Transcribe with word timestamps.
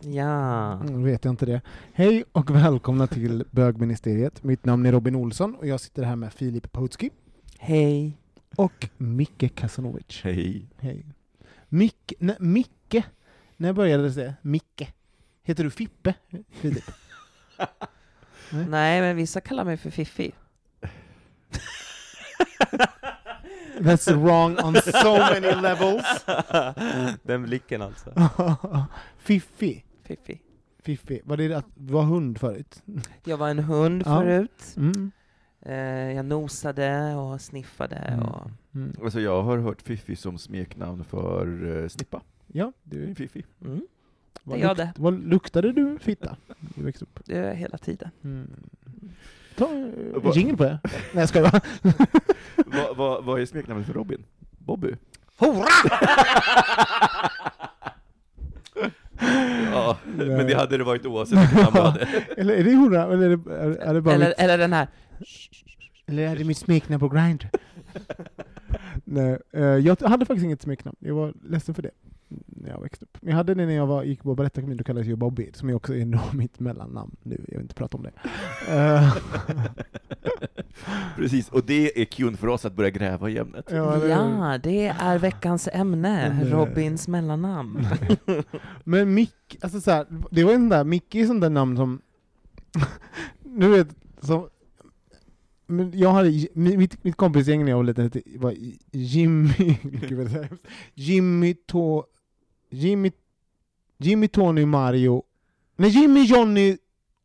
Ja. 0.00 0.72
Mm, 0.72 1.04
vet 1.04 1.24
jag 1.24 1.32
inte 1.32 1.46
det. 1.46 1.60
Hej 1.92 2.24
och 2.32 2.50
välkomna 2.50 3.06
till 3.06 3.44
Bögministeriet. 3.50 4.42
Mitt 4.42 4.64
namn 4.64 4.86
är 4.86 4.92
Robin 4.92 5.16
Olsson 5.16 5.54
och 5.54 5.66
jag 5.66 5.80
sitter 5.80 6.02
här 6.02 6.16
med 6.16 6.32
Filip 6.32 6.72
Potski 6.72 7.10
Hej. 7.58 8.12
och 8.56 8.88
Micke 8.96 9.54
Kasanovic. 9.54 10.20
Hej! 10.22 10.66
Hej. 10.78 11.06
Mick, 11.68 12.12
nej, 12.18 12.36
Micke, 12.40 13.04
när 13.56 13.72
började 13.72 14.10
det? 14.10 14.34
Micke. 14.42 14.94
Heter 15.42 15.64
du 15.64 15.70
Fippe, 15.70 16.14
Filip? 16.50 16.84
Nej, 18.50 19.00
men 19.00 19.16
vissa 19.16 19.40
kallar 19.40 19.64
mig 19.64 19.76
för 19.76 19.90
Fiffi. 19.90 20.32
That's 23.78 24.14
wrong 24.14 24.58
on 24.64 24.74
so 24.74 25.18
many 25.18 25.54
levels. 25.62 26.24
Den 27.22 27.42
blicken 27.42 27.82
alltså. 27.82 28.12
Fiffi. 29.18 29.85
Fiffi. 30.06 30.40
Fiffi. 30.82 31.20
Var 31.24 31.36
det 31.36 31.52
att 31.54 31.66
du 31.74 31.92
var 31.92 32.02
hund 32.02 32.38
förut? 32.38 32.82
Jag 33.24 33.36
var 33.36 33.48
en 33.48 33.58
hund 33.58 34.02
Ja. 34.06 34.20
förut. 34.20 34.74
Mm. 34.76 35.10
Eh, 35.62 36.12
jag 36.16 36.24
nosade 36.24 37.14
och 37.14 37.40
sniffade 37.40 37.96
Mm. 37.96 38.22
och... 38.26 38.50
Mm. 38.74 38.92
Alltså 39.02 39.20
jag 39.20 39.42
har 39.42 39.58
hört 39.58 39.82
Fiffi 39.82 40.16
som 40.16 40.38
smeknamn 40.38 41.04
för 41.04 41.76
eh, 41.82 41.88
Snippa. 41.88 42.22
Ja, 42.46 42.72
du, 42.82 43.14
Fiffi. 43.14 43.44
Mm, 43.64 43.80
vad, 44.42 44.58
det 44.58 44.62
gör 44.62 44.68
lukt, 44.68 44.78
det. 44.78 44.92
vad 44.96 45.14
luktade 45.28 45.72
du 45.72 45.98
fitta? 45.98 46.36
Du 46.76 46.84
växte 46.84 47.04
upp. 47.04 47.20
det 47.24 47.38
är 47.38 47.54
hela 47.54 47.78
tiden. 47.78 48.10
Mm. 48.24 48.50
Ta 49.56 49.64
uh, 49.72 49.88
Vad- 50.22 50.36
jingel 50.36 50.56
på 50.56 50.64
det. 50.64 50.78
Nej 50.84 50.92
jag 51.12 51.28
skojar 51.28 51.50
bara. 51.50 51.60
Vad 52.86 52.96
vad- 52.96 53.24
vad 53.24 53.40
är 53.40 53.46
smeknamnet 53.46 53.86
för 53.86 53.94
Robin? 53.94 54.24
Bobby? 54.58 54.96
Hurra! 55.38 55.66
Ja, 59.72 59.96
men 60.16 60.46
det 60.46 60.54
hade 60.54 60.78
det 60.78 60.84
varit 60.84 61.06
oavsett 61.06 61.38
vilket 61.38 61.56
namn 61.56 61.74
du 61.74 61.80
hade. 61.80 62.06
Eller 62.36 62.54
är 62.54 62.64
det 62.64 62.70
hurra? 62.70 63.02
Eller 63.12 63.30
är 63.30 63.36
det, 63.36 63.84
är 63.84 63.94
det 63.94 64.00
bara 64.00 64.14
eller, 64.14 64.26
mitt, 64.28 64.38
eller 64.38 64.58
den 64.58 64.72
här... 64.72 64.88
eller 66.06 66.22
är 66.22 66.36
det 66.36 66.44
mitt 66.44 66.58
smeknamn 66.58 67.00
på 67.00 67.08
Grindr? 67.08 67.46
Nej, 69.04 69.38
eh, 69.52 69.62
jag 69.64 69.96
hade 70.02 70.26
faktiskt 70.26 70.44
inget 70.44 70.62
smeknamn. 70.62 70.96
Jag 71.00 71.14
var 71.14 71.34
ledsen 71.42 71.74
för 71.74 71.82
det 71.82 71.90
när 72.46 72.70
jag 72.70 72.80
växte 72.80 73.04
upp. 73.04 73.18
Men 73.20 73.30
jag 73.30 73.36
hade 73.36 73.54
det 73.54 73.66
när 73.66 73.74
jag 73.74 73.86
var, 73.86 74.02
gick 74.04 74.22
på 74.22 74.34
Balettakademien, 74.34 74.76
då 74.78 74.84
kallades 74.84 75.08
jag 75.08 75.18
Bobby, 75.18 75.50
som 75.54 75.68
ju 75.68 75.74
också 75.74 75.94
är 75.96 76.04
nog 76.06 76.20
mitt 76.34 76.60
mellannamn 76.60 77.16
nu. 77.22 77.44
Jag 77.48 77.54
vill 77.54 77.62
inte 77.62 77.74
prata 77.74 77.96
om 77.96 78.02
det. 78.02 78.12
Eh, 78.74 79.16
Precis, 81.16 81.48
och 81.48 81.64
det 81.66 82.00
är 82.00 82.04
cuen 82.04 82.36
för 82.36 82.46
oss 82.48 82.64
att 82.64 82.72
börja 82.72 82.90
gräva 82.90 83.30
i 83.30 83.38
ämnet. 83.38 83.66
ja, 83.70 83.94
eller- 83.94 84.08
Ja, 84.08 84.58
det 84.62 84.86
är 84.86 85.18
veckans 85.18 85.68
ämne. 85.72 86.44
Robins 86.44 87.08
mellannamn. 87.08 87.86
Men 88.84 89.14
Mick, 89.14 89.56
alltså 89.60 89.80
så 89.80 89.90
här, 89.90 90.06
det 90.30 90.44
var 90.44 90.52
en 90.52 90.68
där, 90.68 90.84
Mick 90.84 91.14
är 91.14 91.26
sånt 91.26 91.40
där 91.40 91.50
namn 91.50 91.76
som, 91.76 92.00
nu 93.44 93.68
vet, 93.70 93.88
som, 94.20 94.48
men 95.66 95.98
jag 95.98 96.12
hade, 96.12 96.46
mitt, 96.54 97.04
mitt 97.04 97.16
kompisgäng 97.16 97.64
när 97.64 97.70
jag 97.70 97.76
var 97.76 97.84
liten 97.84 98.04
hette- 98.04 98.22
var 98.38 98.54
Jimmy, 98.92 99.76
Jimmy, 100.94 101.54
to, 101.54 102.04
Jimmy, 102.70 103.10
Jimmy, 103.98 104.28
Tony, 104.28 104.66
Mario, 104.66 105.22
nej 105.76 105.90
Jimmy, 105.90 106.22
Johnny 106.24 106.76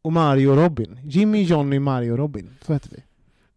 och 0.01 0.13
Mario 0.13 0.55
Robin. 0.55 0.99
Jimmy, 1.03 1.43
Johnny, 1.43 1.79
Mario 1.79 2.15
Robin, 2.17 2.49
så 2.65 2.73
hette 2.73 2.89
vi. 2.91 3.03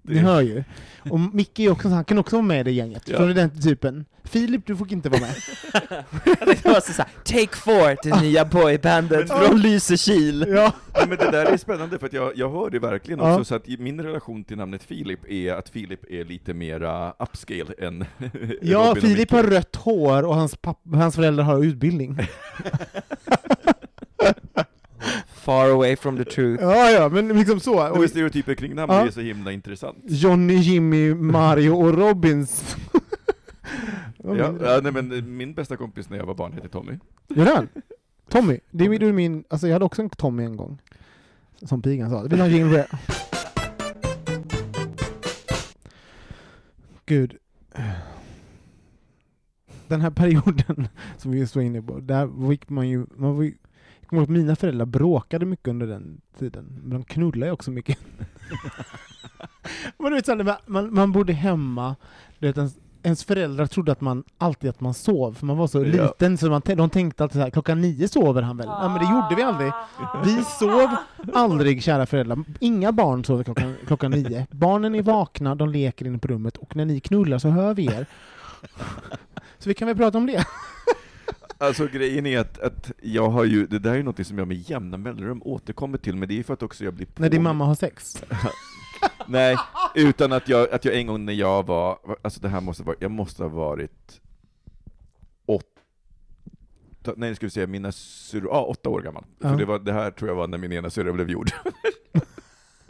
Ni 0.06 0.15
Det- 0.15 0.20
hör 0.20 0.41
ju. 0.41 0.65
Och 1.10 1.20
Micke 1.20 1.59
är 1.60 1.70
också, 1.70 1.88
så- 1.88 1.94
han 1.94 2.04
kan 2.04 2.19
också 2.19 2.37
vara 2.37 2.47
med 2.47 2.60
i 2.60 2.62
det 2.62 2.70
gänget. 2.72 3.03
Ja. 3.06 3.16
Från 3.16 3.34
den 3.34 3.62
typen. 3.62 4.04
Filip, 4.25 4.66
du 4.66 4.76
får 4.76 4.92
inte 4.92 5.09
vara 5.09 5.20
med. 5.20 5.34
det 6.47 6.65
var 6.65 6.81
så 6.81 6.92
såhär, 6.92 7.10
Take 7.25 7.56
Four, 7.56 7.97
det 8.10 8.20
nya 8.22 8.44
boybandet 8.44 9.28
Men- 9.28 9.38
från 9.38 9.60
Lysekil. 9.60 10.44
ja. 10.48 10.72
Ja, 10.94 11.06
men 11.09 11.19
det 11.19 11.31
där 11.31 11.47
är 11.47 11.56
spännande, 11.56 11.98
för 11.98 12.06
att 12.06 12.12
jag, 12.12 12.32
jag 12.37 12.50
hör 12.50 12.70
det 12.70 12.78
verkligen 12.78 13.20
också, 13.20 13.38
Ja. 13.41 13.44
så 13.44 13.54
att 13.54 13.69
min 13.78 14.00
relation 14.00 14.44
till 14.44 14.56
namnet 14.56 14.82
Filip 14.82 15.31
är 15.31 15.53
att 15.54 15.69
Filip 15.69 16.10
är 16.10 16.25
lite 16.25 16.54
mera 16.54 17.10
upscale 17.19 17.75
än 17.78 18.04
Ja, 18.62 18.78
Robin 18.97 19.03
Filip 19.03 19.31
har 19.31 19.43
rött 19.43 19.76
hår 19.76 20.22
och 20.22 20.34
hans, 20.34 20.56
papp- 20.56 20.94
hans 20.94 21.14
föräldrar 21.14 21.44
har 21.44 21.64
utbildning. 21.64 22.19
Far 25.44 25.71
away 25.71 25.97
from 25.97 26.17
the 26.17 26.25
truth. 26.25 26.62
ja, 26.62 26.91
ja, 26.91 27.08
men 27.08 27.29
liksom 27.29 27.61
så. 27.61 27.82
Nej, 27.82 27.91
Och 27.91 27.99
men 28.00 28.08
stereotyper 28.08 28.55
kring 28.55 28.75
namn 28.75 28.93
Ja. 28.93 29.06
är 29.06 29.11
så 29.11 29.20
himla 29.20 29.52
intressant. 29.52 29.99
Johnny, 30.05 30.55
Jimmy, 30.55 31.14
Mario 31.14 31.70
och 31.70 31.94
Robins. 31.99 32.76
Ja, 34.26 34.37
ja, 34.61 34.81
nej, 34.82 34.93
men 34.93 35.37
min 35.37 35.55
bästa 35.55 35.76
kompis 35.76 36.11
när 36.11 36.17
jag 36.19 36.26
var 36.26 36.35
barn 36.35 36.52
hette 36.52 36.69
Tommy. 36.69 36.99
Gör 37.29 37.46
han? 37.55 37.69
Tommy? 38.29 38.58
Det 38.70 38.85
är 38.85 38.88
min, 38.88 39.14
min, 39.14 39.44
alltså 39.49 39.67
jag 39.67 39.73
hade 39.75 39.85
också 39.85 40.02
en 40.02 40.11
Tommy 40.11 40.44
en 40.44 40.56
gång. 40.56 40.79
Som 41.62 41.82
pigan 41.82 42.11
sa. 42.11 42.23
Vill 42.23 42.31
du 42.31 42.37
ha 42.37 42.47
en? 42.47 42.85
Gud. 47.06 47.37
Den 49.88 50.00
här 50.00 50.11
perioden 50.11 50.88
som 51.19 51.31
vi 51.31 51.38
just 51.38 51.56
var 51.56 51.62
inne 51.62 51.82
på, 51.82 52.00
där 52.00 52.50
gick 52.50 52.69
man 52.69 52.88
ju, 52.88 53.06
man 53.17 53.37
var 53.37 53.43
ju 53.43 53.55
jag 54.04 54.08
kommer 54.08 54.22
ihåg 54.22 54.30
att 54.30 54.36
mina 54.42 54.56
föräldrar 54.56 54.86
bråkade 54.86 55.46
mycket 55.46 55.68
under 55.68 55.86
den 55.86 56.20
tiden, 56.38 56.80
men 56.82 56.90
de 56.90 57.04
knullade 57.04 57.46
ju 57.46 57.52
också 57.52 57.70
mycket. 57.70 57.98
men 59.98 60.12
du 60.38 60.44
vet, 60.44 60.68
man, 60.68 60.94
man 60.94 61.12
bodde 61.12 61.32
hemma, 61.32 61.96
du 62.38 62.46
vet, 62.46 62.56
ens, 62.56 62.76
ens 63.02 63.24
föräldrar 63.24 63.66
trodde 63.66 63.92
att 63.92 64.00
man 64.00 64.24
alltid 64.38 64.70
att 64.70 64.80
man 64.80 64.94
sov, 64.94 65.34
för 65.34 65.46
man 65.46 65.56
var 65.56 65.66
så 65.66 65.78
Ja. 65.84 65.84
liten 65.84 66.38
så 66.38 66.50
man, 66.50 66.62
de 66.64 66.90
tänkte 66.90 67.22
alltid 67.22 67.34
så 67.34 67.42
här, 67.42 67.50
klockan 67.50 67.80
nio 67.80 68.08
sover 68.08 68.42
han 68.42 68.56
väl? 68.56 68.66
Ja 68.66 68.88
men 68.88 68.98
det 68.98 69.14
gjorde 69.14 69.34
vi 69.36 69.42
aldrig. 69.42 69.72
Vi 70.24 70.44
sov 70.44 70.90
aldrig, 71.34 71.82
kära 71.82 72.06
föräldrar. 72.06 72.44
Inga 72.60 72.92
barn 72.92 73.24
sover 73.24 73.44
klockan, 73.44 73.76
klockan 73.86 74.10
nio. 74.10 74.46
Barnen 74.50 74.94
är 74.94 75.02
vakna, 75.02 75.54
de 75.54 75.68
leker 75.68 76.06
inne 76.06 76.18
på 76.18 76.28
rummet, 76.28 76.56
och 76.56 76.76
när 76.76 76.84
ni 76.84 77.00
knullar 77.00 77.38
så 77.38 77.48
hör 77.48 77.74
vi 77.74 77.86
er. 77.86 78.06
Så 79.58 79.68
vi 79.68 79.74
kan 79.74 79.88
väl 79.88 79.96
prata 79.96 80.18
om 80.18 80.26
det? 80.26 80.46
Alltså 81.66 81.87
grejen 81.87 82.26
är 82.26 82.38
att, 82.38 82.58
att 82.58 82.93
jag 83.02 83.28
har 83.28 83.44
ju, 83.44 83.66
det 83.66 83.78
där 83.78 83.90
är 83.90 83.96
ju 83.96 84.02
något 84.02 84.26
som 84.26 84.38
jag 84.38 84.49
med 84.49 84.56
jämna 84.56 84.96
mellanrum 84.96 85.43
återkommer 85.44 85.99
till, 85.99 86.16
men 86.16 86.28
det 86.28 86.38
är 86.38 86.43
för 86.43 86.55
att 86.55 86.62
också 86.62 86.84
jag 86.84 86.94
blir 86.94 87.06
När 87.16 87.28
din 87.28 87.43
mamma 87.43 87.64
har 87.64 87.75
sex? 87.75 88.25
Nej, 89.26 89.56
utan 89.94 90.32
att 90.32 90.49
jag, 90.49 90.70
att 90.70 90.84
jag 90.84 90.94
en 90.94 91.06
gång 91.06 91.25
när 91.25 91.32
jag 91.32 91.66
var, 91.66 91.99
alltså 92.22 92.40
det 92.40 92.49
här 92.49 92.61
måste 92.61 92.82
vara, 92.82 92.96
jag 93.00 93.11
måste 93.11 93.43
ha 93.43 93.49
varit 93.49 94.20
åtta, 95.46 97.12
nej 97.16 97.28
nu 97.28 97.34
ska 97.34 97.46
vi 97.46 97.50
se, 97.50 97.66
mina 97.66 97.93
syrror, 97.93 98.49
ja 98.52 98.64
åtta 98.64 98.88
år 98.88 99.00
gammal. 99.00 99.25
Ja. 99.38 99.49
För 99.49 99.56
det, 99.56 99.64
var, 99.64 99.78
det 99.78 99.93
här 99.93 100.11
tror 100.11 100.31
jag 100.31 100.37
var 100.37 100.46
när 100.46 100.58
min 100.58 100.72
ena 100.72 100.90
syrra 100.90 101.12
blev 101.12 101.31
gjord. 101.31 101.50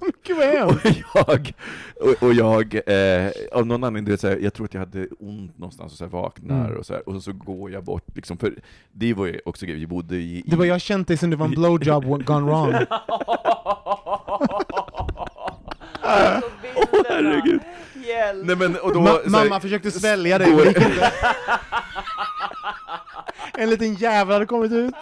Gud 0.27 0.37
vad 0.37 0.47
hemskt! 0.47 0.85
Och 0.85 0.91
jag, 1.15 1.53
och, 2.01 2.23
och 2.23 2.35
jag 2.35 2.75
eh, 2.87 3.31
av 3.53 3.67
någon 3.67 3.85
anledning, 3.85 4.05
du 4.05 4.11
vet, 4.11 4.21
så 4.21 4.29
här, 4.29 4.37
jag 4.37 4.55
tror 4.55 4.65
att 4.67 4.75
jag 4.75 4.81
hade 4.81 5.07
ont 5.21 5.59
någonstans 5.59 5.93
och 5.93 5.99
så 5.99 6.05
här, 6.05 6.11
vaknar 6.11 6.65
Mm. 6.67 6.77
och 6.79 6.87
så 6.87 6.93
här, 6.95 7.09
och 7.09 7.15
så, 7.15 7.21
så 7.21 7.33
går 7.33 7.71
jag 7.71 7.85
bort, 7.85 8.05
liksom, 8.15 8.39
för 8.39 8.55
det 8.93 9.15
var 9.15 9.27
ju 9.27 9.41
också 9.45 9.67
grejen, 9.67 9.81
vi 9.81 9.87
bodde 9.87 10.17
i... 10.17 10.43
Det 10.47 10.57
var 10.57 10.65
jag 10.65 10.75
har 10.75 10.79
känt 10.79 11.09
dig 11.09 11.17
sen 11.17 11.31
du 11.31 11.37
var 11.37 11.47
en 11.47 11.53
blowjob 11.53 12.05
gone 12.25 12.47
wrong. 12.47 12.75
Åh 16.77 17.03
herregud! 17.09 17.61
Hjälp! 18.07 18.47
Nej 18.47 18.57
men, 18.57 18.77
och 18.77 18.93
då, 18.95 19.01
Ma 19.01 19.09
här- 19.11 19.29
mamma 19.31 19.61
försökte 19.61 19.91
svälja 19.91 20.39
dig, 20.39 20.55
det 20.57 20.69
inte. 20.69 21.13
En 23.59 23.71
liten 23.71 23.95
jävel 23.95 24.33
hade 24.33 24.47
kommit 24.47 24.73
ut. 24.73 24.95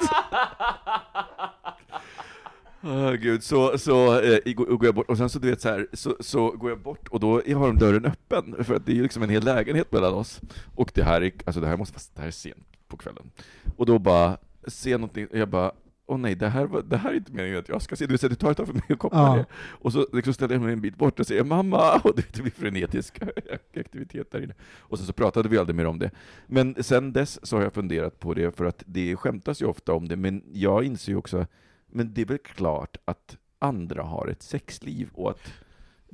Gud, 3.21 3.43
så, 3.43 3.79
så 3.79 4.21
eh, 4.21 4.53
går, 4.55 4.85
jag 4.85 4.95
bort, 4.95 5.09
och 5.09 5.19
sen 5.19 5.29
så 5.29 5.39
du 5.39 5.51
vet 5.51 5.61
så 5.61 5.69
här, 5.69 5.87
så, 5.93 6.17
så 6.21 6.51
går 6.51 6.71
jag 6.71 6.79
bort 6.81 7.09
och 7.09 7.21
då 7.21 7.33
har 7.35 7.67
de 7.67 7.79
dörren 7.79 8.05
öppen, 8.05 8.65
för 8.65 8.75
att 8.75 8.87
det 8.87 8.93
är 8.93 8.97
ju 8.97 9.03
liksom 9.03 9.23
en 9.23 9.31
hel 9.31 9.45
lägenhet 9.45 9.93
mellan 9.93 10.15
oss. 10.15 10.41
Och 10.75 10.91
det 10.95 11.03
här 11.03 11.21
är, 11.23 11.33
alltså 11.45 11.61
det 11.61 11.67
här 11.67 11.77
måste 11.77 11.95
vara, 11.95 12.03
det 12.15 12.21
här 12.21 12.29
är 12.29 12.33
sent 12.33 12.67
på 12.89 12.97
kvällen. 12.97 13.31
Och 13.77 13.87
då 13.87 13.99
bara, 13.99 14.39
ser 14.67 14.99
någonting, 14.99 15.27
och 15.27 15.39
jag 15.39 15.49
bara, 15.49 15.73
åh 16.07 16.19
nej, 16.19 16.35
det 16.35 16.49
här, 16.49 16.65
var, 16.67 16.83
det 16.83 16.97
här 16.97 17.11
är 17.11 17.15
inte 17.15 17.33
meningen 17.33 17.59
att 17.59 17.69
jag 17.69 17.83
ska 17.83 17.97
se, 17.97 18.07
du 18.07 18.13
vet, 18.13 18.21
det 18.21 18.37
tar 18.37 18.51
ett 18.51 18.57
tag 18.57 18.67
för 18.67 18.75
mig 18.75 18.83
att 18.89 18.99
koppla 18.99 19.19
Ja. 19.21 19.37
det. 19.37 19.47
Och 19.71 19.93
så 19.93 20.07
liksom 20.13 20.35
ställer 20.35 20.55
jag 20.55 20.63
mig 20.63 20.73
en 20.73 20.81
bit 20.81 20.97
bort 20.97 21.21
och 21.21 21.27
säger 21.27 21.45
mamma, 21.45 22.01
och 22.05 22.17
det 22.17 22.43
blir 22.43 22.51
frenetisk 22.53 23.19
aktivitet 23.77 24.31
där 24.31 24.43
inne. 24.43 24.55
Och 24.79 24.99
sen 24.99 25.07
så 25.07 25.13
pratade 25.13 25.49
vi 25.49 25.59
aldrig 25.59 25.77
mer 25.77 25.87
om 25.87 25.99
det. 25.99 26.11
Men 26.47 26.83
sen 26.83 27.13
dess 27.13 27.47
så 27.47 27.57
har 27.57 27.63
jag 27.63 27.73
funderat 27.75 28.21
på 28.21 28.35
det, 28.35 28.57
för 28.57 28.65
att 28.65 28.83
det 28.87 29.17
skämtas 29.17 29.63
ju 29.63 29.67
ofta 29.67 29.93
om 29.93 30.09
det, 30.09 30.17
men 30.17 30.43
jag 30.53 30.85
inser 30.85 31.13
ju 31.13 31.19
också, 31.19 31.47
men 31.93 32.15
det 32.15 32.21
är 32.21 32.27
väl 32.27 32.39
klart 32.39 32.97
att 33.05 33.37
andra 33.59 34.03
har 34.03 34.29
ett 34.29 34.43
sexliv, 34.43 35.09
och 35.13 35.31
att 35.31 35.53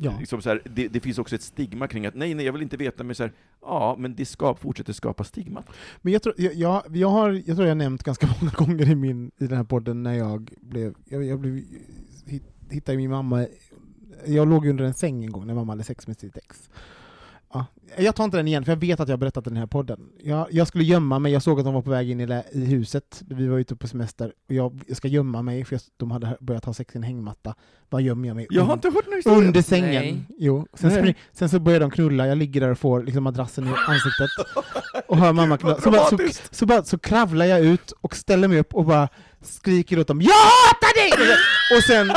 Ja. 0.00 0.16
liksom 0.20 0.42
så 0.42 0.48
här, 0.48 0.62
det, 0.64 0.88
det 0.88 1.00
finns 1.00 1.19
också 1.19 1.34
ett 1.34 1.42
stigma 1.42 1.86
kring 1.88 2.06
att 2.06 2.14
nej, 2.14 2.34
nej, 2.34 2.46
jag 2.46 2.52
vill 2.52 2.62
inte 2.62 2.76
veta, 2.76 3.04
men 3.04 3.14
så 3.14 3.22
här, 3.22 3.32
ja, 3.60 3.96
men 3.98 4.14
det 4.14 4.25
skap, 4.26 4.58
fortsätter 4.58 4.92
skapa 4.92 5.25
stigma. 5.25 5.62
Men 6.02 6.12
jag 6.12 6.22
tror 6.22 6.34
jag, 6.38 6.54
jag, 6.54 6.82
jag, 6.96 7.08
har, 7.08 7.42
jag 7.46 7.56
tror 7.56 7.69
jag 7.69 7.76
nämnt 7.76 8.02
ganska 8.02 8.28
många 8.40 8.52
gånger 8.52 8.90
i, 8.90 8.94
min, 8.94 9.30
i 9.38 9.46
den 9.46 9.56
här 9.56 9.64
podden 9.64 10.02
när 10.02 10.14
jag 10.14 10.50
blev, 10.60 10.94
jag, 11.04 11.25
jag 11.25 11.40
blev 11.40 11.62
hit, 12.26 12.42
hittade 12.70 12.98
min 12.98 13.10
mamma, 13.10 13.46
jag 14.26 14.48
låg 14.48 14.66
under 14.66 14.84
en 14.84 14.94
säng 14.94 15.24
en 15.24 15.32
gång 15.32 15.46
när 15.46 15.54
mamma 15.54 15.72
hade 15.72 15.84
sex 15.84 16.06
med 16.06 16.19
sitt 16.19 16.36
ex. 16.36 16.70
Ja, 17.52 17.66
jag 17.96 18.14
tar 18.14 18.24
inte 18.24 18.36
den 18.36 18.48
igen, 18.48 18.64
för 18.64 18.72
jag 18.72 18.76
vet 18.76 19.00
att 19.00 19.08
jag 19.08 19.12
har 19.12 19.18
berättat 19.18 19.44
den 19.44 19.56
här 19.56 19.66
podden. 19.66 20.00
Jag, 20.22 20.46
jag 20.50 20.68
skulle 20.68 20.84
gömma 20.84 21.18
mig, 21.18 21.32
jag 21.32 21.42
såg 21.42 21.58
att 21.58 21.64
de 21.64 21.74
var 21.74 21.82
på 21.82 21.90
väg 21.90 22.10
in 22.10 22.20
i, 22.20 22.42
i 22.52 22.64
huset, 22.64 23.22
vi 23.28 23.48
var 23.48 23.58
ute 23.58 23.76
på 23.76 23.88
semester, 23.88 24.32
och 24.48 24.54
jag, 24.54 24.80
jag 24.88 24.96
ska 24.96 25.08
gömma 25.08 25.42
mig 25.42 25.64
för 25.64 25.74
jag, 25.74 25.80
de 25.96 26.10
hade 26.10 26.36
börjat 26.40 26.64
ha 26.64 26.74
sex 26.74 26.94
i 26.94 26.98
en 26.98 27.04
hängmatta. 27.04 27.54
Var 27.90 28.00
gömmer 28.00 28.28
jag 28.28 28.34
mig? 28.34 28.46
Jag 28.50 28.62
har 28.62 28.72
inte 28.72 28.88
hört 28.88 29.04
här 29.06 29.16
historien. 29.16 29.46
under 29.46 29.62
sängen. 29.62 30.02
Nej. 30.02 30.24
Jo. 30.38 30.66
Sen, 30.74 30.90
spring, 30.90 31.14
sen 31.32 31.48
så 31.48 31.60
börjar 31.60 31.80
de 31.80 31.90
knulla, 31.90 32.26
jag 32.26 32.38
ligger 32.38 32.60
där 32.60 32.70
och 32.70 32.78
får 32.78 33.02
liksom 33.02 33.24
madrassen 33.24 33.66
i 33.66 33.70
ansiktet 33.88 34.30
och 35.06 35.16
hör 35.16 35.32
mamma 35.32 35.58
knulla. 35.58 35.80
Så, 35.80 35.90
bara, 35.90 36.04
så, 36.04 36.18
så, 36.50 36.66
bara, 36.66 36.84
så 36.84 36.98
kravlar 36.98 37.46
jag 37.46 37.60
ut 37.60 37.92
och 38.00 38.16
ställer 38.16 38.48
mig 38.48 38.58
upp 38.58 38.74
och 38.74 38.84
bara 38.84 39.08
skriker 39.42 39.98
åt 39.98 40.06
dem 40.06 40.20
”Jag 40.22 40.32
hatar 40.32 40.94
dig!” 40.94 41.36
och 41.76 41.82
sen, 41.82 42.10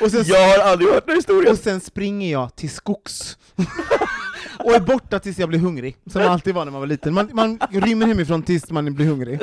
och 0.00 0.10
sen, 0.10 0.24
Jag 0.26 0.48
har 0.48 0.70
aldrig 0.70 0.90
hört 0.90 1.06
den 1.06 1.16
historien! 1.16 1.52
och 1.52 1.58
sen 1.58 1.80
springer 1.80 2.32
jag 2.32 2.56
till 2.56 2.70
skogs. 2.70 3.38
och 4.58 4.72
är 4.72 4.80
borta 4.80 5.18
tills 5.18 5.38
jag 5.38 5.48
blir 5.48 5.58
hungrig, 5.58 5.96
som 6.06 6.22
man 6.22 6.32
alltid 6.32 6.54
var 6.54 6.64
när 6.64 6.72
man 6.72 6.80
var 6.80 6.86
liten. 6.86 7.14
Man, 7.14 7.30
man 7.32 7.58
rymmer 7.70 8.06
hemifrån 8.06 8.42
tills 8.42 8.70
man 8.70 8.94
blir 8.94 9.06
hungrig. 9.06 9.40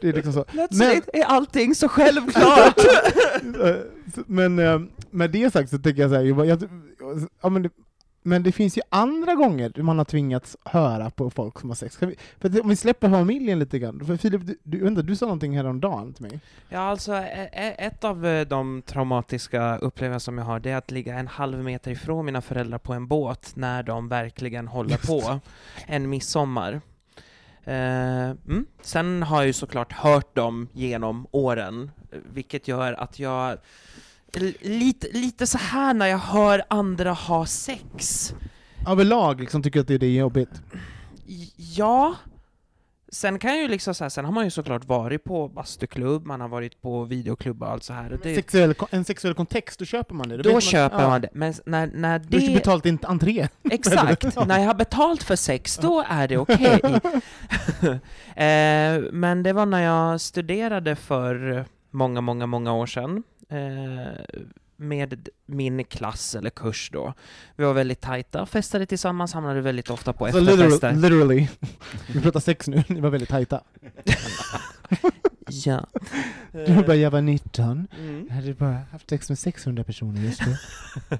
Det 0.00 0.08
är 0.08 0.12
liksom 0.12 0.32
så. 0.32 0.44
Plötsligt 0.44 1.08
är 1.12 1.24
allting 1.24 1.74
så 1.74 1.88
självklart! 1.88 2.80
Men 4.26 4.58
eh, 4.58 4.80
med 5.10 5.30
det 5.30 5.52
sagt 5.52 5.70
så 5.70 5.78
tycker 5.78 6.02
jag 6.02 6.10
så 6.10 6.16
här, 6.16 6.22
jag, 6.22 6.68
ja, 7.42 7.48
men, 7.48 7.62
det, 7.62 7.70
men 8.28 8.42
det 8.42 8.52
finns 8.52 8.78
ju 8.78 8.82
andra 8.88 9.34
gånger 9.34 9.82
man 9.82 9.98
har 9.98 10.04
tvingats 10.04 10.56
höra 10.64 11.10
på 11.10 11.30
folk 11.30 11.60
som 11.60 11.70
har 11.70 11.74
sex. 11.74 12.02
Vi, 12.02 12.16
för 12.38 12.60
om 12.60 12.68
vi 12.68 12.76
släpper 12.76 13.10
familjen 13.10 13.58
lite 13.58 13.78
grann, 13.78 14.06
för 14.06 14.16
Filip, 14.16 14.46
du, 14.46 14.58
du, 14.62 14.84
vänta, 14.84 15.02
du 15.02 15.16
sa 15.16 15.26
någonting 15.26 15.56
häromdagen 15.56 16.12
till 16.12 16.22
mig. 16.22 16.40
Ja, 16.68 16.80
alltså 16.80 17.14
ett 17.14 18.04
av 18.04 18.26
eh, 18.26 18.46
de 18.46 18.82
traumatiska 18.82 19.76
upplevelser 19.78 20.24
som 20.24 20.38
jag 20.38 20.44
har, 20.44 20.60
det 20.60 20.70
är 20.70 20.76
att 20.76 20.90
ligga 20.90 21.18
en 21.18 21.28
halv 21.28 21.64
meter 21.64 21.90
ifrån 21.90 22.26
mina 22.26 22.40
föräldrar 22.40 22.78
på 22.78 22.92
en 22.92 23.06
båt 23.06 23.52
när 23.54 23.82
de 23.82 24.08
verkligen 24.08 24.68
håller 24.68 24.96
på. 24.96 25.40
En 25.86 26.10
midsommar. 26.10 26.80
Eh, 27.64 28.30
mm. 28.30 28.66
Sen 28.80 29.22
har 29.22 29.36
jag 29.36 29.46
ju 29.46 29.52
såklart 29.52 29.92
hört 29.92 30.34
dem 30.34 30.68
genom 30.72 31.26
åren, 31.30 31.90
eh, 32.12 32.18
vilket 32.32 32.68
gör 32.68 32.92
att 32.92 33.18
jag 33.18 33.58
lite, 34.60 35.08
lite 35.12 35.46
så 35.46 35.58
här 35.58 35.94
när 35.94 36.06
jag 36.06 36.18
hör 36.18 36.62
andra 36.68 37.12
ha 37.12 37.46
sex. 37.46 38.34
Överlag 38.88 39.40
liksom 39.40 39.62
tycker 39.62 39.80
att 39.80 39.88
det 39.88 40.02
är 40.02 40.10
jobbigt. 40.10 40.62
Ja. 41.56 42.14
Sen 43.12 43.38
kan 43.38 43.50
jag 43.50 43.62
ju 43.62 43.68
liksom 43.68 43.94
så 43.94 44.04
här, 44.04 44.08
sen 44.08 44.24
har 44.24 44.32
man 44.32 44.44
ju 44.44 44.50
såklart 44.50 44.84
varit 44.84 45.24
på 45.24 45.48
bastuklubb, 45.48 46.26
man 46.26 46.40
har 46.40 46.48
varit 46.48 46.82
på 46.82 47.04
videoklubb 47.04 47.62
och 47.62 47.70
allt 47.70 47.82
så 47.82 47.92
här. 47.92 48.18
Det, 48.22 48.34
Sexuell, 48.34 48.74
en 48.90 49.04
sexuell 49.04 49.34
kontext, 49.34 49.78
då 49.78 49.84
köper 49.84 50.14
man 50.14 50.28
det. 50.28 50.36
då 50.36 50.54
vet 50.54 50.64
köper 50.64 51.00
ja. 51.00 51.08
man 51.08 51.20
det. 51.20 51.28
Men 51.32 51.54
när, 51.66 51.86
när 51.86 52.18
Du 52.18 52.40
har 52.40 52.46
det... 52.46 52.54
betalt 52.54 52.86
inte 52.86 53.06
entré. 53.06 53.48
Exakt, 53.70 54.46
när 54.46 54.58
jag 54.58 54.66
har 54.66 54.74
betalt 54.74 55.22
för 55.22 55.36
sex, 55.36 55.76
då 55.76 56.04
är 56.08 56.28
det 56.28 56.38
okej. 56.38 56.80
eh, 58.36 59.12
men 59.12 59.42
det 59.42 59.52
var 59.52 59.66
när 59.66 59.82
jag 59.82 60.20
studerade 60.20 60.96
för 60.96 61.64
många, 61.90 62.20
många, 62.20 62.46
många 62.46 62.72
år 62.72 62.86
sedan. 62.86 63.22
Eh, 63.48 64.24
med 64.80 65.28
min 65.46 65.84
klass 65.84 66.34
eller 66.34 66.50
kurs 66.50 66.90
då. 66.92 67.14
Vi 67.56 67.64
var 67.64 67.72
väldigt 67.72 68.00
tajta, 68.00 68.46
festade 68.46 68.86
tillsammans, 68.86 69.32
hamnade 69.32 69.60
väldigt 69.60 69.90
ofta 69.90 70.12
på 70.12 70.32
Så 70.32 70.38
efterfester. 70.38 70.92
literal, 70.92 71.28
literally. 71.28 71.48
Vi 72.14 72.20
pratar 72.20 72.40
sex 72.40 72.68
nu, 72.68 72.84
ni 72.88 73.00
var 73.00 73.10
väldigt 73.10 73.28
tajta. 73.28 73.60
Ja. 75.50 75.86
Du 76.52 76.82
bara, 76.82 76.96
jag 76.96 77.10
var 77.10 77.20
19, 77.20 77.88
Mm. 77.98 78.26
jag 78.28 78.34
hade 78.34 78.54
bara 78.54 78.78
haft 78.92 79.10
sex 79.10 79.28
med 79.28 79.38
600 79.38 79.84
personer 79.84 80.20
just 80.22 80.40
nu. 80.46 80.56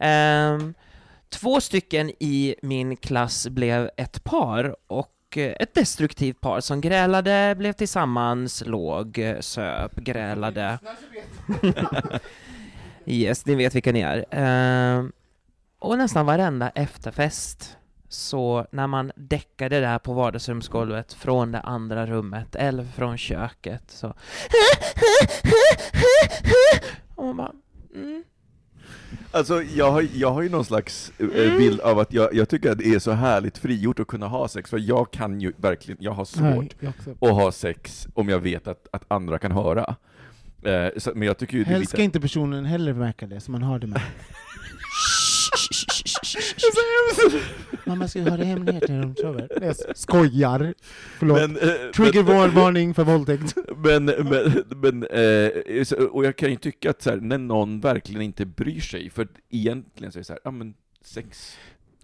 Ehm, 0.00 0.74
två 1.28 1.60
stycken 1.60 2.10
i 2.20 2.54
min 2.62 2.96
klass 2.96 3.48
blev 3.48 3.90
ett 3.96 4.24
par 4.24 4.76
och 4.86 5.08
eh, 5.36 5.54
ett 5.60 5.74
destruktivt 5.74 6.40
par 6.40 6.60
som 6.60 6.80
grälade, 6.80 7.54
blev 7.58 7.72
tillsammans, 7.72 8.62
låg, 8.66 9.18
eh, 9.18 9.40
söp, 9.40 9.96
grälade. 9.96 10.78
yes, 13.06 13.46
ni 13.46 13.54
vet 13.54 13.74
vilka 13.74 13.92
ni 13.92 14.00
är. 14.00 14.24
Ehm, 14.30 15.12
och 15.78 15.98
nästan 15.98 16.26
varenda 16.26 16.70
efterfest 16.70 17.76
så 18.08 18.66
när 18.70 18.86
man 18.86 19.12
däckade 19.16 19.80
där 19.80 19.98
på 19.98 20.12
vardagsrumsgolvet 20.12 21.12
från 21.12 21.52
det 21.52 21.60
andra 21.60 22.06
rummet 22.06 22.54
eller 22.54 22.84
från 22.84 23.18
köket 23.18 23.82
så 23.86 24.06
och 27.14 27.24
man 27.24 27.36
bara, 27.36 27.52
mm, 27.94 28.24
Alltså, 29.30 29.62
jag 29.62 29.92
har, 29.92 30.06
jag 30.14 30.30
har 30.30 30.42
ju 30.42 30.48
någon 30.48 30.64
slags 30.64 31.12
eh, 31.18 31.56
bild 31.56 31.80
av 31.80 31.98
att 31.98 32.12
jag, 32.12 32.34
jag 32.34 32.48
tycker 32.48 32.70
att 32.70 32.78
det 32.78 32.94
är 32.94 32.98
så 32.98 33.12
härligt 33.12 33.58
frigjort 33.58 34.00
att 34.00 34.06
kunna 34.06 34.26
ha 34.26 34.48
sex, 34.48 34.70
för 34.70 34.78
jag 34.78 35.10
kan 35.10 35.40
ju 35.40 35.52
verkligen, 35.56 35.98
jag 36.00 36.12
har 36.12 36.24
svårt 36.24 36.74
Nej, 36.80 36.92
jag 37.18 37.28
att 37.30 37.34
ha 37.34 37.52
sex 37.52 38.08
om 38.14 38.28
jag 38.28 38.38
vet 38.38 38.68
att, 38.68 38.86
att 38.92 39.02
andra 39.08 39.38
kan 39.38 39.52
höra. 39.52 39.96
Eh, 40.62 40.88
så, 40.96 41.12
men 41.14 41.28
jag 41.28 41.38
tycker 41.38 41.58
ju 41.58 41.64
Helst 41.64 41.88
ska 41.88 41.96
lite... 41.96 42.04
inte 42.04 42.20
personen 42.20 42.64
heller 42.64 42.92
märka 42.92 43.26
det, 43.26 43.40
så 43.40 43.50
man 43.50 43.62
har 43.62 43.78
det 43.78 43.86
med. 43.86 44.02
Mamma 47.86 48.08
ska 48.08 48.18
ju 48.18 48.28
ha 48.28 48.36
det 48.36 48.44
hemlighet 48.44 48.88
när 48.88 49.02
de 49.02 49.14
sover. 49.14 49.48
Jag 49.62 49.96
skojar. 49.96 50.74
Förlåt. 51.18 51.38
Men, 51.38 51.56
eh, 51.56 51.90
Triggervarning 51.94 52.94
för 52.94 53.04
våldtäkt. 53.04 53.56
Men, 53.76 54.04
men, 54.04 54.64
men 54.82 55.02
eh, 55.04 56.08
och 56.10 56.24
jag 56.24 56.36
kan 56.36 56.50
ju 56.50 56.56
tycka 56.56 56.90
att 56.90 57.02
så 57.02 57.10
här, 57.10 57.16
när 57.16 57.38
någon 57.38 57.80
verkligen 57.80 58.22
inte 58.22 58.46
bryr 58.46 58.80
sig, 58.80 59.10
för 59.10 59.28
egentligen 59.50 60.12
så 60.12 60.18
är 60.18 60.20
det 60.20 60.24
så 60.24 60.32
här, 60.32 60.40
ja 60.44 60.50
men 60.50 60.74
sex, 61.04 61.58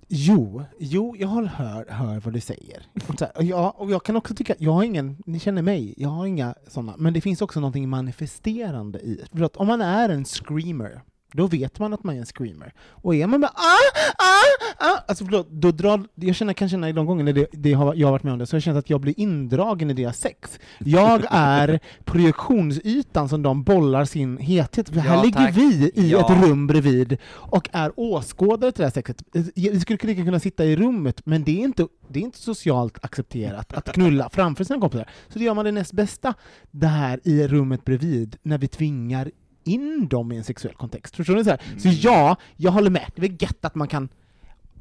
Jo, 0.09 0.63
jo, 0.79 1.17
jag 1.19 1.29
hör, 1.29 1.87
hör 1.89 2.21
vad 2.21 2.35
du 2.35 2.41
säger. 2.41 2.87
Och, 3.09 3.19
så 3.19 3.25
här, 3.25 3.37
och, 3.37 3.45
jag, 3.45 3.81
och 3.81 3.91
jag 3.91 4.03
kan 4.03 4.17
också 4.17 4.35
tycka, 4.35 4.55
jag 4.59 4.73
har 4.73 4.83
ingen, 4.83 5.17
ni 5.27 5.41
känner 5.41 5.63
mig, 5.63 5.95
jag 5.97 6.09
har 6.09 6.27
inga 6.27 6.55
sådana, 6.67 6.95
men 6.99 7.13
det 7.13 7.21
finns 7.21 7.43
också 7.43 7.61
någonting 7.61 7.89
manifesterande 7.89 8.99
i 9.01 9.15
det. 9.15 9.39
För 9.39 9.45
att 9.45 9.57
om 9.57 9.67
man 9.67 9.81
är 9.81 10.09
en 10.09 10.25
screamer, 10.25 11.01
då 11.37 11.47
vet 11.47 11.79
man 11.79 11.93
att 11.95 12.05
man 12.05 12.15
är 12.15 12.19
en 12.21 12.27
screamer. 12.27 12.73
Och 12.91 13.15
är 13.15 13.27
man 13.27 13.41
bara 13.41 13.53
ah, 13.55 14.15
ah, 14.19 14.87
ah, 14.87 14.99
alltså 15.09 15.25
förlåt, 15.25 15.49
då 15.51 15.71
drar, 15.71 16.05
jag 16.15 16.37
känner, 16.37 16.53
kan 16.53 16.69
känna 16.69 16.93
de 16.93 17.07
gångerna 17.07 17.33
det, 17.33 17.47
det 17.53 17.73
har, 17.73 17.95
jag 17.95 18.07
har 18.07 18.13
varit 18.13 18.23
med 18.23 18.33
om 18.33 18.39
det, 18.39 18.47
så 18.47 18.55
har 18.55 18.57
jag 18.57 18.63
känt 18.63 18.79
att 18.79 18.91
jag 18.91 19.01
blir 19.01 19.21
indragen 19.21 19.91
i 19.91 19.95
deras 19.95 20.19
sex. 20.19 20.59
Jag 20.79 21.23
är 21.31 21.81
projektionsytan 22.05 23.29
som 23.29 23.43
de 23.43 23.63
bollar 23.65 24.05
sin 24.05 24.39
hethet, 24.39 24.89
för 24.89 25.01
här 25.01 25.15
Ja, 25.17 25.23
ligger 25.23 25.39
tack. 25.47 25.57
vi 25.57 25.91
i 25.95 26.11
Ja. 26.11 26.21
ett 26.39 26.45
rum 26.49 26.67
bredvid 26.67 27.17
och 27.27 27.69
är 27.73 27.93
åskådare 27.97 28.73
till 28.73 28.81
det 28.81 28.87
här 28.87 28.93
sexet. 28.93 29.23
Vi 29.55 29.81
skulle 29.81 29.99
lika 30.03 30.25
kunna 30.25 30.41
sitta 30.41 30.65
i 30.65 30.77
rummet, 30.77 31.21
men 31.27 31.45
det 31.45 31.61
är 31.61 31.65
inte, 31.65 31.87
det 32.09 32.19
är 32.19 32.23
inte 32.25 32.39
socialt 32.39 33.05
accepterat 33.05 33.73
att 33.73 33.93
knulla 33.93 34.31
framför 34.33 34.65
sina 34.65 34.81
kompisar. 34.81 35.09
Så 35.29 35.39
då 35.39 35.45
gör 35.45 35.55
man 35.55 35.65
det 35.65 35.73
näst 35.73 35.93
bästa 35.93 36.35
där 36.71 37.21
i 37.25 37.47
rummet 37.49 37.85
bredvid, 37.85 38.37
när 38.43 38.59
vi 38.59 38.69
tvingar 38.69 39.31
in 39.65 40.09
dem 40.09 40.33
i 40.33 40.37
en 40.37 40.45
sexuell 40.45 40.75
kontext. 40.75 41.17
Förstår 41.17 41.35
ni? 41.35 41.45
Så, 41.45 41.51
här? 41.51 41.61
så 41.79 41.89
ja, 41.89 42.37
jag 42.57 42.71
håller 42.71 42.91
med. 42.91 43.11
Det 43.17 43.27
är 43.27 43.43
gött 43.43 43.65
att 43.65 43.75
man 43.75 43.89
kan 43.89 44.09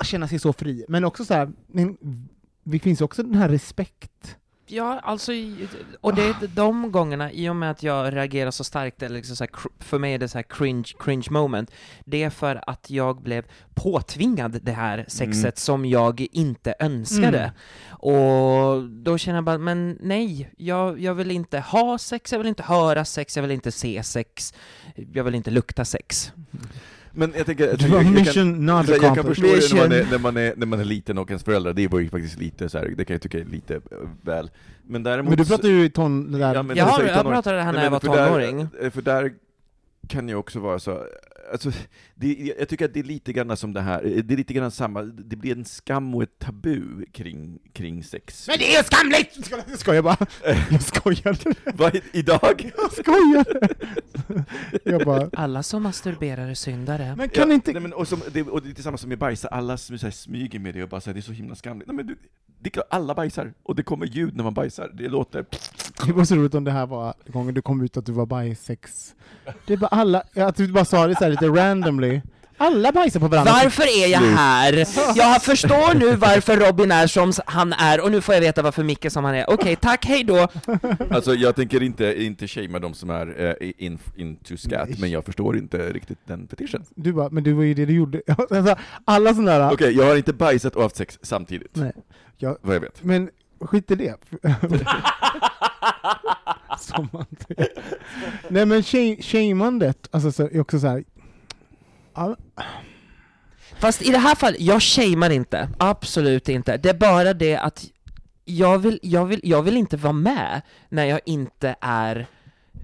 känna 0.04 0.28
sig 0.28 0.40
så 0.40 0.54
fri, 0.54 0.86
men 0.88 1.04
också 1.04 1.26
så 1.26 1.34
här, 1.34 1.52
men 1.68 1.98
det 2.64 2.80
finns 2.80 3.02
också 3.02 3.24
den 3.24 3.36
här 3.36 3.50
respekt. 3.50 4.38
Ja, 4.66 5.00
alltså, 5.04 5.32
och 6.02 6.16
det 6.16 6.22
är 6.24 6.48
de 6.56 6.92
gångerna, 6.92 7.32
i 7.32 7.50
och 7.50 7.56
med 7.56 7.72
att 7.72 7.84
jag 7.84 8.16
reagerar 8.16 8.52
så 8.52 8.64
starkt, 8.64 9.04
eller 9.04 9.16
liksom 9.16 9.36
så 9.36 9.44
här, 9.44 9.52
för 9.80 10.00
mig 10.00 10.14
är 10.14 10.20
det 10.20 10.28
så 10.28 10.38
här 10.38 10.44
cringe, 10.44 10.84
cringe 11.00 11.28
moment, 11.32 11.72
det 12.06 12.24
är 12.24 12.30
för 12.30 12.64
att 12.70 12.90
jag 12.90 13.22
blev 13.22 13.46
påtvingad 13.74 14.60
det 14.62 14.72
här 14.72 15.06
sexet 15.08 15.44
Mm. 15.44 15.54
som 15.56 15.86
jag 15.86 16.28
inte 16.32 16.76
önskade. 16.80 17.40
Mm. 17.40 17.52
Och 17.92 18.84
då 18.84 19.18
känner 19.18 19.38
jag 19.38 19.44
bara, 19.44 19.58
men 19.58 19.98
nej, 20.02 20.50
jag, 20.58 21.00
jag 21.00 21.14
vill 21.14 21.32
inte 21.32 21.60
ha 21.60 21.98
sex, 21.98 22.32
jag 22.32 22.40
vill 22.40 22.48
inte 22.48 22.64
höra 22.64 23.06
sex, 23.06 23.36
jag 23.36 23.42
vill 23.42 23.52
inte 23.52 23.72
se 23.72 24.04
sex, 24.04 24.54
jag 25.14 25.24
vill 25.24 25.36
inte 25.36 25.52
lukta 25.52 25.86
sex. 25.86 26.32
Men 27.16 27.34
jag 27.38 27.46
tänker, 27.46 27.68
jag, 27.68 27.74
Det 27.74 27.78
tänker, 27.78 27.96
var 27.96 28.04
jag, 28.04 28.14
kan, 28.14 28.24
mission 28.24 28.66
not 28.66 28.88
jag 28.88 29.16
kan 29.16 29.24
förstå 29.24 29.48
det 29.48 29.74
när 29.74 29.82
man, 29.82 29.92
är, 29.92 29.98
Mission. 29.98 30.12
när, 30.12 30.20
man 30.20 30.38
är, 30.38 30.54
när 30.58 30.66
man 30.66 30.80
är 30.80 30.86
liten 30.86 31.18
och 31.18 31.30
ens 31.30 31.44
föräldrar, 31.44 31.74
det 31.74 31.88
var 31.88 32.00
ju 32.00 32.10
faktiskt 32.10 32.40
lite 32.40 32.70
så 32.70 32.78
här, 32.78 32.94
det 32.98 33.06
kan 33.06 33.14
jag 33.14 33.22
tycka 33.22 33.40
är 33.40 33.46
lite 33.46 33.76
eh, 33.76 33.82
väl. 34.22 34.52
Men 34.84 35.04
däremot... 35.04 35.30
Men 35.30 35.38
du 35.38 35.46
pratar 35.46 35.68
ju 35.68 35.86
i 35.86 35.90
ton... 35.90 36.32
det 36.32 36.38
Där. 36.38 36.56
Ja, 36.56 36.64
men 36.64 36.78
Jag, 36.78 36.88
det 36.88 36.92
har, 36.92 37.04
jag 37.04 37.26
pratade 37.26 37.58
det 37.58 37.64
här 37.64 37.74
när 37.74 37.84
jag 37.84 37.92
var 37.92 38.00
tonåring. 38.00 38.68
Där, 38.82 38.90
för 38.90 39.02
där 39.02 39.34
kan 40.08 40.30
jag 40.30 40.40
också 40.40 40.60
vara 40.60 40.80
så, 40.80 41.06
alltså, 41.52 41.72
det, 42.16 42.54
jag 42.58 42.70
tycker 42.70 42.86
att 42.86 42.94
det 42.94 43.00
är 43.00 43.04
lite 43.04 43.34
grann 43.34 43.58
som 43.58 43.74
det 43.74 43.82
här, 43.82 44.04
det 44.04 44.34
är 44.34 44.38
lite 44.38 44.54
grann 44.54 44.72
samma, 44.72 45.02
det 45.02 45.36
blir 45.36 45.58
en 45.58 45.66
skam 45.66 46.16
och 46.16 46.24
ett 46.24 46.40
tabu 46.40 47.06
kring, 47.12 47.60
kring 47.74 48.04
sex. 48.04 48.48
Men 48.48 48.58
det 48.60 48.76
är 48.76 48.84
skamligt! 48.84 49.52
Jag 49.70 49.80
skojar 49.80 50.02
bara. 50.02 50.18
Jag 50.70 50.82
skojar. 50.82 51.38
Vad, 51.78 52.00
idag? 52.14 52.72
Jag 52.78 52.92
skojar. 52.92 53.46
Jag 54.84 55.06
bara... 55.06 55.30
Alla 55.34 55.64
som 55.64 55.84
masturberar 55.84 56.48
är 56.48 56.54
syndare. 56.54 57.16
Men 57.16 57.30
kan 57.30 57.50
ja, 57.50 57.56
inte... 57.56 57.72
Nej, 57.72 57.82
men, 57.82 57.94
och, 57.94 58.08
som, 58.08 58.22
det, 58.32 58.44
och 58.44 58.64
det 58.64 58.80
är 58.80 58.84
samma 58.84 58.98
som 58.98 59.10
med 59.10 59.18
bajsa, 59.18 59.48
alla 59.48 59.78
som 59.78 59.98
så 59.98 60.06
här, 60.06 60.12
smyger 60.12 60.60
med 60.60 60.74
det 60.74 60.84
och 60.84 60.90
bara 60.90 61.02
säger 61.02 61.14
det 61.14 61.20
är 61.20 61.22
så 61.22 61.32
himla 61.32 61.56
skamligt. 61.56 61.88
Nej, 61.88 61.96
men 61.96 62.08
du, 62.08 62.18
det 62.60 62.70
är 62.70 62.72
klart, 62.72 62.88
alla 62.90 63.16
bajsar, 63.16 63.54
och 63.64 63.76
det 63.76 63.84
kommer 63.84 64.06
ljud 64.06 64.36
när 64.36 64.44
man 64.44 64.54
bajsar, 64.54 64.92
det 64.94 65.08
låter... 65.08 65.46
Det 66.06 66.14
var 66.14 66.26
så 66.26 66.36
roligt 66.36 66.56
om 66.56 66.64
det 66.64 66.72
här 66.72 66.86
var 66.86 67.14
gången 67.28 67.54
du 67.54 67.62
kom 67.62 67.82
ut 67.82 67.98
att 67.98 68.06
du 68.06 68.12
var 68.12 68.26
bajsex. 68.26 69.16
Det 69.66 69.74
är 69.74 69.78
bara 69.78 69.88
alla, 69.88 70.24
att 70.36 70.56
du 70.56 70.68
bara 70.68 70.86
sa 70.86 71.08
det 71.08 71.16
så 71.16 71.24
här 71.24 71.32
lite 71.32 71.48
randomly. 71.48 72.22
Alla 72.58 72.92
bajsar 72.92 73.20
på 73.20 73.28
varandra. 73.28 73.52
Varför 73.64 73.84
är 74.04 74.08
jag 74.08 74.20
här? 74.20 74.88
Jag 75.16 75.42
förstår 75.44 75.94
nu 75.94 76.16
varför 76.16 76.58
Robin 76.58 76.92
är 76.92 77.08
som 77.08 77.34
han 77.46 77.74
är, 77.74 78.02
och 78.02 78.12
nu 78.12 78.22
får 78.22 78.36
jag 78.36 78.42
veta 78.42 78.62
varför 78.62 78.84
Micke 78.84 79.12
som 79.12 79.24
han 79.24 79.36
är. 79.36 79.50
Okej, 79.50 79.76
tack, 79.82 80.06
hej 80.06 80.24
då! 80.24 80.48
Alltså 81.12 81.34
jag 81.34 81.56
tänker 81.56 81.84
inte, 81.84 82.24
inte 82.24 82.48
shamea 82.48 82.80
de 82.80 82.94
som 82.94 83.10
är 83.10 83.56
eh, 83.62 83.72
in, 83.78 84.00
into 84.16 84.58
scat, 84.58 85.00
men 85.00 85.12
jag 85.12 85.26
förstår 85.26 85.58
inte 85.58 85.78
riktigt 85.94 86.20
den 86.26 86.48
fetischen. 86.48 86.86
Du 86.96 87.14
bara, 87.14 87.30
men 87.30 87.44
det 87.44 87.54
var 87.54 87.64
ju 87.64 87.74
det 87.74 87.86
du 87.86 87.94
gjorde. 87.94 88.22
Alltså, 88.50 88.76
alla 89.06 89.34
sådana 89.34 89.58
där... 89.58 89.74
Okej, 89.74 89.98
jag 89.98 90.06
har 90.06 90.16
inte 90.16 90.34
bajsat 90.34 90.76
och 90.76 90.84
haft 90.84 90.96
sex 90.96 91.20
samtidigt, 91.22 91.76
Nej. 91.76 91.92
Jag, 92.38 92.58
vad 92.62 92.76
jag 92.76 92.82
vet. 92.82 93.04
men 93.04 93.30
skit 93.62 93.92
i 93.92 93.96
det. 93.96 94.16
Som 96.80 97.10
man. 97.14 97.26
Nej 98.50 98.66
men 98.66 98.84
shamandet, 99.24 100.08
alltså 100.12 100.32
så, 100.32 100.44
är 100.44 100.60
också 100.60 100.80
så 100.80 100.88
här. 100.88 101.04
all- 102.14 102.36
Fast 103.80 104.02
i 104.02 104.12
det 104.12 104.18
här 104.18 104.36
fallet, 104.36 104.60
jag 104.62 104.82
shamear 104.82 105.30
inte, 105.30 105.70
absolut 105.80 106.50
inte. 106.50 106.78
Det 106.78 106.90
är 106.90 106.94
bara 106.94 107.34
det 107.34 107.56
att 107.58 107.86
jag 108.46 108.78
vill, 108.80 109.00
jag 109.04 109.26
vill, 109.26 109.40
jag 109.44 109.62
vill 109.64 109.78
inte 109.78 109.98
vara 109.98 110.14
med 110.14 110.62
när 110.90 111.06
jag 111.06 111.20
inte 111.26 111.76
är, 111.82 112.28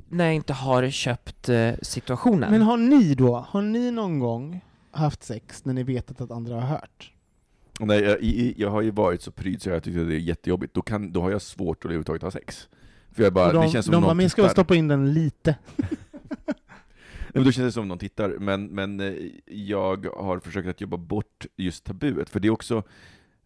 när 0.10 0.25
jag 0.25 0.36
inte 0.36 0.53
har 0.53 0.89
köpt 0.89 1.50
eh, 1.50 1.72
situationen. 1.82 2.51
Men 2.51 2.62
har 2.62 2.77
ni 2.77 3.15
då, 3.15 3.46
har 3.50 3.62
ni 3.62 3.91
någon 3.91 4.20
gång 4.20 4.62
haft 4.91 5.24
sex 5.24 5.65
när 5.65 5.74
ni 5.74 5.84
vetat 5.84 6.22
att 6.22 6.32
andra 6.32 6.56
har 6.56 6.62
hört? 6.68 7.12
Nej, 7.79 8.01
jag, 8.01 8.24
jag 8.57 8.69
har 8.69 8.81
ju 8.81 8.91
varit 8.91 9.21
så 9.21 9.31
pryd 9.31 9.62
så 9.62 9.69
jag 9.69 9.83
tyckte 9.83 10.03
det 10.03 10.15
är 10.15 10.19
jättejobbigt, 10.19 10.74
då, 10.74 10.81
kan, 10.81 11.12
då 11.12 11.21
har 11.21 11.31
jag 11.31 11.41
svårt 11.41 11.77
att 11.77 11.86
överhuvudtaget 11.86 12.21
ha 12.21 12.31
sex. 12.31 12.69
För 13.12 13.24
jag 13.24 13.33
bara, 13.33 13.53
de 13.53 13.65
det 13.65 13.71
känns 13.71 13.86
som 13.86 13.93
de 13.93 14.03
bara, 14.03 14.13
men 14.13 14.29
ska 14.29 14.41
tittar. 14.41 14.53
stoppa 14.53 14.75
in 14.75 14.88
den 14.88 15.13
lite? 15.13 15.55
Nej, 15.75 15.89
men 17.33 17.43
då 17.43 17.51
känns 17.51 17.67
det 17.67 17.71
som 17.71 17.88
någon 17.88 17.98
tittar, 17.98 18.29
men, 18.39 18.65
men 18.65 19.00
eh, 19.00 19.13
jag 19.45 20.05
har 20.05 20.39
försökt 20.39 20.67
att 20.67 20.81
jobba 20.81 20.98
bort 20.98 21.45
just 21.55 21.83
tabuet, 21.83 22.29
för 22.29 22.39
det 22.39 22.48
är 22.48 22.51
också 22.51 22.83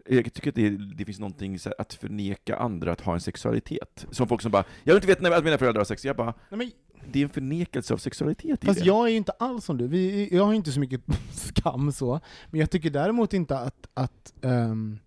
jag 0.05 0.33
tycker 0.33 0.49
att 0.49 0.55
det, 0.55 0.69
det 0.69 1.05
finns 1.05 1.19
någonting 1.19 1.59
här, 1.65 1.73
att 1.77 1.93
förneka 1.93 2.55
andra 2.55 2.91
att 2.91 3.01
ha 3.01 3.13
en 3.13 3.21
sexualitet. 3.21 4.05
Som 4.11 4.27
folk 4.27 4.41
som 4.41 4.51
bara, 4.51 4.63
jag 4.83 4.93
vill 4.93 4.97
inte 4.97 5.07
veta 5.07 5.29
när 5.29 5.43
mina 5.43 5.57
föräldrar 5.57 5.79
har 5.79 5.85
sex, 5.85 6.05
jag 6.05 6.15
bara, 6.15 6.33
Nej, 6.49 6.57
men, 6.57 6.71
det 7.12 7.19
är 7.19 7.24
en 7.24 7.29
förnekelse 7.29 7.93
av 7.93 7.98
sexualitet 7.98 8.63
i 8.63 8.67
fast 8.67 8.79
det. 8.79 8.86
jag 8.86 9.05
är 9.05 9.12
ju 9.12 9.17
inte 9.17 9.31
alls 9.31 9.65
som 9.65 9.77
du, 9.77 9.88
Vi, 9.88 10.29
jag 10.31 10.45
har 10.45 10.53
inte 10.53 10.72
så 10.72 10.79
mycket 10.79 11.01
skam 11.31 11.91
så, 11.91 12.19
men 12.50 12.60
jag 12.60 12.69
tycker 12.69 12.89
däremot 12.89 13.33
inte 13.33 13.57
att, 13.57 13.88
att 13.93 14.33
ehm, 14.41 15.00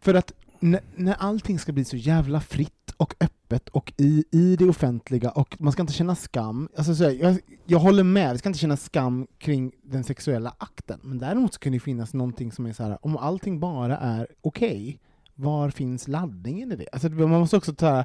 för 0.00 0.14
att 0.14 0.32
när, 0.60 0.80
när 0.94 1.14
allting 1.14 1.58
ska 1.58 1.72
bli 1.72 1.84
så 1.84 1.96
jävla 1.96 2.40
fritt 2.40 2.94
och 2.96 3.14
öppet 3.20 3.68
och 3.68 3.92
i, 3.96 4.24
i 4.30 4.56
det 4.56 4.64
offentliga 4.64 5.30
och 5.30 5.60
man 5.60 5.72
ska 5.72 5.82
inte 5.82 5.92
känna 5.92 6.14
skam, 6.16 6.68
alltså 6.76 6.94
så 6.94 7.04
här, 7.04 7.10
jag, 7.10 7.38
jag 7.66 7.78
håller 7.78 8.02
med, 8.02 8.32
vi 8.32 8.38
ska 8.38 8.48
inte 8.48 8.58
känna 8.58 8.76
skam 8.76 9.26
kring 9.38 9.72
den 9.82 10.04
sexuella 10.04 10.54
akten, 10.58 11.00
men 11.02 11.18
däremot 11.18 11.54
så 11.54 11.60
kan 11.60 11.72
det 11.72 11.80
finnas 11.80 12.14
någonting 12.14 12.52
som 12.52 12.66
är 12.66 12.72
så 12.72 12.82
här, 12.82 13.06
om 13.06 13.16
allting 13.16 13.60
bara 13.60 13.96
är 13.96 14.26
okej, 14.40 15.00
var 15.40 15.70
finns 15.70 16.08
laddningen 16.08 16.72
i 16.72 16.76
det? 16.76 16.86
Alltså 16.92 17.08
man 17.08 17.40
måste 17.40 17.56
också 17.56 17.74
ta, 17.74 18.04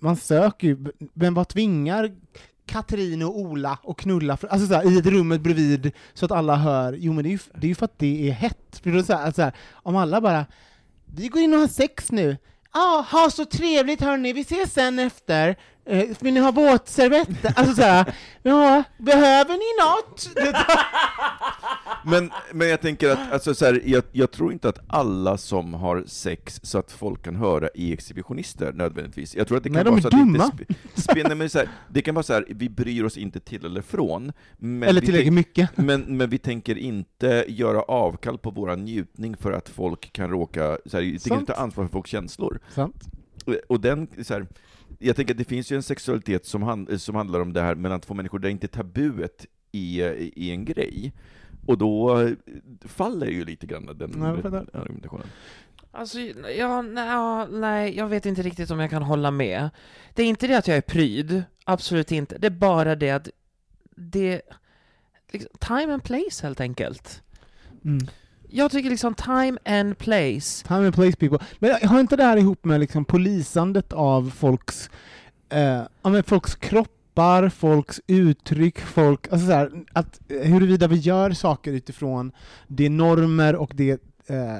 man 0.00 0.16
söker 0.16 0.66
ju, 0.66 0.86
men 1.14 1.34
vad 1.34 1.48
tvingar 1.48 2.10
Katrin 2.66 3.22
och 3.22 3.38
Ola 3.38 3.78
och 3.82 3.98
knulla 3.98 4.36
för, 4.36 4.48
alltså 4.48 4.66
så 4.66 4.74
här, 4.74 4.92
i 4.92 4.98
ett 4.98 5.06
rummet 5.06 5.40
bredvid 5.40 5.92
så 6.14 6.24
att 6.24 6.32
alla 6.32 6.56
hör, 6.56 6.92
jo 6.92 7.12
men 7.12 7.24
det 7.24 7.28
är 7.28 7.32
ju, 7.32 7.38
det 7.54 7.66
är 7.66 7.68
ju 7.68 7.74
för 7.74 7.84
att 7.84 7.98
det 7.98 8.28
är 8.28 8.32
hett. 8.32 8.80
För 8.82 8.90
då 8.90 9.02
så 9.02 9.12
här, 9.12 9.24
alltså 9.24 9.38
så 9.40 9.42
här, 9.42 9.52
om 9.72 9.96
alla 9.96 10.20
bara, 10.20 10.46
vi 11.14 11.28
går 11.28 11.42
in 11.42 11.54
och 11.54 11.60
har 11.60 11.66
sex 11.66 12.12
nu, 12.12 12.36
ja, 12.72 13.06
ha 13.10 13.30
så 13.30 13.44
trevligt 13.44 14.00
hörni, 14.00 14.32
vi 14.32 14.40
ses 14.40 14.72
sen 14.72 14.98
efter, 14.98 15.56
eh, 15.86 16.08
vill 16.20 16.34
ni 16.34 16.40
ha 16.40 16.50
våtservetter? 16.50 17.52
Alltså 17.56 17.74
så 17.74 17.82
här, 17.82 18.14
ja, 18.42 18.82
behöver 18.98 19.54
ni 19.54 19.84
något? 19.84 20.30
Men, 22.06 22.30
men 22.52 22.68
jag 22.68 22.80
tänker 22.80 23.10
att, 23.10 23.32
alltså, 23.32 23.54
så 23.54 23.64
här, 23.64 23.82
jag, 23.84 24.02
jag 24.12 24.30
tror 24.30 24.52
inte 24.52 24.68
att 24.68 24.78
alla 24.86 25.36
som 25.38 25.74
har 25.74 26.04
sex 26.06 26.60
så 26.62 26.78
att 26.78 26.92
folk 26.92 27.22
kan 27.22 27.36
höra 27.36 27.68
är 27.74 27.92
exhibitionister 27.92 28.72
nödvändigtvis. 28.72 29.36
Jag 29.36 29.48
tror 29.48 29.56
att 29.58 29.62
det 29.64 29.68
kan 29.68 29.74
Nej, 29.74 29.84
de 29.84 29.90
vara 29.90 30.00
så 30.02 30.08
att 30.08 30.12
det 30.14 30.20
inte 30.20 30.38
dumma. 31.14 31.28
nej, 31.28 31.36
men 31.36 31.50
så 31.50 31.58
här, 31.58 31.68
det 31.88 32.02
kan 32.02 32.14
vara 32.14 32.22
så 32.22 32.32
här, 32.32 32.44
vi 32.48 32.68
bryr 32.68 33.04
oss 33.04 33.16
inte 33.16 33.40
till 33.40 33.64
eller 33.64 33.82
från, 33.82 34.32
men, 34.58 34.88
Eller 34.88 35.00
tillräckligt 35.00 35.32
mycket. 35.32 35.76
men, 35.76 36.00
men 36.16 36.30
vi 36.30 36.38
tänker 36.38 36.78
inte 36.78 37.44
göra 37.48 37.82
avkall 37.82 38.38
på 38.38 38.50
vår 38.50 38.76
njutning 38.76 39.36
för 39.36 39.52
att 39.52 39.68
folk 39.68 40.12
kan 40.12 40.30
råka, 40.30 40.78
så 40.86 40.96
här, 40.96 41.04
vi 41.04 41.18
tänker 41.18 41.40
inte 41.40 41.52
ta 41.52 41.60
ansvar 41.60 41.84
för 41.84 41.92
folks 41.92 42.10
känslor. 42.10 42.60
Sant? 42.74 43.04
Och- 43.46 43.54
Och 43.68 43.80
den, 43.80 44.08
så 44.22 44.34
här, 44.34 44.46
jag 44.98 45.16
tänker 45.16 45.34
att 45.34 45.38
det 45.38 45.44
finns 45.44 45.72
ju 45.72 45.76
en 45.76 45.82
sexualitet 45.82 46.46
som, 46.46 46.62
hand, 46.62 47.00
som 47.02 47.14
handlar 47.14 47.40
om 47.40 47.52
det 47.52 47.60
här 47.62 47.74
mellan 47.74 48.00
två 48.00 48.14
människor, 48.14 48.38
där 48.38 48.48
inte 48.48 48.68
tabuet 48.68 49.46
är, 49.72 50.02
är 50.38 50.52
en 50.52 50.64
grej. 50.64 51.12
Och 51.70 51.78
då 51.78 52.20
eh, 52.20 52.32
faller 52.84 53.26
ju 53.26 53.44
lite 53.44 53.66
grann 53.66 53.86
den 53.86 54.22
argumentationen. 54.22 55.26
Alltså, 55.92 56.18
ja, 56.58 56.82
nej, 56.82 57.06
ja, 57.06 57.46
nej, 57.46 57.96
jag 57.96 58.08
vet 58.08 58.26
inte 58.26 58.42
riktigt 58.42 58.70
om 58.70 58.80
jag 58.80 58.90
kan 58.90 59.02
hålla 59.02 59.30
med. 59.30 59.70
Det 60.14 60.22
är 60.22 60.26
inte 60.26 60.46
det 60.46 60.58
att 60.58 60.68
jag 60.68 60.76
är 60.76 60.80
pryd, 60.80 61.42
absolut 61.64 62.12
inte. 62.12 62.38
Det 62.38 62.46
är 62.46 62.50
bara 62.50 62.96
det 62.96 63.10
att 63.10 63.28
det... 63.96 64.42
Liksom, 65.32 65.50
time 65.58 65.92
and 65.92 66.04
place 66.04 66.42
helt 66.42 66.60
enkelt. 66.60 67.22
Mm. 67.84 68.06
Jag 68.48 68.70
tycker 68.70 68.90
liksom 68.90 69.14
time 69.14 69.58
and 69.64 69.98
place. 69.98 70.66
Time 70.66 70.84
and 70.84 70.94
place 70.94 71.16
people. 71.16 71.38
Men 71.58 71.88
har 71.88 72.00
inte 72.00 72.16
det 72.16 72.24
här 72.24 72.36
ihop 72.36 72.64
med 72.64 72.80
liksom 72.80 73.04
polisandet 73.04 73.92
av 73.92 74.30
folks, 74.30 74.90
eh, 75.48 75.82
ja, 76.02 76.10
men 76.10 76.22
folks 76.22 76.54
kroppar 76.54 76.99
kroppar, 77.20 77.48
folks 77.48 78.00
uttryck, 78.06 78.80
folk, 78.80 79.32
alltså 79.32 79.46
så 79.46 79.52
här, 79.52 79.70
att 79.92 80.20
eh, 80.28 80.50
huruvida 80.50 80.86
vi 80.88 80.96
gör 80.96 81.30
saker 81.30 81.72
utifrån 81.72 82.32
de 82.68 82.88
normer 82.88 83.56
och 83.56 83.72
det, 83.74 83.90
eh, 84.26 84.56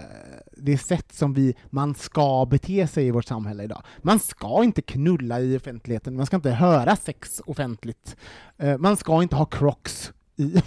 det 0.57 0.79
sätt 0.79 1.13
som 1.13 1.35
vi, 1.35 1.55
man 1.71 1.95
ska 1.95 2.47
bete 2.51 2.87
sig 2.87 3.07
i 3.07 3.11
vårt 3.11 3.25
samhälle 3.25 3.65
idag. 3.65 3.83
Man 4.03 4.19
ska 4.19 4.65
inte 4.65 4.83
knulla 4.83 5.41
i 5.41 5.57
offentligheten, 5.57 6.17
man 6.17 6.27
ska 6.27 6.37
inte 6.37 6.51
höra 6.51 6.97
sex 6.97 7.43
offentligt, 7.47 8.17
eh, 8.59 8.79
man 8.79 8.97
ska 8.97 9.23
inte 9.23 9.37
ha 9.37 9.45
crocs 9.45 10.13
i, 10.37 10.63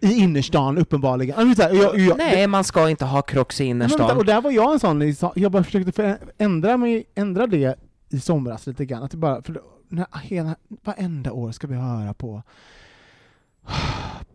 i 0.00 0.12
innerstan 0.12 0.78
uppenbarligen. 0.78 1.36
Alltså, 1.38 1.62
så 1.62 1.68
här, 1.68 1.74
jag, 1.82 1.98
jag, 1.98 2.18
Nej, 2.18 2.46
man 2.46 2.64
ska 2.64 2.90
inte 2.90 3.04
ha 3.04 3.22
Crocs 3.22 3.60
i 3.60 3.64
Nej, 3.64 3.74
men 3.74 3.86
innerstan. 3.86 4.16
och 4.16 4.24
där 4.24 4.40
var 4.40 4.50
jag 4.50 4.72
en 4.72 4.80
sån, 4.80 5.32
jag 5.34 5.52
bara 5.52 5.64
försökte 5.64 5.92
för- 5.92 6.18
ändra, 6.38 6.76
mig, 6.76 7.04
ändra 7.14 7.46
det 7.46 7.78
i 8.10 8.20
somras 8.20 8.66
lite 8.66 8.84
grann. 8.84 9.02
Att 9.02 9.10
det 9.10 9.16
bara, 9.16 9.42
för 9.42 9.60
när, 9.94 10.06
hela, 10.22 10.56
varenda 10.68 11.32
år 11.32 11.52
ska 11.52 11.66
vi 11.66 11.74
höra 11.74 12.14
på 12.14 12.42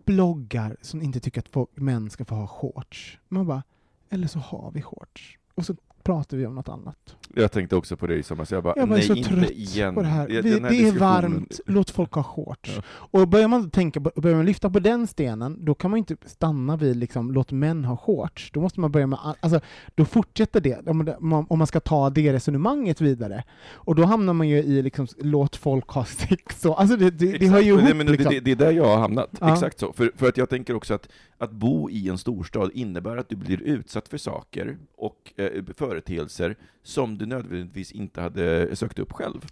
bloggar 0.06 0.78
som 0.82 1.02
inte 1.02 1.20
tycker 1.20 1.42
att 1.42 1.50
folk, 1.50 1.70
män 1.74 2.10
ska 2.10 2.26
få 2.26 2.36
ha 2.36 2.48
shorts. 2.48 3.18
Man 3.28 3.48
bara, 3.48 3.64
eller 4.10 4.28
så 4.28 4.40
har 4.40 4.72
vi 4.72 4.82
shorts. 4.82 5.38
Och 5.56 5.66
så 5.66 5.76
pratar 6.10 6.38
vi 6.38 6.46
om 6.46 6.56
något 6.56 6.70
annat. 6.70 7.16
Jag 7.36 7.52
tänkte 7.52 7.76
också 7.76 7.98
på 7.98 8.08
det 8.08 8.16
i 8.16 8.24
somras, 8.24 8.52
jag 8.52 8.64
bara, 8.64 8.74
Jag 8.78 8.88
var 8.88 8.96
nej 8.96 9.06
så 9.06 9.14
inte 9.16 9.30
trött 9.30 9.50
igen. 9.52 9.96
på 9.96 10.02
det 10.02 10.08
här. 10.08 10.28
Vi, 10.28 10.42
den 10.42 10.62
det 10.64 10.88
är 10.88 11.00
varmt, 11.00 11.60
låt 11.66 11.90
folk 11.90 12.12
ha 12.14 12.24
shorts. 12.24 12.72
Ja. 12.76 12.82
Och 13.20 13.28
börjar 13.28 13.48
man 13.48 13.70
tänka, 13.70 14.00
börjar 14.00 14.36
man 14.38 14.46
lyfta 14.46 14.70
på 14.70 14.80
den 14.80 15.08
stenen, 15.08 15.66
då 15.66 15.76
kan 15.76 15.92
man 15.92 15.98
inte 15.98 16.16
stanna 16.26 16.78
vid 16.78 16.96
liksom, 16.96 17.32
låt 17.32 17.52
män 17.52 17.86
ha 17.86 17.98
shorts. 17.98 18.52
Då 18.54 18.62
måste 18.62 18.80
man 18.80 18.92
börja 18.92 19.08
med, 19.08 19.20
alltså, 19.40 19.60
då 19.96 20.06
fortsätter 20.06 20.62
det, 20.62 20.88
om 20.88 21.06
det- 21.06 21.18
man- 21.20 21.68
ska 21.68 21.80
ta 21.80 22.10
det 22.10 22.34
resonemanget 22.34 23.02
vidare. 23.02 23.44
Och 23.72 23.96
då 23.96 24.04
hamnar 24.04 24.34
man 24.34 24.48
ju 24.50 24.58
i 24.58 24.82
liksom, 24.82 25.08
låt 25.18 25.56
folk 25.56 25.88
ha 25.90 26.06
sex 26.06 26.66
och, 26.66 26.82
alltså 26.82 26.98
det, 26.98 27.10
det, 27.12 27.38
det 27.38 27.48
hör 27.48 27.60
ju 27.62 27.68
ihop 27.74 27.96
men 27.96 28.06
det, 28.06 28.12
liksom. 28.12 28.34
det, 28.34 28.40
det 28.40 28.52
är 28.52 28.56
där 28.56 28.72
jag 28.72 28.86
har 28.86 28.98
hamnat, 28.98 29.30
Ja. 29.40 29.54
exakt 29.54 29.80
så. 29.80 29.94
För, 29.94 30.12
för 30.16 30.28
att 30.28 30.38
jag 30.38 30.50
tänker 30.50 30.74
också 30.76 30.94
att, 30.94 31.10
att 31.38 31.52
bo 31.52 31.90
i 31.90 32.10
en 32.10 32.18
storstad 32.18 32.72
innebär 32.74 33.18
att 33.18 33.30
du 33.30 33.36
blir 33.36 33.62
utsatt 33.62 34.08
för 34.08 34.18
saker 34.18 34.78
och 34.98 35.34
eh, 35.38 35.64
företeelser 36.04 36.56
som 36.84 37.18
du 37.18 37.26
nödvändigtvis 37.26 37.92
inte 37.92 38.22
hade 38.22 38.76
sökt 38.76 39.00
upp 39.00 39.12
själv. 39.14 39.46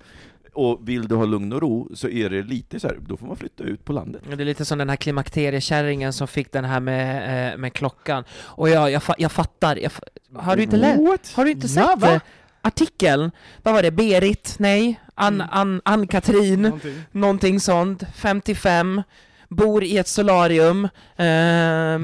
Och 0.53 0.79
vill 0.89 1.07
du 1.07 1.15
ha 1.15 1.25
lugn 1.25 1.53
och 1.53 1.61
ro 1.61 1.89
så 1.95 2.09
är 2.09 2.29
det 2.29 2.43
lite 2.43 2.79
så 2.79 2.87
här, 2.87 2.97
då 3.07 3.17
får 3.17 3.27
man 3.27 3.35
flytta 3.35 3.63
ut 3.63 3.85
på 3.85 3.93
landet. 3.93 4.21
Det 4.37 4.43
är 4.43 4.45
lite 4.45 4.65
som 4.65 4.77
den 4.77 4.89
här 4.89 4.95
klimakteriekärringen 4.95 6.13
som 6.13 6.27
fick 6.27 6.51
den 6.51 6.65
här 6.65 6.79
med, 6.79 7.51
eh, 7.53 7.57
med 7.57 7.73
klockan. 7.73 8.23
Och 8.31 8.69
jag, 8.69 8.91
jag, 8.91 9.01
jag 9.17 9.31
fattar. 9.31 9.75
Jag, 9.75 9.91
har 10.35 10.55
du 10.55 10.63
inte 10.63 10.77
läst? 10.77 11.35
Har 11.35 11.45
du 11.45 11.51
inte 11.51 11.67
sett 11.67 11.97
va? 11.97 12.13
eh, 12.13 12.21
artikeln? 12.61 13.31
Vad 13.63 13.73
var 13.73 13.83
det? 13.83 13.91
Berit? 13.91 14.55
Nej? 14.59 14.99
Ann- 15.15 15.33
Mm. 15.41 15.47
Ann- 15.51 15.81
Ann-Katrin? 15.85 16.61
Någonting. 16.61 16.95
Någonting 17.11 17.59
sånt. 17.59 18.03
55. 18.15 19.01
Bor 19.49 19.83
i 19.83 19.97
ett 19.97 20.07
solarium. 20.07 20.85
Eh, 21.15 21.99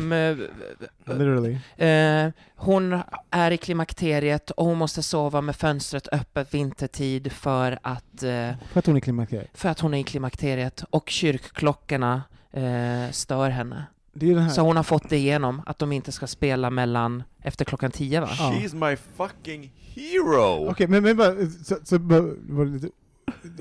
Literally. 1.05 1.57
Eh, 1.77 2.31
hon 2.55 2.99
är 3.31 3.51
i 3.51 3.57
klimakteriet 3.57 4.51
och 4.51 4.65
hon 4.65 4.77
måste 4.77 5.03
sova 5.03 5.41
med 5.41 5.55
fönstret 5.55 6.07
öppet 6.11 6.53
vintertid 6.53 7.31
för 7.31 7.79
att, 7.81 8.23
eh, 8.23 8.49
För 8.71 8.79
att 8.79 8.85
hon 8.85 8.95
är 8.95 8.99
klimakteriet. 8.99 9.49
för 9.53 9.69
att 9.69 9.79
hon 9.79 9.93
är 9.93 9.99
i 9.99 10.03
klimakteriet 10.03 10.83
och 10.89 11.09
kyrkklockorna 11.09 12.21
eh, 12.51 13.11
stör 13.11 13.49
henne. 13.49 13.83
Det 14.13 14.25
är 14.25 14.27
ju 14.27 14.33
den 14.35 14.43
här... 14.43 14.49
Så 14.51 14.61
hon 14.61 14.75
har 14.75 14.83
fått 14.83 15.09
det 15.09 15.17
igenom, 15.17 15.61
att 15.65 15.79
de 15.79 15.91
inte 15.91 16.11
ska 16.11 16.27
spela 16.27 16.69
mellan 16.69 17.23
efter 17.41 17.65
klockan 17.65 17.91
tio 17.91 18.21
va? 18.21 18.29
Ja. 18.37 18.53
She's 18.61 18.89
my 18.89 18.95
fucking 19.17 19.71
hero! 19.95 20.69
Okej, 20.71 20.87
men, 20.87 21.03
men 21.03 21.17
bara, 21.17 21.33
så, 21.63 21.75
så, 21.83 21.99
bara- 21.99 22.21
var 22.49 22.79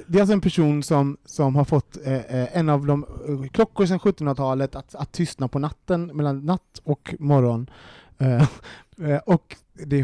det, 0.06 0.18
är 0.18 0.20
alltså 0.20 0.32
en 0.32 0.40
person 0.40 0.82
som, 0.82 1.16
som 1.24 1.56
har 1.56 1.64
fått 1.64 1.98
eh, 2.04 2.14
eh, 2.14 2.56
en 2.56 2.68
av 2.68 2.86
de 2.86 3.04
eh, 3.28 3.48
klockor 3.48 3.86
sedan 3.86 3.98
1700-talet 3.98 4.74
att, 4.74 4.94
att 4.94 5.12
tystna 5.12 5.48
på 5.48 5.58
natten, 5.58 6.06
mellan 6.06 6.46
natt 6.46 6.80
och 6.84 7.14
morgon. 7.18 7.70
Eh, 8.18 8.42
eh, 9.08 9.18
och 9.26 9.56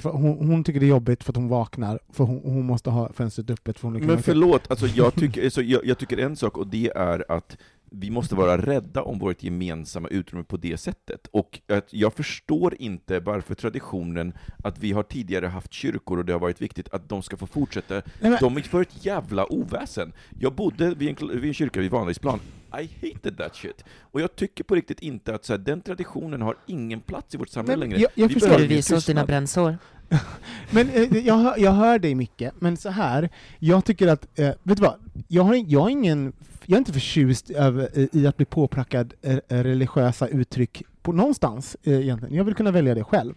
för, 0.03 0.11
hon, 0.11 0.49
hon 0.49 0.65
tycker 0.65 0.81
det 0.81 0.87
är 0.87 0.88
jobbigt 0.88 1.25
för 1.25 1.33
att 1.33 1.37
hon 1.37 1.49
vaknar, 1.49 1.99
för 2.12 2.25
hon, 2.25 2.41
hon 2.45 2.67
måste 2.67 2.91
ha 2.91 3.12
fönstret 3.12 3.50
öppet 3.50 3.79
för 3.79 3.88
hon 3.88 4.07
Men 4.07 4.23
förlåt, 4.23 4.71
alltså 4.71 4.87
jag, 4.87 5.15
tycker, 5.15 5.50
så 5.50 5.62
jag, 5.62 5.85
jag 5.85 5.99
tycker 5.99 6.19
en 6.19 6.37
sak, 6.37 6.57
och 6.57 6.67
det 6.67 6.93
är 6.97 7.33
att 7.33 7.57
vi 7.90 8.11
måste 8.11 8.35
vara 8.35 8.57
rädda 8.59 9.02
om 9.02 9.18
vårt 9.18 9.42
gemensamma 9.42 10.09
utrymme 10.09 10.44
på 10.44 10.57
det 10.57 10.77
sättet. 10.77 11.29
Och 11.31 11.61
att 11.68 11.92
jag 11.92 12.14
förstår 12.14 12.74
inte 12.79 13.20
varför 13.20 13.55
traditionen 13.55 14.33
att 14.64 14.79
vi 14.79 14.92
har 14.92 15.03
tidigare 15.03 15.46
haft 15.46 15.72
kyrkor 15.72 16.18
och 16.18 16.24
det 16.24 16.33
har 16.33 16.40
varit 16.40 16.62
viktigt 16.62 16.88
att 16.88 17.09
de 17.09 17.22
ska 17.22 17.37
få 17.37 17.46
fortsätta. 17.46 17.94
Nej, 17.94 18.03
men- 18.20 18.37
De 18.40 18.57
är 18.57 18.61
för 18.61 18.83
ett 18.83 19.05
jävla 19.05 19.53
oväsen. 19.53 20.12
Jag 20.40 20.53
bodde 20.55 20.94
vid 20.94 21.09
en, 21.09 21.29
vid 21.40 21.44
en 21.48 21.55
kyrka 21.55 21.81
vid 21.81 21.90
Vanadinsplan. 21.90 22.40
I 22.83 22.90
hated 23.12 23.37
that 23.38 23.57
shit. 23.57 23.85
Och 24.01 24.20
jag 24.20 24.37
tycker 24.37 24.64
på 24.64 24.74
riktigt 24.74 25.01
inte 25.01 25.35
att 25.35 25.44
så 25.44 25.53
här, 25.53 25.59
den 25.59 25.81
traditionen 25.81 26.42
har 26.42 26.57
ingen 26.66 27.01
plats 27.01 27.35
i 27.35 27.38
vårt 27.38 27.48
samhälle 27.48 27.77
Men 27.81 27.90
längre. 27.90 28.01
jag- 28.03 28.11
jag 28.14 28.29
Vi 28.29 28.35
förstår. 28.35 28.48
Ska 28.48 28.59
du 28.59 28.66
visa 28.66 28.96
oss 28.96 29.07
dina 29.07 29.24
brännsår? 29.27 29.79
Men 30.70 30.90
eh, 30.90 31.16
jag, 31.27 31.35
hör, 31.35 31.55
jag 31.59 31.70
hör 31.72 31.98
dig 31.98 32.14
Micke, 32.14 32.42
men 32.59 32.77
så 32.77 32.88
här, 32.88 33.29
jag 33.59 33.85
tycker 33.85 34.09
att, 34.09 34.38
eh, 34.38 34.48
vet 34.62 34.77
du 34.77 34.83
vad, 34.83 34.94
jag 35.29 35.42
har, 35.42 35.64
jag 35.66 35.81
har 35.81 35.90
ingen, 35.90 36.33
jag 36.70 36.76
är 36.76 36.78
inte 36.78 36.92
förtjust 36.92 37.50
över, 37.50 38.16
i- 38.16 38.26
att 38.26 38.37
bli 38.37 38.46
påprackad 38.46 39.14
eh, 39.22 39.37
religiösa 39.48 40.28
uttryck 40.28 40.83
på 41.02 41.12
någonstans 41.12 41.76
eh, 41.83 42.00
egentligen, 42.00 42.35
jag 42.35 42.44
vill 42.44 42.54
kunna 42.54 42.70
välja 42.70 42.94
det 42.94 43.04
själv. 43.04 43.35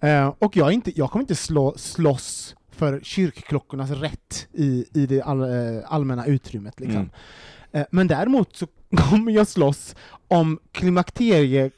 Eh, 0.00 0.34
och 0.38 0.56
jag, 0.56 0.72
inte, 0.72 0.98
jag 0.98 1.10
kommer 1.10 1.22
inte 1.22 1.34
slå, 1.34 1.74
slåss 1.76 2.56
för 2.70 3.00
kyrkklockornas 3.02 3.90
rätt 3.90 4.48
i, 4.52 4.84
i 4.94 5.06
det 5.06 5.22
all, 5.22 5.40
eh, 5.42 5.82
allmänna 5.86 6.26
utrymmet. 6.26 6.80
Liksom. 6.80 6.96
Mm. 6.96 7.10
Eh, 7.72 7.86
men 7.90 8.06
däremot 8.06 8.56
så 8.56 8.66
kommer 9.10 9.32
jag 9.32 9.48
slåss 9.48 9.94
om 10.28 10.58
klimakterie 10.72 11.70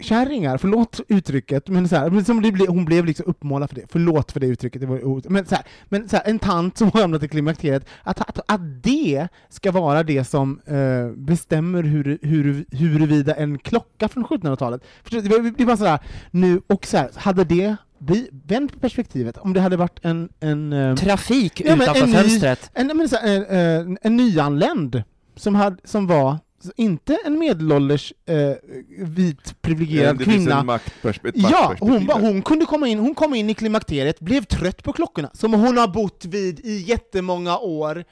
kärringar, 0.00 0.58
förlåt 0.58 1.00
uttrycket, 1.08 1.68
men, 1.68 1.88
så 1.88 1.96
här, 1.96 2.24
som 2.24 2.42
det 2.42 2.52
blev, 2.52 2.68
hon 2.68 2.84
blev 2.84 3.04
liksom 3.04 3.26
uppmålad 3.28 3.68
för 3.70 3.76
det, 3.76 3.82
förlåt 3.88 4.32
för 4.32 4.40
det 4.40 4.46
uttrycket, 4.46 4.80
det 4.80 4.86
var, 4.86 5.30
men, 5.30 5.46
så 5.46 5.54
här, 5.54 5.64
men 5.88 6.08
så 6.08 6.16
här, 6.16 6.22
en 6.26 6.38
tant 6.38 6.78
som 6.78 6.90
har 6.94 7.00
hamnat 7.00 7.22
i 7.22 7.28
klimakteriet, 7.28 7.86
att, 8.02 8.20
att, 8.20 8.38
att 8.52 8.82
det 8.82 9.28
ska 9.48 9.72
vara 9.72 10.02
det 10.02 10.24
som 10.24 10.60
eh, 10.66 11.08
bestämmer 11.16 11.82
hur, 11.82 12.18
hur, 12.22 12.64
huruvida 12.70 13.34
en 13.34 13.58
klocka 13.58 14.08
från 14.08 14.24
1700-talet, 14.26 14.82
Förstår 15.02 15.20
du? 15.22 15.50
det, 15.50 15.54
det 15.58 15.64
var 15.64 15.76
sådär, 15.76 15.98
nu, 16.30 16.60
och 16.66 16.86
så 16.86 16.96
här, 16.96 17.10
hade 17.14 17.44
det, 17.44 17.76
vi, 17.98 18.28
vänt 18.46 18.72
på 18.72 18.78
perspektivet, 18.78 19.38
om 19.38 19.52
det 19.52 19.60
hade 19.60 19.76
varit 19.76 19.98
en, 20.02 20.28
en 20.40 20.72
eh, 20.72 20.94
Trafik 20.94 21.60
Ja, 21.64 21.74
utanför 21.76 22.02
en 22.02 22.10
ny- 22.10 22.16
fönstret. 22.16 22.70
en, 22.74 22.86
men 22.86 23.08
så, 23.08 23.16
en, 23.22 23.44
en, 23.46 23.98
en 24.02 24.16
nyanländ 24.16 25.02
som, 25.36 25.54
hade, 25.54 25.76
som 25.84 26.06
var 26.06 26.36
inte 26.76 27.18
en 27.24 27.38
medelålders 27.38 28.12
eh, 28.26 28.52
vit 28.98 29.62
privilegierad 29.62 30.18
det 30.18 30.24
kvinna. 30.24 30.80
Ja, 31.34 31.74
hon, 31.80 32.08
hon 32.10 32.42
kunde 32.42 32.66
komma 32.66 32.88
in, 32.88 32.98
hon 32.98 33.14
kom 33.14 33.34
in 33.34 33.50
i 33.50 33.54
klimakteriet, 33.54 34.20
blev 34.20 34.44
trött 34.44 34.82
på 34.82 34.92
klockorna, 34.92 35.30
som 35.32 35.52
hon 35.52 35.76
har 35.76 35.88
bott 35.88 36.24
vid 36.24 36.60
i 36.60 36.76
jättemånga 36.76 37.58
år. 37.58 38.04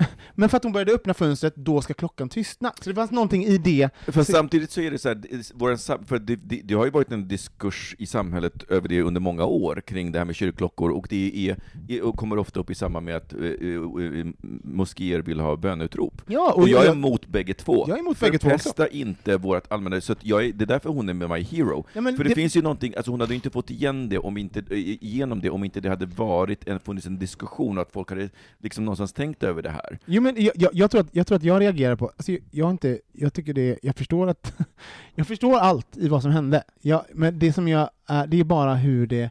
Men 0.34 0.48
för 0.48 0.56
att 0.56 0.62
hon 0.64 0.72
började 0.72 0.92
öppna 0.92 1.14
fönstret, 1.14 1.56
då 1.56 1.82
ska 1.82 1.94
klockan 1.94 2.28
tystna. 2.28 2.72
Så 2.82 2.90
det 2.90 2.94
fanns 2.94 3.10
någonting 3.10 3.44
i 3.44 3.58
det. 3.58 3.90
För 4.06 4.22
samtidigt 4.22 4.70
så 4.70 4.80
är 4.80 4.90
det 4.90 4.98
så 4.98 5.08
här, 5.08 6.04
för 6.06 6.18
det, 6.18 6.36
det, 6.36 6.60
det 6.64 6.74
har 6.74 6.84
ju 6.84 6.90
varit 6.90 7.12
en 7.12 7.28
diskurs 7.28 7.96
i 7.98 8.06
samhället 8.06 8.62
över 8.62 8.88
det 8.88 9.02
under 9.02 9.20
många 9.20 9.44
år 9.44 9.82
kring 9.86 10.12
det 10.12 10.18
här 10.18 10.26
med 10.26 10.34
kyrkklockor, 10.36 10.90
och 10.90 11.06
det 11.10 11.56
är, 11.88 12.02
och 12.02 12.16
kommer 12.16 12.38
ofta 12.38 12.60
upp 12.60 12.70
i 12.70 12.74
samband 12.74 13.06
med 13.06 13.16
att 13.16 13.32
eh, 13.32 13.40
eh, 13.40 14.26
moskéer 14.64 15.20
vill 15.22 15.40
ha 15.40 15.56
bönutrop. 15.56 16.22
Ja, 16.26 16.52
Och 16.56 16.68
jag 16.68 16.86
är 16.86 16.90
emot 16.92 17.26
bägge 17.26 17.54
två. 17.54 17.84
Jag 17.88 17.96
är 17.96 18.00
emot 18.00 18.20
bägge 18.20 18.38
två 18.38 18.50
också. 18.50 18.88
Inte 18.90 19.36
vårt 19.36 19.72
allmänna, 19.72 20.00
så 20.00 20.14
jag 20.20 20.44
är, 20.44 20.52
det 20.52 20.64
är 20.64 20.66
därför 20.66 20.88
hon 20.90 21.08
är 21.08 21.14
med 21.14 21.30
My 21.30 21.42
Hero. 21.42 21.86
Ja, 21.92 22.02
För 22.02 22.12
det, 22.12 22.24
det- 22.24 22.34
finns 22.34 22.56
ju 22.56 22.62
någonting, 22.62 22.94
alltså 22.96 23.10
hon 23.10 23.20
hade 23.20 23.32
ju 23.32 23.36
inte 23.36 23.50
fått 23.50 23.70
igen 23.70 24.08
det 24.08 24.18
om 24.18 24.36
inte, 24.36 24.58
eh, 24.70 24.78
igenom 24.78 25.40
det 25.40 25.50
om 25.50 25.64
inte 25.64 25.80
det 25.80 25.88
hade 25.88 26.06
varit 26.06 26.68
en, 26.68 26.80
funnits 26.80 27.06
en 27.06 27.18
diskussion 27.18 27.78
och 27.78 27.82
att 27.82 27.92
folk 27.92 28.10
hade 28.10 28.28
liksom 28.58 28.84
någonstans 28.84 29.12
tänkt 29.12 29.42
över 29.42 29.62
det 29.62 29.70
här. 29.70 29.89
Jo, 30.04 30.22
men 30.22 30.34
jag, 30.38 30.52
jag, 30.56 30.70
jag, 30.74 30.90
tror 30.90 31.00
att, 31.00 31.08
jag 31.12 31.26
tror 31.26 31.36
att 31.36 31.42
jag 31.44 31.60
reagerar 31.60 31.96
på, 31.96 32.06
alltså 32.16 32.32
jag, 32.50 32.70
inte, 32.70 32.98
jag 33.12 33.32
tycker 33.32 33.54
det, 33.54 33.78
jag 33.82 33.96
förstår 33.96 34.26
att, 34.28 34.52
jag 35.14 35.26
förstår 35.26 35.58
allt 35.58 35.96
i 35.96 36.08
vad 36.08 36.22
som 36.22 36.30
hände, 36.30 36.62
jag, 36.80 37.04
men 37.14 37.38
det 37.38 37.52
som 37.52 37.68
jag, 37.68 37.90
det 38.28 38.40
är 38.40 38.44
bara 38.44 38.74
hur 38.74 39.06
det, 39.06 39.30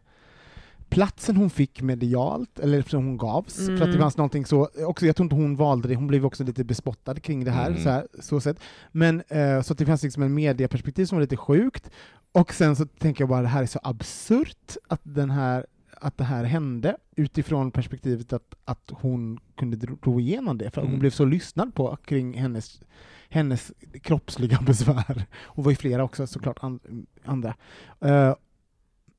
platsen 0.89 1.35
hon 1.37 1.49
fick 1.49 1.81
medialt, 1.81 2.59
eller 2.59 2.81
som 2.81 3.05
hon 3.05 3.17
gavs, 3.17 3.55
för 3.65 3.73
att 3.73 3.79
det 3.79 3.85
Mm. 3.85 3.99
fanns 3.99 4.17
någonting 4.17 4.45
så, 4.45 4.69
också, 4.85 5.05
jag 5.05 5.15
tror 5.15 5.25
inte 5.25 5.35
hon 5.35 5.55
valde 5.55 5.87
det, 5.87 5.95
hon 5.95 6.07
blev 6.07 6.25
också 6.25 6.43
lite 6.43 6.63
bespottad 6.63 7.15
kring 7.15 7.43
det 7.43 7.51
här, 7.51 7.67
Mm. 7.69 7.83
så, 7.83 7.89
här 7.89 8.07
så 8.19 8.41
sätt. 8.41 8.59
Men, 8.91 9.23
eh, 9.27 9.61
så 9.61 9.73
att 9.73 9.79
det 9.79 9.85
fanns 9.85 10.03
liksom 10.03 10.23
en 10.23 10.33
medieperspektiv 10.33 11.05
som 11.05 11.15
var 11.15 11.21
lite 11.21 11.37
sjukt, 11.37 11.89
och 12.31 12.53
sen 12.53 12.75
så 12.75 12.85
tänker 12.85 13.21
jag 13.21 13.29
bara, 13.29 13.41
det 13.41 13.47
här 13.47 13.61
är 13.61 13.65
så 13.65 13.79
absurt 13.83 14.75
att 14.87 15.01
den 15.03 15.29
här 15.29 15.65
att 16.01 16.17
det 16.17 16.23
här 16.23 16.43
hände 16.43 16.97
utifrån 17.15 17.71
perspektivet 17.71 18.33
att, 18.33 18.55
att 18.65 18.91
hon 18.93 19.39
kunde 19.55 19.77
dro, 19.77 19.95
dro 19.95 20.19
igenom 20.19 20.57
det, 20.57 20.71
för 20.71 20.81
att 20.81 20.85
hon 20.85 20.91
Mm. 20.93 20.99
blev 20.99 21.11
så 21.11 21.25
lyssnad 21.25 21.75
på 21.75 21.95
kring 22.05 22.33
hennes, 22.33 22.81
hennes 23.29 23.71
kroppsliga 24.01 24.59
besvär. 24.65 25.25
Hon 25.33 25.63
var 25.65 25.71
ju 25.71 25.75
flera 25.75 26.03
också 26.03 26.27
såklart, 26.27 26.57
an, 26.61 26.79
andra. 27.23 27.55
Eh, 27.99 28.35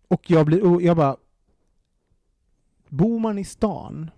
och 0.08 0.30
jag 0.30 0.46
blir, 0.46 0.80
jag 0.82 0.96
bara, 0.96 1.16
bor 2.88 3.18
man 3.18 3.38
i 3.38 3.44
stan, 3.44 4.10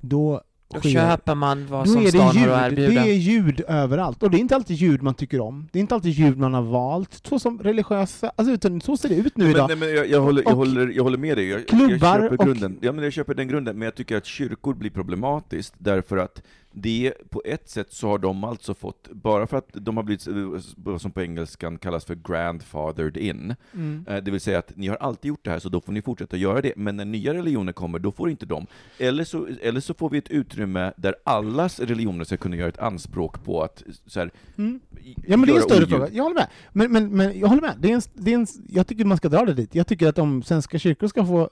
då 0.00 0.42
Då 0.74 0.78
sker, 0.80 0.90
köper 0.90 1.34
man 1.34 1.66
vad 1.66 1.86
då 1.86 1.90
som 1.92 2.02
är 2.02 2.08
stan 2.08 2.34
det 2.34 2.40
har 2.40 2.48
att 2.58 2.72
ljud, 2.72 2.78
erbjuda. 2.78 3.02
det 3.02 3.10
är 3.10 3.14
ljud 3.14 3.60
överallt. 3.68 4.22
Och 4.22 4.30
det 4.30 4.36
är 4.36 4.40
inte 4.40 4.54
alltid 4.54 4.76
ljud 4.76 5.02
man 5.02 5.14
tycker 5.14 5.40
om. 5.40 5.68
Det 5.72 5.78
är 5.78 5.80
inte 5.80 5.94
alltid 5.94 6.12
ljud 6.12 6.38
man 6.38 6.54
har 6.54 6.62
valt, 6.62 7.26
så 7.28 7.38
som 7.38 7.58
religiösa, 7.58 8.32
alltså 8.36 8.54
utan 8.54 8.80
så 8.80 8.96
ser 8.96 9.08
det 9.08 9.14
ut 9.14 9.36
nu 9.36 9.44
men, 9.44 9.52
idag. 9.54 9.68
nej, 9.68 9.76
men 9.76 9.88
jag, 9.94 10.08
jag, 10.10 10.20
håller, 10.20 10.42
jag, 10.42 10.50
Och 10.52 10.56
håller, 10.58 10.88
jag 10.96 11.02
håller 11.02 11.18
med 11.18 11.36
dig, 11.36 11.48
jag, 11.48 11.66
klubbar 11.68 11.88
jag 11.92 11.98
köper 12.22 12.38
och- 12.40 12.44
grunden. 12.44 12.78
Ja, 12.80 12.92
men 12.92 13.04
jag 13.04 13.12
köper 13.12 13.34
den 13.34 13.48
grunden, 13.48 13.78
men 13.78 13.84
jag 13.84 13.94
tycker 13.94 14.16
att 14.16 14.26
kyrkor 14.26 14.74
blir 14.74 14.90
problematiskt 14.90 15.74
därför 15.78 16.16
att 16.16 16.42
det, 16.72 17.12
på 17.30 17.42
ett 17.44 17.68
sätt 17.68 17.92
så 17.92 18.08
har 18.08 18.18
de 18.18 18.44
alltså 18.44 18.74
fått, 18.74 19.08
bara 19.12 19.46
för 19.46 19.56
att 19.56 19.68
de 19.72 19.96
har 19.96 20.04
blivit, 20.04 20.26
eh, 20.26 20.34
vad 20.76 21.00
som 21.00 21.10
på 21.12 21.22
engelskan 21.22 21.78
kallas 21.78 22.04
för 22.04 22.14
grandfathered 22.14 23.16
in, 23.16 23.54
Mm. 23.74 24.04
eh, 24.08 24.16
det 24.16 24.30
vill 24.30 24.40
säga 24.40 24.58
att 24.58 24.76
ni 24.76 24.88
har 24.88 24.96
alltid 24.96 25.28
gjort 25.28 25.44
det 25.44 25.50
här, 25.50 25.58
så 25.58 25.68
då 25.68 25.80
får 25.80 25.92
ni 25.92 26.02
fortsätta 26.02 26.36
göra 26.36 26.60
det, 26.60 26.72
men 26.76 26.96
när 26.96 27.04
nya 27.04 27.34
religioner 27.34 27.72
kommer, 27.72 27.98
då 27.98 28.12
får 28.12 28.30
inte 28.30 28.46
de. 28.46 28.66
Eller 28.98 29.24
så, 29.24 29.48
eller 29.62 29.80
så 29.80 29.94
får 29.94 30.10
vi 30.10 30.18
ett 30.18 30.28
utrymme 30.30 30.92
där 30.96 31.14
allas 31.24 31.80
religioner 31.80 32.24
ska 32.24 32.36
kunna 32.36 32.56
göra 32.56 32.68
ett 32.68 32.78
anspråk 32.78 33.44
på 33.44 33.62
att 33.62 33.82
så 34.06 34.20
här, 34.20 34.30
Mm. 34.58 34.80
Ja 35.26 35.36
men 35.36 35.46
det 35.46 35.52
är 35.52 35.56
en 35.56 35.62
större 35.62 35.76
oljud. 35.76 35.88
fråga, 35.90 36.08
jag 36.12 36.22
håller 36.22 36.34
med. 36.34 36.46
Men, 36.72 36.92
men, 36.92 37.16
men 37.16 37.38
jag 37.38 37.48
håller 37.48 37.62
med, 37.62 37.74
det 37.80 37.90
är 37.90 37.94
en, 37.94 38.02
det 38.14 38.30
är 38.32 38.34
en, 38.34 38.46
jag 38.68 38.86
tycker 38.86 39.04
man 39.04 39.16
ska 39.16 39.28
dra 39.28 39.44
det 39.44 39.54
dit. 39.54 39.74
Jag 39.74 39.86
tycker 39.86 40.08
att 40.08 40.18
om 40.18 40.42
svenska 40.42 40.78
kyrkor 40.78 41.06
ska 41.08 41.26
få 41.26 41.40
eh, 41.40 41.48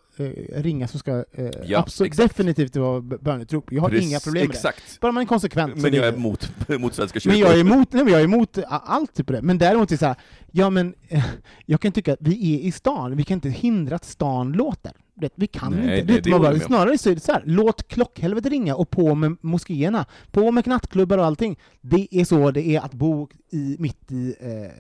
ringa 0.62 0.88
så 0.88 0.98
ska 0.98 1.24
eh, 1.33 1.50
Ja, 1.66 1.78
absolut, 1.78 2.12
exakt. 2.12 2.28
definitivt 2.28 2.72
det 2.72 2.81
vara 2.81 3.00
böneutrop. 3.00 3.72
Jag 3.72 3.83
har 3.83 3.88
Precis, 3.88 4.11
inga 4.11 4.20
problem 4.20 4.40
med 4.42 4.48
det. 4.50 4.54
Exakt. 4.54 5.00
Bara 5.00 5.12
man 5.12 5.22
är 5.22 5.26
konsekvent. 5.26 5.76
Men 5.76 5.92
det 5.92 5.96
jag 5.98 6.07
är 6.07 6.12
emot, 6.12 6.52
emot 6.68 6.94
Svenska 6.94 7.20
kyrkor. 7.20 7.38
Men 7.38 7.48
jag 7.48 7.57
är 7.57 7.61
emot, 7.61 7.92
nej, 7.92 8.04
jag 8.11 8.20
är 8.20 8.24
emot 8.24 8.59
allt 8.68 9.14
typ 9.14 9.31
av 9.31 9.37
det. 9.37 9.42
Men 9.42 9.59
däremot 9.59 9.90
är 9.90 9.94
det 9.94 9.98
så 9.98 10.07
här, 10.07 10.16
ja 10.50 10.70
men 10.70 10.94
eh, 11.09 11.24
jag 11.66 11.81
kan 11.81 11.92
tycka 11.92 12.12
att 12.12 12.18
vi 12.22 12.54
är 12.54 12.61
i 12.61 12.72
stan, 12.72 13.16
vi 13.16 13.24
kan 13.24 13.35
inte 13.35 13.48
hindra 13.48 13.96
att 13.96 14.04
stan 14.04 14.52
låter. 14.52 14.92
Det, 15.14 15.33
vi 15.35 15.46
kan 15.46 15.72
Nej, 15.72 16.00
inte. 16.00 16.12
vet, 16.12 16.24
det 16.24 16.31
man 16.31 16.42
bara, 16.42 16.61
snarare 16.61 16.98
så 16.98 17.11
är 17.11 17.14
det 17.14 17.20
så 17.20 17.33
här, 17.33 17.42
låt 17.46 17.88
klockhelvetet 17.88 18.50
ringa 18.50 18.74
och 18.74 18.90
på 18.90 19.14
med 19.14 19.37
moskéerna, 19.40 20.07
på 20.31 20.50
med 20.52 20.64
knattklubbar 20.64 21.18
och 21.18 21.24
allting. 21.24 21.59
Det 21.81 22.09
är 22.11 22.24
så 22.24 22.50
det 22.50 22.66
är 22.66 22.81
att 22.81 22.94
bo 22.94 23.28
i, 23.50 23.76
mitt 23.78 24.12
i 24.12 24.35
eh, 24.40 24.70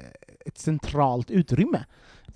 ett 0.46 0.58
centralt 0.58 1.30
utrymme. 1.30 1.84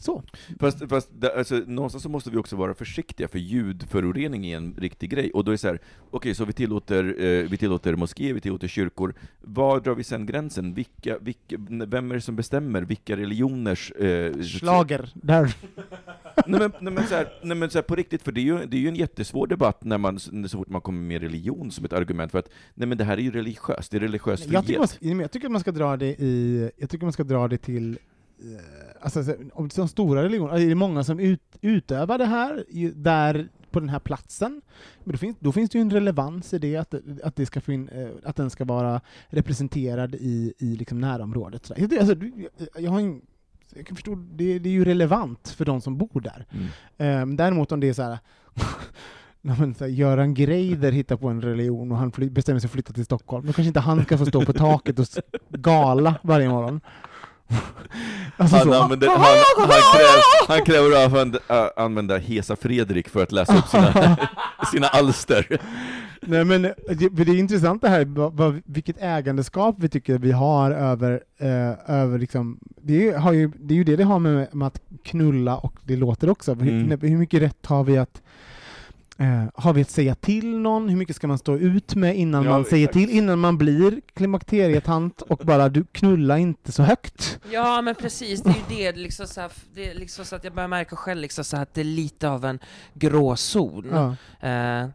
Så. 0.03 0.23
Fast, 0.61 0.88
fast 0.88 1.11
alltså, 1.37 1.55
någonstans 1.55 2.03
så 2.03 2.09
måste 2.09 2.31
vi 2.31 2.37
också 2.37 2.57
vara 2.57 2.75
försiktiga, 2.75 3.29
för 3.29 3.38
ljudförorening 3.38 4.47
är 4.47 4.57
en 4.57 4.75
riktig 4.79 5.11
grej. 5.11 5.31
Och 5.31 5.45
då 5.45 5.51
är 5.51 5.53
det 5.53 5.59
så 5.59 5.69
här, 5.69 5.81
okej, 6.11 6.35
så 6.35 6.45
vi 6.45 6.53
tillåter, 6.53 7.05
eh, 7.05 7.49
vi 7.49 7.57
tillåter 7.57 7.97
moskéer, 7.97 8.35
vi 8.35 8.41
tillåter 8.41 8.69
kyrkor. 8.69 9.15
Var 9.41 9.81
drar 9.81 9.95
vi 9.95 10.05
sen 10.05 10.27
gränsen? 10.27 10.75
Vilka, 10.75 11.19
vilka, 11.19 11.57
vem 11.87 12.11
är 12.11 12.15
det 12.15 12.21
som 12.21 12.37
bestämmer 12.37 12.83
vilka 12.83 13.17
religioners... 13.17 13.91
Eh, 13.91 14.43
Schlager, 14.43 15.11
där. 15.15 15.57
nej 16.47 16.61
men, 16.61 16.73
nej, 16.81 16.93
men, 16.93 17.07
så 17.07 17.15
här, 17.15 17.29
nej, 17.43 17.57
men 17.57 17.71
så 17.71 17.79
här, 17.79 17.83
på 17.83 17.95
riktigt, 17.95 18.23
för 18.23 18.33
det 18.33 18.41
är, 18.41 18.43
ju, 18.43 18.67
det 18.67 18.77
är 18.77 18.81
ju 18.81 18.88
en 18.88 18.97
jättesvår 18.97 19.47
debatt 19.47 19.85
när 19.85 19.99
man, 19.99 20.19
så 20.21 20.59
fort 20.59 20.69
man 20.69 20.81
kommer 20.81 21.01
med 21.01 21.23
religion 21.23 21.71
som 21.71 21.85
ett 21.85 21.93
argument 21.93 22.33
för 22.33 22.38
att 22.38 22.49
nej 22.75 22.88
men 22.88 22.99
det 22.99 23.05
här 23.05 23.17
är 23.17 23.23
ju 23.23 23.31
religiöst, 23.31 23.91
det 23.91 23.97
är 23.97 24.01
religiös 24.01 24.41
Jag 24.41 24.65
frihet. 24.65 24.91
tycker, 24.91 25.09
man, 25.15 25.21
jag 25.21 25.31
tycker 25.31 25.47
att 25.47 25.53
man 25.53 25.61
ska 25.61 25.73
dra 25.73 25.97
det 25.97 26.23
i, 26.23 26.71
jag 26.77 26.91
tycker 26.91 27.05
man 27.05 27.12
ska 27.12 27.25
dra 27.25 27.49
det 27.49 27.59
till 27.59 27.99
eh, 28.41 28.92
Alltså, 29.03 29.25
så- 29.25 29.35
om 29.53 29.69
de 29.77 29.88
stora 29.88 30.23
religionerna, 30.23 30.59
är 30.59 30.69
det 30.69 30.75
många 30.75 31.05
som 31.05 31.21
ut, 31.21 31.43
utövar 31.61 32.19
det 32.19 32.25
här 32.25 32.65
där 32.95 33.49
på 33.71 33.81
den 33.81 33.88
här 33.88 33.99
platsen, 33.99 34.62
men 35.05 35.12
då 35.12 35.19
finns, 35.19 35.37
då 35.41 35.53
finns 35.53 35.71
det 35.71 35.79
ju 35.79 35.83
en 35.83 35.91
relevans 35.91 36.55
i 36.55 36.59
det, 36.59 36.77
att, 36.77 36.95
att, 37.23 37.37
det 37.37 37.47
ska 37.47 37.61
fin, 37.61 37.88
eh, 37.88 38.09
att 38.25 38.37
den 38.37 38.51
ska 38.51 38.65
vara 38.65 39.01
representerad 39.29 40.15
i, 40.15 40.55
i 40.59 40.77
liksom 40.77 41.01
närområdet. 41.01 41.67
Så 41.67 41.75
där. 41.75 41.99
Alltså, 41.99 42.17
jag, 42.81 42.91
har 42.91 43.01
en, 43.01 43.21
jag 43.75 43.87
kan 43.87 43.97
förstå, 43.97 44.15
det, 44.15 44.59
det 44.59 44.69
är 44.69 44.73
ju 44.73 44.85
relevant 44.85 45.49
för 45.49 45.65
de 45.65 45.81
som 45.81 45.99
bor 45.99 46.21
där. 46.21 46.47
Mm. 46.51 47.23
Um, 47.23 47.37
däremot 47.37 47.73
om 47.73 47.81
det 47.81 47.88
är 47.88 47.93
så 47.93 48.03
här 48.03 48.19
när 49.41 49.59
man, 49.59 49.75
så 49.75 49.85
här, 49.85 49.91
Göran 49.91 50.35
Greider 50.35 50.93
hittar 50.93 51.17
på 51.17 51.29
en 51.29 51.43
religion 51.43 51.93
och 51.93 51.99
han 51.99 52.12
bestämmer 52.31 52.61
sig 52.61 52.61
för 52.61 52.67
att 52.69 52.73
flytta 52.73 52.93
till 52.93 53.05
Stockholm, 53.05 53.47
då 53.47 53.53
kanske 53.53 53.69
inte 53.69 53.81
han 53.81 54.05
ska 54.05 54.19
få 54.19 54.27
stå 54.27 54.45
på 54.45 54.53
taket 54.53 54.99
och 54.99 55.07
gala 55.49 56.15
varje 56.23 56.49
morgon. 56.49 56.81
Alltså 58.37 58.57
Han, 58.57 58.73
använder, 58.73 59.09
han, 59.09 59.19
han, 59.59 59.67
kräver, 59.67 60.49
han 60.49 60.65
kräver 60.65 60.91
att 60.97 61.05
använda, 61.12 61.38
äh, 61.49 61.85
använda 61.85 62.19
Hesa 62.19 62.57
Fredrik 62.57 63.09
för 63.09 63.23
att 63.23 63.33
läsa 63.33 63.59
upp 63.59 63.67
sina, 63.69 64.17
sina 64.73 64.87
alster. 64.87 65.59
Nej, 66.27 66.45
men 66.45 66.62
det, 66.62 67.09
det 67.09 67.23
är 67.33 67.38
intressant 67.38 67.83
det 67.83 67.88
här, 67.88 68.05
vad, 68.05 68.33
vad, 68.33 68.61
vilket 68.65 68.97
ägandeskap 69.03 69.77
vi 69.79 69.88
tycker 69.88 70.19
vi 70.19 70.33
har 70.33 70.71
över, 70.71 71.21
eh, 71.41 71.97
över 71.97 72.19
liksom, 72.19 72.59
det, 72.83 73.09
är- 73.09 73.33
ju, 73.33 73.51
det 73.61 73.75
är 73.75 73.77
ju 73.79 73.85
det 73.85 73.97
det 73.97 74.05
har 74.05 74.19
med, 74.19 74.55
med 74.55 74.67
att 74.69 74.81
knulla 75.05 75.57
och 75.57 75.75
det 75.85 75.97
låter 75.97 76.31
också. 76.31 76.55
Hur, 76.55 76.73
Mm. 76.85 77.01
hur 77.01 77.17
mycket 77.19 77.43
rätt 77.43 77.67
har 77.67 77.85
vi 77.85 77.99
att 77.99 78.23
eh, 79.18 79.44
har 79.55 79.72
vi 79.72 79.83
att 79.83 79.90
säga 79.90 80.14
till 80.14 80.59
någon? 80.59 80.88
Hur 80.88 80.96
mycket 80.96 81.16
ska 81.16 81.27
man 81.27 81.38
stå 81.38 81.57
ut 81.57 81.94
med 81.94 82.16
innan 82.16 82.44
Ja, 82.44 82.51
man 82.51 82.64
säger 82.64 82.88
exakt. 82.88 83.07
till? 83.07 83.11
Innan 83.18 83.38
man 83.38 83.59
blir 83.59 84.01
klimakterietant 84.14 85.22
och 85.22 85.38
bara 85.44 85.68
du 85.68 85.85
knulla 85.92 86.38
inte 86.38 86.72
så 86.72 86.83
högt. 86.83 87.38
Ja 87.51 87.83
men 87.83 87.94
precis, 87.94 88.42
det 88.42 88.51
är 88.51 88.55
ju 88.55 88.92
det, 88.92 88.98
liksom 88.98 89.27
så, 89.27 89.40
här, 89.40 89.51
det 89.75 89.90
är 89.90 89.94
liksom 89.94 90.25
så 90.25 90.37
att 90.37 90.44
jag 90.44 90.55
börjar 90.55 90.68
märka 90.68 90.96
själv 90.96 91.20
liksom 91.20 91.44
så 91.44 91.57
här, 91.57 91.62
att 91.62 91.75
det 91.75 91.81
är 91.81 91.85
lite 91.85 92.29
av 92.29 92.44
en 92.44 92.59
gråzon. 92.94 93.87
Ja. 93.92 94.48
Eh, 94.48 94.88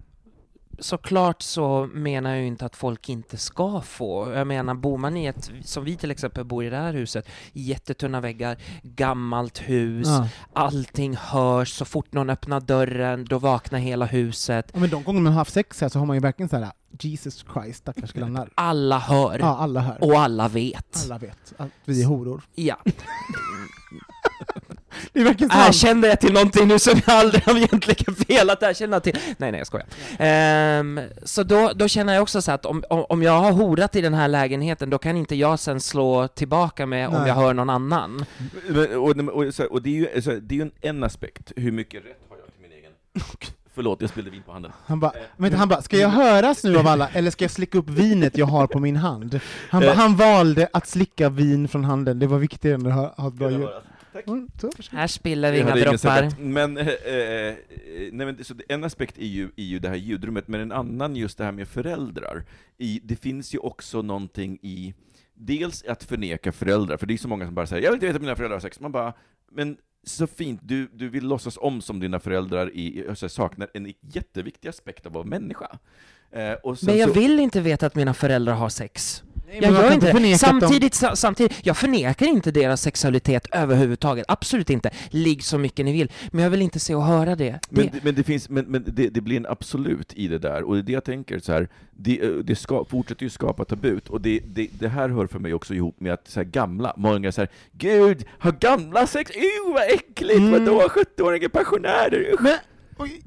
såklart 0.79 1.41
så 1.41 1.89
menar 1.93 2.29
jag 2.29 2.39
ju 2.39 2.47
inte 2.47 2.65
att 2.65 2.75
folk 2.75 3.09
inte 3.09 3.37
ska 3.37 3.81
få. 3.81 4.31
Jag 4.33 4.47
menar, 4.47 4.73
bor 4.73 4.97
man 4.97 5.17
i 5.17 5.25
ett, 5.25 5.51
som 5.63 5.83
vi 5.83 5.95
till 5.97 6.11
exempel 6.11 6.43
bor 6.45 6.63
i 6.65 6.69
det 6.69 6.77
här 6.77 6.93
huset, 6.93 7.27
jättetunna 7.53 8.21
väggar, 8.21 8.57
gammalt 8.83 9.57
hus, 9.59 10.07
Ja. 10.07 10.29
allting 10.53 11.15
hörs, 11.17 11.69
så 11.69 11.85
fort 11.85 12.13
någon 12.13 12.29
öppnar 12.29 12.59
dörren, 12.59 13.25
då 13.25 13.39
vaknar 13.39 13.79
hela 13.79 14.05
huset. 14.05 14.69
Ja, 14.73 14.79
men 14.79 14.89
de 14.89 15.03
gånger 15.03 15.21
man 15.21 15.33
har 15.33 15.39
haft 15.39 15.53
sex 15.53 15.81
här 15.81 15.89
så 15.89 15.99
har 15.99 16.05
man 16.05 16.15
ju 16.15 16.19
verkligen 16.21 16.49
så 16.49 16.57
här 16.57 16.71
Jesus 16.99 17.45
Christ, 17.53 17.79
stackars 17.79 18.13
grannar. 18.13 18.49
Alla 18.55 18.99
hör, 18.99 19.39
Ja, 19.39 19.57
alla 19.57 19.79
hör. 19.79 20.03
och 20.03 20.19
alla 20.19 20.47
vet. 20.47 21.03
Alla 21.05 21.17
vet 21.17 21.53
att 21.57 21.69
vi 21.85 22.01
är 22.03 22.07
horor. 22.07 22.41
Ja. 22.55 22.77
Det 25.13 25.19
är 25.19 25.23
verkligen 25.23 25.49
sant. 25.49 25.67
Erkände 25.69 26.07
jag 26.07 26.19
till 26.19 26.33
någonting 26.33 26.67
nu 26.67 26.79
som 26.79 27.01
jag 27.05 27.15
aldrig 27.15 27.43
har 27.43 27.57
egentligen 27.57 28.15
velat 28.27 28.63
erkänna 28.63 28.99
till? 28.99 29.17
Nej, 29.37 29.51
nej, 29.51 29.57
jag 29.57 29.67
skojar. 29.67 29.87
Ehm, 30.19 30.99
så 31.23 31.43
då, 31.43 31.71
då 31.75 31.87
känner 31.87 32.13
jag 32.13 32.23
också 32.23 32.41
så 32.41 32.51
att 32.51 32.65
om, 32.65 32.83
om, 32.89 33.05
om 33.09 33.23
jag 33.23 33.39
har 33.39 33.51
horat 33.51 33.95
i 33.95 34.01
den 34.01 34.13
här 34.13 34.27
lägenheten, 34.27 34.89
då 34.89 34.97
kan 34.97 35.17
inte 35.17 35.35
jag 35.35 35.59
sen 35.59 35.79
slå 35.79 36.27
tillbaka 36.27 36.85
med 36.85 37.07
om 37.07 37.13
Nej. 37.13 37.27
jag 37.27 37.35
hör 37.35 37.53
någon 37.53 37.69
annan. 37.69 38.25
Men, 38.67 38.97
och, 38.97 39.09
och, 39.09 39.43
här, 39.43 39.71
och 39.73 39.81
det 39.81 39.89
är 39.89 40.15
ju, 40.15 40.21
så 40.21 40.31
här, 40.31 40.39
det 40.39 40.55
är 40.55 40.57
ju 40.57 40.61
en, 40.61 40.71
en 40.81 41.03
aspekt, 41.03 41.51
hur 41.55 41.71
mycket 41.71 42.05
rätt 42.05 42.19
har 42.29 42.37
jag 42.37 42.45
till 42.53 42.61
min 42.61 42.71
egen... 42.71 42.91
Förlåt, 43.75 44.01
jag 44.01 44.09
spillde 44.09 44.29
vin 44.31 44.41
på 44.45 44.51
handen. 44.51 44.71
Han 44.85 44.99
bara, 44.99 45.11
vänta, 45.37 45.57
han 45.57 45.69
bara, 45.69 45.81
ska 45.81 45.97
jag 45.97 46.09
höras 46.09 46.63
nu 46.63 46.77
av 46.77 46.87
alla, 46.87 47.07
eller 47.13 47.31
ska 47.31 47.43
jag 47.43 47.51
slicka 47.51 47.77
upp 47.77 47.89
vinet 47.89 48.37
jag 48.37 48.45
har 48.45 48.67
på 48.67 48.79
min 48.79 48.95
hand? 48.95 49.39
Han, 49.69 49.83
Eh. 49.83 49.95
han 49.95 50.15
valde 50.15 50.67
att 50.73 50.87
slicka 50.87 51.29
vin 51.29 51.67
från 51.67 51.83
handen, 51.83 52.19
det 52.19 52.27
var 52.27 52.37
viktigare 52.37 52.75
än 52.75 52.87
att 52.87 52.93
ha, 52.93 53.13
ha 53.17 53.27
ett 53.27 53.33
bra 53.33 53.51
ljud. 53.51 53.69
Tack. 54.17 54.27
Mm. 54.27 54.47
Här 54.91 55.07
spiller 55.07 55.51
vi 55.51 55.59
inga 55.59 55.75
droppar. 55.75 56.23
att- 56.23 56.39
Men, 56.39 56.77
eh, 56.77 56.87
eh, 56.87 57.55
nej, 58.11 58.25
men 58.25 58.43
så 58.43 58.53
en 58.69 58.83
aspekt 58.83 59.17
är 59.17 59.25
ju, 59.25 59.49
är 59.55 59.63
ju 59.63 59.79
det 59.79 59.89
här 59.89 59.95
ljudrummet, 59.95 60.47
men 60.47 60.61
en 60.61 60.71
annan 60.71 61.15
just 61.15 61.37
det 61.37 61.43
här 61.43 61.51
med 61.51 61.67
föräldrar. 61.67 62.43
I, 62.77 62.99
det 63.03 63.15
finns 63.15 63.53
ju 63.55 63.57
också 63.57 64.01
någonting 64.01 64.59
i, 64.61 64.93
dels 65.33 65.83
att 65.83 66.03
förneka 66.03 66.51
föräldrar, 66.51 66.97
för 66.97 67.05
det 67.07 67.13
är 67.13 67.17
så 67.17 67.27
många 67.27 67.45
som 67.45 67.55
bara 67.55 67.67
säger 67.67 67.83
'Jag 67.83 67.91
vill 67.91 67.95
inte 67.97 68.05
veta 68.05 68.15
att 68.15 68.21
mina 68.21 68.35
föräldrar 68.35 68.55
har 68.59 68.69
sex' 68.69 68.81
Man 68.81 68.91
bara, 68.91 69.13
men 69.51 69.77
så 70.03 70.27
fint, 70.27 70.59
du, 70.63 70.87
du 70.93 71.09
vill 71.09 71.27
låtsas 71.27 71.57
om 71.61 71.81
som 71.81 71.99
dina 71.99 72.19
föräldrar 72.19 72.71
i, 72.73 73.05
alltså, 73.09 73.29
saknar 73.29 73.67
en 73.73 73.93
jätteviktig 74.01 74.69
aspekt 74.69 75.05
av 75.05 75.09
att 75.11 75.13
vara 75.15 75.25
människa. 75.25 75.77
Eh, 76.31 76.53
och 76.53 76.79
sen 76.79 76.87
Men 76.87 76.97
jag 76.97 77.09
så, 77.09 77.19
vill 77.19 77.39
inte 77.39 77.61
veta 77.61 77.85
att 77.85 77.95
mina 77.95 78.13
föräldrar 78.13 78.53
har 78.53 78.69
sex. 78.69 79.23
Nej, 79.49 79.59
Jag 79.61 79.73
gör 79.73 79.93
inte 79.93 80.11
det. 80.13 80.37
Samtidigt, 80.37 80.93
sa- 80.93 81.15
samtidigt, 81.15 81.65
jag 81.65 81.77
förnekar 81.77 82.25
inte 82.25 82.51
deras 82.51 82.81
sexualitet 82.81 83.47
överhuvudtaget. 83.51 84.25
Absolut 84.27 84.69
inte. 84.69 84.89
Ligg 85.09 85.43
så 85.43 85.57
mycket 85.57 85.85
ni 85.85 85.91
vill. 85.91 86.11
Men 86.31 86.43
jag 86.43 86.49
vill 86.49 86.61
inte 86.61 86.79
se 86.79 86.95
och 86.95 87.03
höra 87.03 87.35
det. 87.35 87.59
Men, 87.69 87.85
det. 87.85 88.03
men, 88.03 88.15
det, 88.15 88.23
finns, 88.23 88.49
men, 88.49 88.65
men 88.65 88.83
det, 88.87 89.09
det 89.09 89.21
blir 89.21 89.37
en 89.37 89.45
absolut 89.45 90.13
i 90.13 90.27
det 90.27 90.37
där, 90.37 90.63
och 90.63 90.73
det 90.75 90.79
är 90.79 90.83
det 90.83 90.91
jag 90.91 91.03
tänker 91.03 91.39
så 91.39 91.51
här. 91.51 91.69
det, 91.91 92.21
eh, 92.25 92.29
det 92.29 92.55
ska, 92.55 92.85
fortsätter 92.85 93.23
ju 93.23 93.29
skapa 93.29 93.65
tabut, 93.65 94.09
och 94.09 94.21
det, 94.21 94.39
det, 94.45 94.67
det 94.79 94.87
här 94.87 95.09
hör 95.09 95.27
för 95.27 95.39
mig 95.39 95.53
också 95.53 95.73
ihop 95.73 95.99
med 95.99 96.13
att 96.13 96.27
så 96.27 96.39
här, 96.39 96.45
gamla, 96.47 96.93
många 96.97 97.31
säger 97.31 97.49
Gud, 97.71 98.25
har 98.39 98.51
gamla 98.51 99.07
sex? 99.07 99.31
Uh, 99.35 99.73
vad 99.73 99.83
äckligt! 99.83 100.39
Mm. 100.39 100.51
Vadå, 100.51 100.87
70-åriga 100.87 101.49
pensionärer? 101.49 102.33
Usch. 102.33 102.41
Men, 102.41 102.57
oj, 102.97 103.21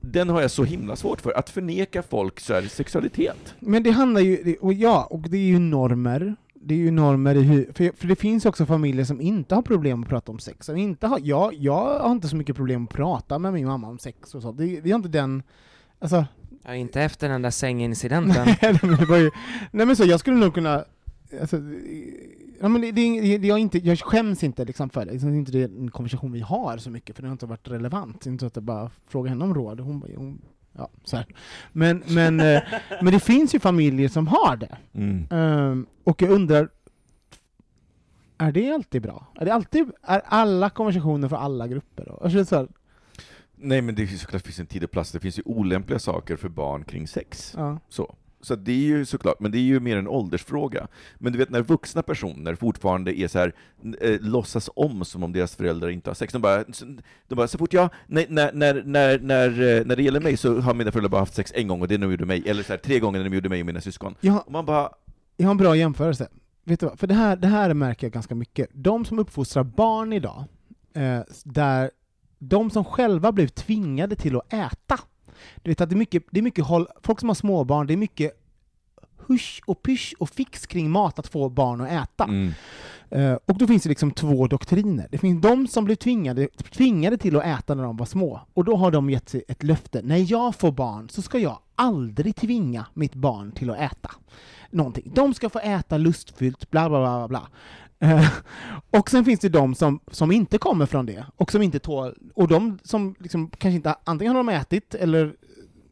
Den 0.00 0.28
har 0.28 0.40
jag 0.40 0.50
så 0.50 0.64
himla 0.64 0.96
svårt 0.96 1.20
för, 1.20 1.38
att 1.38 1.50
förneka 1.50 2.02
folk 2.02 2.40
så 2.40 2.54
här, 2.54 2.62
sexualitet. 2.62 3.54
men 3.60 3.82
det 3.82 3.90
handlar 3.90 4.20
ju, 4.20 4.56
och 4.60 4.72
ja, 4.72 5.08
och 5.10 5.20
det 5.20 5.36
är 5.36 5.46
ju 5.46 5.58
normer. 5.58 6.36
Det 6.54 6.74
är 6.74 6.78
ju 6.78 6.90
normer 6.90 7.34
i 7.34 7.42
hur, 7.42 7.72
för, 7.74 7.96
för 7.96 8.08
det 8.08 8.16
finns 8.16 8.46
också 8.46 8.66
familjer 8.66 9.04
som 9.04 9.20
inte 9.20 9.54
har 9.54 9.62
problem 9.62 10.02
att 10.02 10.08
prata 10.08 10.32
om 10.32 10.38
sex. 10.38 10.66
Som 10.66 10.76
inte 10.76 11.06
har, 11.06 11.20
jag, 11.22 11.54
jag 11.54 11.98
har 11.98 12.12
inte 12.12 12.28
så 12.28 12.36
mycket 12.36 12.56
problem 12.56 12.84
att 12.84 12.90
prata 12.90 13.38
med 13.38 13.52
min 13.52 13.66
mamma 13.66 13.88
om 13.88 13.98
sex 13.98 14.34
och 14.34 14.42
så. 14.42 14.52
Det, 14.52 14.80
vi 14.80 14.90
har 14.90 14.96
inte 14.96 15.08
den, 15.08 15.42
alltså, 15.98 16.24
Ja, 16.64 16.74
inte 16.74 17.02
efter 17.02 17.28
den 17.28 17.42
där 17.42 17.50
sängincidenten. 17.50 18.46
Nej, 18.62 18.78
men 18.82 18.96
det 18.96 19.04
var 19.04 19.16
ju, 19.16 19.30
nej 19.70 19.86
men 19.86 19.96
så, 19.96 20.04
jag 20.04 20.20
skulle 20.20 20.36
nog 20.36 20.54
kunna, 20.54 20.84
alltså, 21.40 21.56
ja, 22.60 22.68
men 22.68 22.80
det, 22.80 22.92
det, 22.92 23.38
det, 23.38 23.46
jag, 23.46 23.58
inte, 23.58 23.78
jag 23.78 23.98
skäms 23.98 24.44
inte 24.44 24.64
liksom 24.64 24.90
för 24.90 25.04
det, 25.04 25.12
liksom, 25.12 25.34
inte 25.34 25.52
det 25.52 25.62
är 25.62 25.68
en 25.68 25.90
konversation 25.90 26.32
vi 26.32 26.40
har 26.40 26.78
så 26.78 26.90
mycket, 26.90 27.16
för 27.16 27.22
det 27.22 27.28
har 27.28 27.32
inte 27.32 27.46
varit 27.46 27.68
relevant. 27.68 28.20
Det 28.20 28.28
är 28.28 28.32
inte 28.32 28.42
så 28.42 28.46
att 28.46 28.56
jag 28.56 28.62
bara 28.62 28.90
frågar 29.06 29.28
henne 29.28 29.44
om 29.44 29.54
råd, 29.54 29.80
hon, 29.80 30.04
hon 30.16 30.42
Ja, 30.72 30.88
så 31.04 31.16
här. 31.16 31.26
Men, 31.72 32.02
men, 32.06 32.40
eh, 32.40 32.62
men 33.02 33.12
det 33.12 33.20
finns 33.20 33.54
ju 33.54 33.60
familjer 33.60 34.08
som 34.08 34.26
har 34.26 34.56
det. 34.56 34.78
Mm. 34.92 35.26
Ehm, 35.30 35.86
och 36.04 36.22
jag 36.22 36.30
undrar, 36.30 36.68
är 38.38 38.52
det 38.52 38.74
alltid 38.74 39.02
bra? 39.02 39.26
Är 39.34 39.44
det 39.44 39.54
alltid, 39.54 39.90
är 40.02 40.22
alla 40.24 40.70
konversationer 40.70 41.28
för 41.28 41.36
alla 41.36 41.68
grupper 41.68 42.04
då? 42.04 42.20
Alltså, 42.24 42.44
så 42.44 42.56
här, 42.56 42.68
Nej 43.62 43.82
men 43.82 43.94
det 43.94 44.06
finns 44.06 44.20
såklart 44.20 44.42
finns 44.42 44.58
en 44.58 44.66
tid 44.66 44.84
och 44.84 44.90
plats, 44.90 45.12
det 45.12 45.20
finns 45.20 45.38
ju 45.38 45.42
olämpliga 45.44 45.98
saker 45.98 46.36
för 46.36 46.48
barn 46.48 46.84
kring 46.84 47.08
sex. 47.08 47.54
ja. 47.56 47.78
Så. 47.88 48.14
Så 48.42 48.54
det 48.54 48.72
är 48.72 48.76
ju 48.76 49.04
såklart, 49.04 49.40
men 49.40 49.50
det 49.52 49.58
är 49.58 49.62
ju 49.62 49.80
mer 49.80 49.96
en 49.96 50.08
åldersfråga. 50.08 50.88
Men 51.18 51.32
du 51.32 51.38
vet 51.38 51.50
när 51.50 51.62
vuxna 51.62 52.02
personer 52.02 52.54
fortfarande 52.54 53.18
är 53.20 53.28
så 53.28 53.38
här, 53.38 53.54
eh, 54.00 54.20
låtsas 54.20 54.70
om 54.76 55.04
som 55.04 55.22
om 55.24 55.32
deras 55.32 55.56
föräldrar 55.56 55.88
inte 55.88 56.10
har 56.10 56.14
sex. 56.14 56.32
De 56.32 56.42
bara, 56.42 56.64
de 57.28 57.34
bara 57.34 57.48
så 57.48 57.58
fort 57.58 57.72
jag, 57.72 57.88
när, 58.06 58.26
när, 58.28 58.52
när, 58.84 59.18
när, 59.18 59.48
eh, 59.50 59.84
när 59.86 59.96
det 59.96 60.02
gäller 60.02 60.20
mig 60.20 60.36
så 60.36 60.60
har 60.60 60.74
mina 60.74 60.92
föräldrar 60.92 61.08
bara 61.10 61.20
haft 61.20 61.34
sex 61.34 61.52
en 61.54 61.68
gång 61.68 61.80
och 61.80 61.88
det 61.88 61.94
är 61.94 61.98
när 61.98 62.06
de 62.06 62.12
gjorde 62.12 62.26
mig, 62.26 62.42
eller 62.46 62.62
så 62.62 62.72
här, 62.72 62.78
tre 62.78 62.98
gånger 63.00 63.18
när 63.18 63.28
de 63.28 63.34
gjorde 63.36 63.48
mig 63.48 63.60
och 63.60 63.66
mina 63.66 63.80
syskon. 63.80 64.14
Jag, 64.20 64.32
har- 64.32 64.46
Och 64.46 64.52
man 64.52 64.64
bara, 64.66 64.88
jag 65.36 65.46
har 65.46 65.50
en 65.50 65.56
bra 65.56 65.76
jämförelse. 65.76 66.28
Vet 66.64 66.80
du 66.80 66.86
vad? 66.86 66.98
För 66.98 67.06
det 67.06 67.14
här, 67.14 67.36
det 67.36 67.48
här 67.48 67.74
märker 67.74 68.06
jag 68.06 68.12
ganska 68.12 68.34
mycket. 68.34 68.68
De 68.72 69.04
som 69.04 69.18
uppfostrar 69.18 69.64
barn 69.64 70.12
idag, 70.12 70.44
eh, 70.94 71.20
där 71.44 71.90
de 72.38 72.70
som 72.70 72.84
själva 72.84 73.32
blev 73.32 73.46
tvingade 73.48 74.16
till 74.16 74.36
att 74.36 74.52
äta. 74.52 74.98
Du 75.62 75.70
vet 75.70 75.80
att 75.80 75.90
det 75.90 75.94
är 75.94 75.98
mycket, 75.98 76.22
det 76.30 76.40
är 76.40 76.42
mycket 76.42 76.64
håll, 76.64 76.86
folk 77.02 77.20
som 77.20 77.28
har 77.28 77.34
småbarn, 77.34 77.86
det 77.86 77.92
är 77.92 77.96
mycket 77.96 78.32
husch 79.26 79.62
och 79.66 79.82
pysch 79.82 80.14
och 80.18 80.30
fix 80.30 80.66
kring 80.66 80.90
mat 80.90 81.18
att 81.18 81.26
få 81.26 81.48
barn 81.48 81.80
att 81.80 81.90
äta. 81.90 82.24
mm, 82.24 82.52
Eh, 83.10 83.32
och 83.46 83.58
då 83.58 83.66
finns 83.66 83.82
det 83.82 83.88
liksom 83.88 84.10
två 84.10 84.46
doktriner. 84.46 85.08
Det 85.10 85.18
finns 85.18 85.42
de 85.42 85.66
som 85.66 85.84
blev 85.84 85.94
tvingade, 85.96 86.48
tvingade 86.70 87.18
till 87.18 87.36
att 87.36 87.44
äta 87.44 87.74
när 87.74 87.82
de 87.84 87.96
var 87.96 88.06
små, 88.06 88.40
och 88.54 88.64
då 88.64 88.76
har 88.76 88.90
de 88.90 89.10
gett 89.10 89.28
sig 89.28 89.42
ett 89.48 89.62
löfte. 89.62 90.00
När 90.02 90.32
jag 90.32 90.54
får 90.54 90.72
barn 90.72 91.08
så 91.08 91.22
ska 91.22 91.38
jag 91.38 91.58
aldrig 91.74 92.36
tvinga 92.36 92.86
mitt 92.94 93.14
barn 93.14 93.52
till 93.52 93.70
att 93.70 93.78
äta 93.78 94.10
någonting. 94.70 95.12
De 95.14 95.34
ska 95.34 95.48
få 95.48 95.58
äta 95.58 95.98
lustfyllt, 95.98 96.70
bla 96.70 96.88
bla 96.88 97.00
bla 97.00 97.28
bla. 97.28 97.48
Eh, 98.00 98.28
och 98.90 99.10
sen 99.10 99.24
finns 99.24 99.40
det 99.40 99.48
de 99.48 99.74
som, 99.74 100.00
som 100.10 100.32
inte 100.32 100.58
kommer 100.58 100.86
från 100.86 101.06
det, 101.06 101.26
och 101.36 101.52
som 101.52 101.62
inte 101.62 101.78
tål, 101.78 102.18
och 102.34 102.48
de 102.48 102.78
som 102.82 103.14
liksom 103.18 103.50
kanske 103.50 103.76
inte, 103.76 103.94
antingen 104.04 104.36
har 104.36 104.44
de 104.44 104.48
ätit 104.48 104.94
eller 104.94 105.36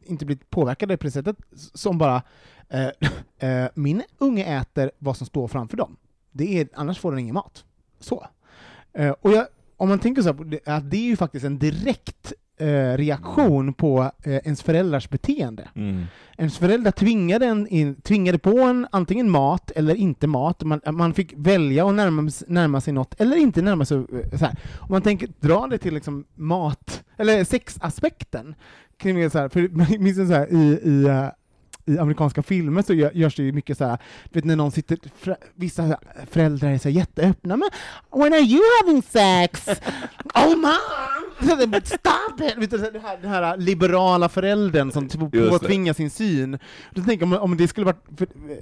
inte 0.03 0.25
blivit 0.25 0.49
påverkade 0.49 0.97
på 0.97 1.03
det 1.03 1.11
sättet, 1.11 1.37
som 1.73 1.97
bara 1.97 2.21
eh, 2.69 2.89
eh, 3.49 3.69
min 3.75 4.03
unge 4.17 4.59
äter 4.59 4.91
vad 4.99 5.17
som 5.17 5.27
står 5.27 5.47
framför 5.47 5.77
dem. 5.77 5.97
Det 6.31 6.59
är, 6.59 6.67
annars 6.73 6.99
får 6.99 7.11
den 7.11 7.19
ingen 7.19 7.33
mat. 7.33 7.65
Så. 7.99 8.27
Eh, 8.93 9.11
och 9.21 9.31
jag, 9.31 9.47
om 9.77 9.89
man 9.89 9.99
tänker 9.99 10.21
så 10.21 10.33
här, 10.33 10.59
att 10.65 10.91
det 10.91 10.97
är 10.97 11.03
ju 11.03 11.15
faktiskt 11.15 11.45
en 11.45 11.59
direkt 11.59 12.33
eh, 12.59 12.97
reaktion 12.97 13.73
på 13.73 14.11
eh, 14.23 14.33
ens 14.35 14.61
föräldrars 14.63 15.09
beteende. 15.09 15.67
mm. 15.75 16.05
Ens 16.37 16.57
föräldrar 16.57 16.91
tvingade, 16.91 17.45
en 17.45 17.67
in, 17.67 17.95
tvingade 17.95 18.37
på 18.39 18.59
en 18.59 18.87
antingen 18.91 19.29
mat 19.29 19.71
eller 19.71 19.95
inte 19.95 20.27
mat. 20.27 20.63
Man, 20.63 20.81
man 20.91 21.13
fick 21.13 21.33
välja 21.35 21.87
att 21.87 21.93
närma, 21.95 22.31
närma 22.47 22.81
sig 22.81 22.93
något 22.93 23.21
eller 23.21 23.37
inte 23.37 23.61
närma 23.61 23.85
sig. 23.85 23.97
eh, 23.97 24.37
Så 24.39 24.45
här. 24.45 24.55
Om 24.79 24.87
man 24.89 25.01
tänker 25.01 25.29
dra 25.39 25.67
det 25.67 25.77
till 25.77 25.93
liksom 25.93 26.25
mat, 26.35 27.03
eller 27.17 27.43
sexaspekten. 27.43 28.55
Kring 28.97 29.19
det 29.19 29.29
så 29.29 29.39
här, 29.39 29.49
för 29.49 29.59
jag 29.89 29.99
minns 29.99 30.17
så 30.17 30.23
här, 30.23 30.53
i, 30.53 30.79
i, 30.83 31.03
eh, 31.05 31.25
i 31.85 31.97
amerikanska 31.99 32.43
filmer 32.43 32.81
så 32.81 32.93
gö- 32.93 33.11
görs 33.13 33.35
det 33.35 33.43
ju 33.43 33.51
mycket 33.51 33.77
så 33.77 33.85
här, 33.85 33.97
vet 34.31 34.45
när 34.45 34.55
någon 34.55 34.71
sitter, 34.71 34.97
vissa 35.55 35.97
föräldrar 36.31 36.69
är 36.69 36.77
så 36.77 36.89
jätteöppna, 36.89 37.57
men 37.57 37.69
when 38.11 38.33
are 38.33 38.39
you 38.41 38.61
having 38.81 39.01
sex? 39.01 39.67
oh 40.35 40.55
mom! 40.55 41.28
It! 41.41 42.57
Vet 42.57 42.71
du, 42.71 42.77
den, 42.77 43.01
här, 43.01 43.17
den 43.21 43.31
här 43.31 43.57
liberala 43.57 44.29
föräldern 44.29 44.91
som 44.91 45.29
påtvingar 45.31 45.93
sin 45.93 46.09
syn. 46.09 46.59
Då 46.91 47.03
tänker 47.03 47.25
jag 47.25 47.33
om, 47.33 47.51
om 47.51 47.57
det 47.57 47.67
skulle 47.67 47.85
varit, 47.85 48.05
för, 48.17 48.25
eh, 48.25 48.57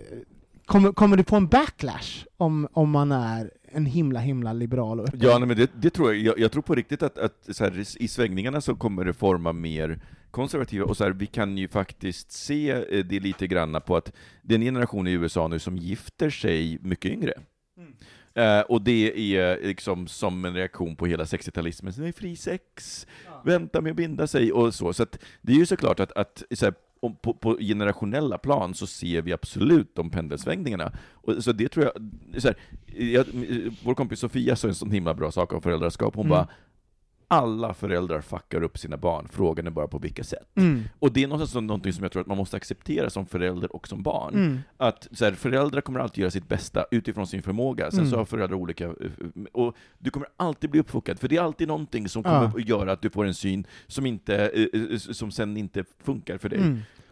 kommer, 0.66 0.92
kommer 0.92 1.18
det 1.18 1.30
få 1.30 1.36
en 1.36 1.48
backlash 1.48 2.26
om, 2.38 2.68
om 2.74 2.90
man 2.90 3.12
är 3.12 3.52
en 3.72 3.86
himla 3.86 4.20
himla 4.20 4.54
liberal 4.54 5.00
och? 5.00 5.10
Ja, 5.13 5.40
nej, 5.40 5.48
men 5.48 5.58
det, 5.58 5.72
det 5.76 5.90
tror 5.90 6.13
jag. 6.13 6.24
jag. 6.24 6.40
Jag 6.40 6.52
tror 6.52 6.62
på 6.62 6.76
riktigt 6.76 7.04
att, 7.04 7.18
att 7.18 7.48
så 7.52 7.63
här, 7.63 7.86
i 8.04 8.08
svängningarna 8.08 8.62
så 8.62 8.76
kommer 8.76 9.06
det 9.06 9.13
forma 9.13 9.54
mer 9.54 10.00
konservativa, 10.32 10.86
och 10.86 10.98
så 10.98 11.04
här, 11.04 11.12
vi 11.12 11.26
kan 11.26 11.58
ju 11.58 11.68
faktiskt 11.68 12.32
se 12.32 12.72
eh, 12.72 13.06
det 13.06 13.20
lite 13.20 13.48
granna 13.48 13.80
på 13.80 13.96
att 13.96 14.12
det 14.42 14.54
är 14.54 14.60
en 14.60 14.66
generation 14.66 15.08
i 15.08 15.12
USA 15.12 15.48
nu 15.48 15.60
som 15.60 15.78
gifter 15.78 16.30
sig 16.30 16.78
mycket 16.82 17.12
yngre. 17.12 17.34
Eh, 18.38 18.60
och 18.62 18.82
det 18.82 19.36
är 19.36 19.60
liksom 19.67 20.08
som 20.08 20.45
en 20.45 20.54
reaktion 20.54 20.95
på 20.95 21.06
hela 21.06 21.23
60-talismen, 21.23 21.91
så 21.91 22.02
det 22.02 22.08
är 22.08 22.12
fri 22.12 22.36
sex, 22.36 23.08
vänta 23.43 23.82
med 23.82 23.89
att 23.91 23.95
binda 23.97 24.28
sig 24.28 24.52
och 24.52 24.73
så. 24.73 24.93
Så 24.93 25.04
att 25.04 25.19
det 25.41 25.52
är 25.52 25.58
ju 25.58 25.65
såklart 25.65 26.00
att, 26.00 26.12
att 26.12 26.43
så 26.52 26.65
här, 26.65 26.73
på, 27.21 27.34
på 27.34 27.58
generationella 27.60 28.38
plan 28.38 28.73
så 28.73 28.88
ser 28.88 29.21
vi 29.21 29.34
absolut 29.34 29.95
de 29.95 30.10
pendelsvängningarna. 30.10 30.91
Och, 31.13 31.43
så 31.43 31.52
det 31.52 31.69
tror 31.69 31.86
jag, 31.86 31.93
så 32.41 32.47
här, 32.47 32.58
jag, 33.13 33.26
vår 33.84 33.93
kompis 33.93 34.19
Sofia 34.19 34.56
sa 34.56 34.67
en 34.67 34.76
sån 34.76 34.91
himla 34.91 35.13
bra 35.13 35.32
sak 35.32 35.54
om 35.54 35.62
föräldraskap, 35.62 36.15
hon 36.15 36.26
Mm. 36.26 36.30
bara 36.30 36.47
alla 37.28 37.74
föräldrar 37.74 38.22
fuckar 38.22 38.62
upp 38.63 38.78
sina 38.78 38.98
barn, 38.98 39.28
frågan 39.32 39.68
är 39.68 39.72
bara 39.72 39.88
på 39.88 39.98
vilka 40.00 40.24
sätt. 40.24 40.48
Mm. 40.56 40.84
Och 41.00 41.13
det 41.13 41.24
är 41.24 41.28
någonstans 41.28 41.52
som, 41.52 41.68
någonting 41.68 41.94
som 41.94 42.04
jag 42.04 42.12
tror 42.12 42.22
att 42.22 42.28
man 42.28 42.38
måste 42.38 42.58
acceptera 42.58 43.10
som 43.10 43.26
förälder 43.26 43.76
och 43.76 43.88
som 43.88 44.04
barn. 44.04 44.34
Mm. 44.34 44.60
Att 44.78 45.08
så 45.12 45.26
här, 45.26 45.32
föräldrar 45.32 45.82
kommer 45.82 46.00
alltid 46.00 46.22
göra 46.22 46.32
sitt 46.32 46.48
bästa 46.48 46.86
utifrån 46.92 47.28
sin 47.28 47.44
förmåga, 47.44 47.92
sen 47.92 48.00
Mm. 48.00 48.12
så 48.12 48.18
har 48.18 48.26
föräldrar 48.26 48.58
olika, 48.58 48.86
eh, 48.86 48.92
och 49.52 49.76
du 50.00 50.10
kommer 50.10 50.28
alltid 50.38 50.70
bli 50.70 50.80
uppfuckad, 50.80 51.20
för 51.20 51.28
det 51.28 51.38
är 51.38 51.42
alltid 51.42 51.68
någonting 51.68 52.10
som 52.10 52.24
kommer 52.24 52.42
Ja. 52.44 52.52
att 52.62 52.68
göra 52.70 52.92
att 52.92 53.02
du 53.02 53.10
får 53.10 53.26
en 53.26 53.34
syn 53.34 53.68
som, 53.88 54.06
inte, 54.06 54.36
eh, 54.50 54.82
eh, 54.92 54.98
som 54.98 55.32
sen 55.32 55.58
inte 55.58 55.84
funkar 56.04 56.38
för 56.38 56.50
dig. 56.50 56.60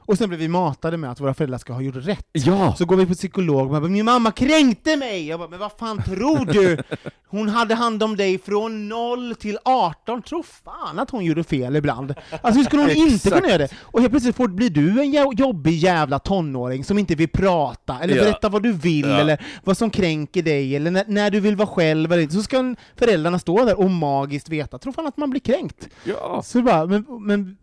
Och 0.06 0.18
sen 0.18 0.30
blir 0.30 0.39
vi 0.39 0.48
matade 0.48 0.98
med 0.98 1.12
att 1.12 1.20
våra 1.20 1.34
föräldrar 1.34 1.58
ska 1.58 1.74
ha 1.74 1.82
gjort 1.82 1.96
rätt. 1.96 2.28
Ja! 2.32 2.76
Så 2.78 2.86
går 2.86 2.96
vi 2.96 3.06
på 3.06 3.13
psykolog 3.13 3.62
och 3.62 3.70
bara, 3.70 3.80
min 3.89 4.06
mamma 4.06 4.32
kränkte 4.32 4.96
mig! 4.98 5.28
Jag 5.28 5.39
bara, 5.39 5.50
men 5.50 5.60
vad 5.60 5.72
fan 5.80 6.04
tror 6.04 6.46
du? 6.54 6.78
Hon 7.28 7.50
hade 7.50 7.76
hand 7.76 8.04
om 8.04 8.15
dig 8.15 8.38
från 8.39 8.89
0 8.89 9.36
till 9.36 9.58
18, 9.65 10.22
tro 10.22 10.44
fan 10.44 11.00
att 11.00 11.10
hon 11.10 11.26
gjorde 11.26 11.44
fel 11.44 11.76
ibland. 11.76 12.13
Alltså 12.41 12.58
hur 12.60 12.65
skulle 12.65 12.82
hon 12.82 12.91
inte 12.91 13.30
kunna 13.30 13.48
göra 13.48 13.58
det? 13.58 13.70
Och 13.82 14.00
helt 14.02 14.12
plötsligt 14.13 14.36
får, 14.36 14.48
blir 14.48 14.70
du 14.70 15.02
en 15.02 15.12
jo- 15.12 15.34
jobbig 15.34 15.78
jävla 15.78 16.20
tonåring 16.20 16.84
som 16.84 16.98
inte 17.00 17.15
vill 17.15 17.30
prata, 17.30 18.00
eller 18.02 18.15
Ja. 18.15 18.24
berätta 18.24 18.50
vad 18.50 18.63
du 18.63 18.72
vill, 18.72 19.06
Ja. 19.10 19.18
eller 19.20 19.46
vad 19.63 19.78
som 19.78 19.89
kränker 19.89 20.44
dig, 20.44 20.76
eller 20.76 20.91
när, 20.91 21.04
när 21.08 21.32
du 21.32 21.39
vill 21.39 21.56
vara 21.56 21.68
själv 21.68 22.12
eller 22.12 22.24
inte. 22.24 22.36
Så 22.36 22.44
ska 22.44 22.76
föräldrarna 22.96 23.39
stå 23.39 23.65
där 23.65 23.80
och 23.80 23.89
magiskt 23.91 24.50
veta, 24.50 24.78
tro 24.78 24.94
fan 24.94 25.08
att 25.08 25.18
man 25.18 25.30
blir 25.30 25.41
kränkt. 25.41 25.88
ja. 26.04 26.41
Så 26.46 26.62
bara, 26.62 26.86
men, 26.86 27.06
men 27.22 27.58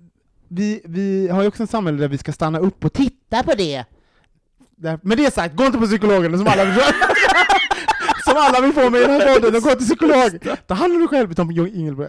vi, 0.55 0.81
vi 0.85 1.29
har 1.29 1.43
ju 1.43 1.49
också 1.49 1.63
en 1.63 1.67
samhälle 1.67 1.99
där 1.99 2.09
vi 2.09 2.19
ska 2.19 2.33
stanna 2.33 2.59
upp 2.59 2.85
och 2.85 2.93
titta 2.93 3.43
på 3.43 3.55
det. 3.55 3.85
Där, 4.77 4.99
med 5.03 5.19
det 5.19 5.35
sagt, 5.35 5.57
gå 5.57 5.65
inte 5.65 5.79
på 5.79 5.87
psykologen 5.87 6.39
som 6.39 6.47
alla 6.47 6.65
vill 6.65 6.75
Som 8.25 8.37
alla 8.37 8.61
vill 8.61 8.73
få 8.73 8.91
med 8.91 9.01
i 9.01 9.05
den 9.05 9.21
här 9.21 9.35
podden, 9.35 9.61
gå 9.63 9.71
till 9.71 9.87
psykolog! 9.87 10.57
Ta 10.67 10.75
hand 10.75 10.93
om 10.93 10.99
dig 10.99 11.09
själv, 11.09 11.35
Tom 11.35 11.51
Ingelbrö. 11.51 12.09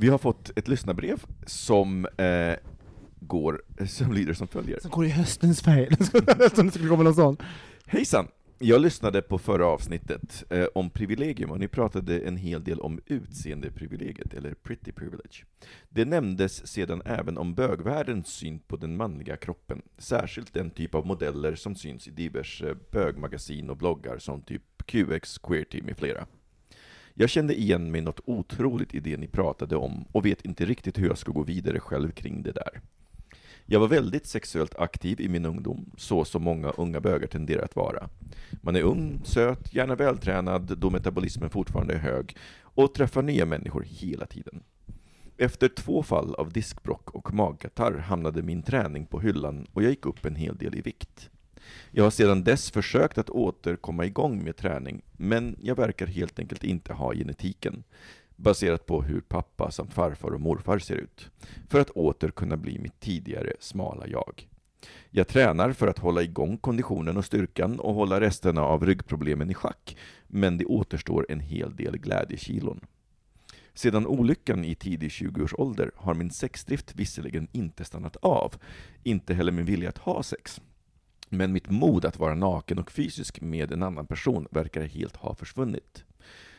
Vi 0.00 0.08
har 0.08 0.18
fått 0.18 0.58
ett 0.58 0.68
lyssnarbrev 0.68 1.24
som 1.46 2.06
eh, 2.16 2.54
går, 3.20 3.62
som 3.86 4.12
lyder 4.12 4.32
som 4.32 4.48
följer. 4.48 4.78
Som 4.80 4.90
går 4.90 5.06
i 5.06 5.08
höstens 5.08 5.62
färg. 5.62 5.96
Som 6.54 6.66
det 6.66 6.72
skulle 6.72 6.88
komma 6.88 7.02
någon 7.02 7.14
sån. 7.14 7.36
Hejsan! 7.86 8.28
Jag 8.58 8.80
lyssnade 8.80 9.22
på 9.22 9.38
förra 9.38 9.66
avsnittet 9.66 10.44
eh, 10.50 10.66
om 10.74 10.90
privilegium 10.90 11.50
och 11.50 11.60
ni 11.60 11.68
pratade 11.68 12.18
en 12.18 12.36
hel 12.36 12.64
del 12.64 12.80
om 12.80 13.00
utseendeprivilegiet, 13.06 14.34
eller 14.34 14.54
pretty 14.54 14.92
privilege. 14.92 15.44
Det 15.88 16.04
nämndes 16.04 16.66
sedan 16.66 17.02
även 17.04 17.38
om 17.38 17.54
bögvärldens 17.54 18.28
syn 18.28 18.58
på 18.58 18.76
den 18.76 18.96
manliga 18.96 19.36
kroppen, 19.36 19.82
särskilt 19.98 20.54
den 20.54 20.70
typ 20.70 20.94
av 20.94 21.06
modeller 21.06 21.54
som 21.54 21.74
syns 21.74 22.08
i 22.08 22.10
diverse 22.10 22.76
bögmagasin 22.90 23.70
och 23.70 23.76
bloggar 23.76 24.18
som 24.18 24.42
typ 24.42 24.62
QX, 24.86 25.38
Queerty 25.38 25.82
med 25.82 25.96
flera. 25.96 26.26
Jag 27.20 27.30
kände 27.30 27.60
igen 27.60 27.90
mig 27.90 28.00
något 28.00 28.20
otroligt 28.24 28.94
i 28.94 29.00
det 29.00 29.16
ni 29.16 29.26
pratade 29.26 29.76
om 29.76 30.04
och 30.12 30.26
vet 30.26 30.44
inte 30.44 30.64
riktigt 30.64 30.98
hur 30.98 31.06
jag 31.06 31.18
ska 31.18 31.32
gå 31.32 31.42
vidare 31.42 31.80
själv 31.80 32.10
kring 32.10 32.42
det 32.42 32.52
där. 32.52 32.80
Jag 33.66 33.80
var 33.80 33.88
väldigt 33.88 34.26
sexuellt 34.26 34.74
aktiv 34.74 35.20
i 35.20 35.28
min 35.28 35.46
ungdom, 35.46 35.90
så 35.96 36.24
som 36.24 36.42
många 36.42 36.70
unga 36.70 37.00
bögar 37.00 37.26
tenderar 37.26 37.62
att 37.62 37.76
vara. 37.76 38.08
Man 38.62 38.76
är 38.76 38.82
ung, 38.82 39.20
söt, 39.24 39.74
gärna 39.74 39.94
vältränad 39.94 40.78
då 40.78 40.90
metabolismen 40.90 41.50
fortfarande 41.50 41.94
är 41.94 41.98
hög 41.98 42.36
och 42.60 42.94
träffar 42.94 43.22
nya 43.22 43.46
människor 43.46 43.84
hela 43.88 44.26
tiden. 44.26 44.62
Efter 45.36 45.68
två 45.68 46.02
fall 46.02 46.34
av 46.34 46.52
diskbrock 46.52 47.10
och 47.10 47.34
magkatarr 47.34 47.98
hamnade 47.98 48.42
min 48.42 48.62
träning 48.62 49.06
på 49.06 49.20
hyllan 49.20 49.66
och 49.72 49.82
jag 49.82 49.90
gick 49.90 50.06
upp 50.06 50.24
en 50.24 50.36
hel 50.36 50.56
del 50.56 50.74
i 50.74 50.80
vikt. 50.80 51.30
Jag 51.90 52.04
har 52.04 52.10
sedan 52.10 52.44
dess 52.44 52.70
försökt 52.70 53.18
att 53.18 53.30
återkomma 53.30 54.04
igång 54.04 54.44
med 54.44 54.56
träning, 54.56 55.02
men 55.12 55.56
jag 55.62 55.76
verkar 55.76 56.06
helt 56.06 56.38
enkelt 56.38 56.64
inte 56.64 56.92
ha 56.92 57.14
genetiken 57.14 57.84
baserat 58.36 58.86
på 58.86 59.02
hur 59.02 59.20
pappa 59.20 59.70
samt 59.70 59.94
farfar 59.94 60.30
och 60.30 60.40
morfar 60.40 60.78
ser 60.78 60.94
ut, 60.96 61.30
för 61.68 61.80
att 61.80 61.90
åter 61.90 62.30
kunna 62.30 62.56
bli 62.56 62.78
mitt 62.78 63.00
tidigare 63.00 63.52
smala 63.60 64.06
jag. 64.06 64.48
Jag 65.10 65.28
tränar 65.28 65.72
för 65.72 65.86
att 65.86 65.98
hålla 65.98 66.22
igång 66.22 66.58
konditionen 66.58 67.16
och 67.16 67.24
styrkan 67.24 67.80
och 67.80 67.94
hålla 67.94 68.20
resterna 68.20 68.62
av 68.62 68.86
ryggproblemen 68.86 69.50
i 69.50 69.54
schack, 69.54 69.96
men 70.26 70.58
det 70.58 70.64
återstår 70.64 71.26
en 71.28 71.40
hel 71.40 71.76
del 71.76 71.98
glädjekilon. 71.98 72.80
Sedan 73.74 74.06
olyckan 74.06 74.64
i 74.64 74.74
tidig 74.74 75.10
20-årsålder 75.10 75.90
har 75.96 76.14
min 76.14 76.30
sexdrift 76.30 76.94
visserligen 76.94 77.48
inte 77.52 77.84
stannat 77.84 78.16
av, 78.16 78.54
inte 79.02 79.34
heller 79.34 79.52
min 79.52 79.64
vilja 79.64 79.88
att 79.88 79.98
ha 79.98 80.22
sex. 80.22 80.60
Men 81.32 81.52
mitt 81.52 81.70
mod 81.70 82.04
att 82.04 82.18
vara 82.18 82.34
naken 82.34 82.78
och 82.78 82.90
fysisk 82.90 83.40
med 83.40 83.72
en 83.72 83.82
annan 83.82 84.06
person 84.06 84.46
verkar 84.50 84.82
helt 84.82 85.16
ha 85.16 85.34
försvunnit. 85.34 86.04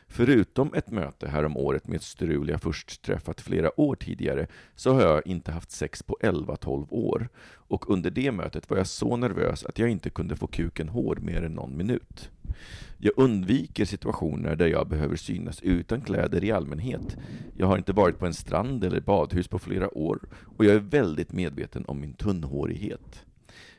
Förutom 0.08 0.74
ett 0.74 0.92
möte 0.92 1.28
härom 1.28 1.58
året 1.58 1.88
med 1.88 1.96
ett 1.96 2.04
strul 2.04 2.50
jag 2.50 2.62
först 2.62 3.02
träffat 3.02 3.42
flera 3.42 3.80
år 3.80 3.96
tidigare, 3.96 4.48
så 4.76 4.94
har 4.94 5.02
jag 5.02 5.28
inte 5.28 5.52
haft 5.52 5.72
sex 5.72 6.04
på 6.04 6.18
11-12 6.22 6.88
år. 6.90 7.30
Och 7.54 7.90
under 7.90 8.12
det 8.12 8.32
mötet 8.32 8.70
var 8.70 8.78
jag 8.78 8.88
så 8.88 9.18
nervös 9.18 9.66
att 9.66 9.80
jag 9.80 9.90
inte 9.90 10.10
kunde 10.10 10.36
få 10.36 10.48
kuken 10.48 10.90
hård 10.90 11.22
mer 11.22 11.44
än 11.44 11.54
någon 11.54 11.78
minut. 11.78 12.30
Jag 12.98 13.14
undviker 13.18 13.86
situationer 13.86 14.56
där 14.56 14.68
jag 14.68 14.88
behöver 14.88 15.16
synas 15.16 15.62
utan 15.62 16.02
kläder 16.02 16.44
i 16.44 16.52
allmänhet. 16.52 17.18
Jag 17.58 17.68
har 17.68 17.78
inte 17.78 17.94
varit 17.94 18.20
på 18.20 18.26
en 18.26 18.34
strand 18.34 18.84
eller 18.84 19.02
badhus 19.02 19.48
på 19.48 19.60
flera 19.60 19.98
år, 19.98 20.20
och 20.58 20.66
jag 20.66 20.76
är 20.76 20.80
väldigt 20.80 21.34
medveten 21.34 21.86
om 21.88 22.00
min 22.00 22.14
tunnhårighet. 22.14 23.26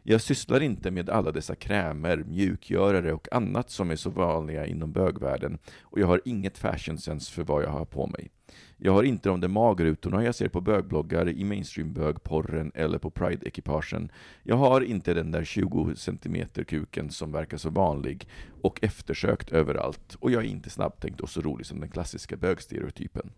Jag 0.04 0.20
sysslar 0.20 0.60
inte 0.60 0.90
med 0.90 1.10
alla 1.10 1.32
dessa 1.32 1.54
krämer, 1.54 2.16
mjukgörare 2.16 3.12
och 3.12 3.28
annat 3.32 3.70
som 3.70 3.90
är 3.90 3.96
så 3.96 4.10
vanliga 4.10 4.66
inom 4.66 4.92
bögvärlden 4.92 5.58
och 5.82 6.00
jag 6.00 6.06
har 6.06 6.20
inget 6.24 6.58
fashion 6.58 6.98
sense 6.98 7.32
för 7.32 7.44
vad 7.44 7.62
jag 7.62 7.70
har 7.70 7.84
på 7.84 8.06
mig. 8.06 8.30
Jag 8.76 8.92
har 8.92 9.02
inte 9.02 9.28
de 9.28 9.40
där 9.40 9.48
magrutorna 9.48 10.24
jag 10.24 10.34
ser 10.34 10.48
på 10.48 10.60
bögbloggar, 10.60 11.28
i 11.28 11.44
mainstream-bögporren 11.44 12.72
eller 12.74 12.98
på 12.98 13.10
Pride-ekipagen. 13.10 14.08
Jag 14.42 14.56
har 14.56 14.80
inte 14.80 15.14
den 15.14 15.30
där 15.30 15.44
20 15.44 15.94
cm 15.96 16.48
kuken 16.66 17.10
som 17.10 17.32
verkar 17.32 17.56
så 17.56 17.70
vanlig 17.70 18.28
och 18.62 18.78
eftersökt 18.82 19.52
överallt 19.52 20.16
och 20.20 20.30
jag 20.30 20.44
är 20.44 20.48
inte 20.48 20.70
snabbtänkt 20.70 21.20
och 21.20 21.30
så 21.30 21.40
rolig 21.40 21.66
som 21.66 21.80
den 21.80 21.90
klassiska 21.90 22.36
bögstereotypen. 22.36 23.30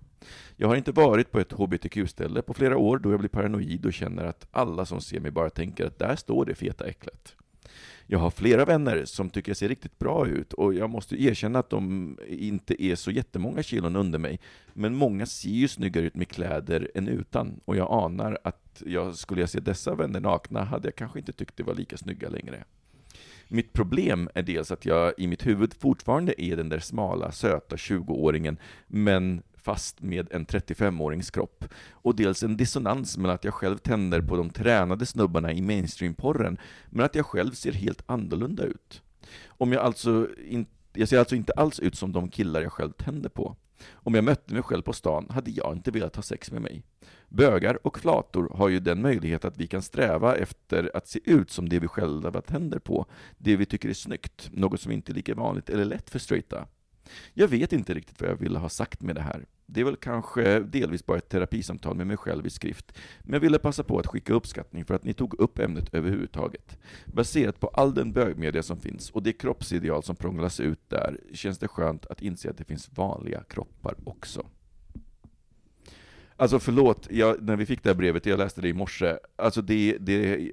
Jag 0.57 0.69
har 0.69 0.77
inte 0.77 0.93
varit 0.93 1.31
på 1.31 1.41
ett 1.41 1.53
hbtq-ställe 1.53 2.43
på 2.43 2.55
flera 2.55 2.77
år 2.77 2.99
då 2.99 3.11
jag 3.11 3.19
blir 3.19 3.29
paranoid 3.29 3.87
och 3.87 3.93
känner 3.93 4.25
att 4.25 4.47
alla 4.51 4.87
som 4.87 5.01
ser 5.01 5.21
mig 5.21 5.31
bara 5.31 5.51
tänker 5.51 5.87
att 5.87 5.99
där 5.99 6.17
står 6.17 6.45
det 6.45 6.55
feta 6.55 6.87
äcklet. 6.87 7.37
Jag 8.07 8.19
har 8.19 8.31
flera 8.31 8.65
vänner 8.65 9.05
som 9.05 9.31
tycker 9.31 9.51
jag 9.51 9.57
ser 9.57 9.69
riktigt 9.69 9.99
bra 9.99 10.27
ut 10.27 10.53
och 10.53 10.75
jag 10.75 10.91
måste 10.91 11.23
erkänna 11.23 11.59
att 11.59 11.71
de 11.71 12.17
inte 12.29 12.85
är 12.85 12.95
så 12.95 13.11
jättemånga 13.11 13.63
kilon 13.63 13.97
under 13.97 14.19
mig. 14.19 14.41
Men 14.73 14.95
många 14.95 15.27
ser 15.27 15.49
ju 15.49 15.69
snyggare 15.69 16.07
ut 16.07 16.15
med 16.15 16.29
kläder 16.29 16.91
än 16.95 17.09
utan 17.09 17.61
och 17.65 17.77
jag 17.77 17.93
anar 17.93 18.39
att 18.45 18.83
jag, 18.87 19.17
skulle 19.17 19.41
jag 19.41 19.51
se 19.51 19.61
dessa 19.61 19.95
vänner 19.95 20.21
nakna 20.21 20.65
hade 20.65 20.87
jag 20.87 20.95
kanske 20.95 21.19
inte 21.19 21.33
tyckt 21.33 21.57
det 21.57 21.63
var 21.63 21.75
lika 21.75 21.97
snygga 21.97 22.29
längre. 22.29 22.65
Mitt 23.49 23.73
problem 23.73 24.29
är 24.35 24.43
dels 24.43 24.71
att 24.71 24.87
jag 24.87 25.13
i 25.19 25.27
mitt 25.27 25.47
huvud 25.47 25.75
fortfarande 25.75 26.43
är 26.43 26.57
den 26.57 26.69
där 26.69 26.79
smala, 26.79 27.33
söta 27.33 27.77
20-åringen, 27.77 28.57
men 28.87 29.43
fast 29.64 30.03
med 30.03 30.33
en 30.33 30.46
35-årings 30.46 31.31
kropp. 31.31 31.64
Och 31.92 32.16
dels 32.16 32.42
en 32.42 32.57
dissonans 32.57 33.18
mellan 33.18 33.35
att 33.35 33.44
jag 33.44 33.55
själv 33.55 33.79
tänder 33.79 34.20
på 34.20 34.37
de 34.37 34.50
tränade 34.50 35.07
snubbarna 35.07 35.53
i 35.53 35.62
mainstream-porren, 35.62 36.59
men 36.90 37.05
att 37.05 37.14
jag 37.14 37.27
själv 37.27 37.53
ser 37.53 37.72
helt 37.72 38.03
annorlunda 38.07 38.64
ut. 38.64 39.03
Om 39.46 39.72
jag 39.72 39.83
alltså 39.83 40.29
in, 40.46 40.66
jag 40.92 41.09
ser 41.09 41.18
alltså 41.18 41.37
inte 41.37 41.53
alls 41.53 41.81
ut 41.81 41.94
som 41.94 42.12
de 42.12 42.29
killar 42.29 42.61
jag 42.61 42.72
själv 42.72 42.92
tänder 42.92 43.29
på. 43.29 43.57
Om 43.92 44.14
jag 44.14 44.24
mötte 44.24 44.55
mig 44.55 44.62
själv 44.62 44.83
på 44.83 44.92
stan 44.92 45.27
hade 45.31 45.50
jag 45.50 45.72
inte 45.72 45.90
velat 45.90 46.16
ha 46.16 46.22
sex 46.22 46.53
med 46.53 46.62
mig. 46.62 46.83
Bögar 47.29 47.87
och 47.87 47.98
flator 47.98 48.53
har 48.55 48.68
ju 48.68 48.81
den 48.81 49.03
möjlighet 49.03 49.44
att 49.44 49.57
vi 49.57 49.66
kan 49.66 49.83
sträva 49.83 50.37
efter 50.37 50.90
att 50.96 51.09
se 51.09 51.20
ut 51.24 51.50
som 51.50 51.68
det 51.68 51.79
vi 51.79 51.88
själva 51.88 52.40
tänder 52.40 52.79
på, 52.79 53.07
det 53.38 53.57
vi 53.57 53.66
tycker 53.66 53.88
är 53.88 53.94
snyggt, 53.94 54.50
något 54.53 54.81
som 54.81 54.92
inte 54.92 55.12
är 55.12 55.14
lika 55.14 55.35
vanligt 55.35 55.70
eller 55.70 55.85
lätt 55.85 56.11
för 56.11 56.18
straighta. 56.18 56.66
Jag 57.35 57.48
vet 57.48 57.72
inte 57.72 57.94
riktigt 57.94 58.20
vad 58.20 58.31
jag 58.31 58.37
ville 58.37 58.59
ha 58.59 58.68
sagt 58.68 59.03
med 59.03 59.14
det 59.14 59.22
här. 59.22 59.46
Det 59.66 59.81
är 59.81 59.85
väl 59.85 59.96
kanske 59.96 60.61
delvis 60.61 61.07
bara 61.07 61.18
ett 61.18 61.29
terapisamtal 61.29 61.96
med 61.96 62.07
mig 62.07 62.16
själv 62.16 62.46
i 62.46 62.50
skrift, 62.50 62.92
men 63.22 63.33
jag 63.33 63.40
ville 63.40 63.59
passa 63.59 63.83
på 63.83 63.98
att 63.98 64.07
skicka 64.07 64.33
uppskattning 64.33 64.85
för 64.85 64.94
att 64.94 65.05
ni 65.05 65.14
tog 65.14 65.40
upp 65.40 65.59
ämnet 65.59 65.94
överhuvudtaget. 65.94 66.79
Baserat 67.07 67.61
på 67.61 67.68
all 67.68 67.94
den 67.94 68.12
bögmedia 68.12 68.62
som 68.62 68.81
finns 68.81 69.11
och 69.11 69.22
det 69.22 69.33
kroppsideal 69.33 70.03
som 70.03 70.16
prånglas 70.16 70.61
ut 70.61 70.90
där, 70.90 71.20
känns 71.33 71.59
det 71.59 71.68
skönt 71.68 72.07
att 72.07 72.22
inse 72.22 72.50
att 72.50 72.59
det 72.59 72.64
finns 72.64 72.90
vanliga 72.94 73.42
kroppar 73.42 73.94
också. 74.05 74.46
Alltså 76.37 76.59
förlåt, 76.59 77.09
jag, 77.11 77.42
när 77.42 77.57
vi 77.57 77.66
fick 77.66 77.83
det 77.83 77.88
här 77.88 77.94
brevet, 77.94 78.27
jag 78.27 78.38
läste 78.38 78.61
det 78.61 78.68
i 78.68 78.72
morse, 78.72 79.16
alltså 79.37 79.62
det, 79.62 79.96
det, 80.00 80.50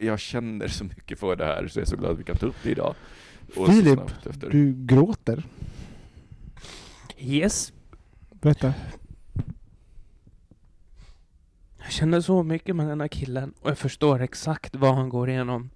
jag 0.00 0.20
känner 0.20 0.68
så 0.68 0.84
mycket 0.84 1.18
för 1.18 1.36
det 1.36 1.44
här, 1.44 1.68
så 1.68 1.78
jag 1.78 1.82
är 1.82 1.90
så 1.90 1.96
glad 1.96 2.10
att 2.10 2.18
vi 2.18 2.24
kan 2.24 2.36
ta 2.36 2.46
upp 2.46 2.56
det 2.62 2.70
idag. 2.70 2.94
Och 3.56 3.68
Filip, 3.68 4.00
du 4.50 4.74
gråter. 4.76 5.44
Yes. 7.18 7.73
Berätta. 8.44 8.74
Jag 11.78 11.92
känner 11.92 12.20
så 12.20 12.42
mycket 12.42 12.76
med 12.76 12.88
den 12.88 13.00
här 13.00 13.08
killen 13.08 13.54
och 13.60 13.70
jag 13.70 13.78
förstår 13.78 14.22
exakt 14.22 14.76
vad 14.76 14.94
han 14.94 15.08
går 15.08 15.30
igenom. 15.30 15.70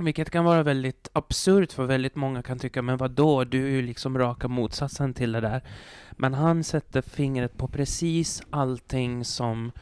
Vilket 0.00 0.30
kan 0.30 0.44
vara 0.44 0.62
väldigt 0.62 1.08
absurt 1.12 1.72
för 1.72 1.84
väldigt 1.84 2.16
många 2.16 2.42
kan 2.42 2.58
tycka, 2.58 2.82
men 2.82 2.96
vad 2.96 3.10
då? 3.10 3.44
Du 3.44 3.64
är 3.64 3.70
ju 3.70 3.82
liksom 3.82 4.18
raka 4.18 4.48
motsatsen 4.48 5.14
till 5.14 5.32
det 5.32 5.40
där. 5.40 5.62
Men 6.10 6.34
han 6.34 6.64
sätter 6.64 7.02
fingret 7.02 7.56
på 7.56 7.68
precis 7.68 8.42
allting 8.50 9.24
som 9.24 9.72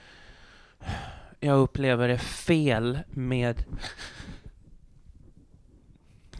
jag 1.41 1.59
upplever 1.59 2.09
är 2.09 2.19
fel 2.19 2.99
med 3.11 3.65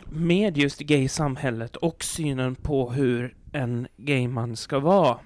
med 0.05 0.59
just 0.59 0.81
gay-samhället 0.81 1.77
och 1.77 2.05
synen 2.05 2.55
på 2.55 2.91
hur 2.91 3.37
en 3.53 3.89
gayman 3.97 4.57
ska 4.57 4.79
vara. 4.79 5.19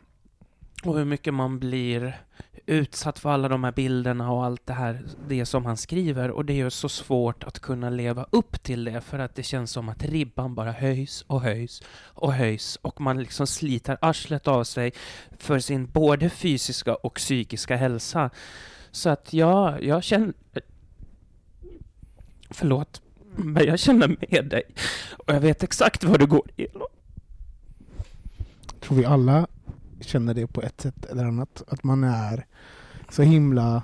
Och 0.84 0.98
hur 0.98 1.04
mycket 1.04 1.34
man 1.34 1.58
blir 1.58 2.20
utsatt 2.66 3.18
för 3.18 3.30
alla 3.30 3.48
de 3.48 3.64
här 3.64 3.72
bilderna 3.72 4.32
och 4.32 4.44
allt 4.44 4.66
det 4.66 4.72
här, 4.72 5.02
det 5.28 5.46
som 5.46 5.66
han 5.66 5.76
skriver. 5.76 6.30
Och 6.30 6.44
det 6.44 6.52
är 6.52 6.56
ju 6.56 6.70
så 6.70 6.88
svårt 6.88 7.44
att 7.44 7.60
kunna 7.60 7.90
leva 7.90 8.26
upp 8.30 8.62
till 8.62 8.84
det 8.84 9.00
för 9.00 9.18
att 9.18 9.34
det 9.34 9.42
känns 9.42 9.70
som 9.70 9.88
att 9.88 10.04
ribban 10.04 10.54
bara 10.54 10.72
höjs 10.72 11.22
och 11.26 11.40
höjs 11.40 11.82
och 12.04 12.32
höjs 12.32 12.76
och 12.82 13.00
man 13.00 13.18
liksom 13.18 13.46
sliter 13.46 13.98
arslet 14.00 14.48
av 14.48 14.64
sig 14.64 14.92
för 15.38 15.58
sin 15.58 15.86
både 15.86 16.30
fysiska 16.30 16.94
och 16.94 17.14
psykiska 17.14 17.76
hälsa. 17.76 18.30
Så 18.90 19.10
att 19.10 19.32
ja, 19.32 19.80
jag 19.80 20.04
känner... 20.04 20.34
Förlåt, 22.50 23.02
men 23.36 23.64
jag 23.66 23.78
känner 23.78 24.08
med 24.08 24.44
dig. 24.44 24.62
Och 25.10 25.34
jag 25.34 25.40
vet 25.40 25.62
exakt 25.62 26.04
vad 26.04 26.18
du 26.18 26.26
går 26.26 26.50
igenom. 26.56 26.86
tror 28.80 28.96
vi 28.96 29.04
alla 29.04 29.46
känner 30.00 30.34
det 30.34 30.46
på 30.46 30.62
ett 30.62 30.80
sätt 30.80 31.04
eller 31.04 31.24
annat. 31.24 31.62
Att 31.68 31.84
man 31.84 32.04
är 32.04 32.46
så 33.10 33.22
himla... 33.22 33.82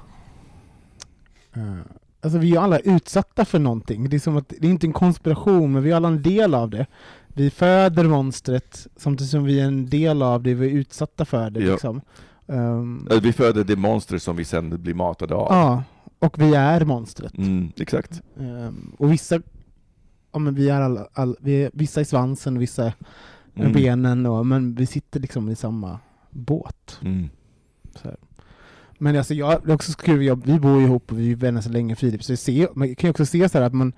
eh, 1.55 1.77
alltså 2.21 2.39
vi 2.39 2.57
är 2.57 2.61
alla 2.61 2.79
utsatta 2.79 3.45
för 3.45 3.59
någonting. 3.59 4.09
Det 4.09 4.17
är 4.17 4.21
som 4.21 4.37
att 4.37 4.49
det 4.49 4.67
är 4.67 4.71
inte 4.71 4.87
en 4.87 4.93
konspiration, 4.93 5.73
men 5.73 5.83
vi 5.83 5.91
är 5.91 5.97
alla 5.97 6.09
en 6.09 6.23
del 6.23 6.55
av 6.55 6.71
det. 6.71 6.87
Vi 7.29 7.51
föder 7.51 8.05
monstret 8.05 8.87
samtidigt 8.97 9.31
som 9.31 9.45
vi 9.45 9.61
är 9.61 9.65
en 9.65 9.87
del 9.91 10.23
av 10.23 10.43
det, 10.43 10.55
vi 10.55 10.67
är 10.67 10.71
utsatta 10.71 11.25
för 11.25 11.51
det. 11.51 11.61
Ja. 11.61 11.73
Liksom. 11.73 12.01
Äh, 12.47 13.21
Vi 13.23 13.33
föder 13.33 13.65
det 13.65 13.77
monster 13.77 14.19
som 14.19 14.37
vi 14.37 14.45
sen 14.45 14.83
blir 14.83 14.95
matade 14.95 15.35
av. 15.35 15.47
ja, 15.53 15.83
och 16.19 16.41
vi 16.43 16.55
är 16.55 16.85
monstret. 16.85 17.39
Mm, 17.39 17.73
exakt. 17.77 18.23
Ehm, 18.41 18.93
och 18.99 19.13
vissa, 19.13 19.41
ja, 20.33 20.39
men 20.39 20.55
vi 20.55 20.69
är 20.69 20.81
alla, 20.81 21.07
all, 21.13 21.37
vi 21.41 21.63
är, 21.65 21.71
vissa 21.75 22.01
i 22.01 22.05
svansen, 22.05 22.59
vissa 22.59 22.87
i 22.89 22.93
Mm. 23.61 23.73
benen, 23.73 24.27
och, 24.27 24.47
men 24.47 24.75
vi 24.75 24.87
sitter 24.87 25.21
liksom 25.21 25.49
i 25.49 25.57
samma 25.57 25.99
båt. 26.37 26.99
Mm. 27.03 27.29
Men 28.99 29.17
alltså 29.17 29.35
jag, 29.35 29.63
det 29.65 29.71
är 29.71 29.75
också 29.75 29.93
så 29.93 29.99
kul, 29.99 30.25
jag, 30.25 30.47
vi 30.47 30.61
bor 30.61 30.83
ihop 30.83 31.13
och 31.13 31.19
vi 31.19 31.33
är 31.33 31.37
vänner 31.37 31.61
så 31.61 31.71
länge 31.71 31.97
Filip, 31.97 32.25
så 32.25 32.33
jag 32.33 32.39
ser, 32.39 32.69
man 32.75 32.95
kan 32.95 33.09
ju 33.09 33.11
också 33.11 33.27
se 33.27 33.49
så 33.49 33.59
här 33.59 33.65
att 33.65 33.75
man... 33.75 33.93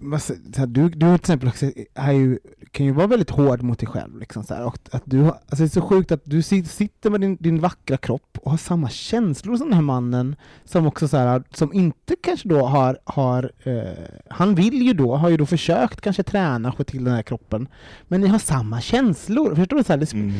Men, 0.00 0.20
du, 0.66 0.88
du 0.88 0.96
till 0.96 1.14
exempel 1.14 1.48
också 1.48 1.70
är 1.94 2.12
ju, 2.12 2.38
kan 2.70 2.86
ju 2.86 2.92
vara 2.92 3.06
väldigt 3.06 3.30
hård 3.30 3.62
mot 3.62 3.78
dig 3.78 3.88
själv. 3.88 4.18
Liksom 4.18 4.44
så 4.44 4.54
här, 4.54 4.64
och 4.64 4.78
att 4.90 5.02
du, 5.04 5.24
alltså 5.24 5.56
det 5.56 5.64
är 5.64 5.68
så 5.68 5.80
sjukt 5.80 6.12
att 6.12 6.24
du 6.24 6.42
sitter 6.42 7.10
med 7.10 7.20
din, 7.20 7.36
din 7.40 7.60
vackra 7.60 7.96
kropp 7.96 8.38
och 8.42 8.50
har 8.50 8.58
samma 8.58 8.88
känslor 8.88 9.56
som 9.56 9.66
den 9.66 9.74
här 9.74 9.82
mannen 9.82 10.36
som 10.64 10.86
också 10.86 11.08
så 11.08 11.16
här, 11.16 11.42
som 11.50 11.72
inte 11.72 12.16
kanske 12.22 12.48
då 12.48 12.66
har, 12.66 12.98
har 13.04 13.52
eh, 13.62 14.04
han 14.28 14.54
vill 14.54 14.82
ju 14.82 14.92
då, 14.92 15.16
har 15.16 15.28
ju 15.28 15.36
då 15.36 15.46
försökt 15.46 16.00
kanske 16.00 16.22
träna 16.22 16.68
och 16.68 16.76
få 16.76 16.84
till 16.84 17.04
den 17.04 17.14
här 17.14 17.22
kroppen, 17.22 17.68
men 18.08 18.20
ni 18.20 18.26
har 18.26 18.38
samma 18.38 18.80
känslor. 18.80 19.54
Förstår 19.54 19.76
du? 19.76 19.84
Så 19.84 19.92
här, 19.92 19.98
det, 19.98 20.12
Mm 20.12 20.32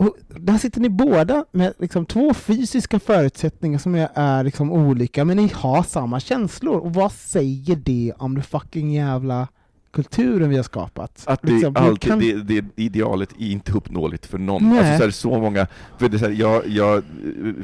och 0.00 0.16
där 0.28 0.58
sitter 0.58 0.80
ni 0.80 0.88
båda 0.88 1.44
med 1.52 1.72
liksom 1.78 2.06
två 2.06 2.34
fysiska 2.34 3.00
förutsättningar 3.00 3.78
som 3.78 3.94
är, 3.94 4.08
är 4.14 4.44
liksom 4.44 4.72
olika, 4.72 5.24
men 5.24 5.36
ni 5.36 5.50
har 5.54 5.82
samma 5.82 6.20
känslor. 6.20 6.76
Och 6.78 6.94
vad 6.94 7.12
säger 7.12 7.76
det 7.76 8.12
om 8.18 8.34
det 8.34 8.42
fucking 8.42 8.92
jävla 8.92 9.48
kulturen 9.92 10.48
vi 10.50 10.56
har 10.56 10.62
skapat? 10.62 11.22
Att 11.26 11.42
det, 11.42 11.52
Liksom, 11.52 11.76
alltid, 11.76 12.00
kan- 12.10 12.18
det, 12.18 12.34
det 12.42 12.64
idealet 12.76 13.32
är 13.38 13.50
inte 13.50 13.72
uppnåeligt 13.72 14.26
för 14.26 14.38
någon. 14.38 14.68
Nej. 14.70 14.78
Alltså 14.78 14.96
så, 14.98 15.04
här, 15.04 15.10
så 15.10 15.38
många, 15.40 15.66
för 15.98 16.08
det 16.08 16.16
är 16.16 16.18
så 16.18 16.24
här, 16.24 16.32
jag, 16.32 16.66
jag, 16.68 17.02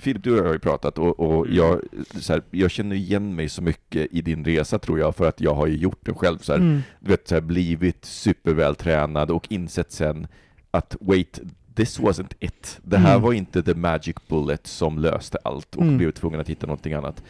Filip, 0.00 0.22
du 0.24 0.32
och 0.32 0.38
jag 0.38 0.44
har 0.44 0.52
ju 0.52 0.58
pratat 0.58 0.98
och, 0.98 1.20
och 1.20 1.46
jag, 1.50 1.80
så 2.20 2.32
här, 2.32 2.42
jag 2.50 2.70
känner 2.70 2.96
igen 2.96 3.34
mig 3.34 3.48
så 3.48 3.62
mycket 3.62 4.06
i 4.10 4.22
din 4.22 4.44
resa 4.44 4.78
tror 4.78 4.98
jag, 4.98 5.16
för 5.16 5.28
att 5.28 5.40
jag 5.40 5.54
har 5.54 5.66
ju 5.66 5.76
gjort 5.76 6.06
den 6.06 6.14
själv. 6.14 6.38
Så 6.38 6.52
Mm. 6.52 6.80
du 7.00 7.10
vet, 7.10 7.28
så 7.28 7.40
blivit 7.40 8.04
supervältränad 8.04 9.30
och 9.30 9.46
insett 9.52 9.92
sen 9.92 10.26
att 10.70 10.96
wait, 11.00 11.40
this 11.76 12.00
wasn't 12.00 12.32
it. 12.40 12.78
Det 12.82 12.96
här 12.98 13.10
Mm. 13.10 13.22
var 13.22 13.32
inte 13.32 13.62
the 13.62 13.74
magic 13.74 14.16
bullet 14.28 14.66
som 14.66 14.98
löste 14.98 15.38
allt 15.44 15.74
och 15.76 15.82
Mm. 15.82 15.98
blev 15.98 16.10
tvungen 16.10 16.40
att 16.40 16.48
hitta 16.48 16.66
någonting 16.66 16.92
annat. 16.92 17.22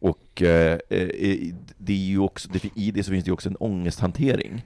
Och 0.00 0.42
eh, 0.42 0.78
eh, 0.90 1.38
det 1.78 1.92
är 1.92 1.96
ju 2.06 2.18
också, 2.18 2.48
det, 2.52 2.64
i 2.76 2.90
det 2.90 3.02
så 3.02 3.10
finns 3.10 3.24
det 3.24 3.28
ju 3.28 3.32
också 3.32 3.48
en 3.48 3.56
ångesthantering. 3.56 4.64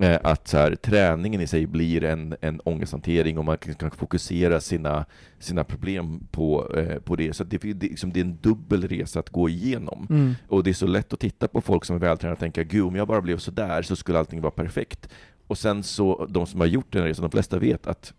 Eh, 0.00 0.18
att 0.22 0.48
så 0.48 0.56
här, 0.56 0.74
träningen 0.74 1.40
i 1.40 1.46
sig 1.46 1.66
blir 1.66 2.04
en, 2.04 2.36
en 2.40 2.60
ångesthantering 2.60 3.38
och 3.38 3.44
man 3.44 3.58
kan, 3.58 3.74
kan 3.74 3.90
fokusera 3.90 4.60
sina, 4.60 5.04
sina 5.38 5.64
problem 5.64 6.20
på, 6.30 6.76
eh, 6.76 6.98
på 6.98 7.16
det. 7.16 7.32
Så 7.36 7.44
det, 7.44 7.58
det, 7.58 7.74
liksom, 7.88 8.12
det 8.12 8.20
är 8.20 8.24
en 8.24 8.38
dubbel 8.42 8.88
resa 8.88 9.20
att 9.20 9.30
gå 9.30 9.48
igenom. 9.48 10.06
Mm. 10.10 10.34
Och 10.48 10.64
det 10.64 10.70
är 10.70 10.74
så 10.74 10.86
lätt 10.86 11.12
att 11.12 11.20
titta 11.20 11.48
på 11.48 11.60
folk 11.60 11.84
som 11.84 11.96
är 11.96 12.00
vältränade 12.00 12.32
och 12.32 12.38
tänka 12.40 12.62
gud, 12.62 12.84
om 12.84 12.96
jag 12.96 13.08
bara 13.08 13.20
blev 13.20 13.38
så 13.38 13.50
där 13.50 13.82
så 13.82 13.96
skulle 13.96 14.18
allting 14.18 14.40
vara 14.40 14.50
perfekt. 14.50 15.08
Och 15.46 15.58
sen 15.58 15.82
så, 15.82 16.26
de 16.30 16.46
som 16.46 16.60
har 16.60 16.66
gjort 16.66 16.92
den 16.92 17.04
resan, 17.04 17.22
de 17.22 17.30
flesta 17.30 17.58
vet 17.58 17.86
att 17.86 18.14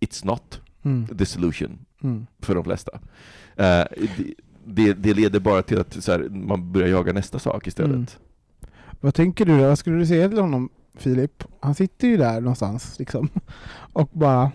it's 0.00 0.26
not 0.26 0.60
Mm. 0.82 1.06
the 1.18 1.26
solution 1.26 1.78
Mm. 2.02 2.26
för 2.38 2.54
de 2.54 2.64
flesta. 2.64 3.00
Eh, 3.56 3.84
det, 4.64 4.92
det, 4.92 5.14
leder 5.14 5.40
bara 5.40 5.62
till 5.62 5.78
att 5.80 6.04
så 6.04 6.12
här, 6.12 6.28
man 6.28 6.72
börjar 6.72 6.88
jaga 6.88 7.12
nästa 7.12 7.38
sak 7.38 7.66
istället. 7.66 7.94
Mm. 7.94 8.06
Vad 9.00 9.14
tänker 9.14 9.44
du? 9.44 9.56
Vad 9.58 9.78
skulle 9.78 9.96
du 9.96 10.06
säga 10.06 10.28
till 10.28 10.38
honom, 10.38 10.68
Filip? 10.94 11.44
Han 11.60 11.74
sitter 11.74 12.08
ju 12.08 12.16
där 12.16 12.40
någonstans 12.40 12.98
liksom. 12.98 13.28
Och 13.92 14.08
bara... 14.12 14.52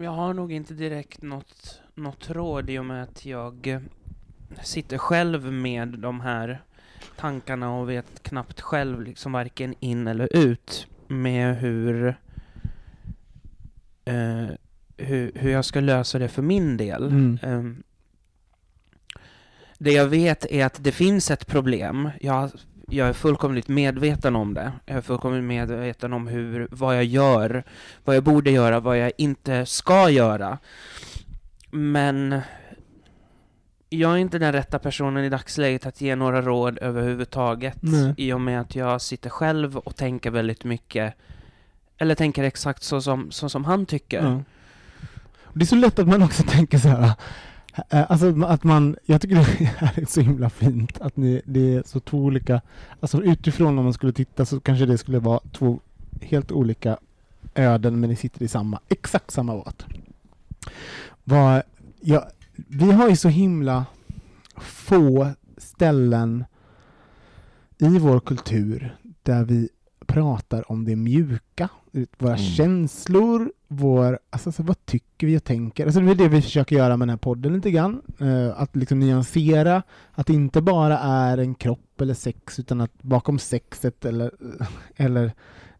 Jag 0.00 0.10
har 0.10 0.34
nog 0.34 0.52
inte 0.52 0.74
direkt 0.74 1.22
något, 1.22 1.80
något 1.94 2.30
råd 2.30 2.70
i 2.70 2.78
och 2.78 2.84
med 2.84 3.02
att 3.02 3.26
jag 3.26 3.66
eh, 3.66 3.80
sitter 4.62 4.98
själv 4.98 5.52
med 5.52 5.88
de 5.88 6.20
här 6.20 6.62
tankarna 7.16 7.74
och 7.74 7.90
vet 7.90 8.22
knappt 8.22 8.60
själv 8.60 9.02
liksom 9.02 9.32
varken 9.32 9.74
in 9.80 10.06
eller 10.06 10.36
ut 10.36 10.86
med 11.08 11.56
hur, 11.56 12.16
eh, 14.08 14.54
hur, 14.96 15.32
hur 15.34 15.50
jag 15.50 15.64
ska 15.64 15.80
lösa 15.80 16.18
det 16.18 16.28
för 16.28 16.42
min 16.42 16.76
del. 16.76 17.02
Mm. 17.02 17.38
Ehm, 17.42 17.82
det 19.78 19.92
jag 19.92 20.06
vet 20.06 20.44
är 20.44 20.66
att 20.66 20.84
det 20.84 20.92
finns 20.92 21.30
ett 21.30 21.46
problem. 21.46 22.10
Jag, 22.20 22.50
jag 22.90 23.08
är 23.08 23.12
fullkomligt 23.12 23.68
medveten 23.68 24.36
om 24.36 24.54
det. 24.54 24.72
Jag 24.86 24.96
är 24.96 25.00
fullkomligt 25.00 25.44
medveten 25.44 26.12
om 26.12 26.26
hur, 26.26 26.68
vad 26.70 26.96
jag 26.96 27.04
gör, 27.04 27.64
vad 28.04 28.16
jag 28.16 28.24
borde 28.24 28.50
göra, 28.50 28.80
vad 28.80 28.98
jag 28.98 29.12
inte 29.16 29.66
ska 29.66 30.10
göra. 30.10 30.58
Men 31.70 32.40
jag 33.90 34.12
är 34.12 34.16
inte 34.16 34.38
den 34.38 34.52
rätta 34.52 34.78
personen 34.78 35.24
i 35.24 35.28
dagsläget 35.28 35.86
att 35.86 36.00
ge 36.00 36.16
några 36.16 36.42
råd 36.42 36.78
överhuvudtaget. 36.78 37.76
Nej. 37.80 38.14
I 38.16 38.32
och 38.32 38.40
med 38.40 38.60
att 38.60 38.76
jag 38.76 39.00
sitter 39.00 39.30
själv 39.30 39.76
och 39.76 39.96
tänker 39.96 40.30
väldigt 40.30 40.64
mycket, 40.64 41.14
eller 41.98 42.14
tänker 42.14 42.44
exakt 42.44 42.82
så 42.82 43.00
som, 43.00 43.30
så 43.30 43.48
som 43.48 43.64
han 43.64 43.86
tycker. 43.86 44.20
Mm. 44.20 44.44
Det 45.52 45.64
är 45.64 45.66
så 45.66 45.76
lätt 45.76 45.98
att 45.98 46.08
man 46.08 46.22
också 46.22 46.42
tänker 46.42 46.78
så 46.78 46.88
här. 46.88 47.12
Eh, 47.90 48.10
alltså 48.10 48.44
att 48.44 48.64
man, 48.64 48.96
jag 49.06 49.20
tycker 49.20 49.34
det 49.94 50.02
är 50.02 50.06
så 50.06 50.20
himla 50.20 50.50
fint 50.50 51.00
att 51.00 51.16
ni, 51.16 51.42
det 51.44 51.74
är 51.74 51.82
så 51.86 52.00
två 52.00 52.18
olika, 52.18 52.60
alltså 53.00 53.22
utifrån 53.22 53.78
om 53.78 53.84
man 53.84 53.92
skulle 53.92 54.12
titta 54.12 54.44
så 54.44 54.60
kanske 54.60 54.86
det 54.86 54.98
skulle 54.98 55.18
vara 55.18 55.40
två 55.52 55.80
helt 56.20 56.52
olika 56.52 56.98
öden 57.54 58.00
men 58.00 58.10
ni 58.10 58.16
sitter 58.16 58.42
i 58.42 58.48
samma, 58.48 58.80
exakt 58.88 59.30
samma 59.30 59.54
båt. 59.54 59.86
Var, 61.24 61.62
ja, 62.00 62.28
vi 62.56 62.92
har 62.92 63.08
ju 63.08 63.16
så 63.16 63.28
himla 63.28 63.86
få 64.56 65.30
ställen 65.56 66.44
i 67.78 67.98
vår 67.98 68.20
kultur 68.20 68.96
där 69.22 69.44
vi 69.44 69.68
pratar 70.08 70.72
om 70.72 70.84
det 70.84 70.96
mjuka, 70.96 71.68
våra 72.18 72.34
Mm. 72.34 72.44
känslor, 72.44 73.52
vår, 73.68 74.18
alltså, 74.30 74.52
så 74.52 74.62
vad 74.62 74.86
tycker 74.86 75.26
vi 75.26 75.36
och 75.38 75.44
tänker? 75.44 75.84
Alltså, 75.84 76.00
det 76.00 76.10
är 76.10 76.14
det 76.14 76.28
vi 76.28 76.42
försöker 76.42 76.76
göra 76.76 76.96
med 76.96 77.08
den 77.08 77.10
här 77.10 77.16
podden 77.16 77.52
lite 77.54 77.70
grann. 77.70 78.02
Eh, 78.18 78.60
att 78.60 78.76
liksom 78.76 78.98
nyansera, 79.00 79.82
att 80.12 80.26
det 80.26 80.32
inte 80.32 80.60
bara 80.62 80.98
är 80.98 81.38
en 81.38 81.54
kropp 81.54 82.00
eller 82.00 82.14
sex, 82.14 82.58
utan 82.58 82.80
att 82.80 83.02
bakom 83.02 83.38
sexet 83.38 84.04
eller, 84.04 84.30
eller 84.96 85.32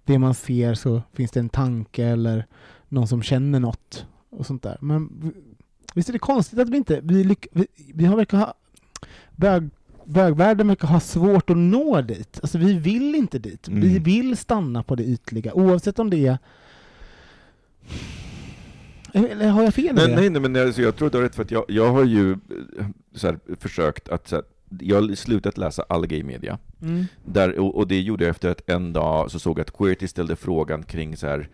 det 0.05 0.19
man 0.19 0.35
ser 0.35 0.75
så 0.75 1.03
finns 1.13 1.31
det 1.31 1.41
en 1.41 1.49
tanke 1.49 2.05
eller 2.05 2.47
någon 2.89 3.09
som 3.09 3.23
känner 3.23 3.61
något 3.61 4.07
och 4.31 4.47
sånt 4.47 4.63
där. 4.63 4.79
Men 4.81 5.33
visst 5.95 6.09
är 6.09 6.13
det 6.13 6.19
konstigt 6.19 6.59
att 6.59 6.69
vi 6.69 6.77
inte, 6.77 7.01
vi, 7.03 7.25
lyck, 7.25 7.47
vi, 7.53 7.67
vi 7.95 8.05
har 8.05 8.17
verkar 8.17 8.39
ha, 8.39 8.55
bög, 9.37 9.71
bögvärlden 10.09 10.69
verkar 10.69 10.89
ha 10.89 11.01
svårt 11.01 11.51
att 11.51 11.57
nå 11.57 12.01
dit. 12.01 12.39
Alltså 12.43 12.59
vi 12.59 12.79
vill 12.79 13.15
inte 13.15 13.39
dit. 13.39 13.69
Vi 13.69 13.91
Mm. 13.91 14.03
vill 14.03 14.37
stanna 14.37 14.83
på 14.83 14.95
det 14.95 15.05
ytliga, 15.05 15.55
oavsett 15.55 15.99
om 15.99 16.11
det 16.11 16.27
är 16.27 16.39
eller 19.13 19.49
har 19.49 19.63
jag 19.63 19.75
fel 19.75 19.95
Nej, 19.95 20.15
nej, 20.15 20.31
nej, 20.31 20.41
men 20.43 20.57
alltså, 20.57 20.83
jag 20.83 20.97
tror 20.97 21.11
du 21.11 21.17
har 21.19 21.23
rätt, 21.23 21.35
för 21.35 21.43
att 21.43 21.51
jag, 21.51 21.65
jag 21.69 21.93
har 21.93 22.05
ju 22.05 22.33
eh, 22.33 22.87
här, 23.23 23.39
försökt 23.61 24.09
att 24.09 24.31
här, 24.31 24.43
jag 24.81 25.03
har 25.03 25.15
slutat 25.15 25.59
läsa 25.59 25.85
all 25.89 26.07
gay 26.07 26.23
media. 26.23 26.59
Mm. 26.83 27.05
Där, 27.25 27.59
och, 27.59 27.77
och 27.77 27.89
det 27.89 28.01
gjorde 28.01 28.25
jag 28.25 28.31
efter 28.31 28.51
att 28.51 28.71
en 28.71 28.93
dag 28.93 29.31
så 29.31 29.39
såg 29.39 29.59
jag 29.59 29.63
att 29.63 29.77
Queerty 29.79 30.09
ställde 30.09 30.37
frågan 30.37 30.83
kring 30.83 31.17
så 31.17 31.27
här, 31.27 31.49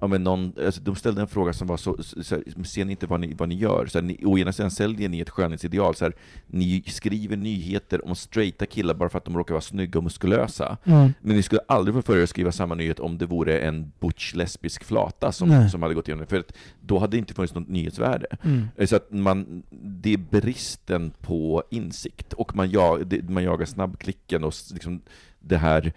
ja, 0.00 0.06
men 0.06 0.24
någon, 0.24 0.52
alltså, 0.64 0.80
de 0.80 0.96
ställde 0.96 1.20
en 1.20 1.28
fråga 1.28 1.52
som 1.52 1.66
var 1.66 1.76
så, 1.76 2.02
så, 2.02 2.34
här, 2.34 2.64
ser 2.64 2.84
ni 2.84 2.90
inte 2.90 3.06
vad 3.06 3.20
ni, 3.20 3.34
vad 3.34 3.48
ni 3.48 3.54
gör? 3.54 3.86
Så 3.86 3.98
här, 3.98 4.02
ni, 4.02 4.18
å 4.24 4.38
ena 4.38 4.52
sidan 4.52 4.70
säljer 4.70 5.08
ni 5.08 5.20
ett 5.20 5.30
skönhetsideal, 5.30 5.94
så 5.94 6.04
här, 6.04 6.14
ni 6.46 6.82
skriver 6.86 7.36
nyheter 7.36 8.06
om 8.06 8.14
straighta 8.14 8.66
killar 8.66 8.94
bara 8.94 9.08
för 9.08 9.18
att 9.18 9.24
de 9.24 9.36
råkar 9.36 9.54
vara 9.54 9.62
snygga 9.62 9.98
och 9.98 10.04
muskulösa. 10.04 10.76
Mm. 10.84 11.12
Men 11.20 11.36
ni 11.36 11.42
skulle 11.42 11.60
aldrig 11.68 11.94
få 11.94 12.02
för 12.02 12.18
er 12.18 12.22
att 12.22 12.30
skriva 12.30 12.52
samma 12.52 12.74
nyhet 12.74 13.00
om 13.00 13.18
det 13.18 13.26
vore 13.26 13.58
en 13.58 13.92
butch 14.00 14.34
lesbisk 14.34 14.84
flata 14.84 15.32
som, 15.32 15.48
Nej. 15.48 15.70
som 15.70 15.82
hade 15.82 15.94
gått 15.94 16.08
igenom 16.08 16.24
det, 16.24 16.30
för 16.30 16.38
att 16.38 16.52
då 16.80 16.98
hade 16.98 17.16
det 17.16 17.18
inte 17.18 17.34
funnits 17.34 17.54
något 17.54 17.68
nyhetsvärde. 17.68 18.26
Mm. 18.42 18.86
Så 18.86 18.96
att 18.96 19.12
man, 19.12 19.62
det 19.70 20.12
är 20.12 20.18
bristen 20.18 21.12
på 21.20 21.62
insikt, 21.70 22.32
och 22.32 22.56
man, 22.56 22.70
jag, 22.70 23.06
det, 23.06 23.28
man 23.28 23.42
jagar 23.42 23.66
snabbklicken 23.66 24.44
och 24.44 24.54
liksom 24.72 25.00
det 25.40 25.56
här 25.56 25.92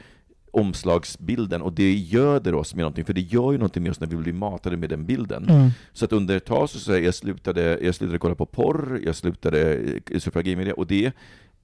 omslagsbilden, 0.54 1.62
och 1.62 1.74
det 1.74 1.94
göder 1.94 2.56
oss 2.56 2.76
med 2.76 2.82
någonting, 2.82 3.06
för 3.06 3.14
det 3.14 3.22
gör 3.22 3.52
ju 3.52 3.58
någonting 3.58 3.84
med 3.84 3.92
oss 3.92 4.00
när 4.00 4.08
vi 4.08 4.16
blir 4.16 4.34
matade 4.34 4.78
med 4.78 4.90
den 4.90 5.06
bilden. 5.06 5.50
Mm. 5.50 5.70
Så 5.94 6.06
att 6.06 6.14
under 6.14 6.38
ett 6.38 6.46
tag 6.46 6.70
så, 6.70 6.80
så 6.80 6.98
jag, 6.98 7.16
slutade, 7.16 7.80
jag 7.82 7.96
slutade 7.96 8.20
kolla 8.20 8.36
på 8.36 8.46
porr, 8.46 9.02
jag 9.06 9.16
slutade 9.16 9.76
eh, 9.76 10.20
surfa 10.20 10.42
gaymedia, 10.42 10.74
och 10.74 10.88
det 10.88 11.12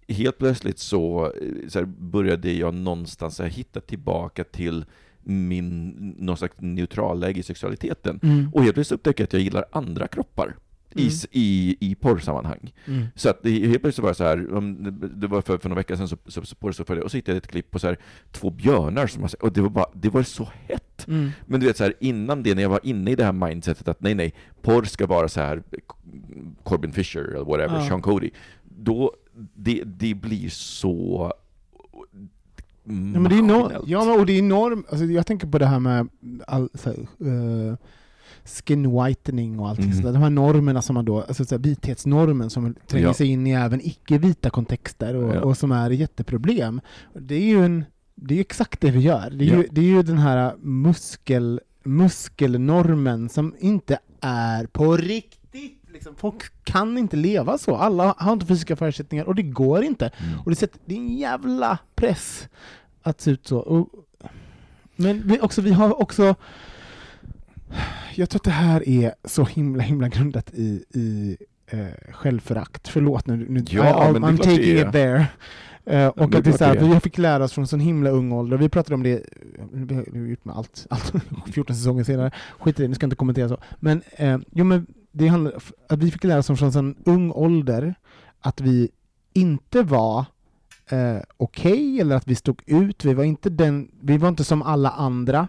helt 0.07 0.37
plötsligt 0.37 0.79
så, 0.79 1.25
eh, 1.25 1.67
så 1.67 1.79
här, 1.79 1.85
började 1.85 2.51
jag 2.51 2.73
någonstans 2.73 3.39
här, 3.39 3.47
hitta 3.47 3.79
tillbaka 3.79 4.43
till 4.43 4.85
min, 5.23 5.89
någon 6.17 6.37
slags 6.37 6.55
neutralläge 6.57 7.39
i 7.39 7.43
sexualiteten. 7.43 8.19
Mm. 8.23 8.49
Och 8.53 8.63
helt 8.63 8.73
plötsligt 8.73 8.99
upptäckte 8.99 9.21
jag 9.21 9.27
att 9.27 9.33
jag 9.33 9.41
gillar 9.41 9.65
andra 9.71 10.07
kroppar 10.07 10.55
Mm. 10.95 11.09
i, 11.31 11.77
i 11.79 11.95
porrsammanhang. 11.95 12.73
Mm. 12.87 13.05
Så 13.15 13.29
att 13.29 13.43
det, 13.43 13.67
helt 13.67 13.81
plötsligt 13.81 14.03
var 14.03 14.09
det 14.09 14.15
så 14.15 14.23
här, 14.23 14.37
det 15.19 15.27
var 15.27 15.41
för, 15.41 15.57
för 15.57 15.69
några 15.69 15.79
veckor 15.79 15.95
sedan, 15.95 16.07
så, 16.07 16.17
så, 16.27 16.45
så, 16.45 16.55
på 16.55 16.67
det, 16.67 16.73
så 16.73 16.83
följde 16.83 17.03
och 17.05 17.11
så 17.11 17.17
hittade 17.17 17.35
jag 17.35 17.43
ett 17.43 17.47
klipp 17.51 17.71
på 17.71 17.79
så 17.79 17.87
här, 17.87 17.97
två 18.31 18.49
björnar, 18.49 19.07
som 19.07 19.29
så- 19.29 19.37
och 19.41 19.53
det 19.53 19.61
var, 19.61 19.69
bara, 19.69 19.89
det 19.93 20.09
var 20.09 20.23
så 20.23 20.49
hett. 20.67 21.07
Mm. 21.07 21.29
Men 21.45 21.59
du 21.59 21.65
vet, 21.65 21.77
så 21.77 21.83
här, 21.83 21.93
innan 21.99 22.43
det, 22.43 22.55
när 22.55 22.61
jag 22.61 22.69
var 22.69 22.79
inne 22.83 23.11
i 23.11 23.15
det 23.15 23.23
här 23.25 23.31
mindsetet 23.33 23.87
att 23.87 24.01
nej, 24.01 24.15
nej, 24.15 24.33
porr 24.61 24.83
ska 24.83 25.07
vara 25.07 25.27
så 25.27 25.41
här 25.41 25.63
Corbin 26.63 26.91
Fisher 26.91 27.21
eller 27.21 27.45
whatever, 27.45 27.75
Ja. 27.75 27.87
Sean 27.87 28.01
Cody, 28.01 28.29
då, 28.63 29.13
det, 29.55 29.83
det 29.85 30.13
blir 30.13 30.49
så 30.49 31.33
Ja, 32.83 32.91
men 33.19 33.23
det 33.23 33.35
är 33.37 33.41
no 33.41 33.71
ja, 33.87 34.13
och 34.19 34.25
det 34.25 34.33
är 34.33 34.39
enormt. 34.39 34.85
Alltså, 34.89 35.05
jag 35.05 35.27
tänker 35.27 35.47
på 35.47 35.57
det 35.57 35.65
här 35.65 35.79
med 35.79 36.07
all, 36.47 36.69
så 36.73 36.89
här, 36.89 36.97
eh, 36.99 37.75
skin 38.45 39.03
whitening 39.03 39.59
och 39.59 39.69
allting 39.69 39.85
Mm. 39.85 39.97
sådär. 39.97 40.13
De 40.13 40.21
här 40.21 40.29
normerna 40.29 40.81
som 40.81 40.93
man 40.93 41.05
då, 41.05 41.21
alltså 41.21 41.45
så 41.45 41.57
vithetsnormen 41.57 42.49
som 42.49 42.75
tränger 42.87 43.05
Ja. 43.07 43.13
sig 43.13 43.27
in 43.27 43.47
i 43.47 43.51
även 43.51 43.81
icke-vita 43.87 44.49
kontexter 44.49 45.15
och, 45.15 45.35
Ja. 45.35 45.41
och 45.41 45.57
som 45.57 45.71
är 45.71 45.91
ett 45.91 45.99
jätteproblem. 45.99 46.81
Det 47.13 47.35
är 47.35 47.45
ju 47.45 47.65
en, 47.65 47.85
det 48.15 48.35
är 48.35 48.39
exakt 48.41 48.81
det 48.81 48.91
vi 48.91 48.99
gör. 48.99 49.29
Det 49.29 49.45
är, 49.45 49.49
Ja. 49.49 49.57
ju, 49.57 49.67
det 49.71 49.81
är 49.81 49.85
ju 49.85 50.03
den 50.03 50.17
här 50.17 50.55
muskel, 50.57 51.61
muskelnormen 51.83 53.29
som 53.29 53.55
inte 53.59 53.99
är 54.21 54.65
på 54.65 54.97
riktigt. 54.97 55.75
Liksom, 55.93 56.15
folk 56.15 56.63
kan 56.63 56.97
inte 56.97 57.17
leva 57.17 57.57
så. 57.57 57.75
Alla 57.75 58.15
har 58.17 58.33
inte 58.33 58.45
fysiska 58.45 58.75
förutsättningar 58.75 59.25
och 59.25 59.35
det 59.35 59.43
går 59.43 59.83
inte. 59.83 60.07
Mm. 60.17 60.39
Och 60.39 60.49
det, 60.49 60.55
sätter, 60.55 60.79
det 60.85 60.93
är 60.95 60.99
en 60.99 61.17
jävla 61.17 61.77
press 61.95 62.47
att 63.01 63.21
se 63.21 63.31
ut 63.31 63.47
så. 63.47 63.57
Och, 63.59 63.89
men 64.95 65.27
vi, 65.27 65.39
också, 65.41 65.61
vi 65.61 65.71
har 65.71 66.01
också... 66.01 66.35
Jag 68.15 68.29
tror 68.29 68.39
att 68.39 68.43
det 68.43 68.51
här 68.51 68.89
är 68.89 69.13
så 69.23 69.43
himla, 69.45 69.83
himla 69.83 70.07
grundat 70.07 70.53
i, 70.53 70.83
i 70.93 71.37
eh, 71.67 72.11
självförakt. 72.11 72.87
Förlåt 72.87 73.27
nu, 73.27 73.45
nu 73.49 73.63
Ja, 73.69 74.09
I, 74.09 74.13
I'm 74.13 74.31
det 74.31 74.37
taking 74.37 74.77
it 74.79 74.91
there. 74.91 75.27
Eh, 75.85 76.07
och 76.07 76.35
att 76.35 76.43
det 76.43 76.49
är 76.49 76.57
så 76.57 76.65
här, 76.65 76.75
det 76.75 76.93
vi 76.93 76.99
fick 76.99 77.17
lära 77.17 77.43
oss 77.43 77.53
från 77.53 77.67
så 77.67 77.77
himla 77.77 78.09
ung 78.09 78.31
ålder, 78.31 78.57
vi 78.57 78.69
pratade 78.69 78.95
om 78.95 79.03
det, 79.03 79.23
vi 79.71 79.95
har 79.95 80.05
vi 80.11 80.29
gjort 80.29 80.45
med 80.45 80.55
allt, 80.55 80.87
allt 80.89 81.13
14 81.53 81.75
säsonger 81.75 82.03
senare, 82.03 82.31
skit 82.59 82.79
i 82.79 82.81
det, 82.81 82.87
nu 82.87 82.95
ska 82.95 83.03
jag 83.03 83.07
inte 83.07 83.15
kommentera 83.15 83.49
så. 83.49 83.57
Men, 83.79 84.01
eh, 84.11 84.37
jo, 84.51 84.65
men 84.65 84.87
det 85.11 85.27
handlar 85.27 85.53
att 85.89 85.99
vi 85.99 86.11
fick 86.11 86.23
lära 86.23 86.39
oss 86.39 86.47
från 86.47 86.71
så 86.71 86.93
ung 87.05 87.31
ålder 87.31 87.95
att 88.39 88.61
vi 88.61 88.89
inte 89.33 89.83
var 89.83 90.25
eh, 90.89 91.17
okej 91.37 92.01
eller 92.01 92.15
att 92.15 92.27
vi 92.27 92.35
stod 92.35 92.61
ut. 92.65 93.05
Vi 93.05 93.13
var 93.13 93.23
inte, 93.23 93.49
den, 93.49 93.91
vi 94.01 94.17
var 94.17 94.29
inte 94.29 94.43
som 94.43 94.61
alla 94.61 94.89
andra. 94.89 95.47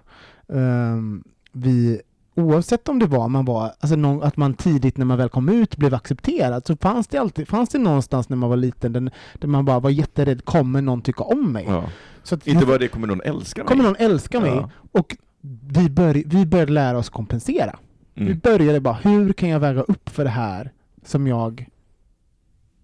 Ehm, 0.52 1.24
vi, 1.52 2.00
oavsett 2.34 2.88
om 2.88 2.98
det 2.98 3.06
var, 3.06 3.28
man 3.28 3.44
var 3.44 3.72
alltså 3.80 3.96
någon, 3.96 4.22
att 4.22 4.36
man 4.36 4.54
tidigt 4.54 4.96
när 4.96 5.04
man 5.04 5.18
väl 5.18 5.28
kom 5.28 5.48
ut 5.48 5.76
blev 5.76 5.94
accepterad 5.94 6.66
så 6.66 6.76
fanns 6.76 7.06
det 7.08 7.18
alltid 7.18 7.48
fanns 7.48 7.68
det 7.68 7.78
någonstans 7.78 8.28
när 8.28 8.36
man 8.36 8.48
var 8.50 8.56
liten 8.56 8.92
den, 8.92 9.10
där 9.38 9.48
man 9.48 9.64
bara 9.64 9.80
var 9.80 9.90
jätterädd, 9.90 10.44
kommer 10.44 10.82
någon 10.82 11.02
tycka 11.02 11.22
om 11.24 11.52
mig? 11.52 11.64
Ja. 11.68 11.84
Så 12.22 12.34
att, 12.34 12.46
Inte 12.46 12.66
bara 12.66 12.78
det, 12.78 12.88
kommer 12.88 13.06
någon 13.06 13.20
älska 13.24 13.60
mig? 13.60 13.68
kommer 13.68 13.84
någon 13.84 13.96
älska 13.98 14.40
mig? 14.40 14.50
Ja. 14.50 14.70
Och 14.92 15.16
vi, 15.62 15.90
bör, 15.90 16.22
vi 16.26 16.46
började 16.46 16.72
lära 16.72 16.98
oss 16.98 17.08
kompensera. 17.08 17.78
Vi 18.14 18.26
Mm. 18.26 18.38
började 18.38 18.80
bara, 18.80 18.94
hur 18.94 19.32
kan 19.32 19.48
jag 19.48 19.60
väga 19.60 19.80
upp 19.82 20.08
för 20.08 20.24
det 20.24 20.30
här 20.30 20.72
som 21.04 21.26
jag 21.26 21.66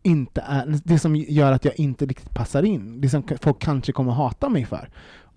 inte 0.02 0.40
är, 0.46 0.80
det 0.84 0.98
som 0.98 1.16
gör 1.16 1.52
att 1.52 1.64
jag 1.64 1.80
inte 1.80 2.06
riktigt 2.06 2.34
passar 2.34 2.62
in, 2.62 3.00
det 3.00 3.08
som 3.08 3.22
folk 3.40 3.58
kanske 3.58 3.92
kommer 3.92 4.12
hata 4.12 4.48
mig 4.48 4.64
för. 4.64 4.88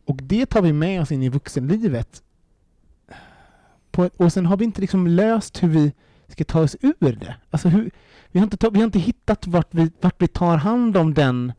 Och 0.05 0.15
det 0.23 0.45
tar 0.45 0.61
vi 0.61 0.73
med 0.73 1.01
oss 1.01 1.11
in 1.11 1.23
i 1.23 1.29
vuxenlivet. 1.29 2.21
På 3.91 4.09
och 4.17 4.33
sen 4.33 4.45
har 4.45 4.57
vi 4.57 4.65
inte 4.65 4.81
liksom 4.81 5.07
löst 5.07 5.63
hur 5.63 5.67
vi 5.69 5.93
ska 6.27 6.43
ta 6.43 6.61
oss 6.61 6.75
ur 6.81 7.11
det. 7.15 7.35
Alltså 7.49 7.69
hur, 7.69 7.91
vi, 8.31 8.39
har 8.39 8.43
inte 8.43 8.57
ta, 8.57 8.69
vi 8.69 8.77
har 8.79 8.85
inte 8.85 8.99
hittat 8.99 9.47
vart 9.47 9.67
vi, 9.71 9.91
vart 10.01 10.21
vi 10.21 10.27
tar 10.27 10.57
hand 10.57 10.97
om 10.97 11.13
den, 11.13 11.53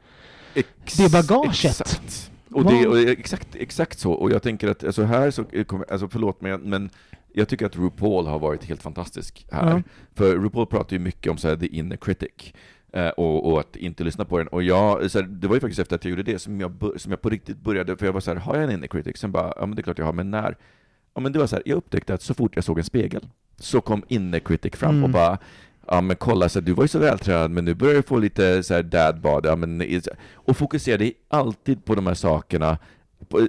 Ex- 0.55 0.97
det 0.97 1.13
bagaget. 1.13 1.65
Exakt. 1.65 2.31
Och 2.53 2.65
det, 2.65 2.87
och 2.89 2.99
exakt, 2.99 3.49
exakt 3.55 3.99
så. 3.99 4.13
Och 4.13 4.31
jag 4.31 4.43
tänker 4.43 4.69
att 4.69 4.85
alltså 4.85 5.03
här 5.03 5.31
så, 5.31 5.45
kommer- 5.45 5.93
alltså 5.93 6.09
förlåt 6.09 6.41
mig, 6.41 6.59
men 6.59 6.91
jag 7.33 7.49
tycker 7.49 7.67
att 7.67 7.77
RuPaul 7.77 8.27
har 8.27 8.39
varit 8.39 8.65
helt 8.65 8.83
fantastisk 8.83 9.47
här. 9.53 9.71
Ja. 9.71 9.83
För 10.15 10.37
RuPaul 10.37 10.67
pratar 10.67 10.93
ju 10.97 10.99
mycket 10.99 11.31
om 11.33 11.39
så 11.39 11.49
här, 11.49 11.57
the 11.57 11.67
inner 11.67 11.97
critic. 11.97 12.53
eh, 12.93 13.09
Och, 13.09 13.53
och 13.53 13.61
att 13.61 13.77
inte 13.77 14.05
lyssna 14.05 14.25
på 14.25 14.39
den. 14.39 14.49
Och 14.49 14.63
jag, 14.63 15.11
så 15.11 15.19
här, 15.21 15.27
det 15.27 15.49
var 15.49 15.55
ju 15.57 15.61
faktiskt 15.61 15.81
efter 15.81 15.97
att 15.97 16.05
jag 16.05 16.11
gjorde 16.11 16.23
det 16.23 16.39
som 16.39 16.61
jag, 16.61 16.93
som 16.97 17.11
jag 17.13 17.21
på 17.23 17.31
riktigt 17.31 17.59
började, 17.61 17.97
för 17.97 18.07
jag 18.07 18.13
var 18.13 18.21
så 18.21 18.31
här, 18.31 18.39
har 18.41 18.55
jag 18.55 18.65
en 18.65 18.71
inner 18.71 18.87
critic? 18.87 19.17
Sen 19.19 19.33
bara, 19.33 19.53
ja 19.57 19.67
men 19.67 19.77
det 19.77 19.81
är 19.81 19.83
klart 19.83 19.99
jag 19.99 20.07
har, 20.07 20.13
men 20.13 20.31
när? 20.31 20.57
Ja 21.15 21.21
men 21.21 21.33
det 21.33 21.39
var 21.39 21.47
så 21.47 21.57
här, 21.57 21.63
jag 21.67 21.77
upptäckte 21.77 22.15
att 22.15 22.23
så 22.23 22.35
fort 22.35 22.53
jag 22.57 22.65
såg 22.65 22.79
en 22.79 22.85
spegel, 22.85 23.27
så 23.59 23.81
kom 23.81 24.03
inner 24.09 24.39
critic 24.39 24.75
fram 24.75 24.91
Mm. 24.91 25.05
och 25.05 25.11
bara, 25.11 25.39
ja 25.87 26.01
men 26.01 26.17
kolla, 26.17 26.49
så 26.49 26.59
här, 26.59 26.67
du 26.67 26.73
var 26.73 26.85
ju 26.85 26.89
så 26.89 26.99
vältränad, 26.99 27.51
men 27.51 27.65
nu 27.65 27.75
börjar 27.75 27.95
du 27.95 28.03
få 28.03 28.19
lite 28.19 28.63
så 28.63 28.75
här 28.75 28.83
dad 28.83 29.21
bod, 29.21 29.47
ja, 29.47 29.57
men, 29.57 29.83
och 30.35 30.57
fokuserade 30.57 31.13
alltid 31.29 31.85
på 31.85 31.95
de 31.95 32.07
här 32.07 32.15
sakerna. 32.15 32.79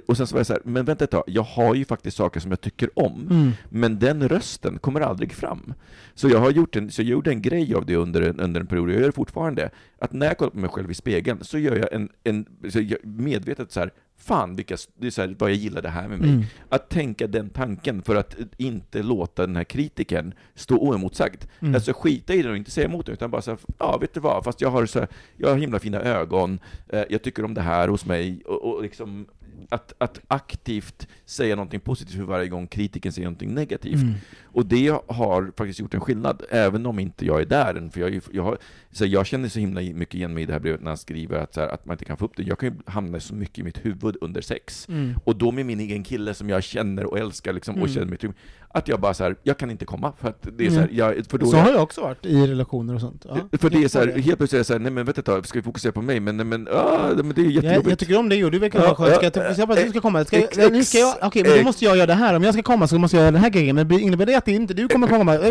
Och 0.06 0.16
sen 0.16 0.26
så 0.26 0.34
var 0.34 0.38
jag 0.40 0.46
så 0.46 0.52
här, 0.52 0.62
men 0.64 0.84
vänta 0.84 1.04
ett 1.04 1.10
tag, 1.10 1.24
jag 1.26 1.42
har 1.42 1.74
ju 1.74 1.84
faktiskt 1.84 2.16
saker 2.16 2.40
som 2.40 2.50
jag 2.50 2.60
tycker 2.60 2.98
om, 2.98 3.26
Mm. 3.30 3.50
men 3.68 3.98
den 3.98 4.28
rösten 4.28 4.78
kommer 4.78 5.00
aldrig 5.00 5.32
fram. 5.32 5.74
Så 6.14 6.28
jag 6.28 6.38
har 6.38 6.50
gjort 6.50 6.76
en, 6.76 6.90
så 6.90 7.02
jag 7.02 7.08
gjorde 7.08 7.30
en 7.30 7.42
grej 7.42 7.74
av 7.74 7.86
det 7.86 7.96
under, 7.96 8.40
under 8.40 8.60
en 8.60 8.66
period, 8.66 8.88
och 8.88 8.94
jag 8.94 9.00
gör 9.00 9.06
det 9.06 9.12
fortfarande, 9.12 9.70
att 9.98 10.12
när 10.12 10.26
jag 10.26 10.38
kollar 10.38 10.50
på 10.50 10.58
mig 10.58 10.70
själv 10.70 10.90
i 10.90 10.94
spegeln, 10.94 11.38
så 11.44 11.58
gör 11.58 11.76
jag 11.76 11.92
en, 11.92 12.08
en 12.24 12.46
så 12.70 12.80
jag 12.80 12.98
medvetet 13.06 13.72
så 13.72 13.80
här, 13.80 13.90
fan 14.22 14.56
vilka, 14.56 14.76
det 14.98 15.06
är 15.06 15.10
så 15.10 15.20
här, 15.20 15.36
vad 15.38 15.50
jag 15.50 15.56
gillar 15.56 15.82
det 15.82 15.88
här 15.88 16.08
med 16.08 16.18
mig. 16.18 16.30
Mm. 16.30 16.44
Att 16.68 16.88
tänka 16.88 17.26
den 17.26 17.50
tanken 17.50 18.02
för 18.02 18.16
att 18.16 18.36
inte 18.56 19.02
låta 19.02 19.46
den 19.46 19.56
här 19.56 19.64
kritiken 19.64 20.34
stå 20.54 20.76
oemotsagd. 20.76 21.44
Mm. 21.60 21.74
Alltså 21.74 21.92
skita 21.92 22.34
i 22.34 22.42
det 22.42 22.50
och 22.50 22.56
inte 22.56 22.70
säga 22.70 22.86
emot 22.86 23.06
det, 23.06 23.12
utan 23.12 23.30
bara 23.30 23.42
säga 23.42 23.56
ja 23.78 23.98
vet 23.98 24.14
du 24.14 24.20
vad, 24.20 24.44
fast 24.44 24.60
jag 24.60 24.70
har, 24.70 24.86
så 24.86 24.98
här, 24.98 25.08
jag 25.36 25.48
har 25.48 25.56
himla 25.56 25.78
fina 25.78 26.00
ögon, 26.00 26.58
eh, 26.88 27.04
jag 27.08 27.22
tycker 27.22 27.44
om 27.44 27.54
det 27.54 27.60
här 27.60 27.88
hos 27.88 28.06
mig, 28.06 28.42
och, 28.44 28.74
och 28.74 28.82
liksom 28.82 29.26
att, 29.68 29.92
att 29.98 30.20
aktivt 30.28 31.08
säga 31.24 31.56
någonting 31.56 31.80
positivt 31.80 32.16
för 32.16 32.22
varje 32.22 32.48
gång 32.48 32.66
kritiken 32.66 33.12
säger 33.12 33.26
någonting 33.26 33.54
negativt. 33.54 34.02
Mm. 34.02 34.14
Och 34.52 34.66
det 34.66 34.88
har 35.08 35.52
faktiskt 35.56 35.80
gjort 35.80 35.94
en 35.94 36.00
skillnad, 36.00 36.42
även 36.50 36.86
om 36.86 36.98
inte 36.98 37.26
jag 37.26 37.40
är 37.40 37.46
där 37.46 37.74
än. 37.74 37.90
För 37.90 38.00
jag, 38.00 38.20
jag, 38.32 38.42
har, 38.42 38.58
så 38.90 39.06
jag 39.06 39.26
känner 39.26 39.48
så 39.48 39.58
himla 39.58 39.80
mycket 39.80 40.14
igen 40.14 40.34
mig 40.34 40.42
i 40.42 40.46
det 40.46 40.52
här 40.52 40.60
brevet 40.60 40.80
när 40.80 40.90
han 40.90 40.98
skriver 40.98 41.38
att, 41.38 41.56
här, 41.56 41.68
att 41.68 41.86
man 41.86 41.94
inte 41.94 42.04
kan 42.04 42.16
få 42.16 42.24
upp 42.24 42.36
det. 42.36 42.42
Jag 42.42 42.58
kan 42.58 42.68
ju 42.68 42.74
hamna 42.86 43.20
så 43.20 43.34
mycket 43.34 43.58
i 43.58 43.62
mitt 43.62 43.86
huvud 43.86 44.16
under 44.20 44.40
sex. 44.40 44.88
Mm. 44.88 45.14
Och 45.24 45.36
då 45.36 45.50
med 45.52 45.66
min 45.66 45.80
egen 45.80 46.02
kille 46.04 46.34
som 46.34 46.48
jag 46.48 46.62
känner 46.62 47.04
och 47.04 47.18
älskar 47.18 47.52
liksom, 47.52 47.74
och 47.74 47.78
Mm. 47.80 47.94
känner 47.94 48.06
mig 48.06 48.18
trygg, 48.18 48.32
att 48.74 48.88
jag 48.88 49.00
bara 49.00 49.14
så 49.14 49.24
här, 49.24 49.36
jag 49.42 49.58
kan 49.58 49.70
inte 49.70 49.84
komma. 49.84 50.12
För 50.20 50.28
att 50.28 50.46
det 50.58 50.66
är 50.66 50.70
så 50.70 50.78
här, 50.80 50.88
jag, 50.92 51.26
för 51.30 51.38
då 51.38 51.46
Så 51.46 51.56
är- 51.56 51.60
har 51.60 51.70
jag 51.70 51.82
också 51.82 52.00
varit 52.00 52.26
i 52.26 52.46
relationer 52.46 52.94
och 52.94 53.00
sånt. 53.00 53.24
Ja. 53.28 53.36
för 53.60 53.70
det 53.70 53.76
är 53.78 53.82
Jag 53.82 53.90
så 53.90 53.98
här, 53.98 54.06
helt 54.06 54.24
plötsligt 54.38 54.52
är 54.52 54.58
det 54.58 54.64
så 54.64 54.72
här, 54.72 54.80
nej 54.80 54.92
men 54.92 55.04
vänta 55.04 55.20
ett 55.20 55.26
tag, 55.26 55.46
ska 55.46 55.58
vi 55.58 55.62
fokusera 55.62 55.92
på 55.92 56.02
mig? 56.02 56.20
Men, 56.20 56.36
nej, 56.36 56.46
men, 56.46 56.68
ah, 56.72 57.08
men 57.14 57.28
det 57.34 57.40
är 57.40 57.44
jag, 57.44 57.52
jättejobbigt. 57.52 57.88
jag 57.90 57.98
tycker 57.98 58.16
om 58.18 58.28
dig 58.28 58.44
och 58.44 58.50
du 58.50 58.58
verkar 58.58 58.78
vara 58.80 58.94
skön. 58.94 59.14
Ska 59.14 59.24
ja, 59.24 59.30
jag, 59.34 59.58
jag 59.58 59.68
bara 59.68 59.78
att 59.78 59.84
du 59.84 59.90
ska 59.90 60.00
komma? 60.00 60.24
Ska 60.24 60.36
jag, 60.36 60.44
ex- 60.44 60.56
nu 60.70 60.84
ska 60.84 60.98
jag, 60.98 61.14
okej, 61.22 61.42
men 61.44 61.58
då 61.58 61.64
måste 61.64 61.84
jag 61.84 61.96
göra 61.96 62.06
det 62.06 62.14
här. 62.14 62.34
Om 62.36 62.42
jag 62.42 62.54
ska 62.54 62.62
komma 62.62 62.88
så 62.88 62.98
måste 62.98 63.16
jag 63.16 63.22
göra 63.22 63.30
den 63.32 63.40
här 63.42 63.50
grejen. 63.50 63.76
Men 63.76 63.92
innebär 63.92 64.26
det 64.26 64.34
att 64.34 64.44
det 64.44 64.52
inte 64.52 64.74
du 64.74 64.88
kommer 64.88 65.06
komma? 65.06 65.32
Hej, 65.32 65.50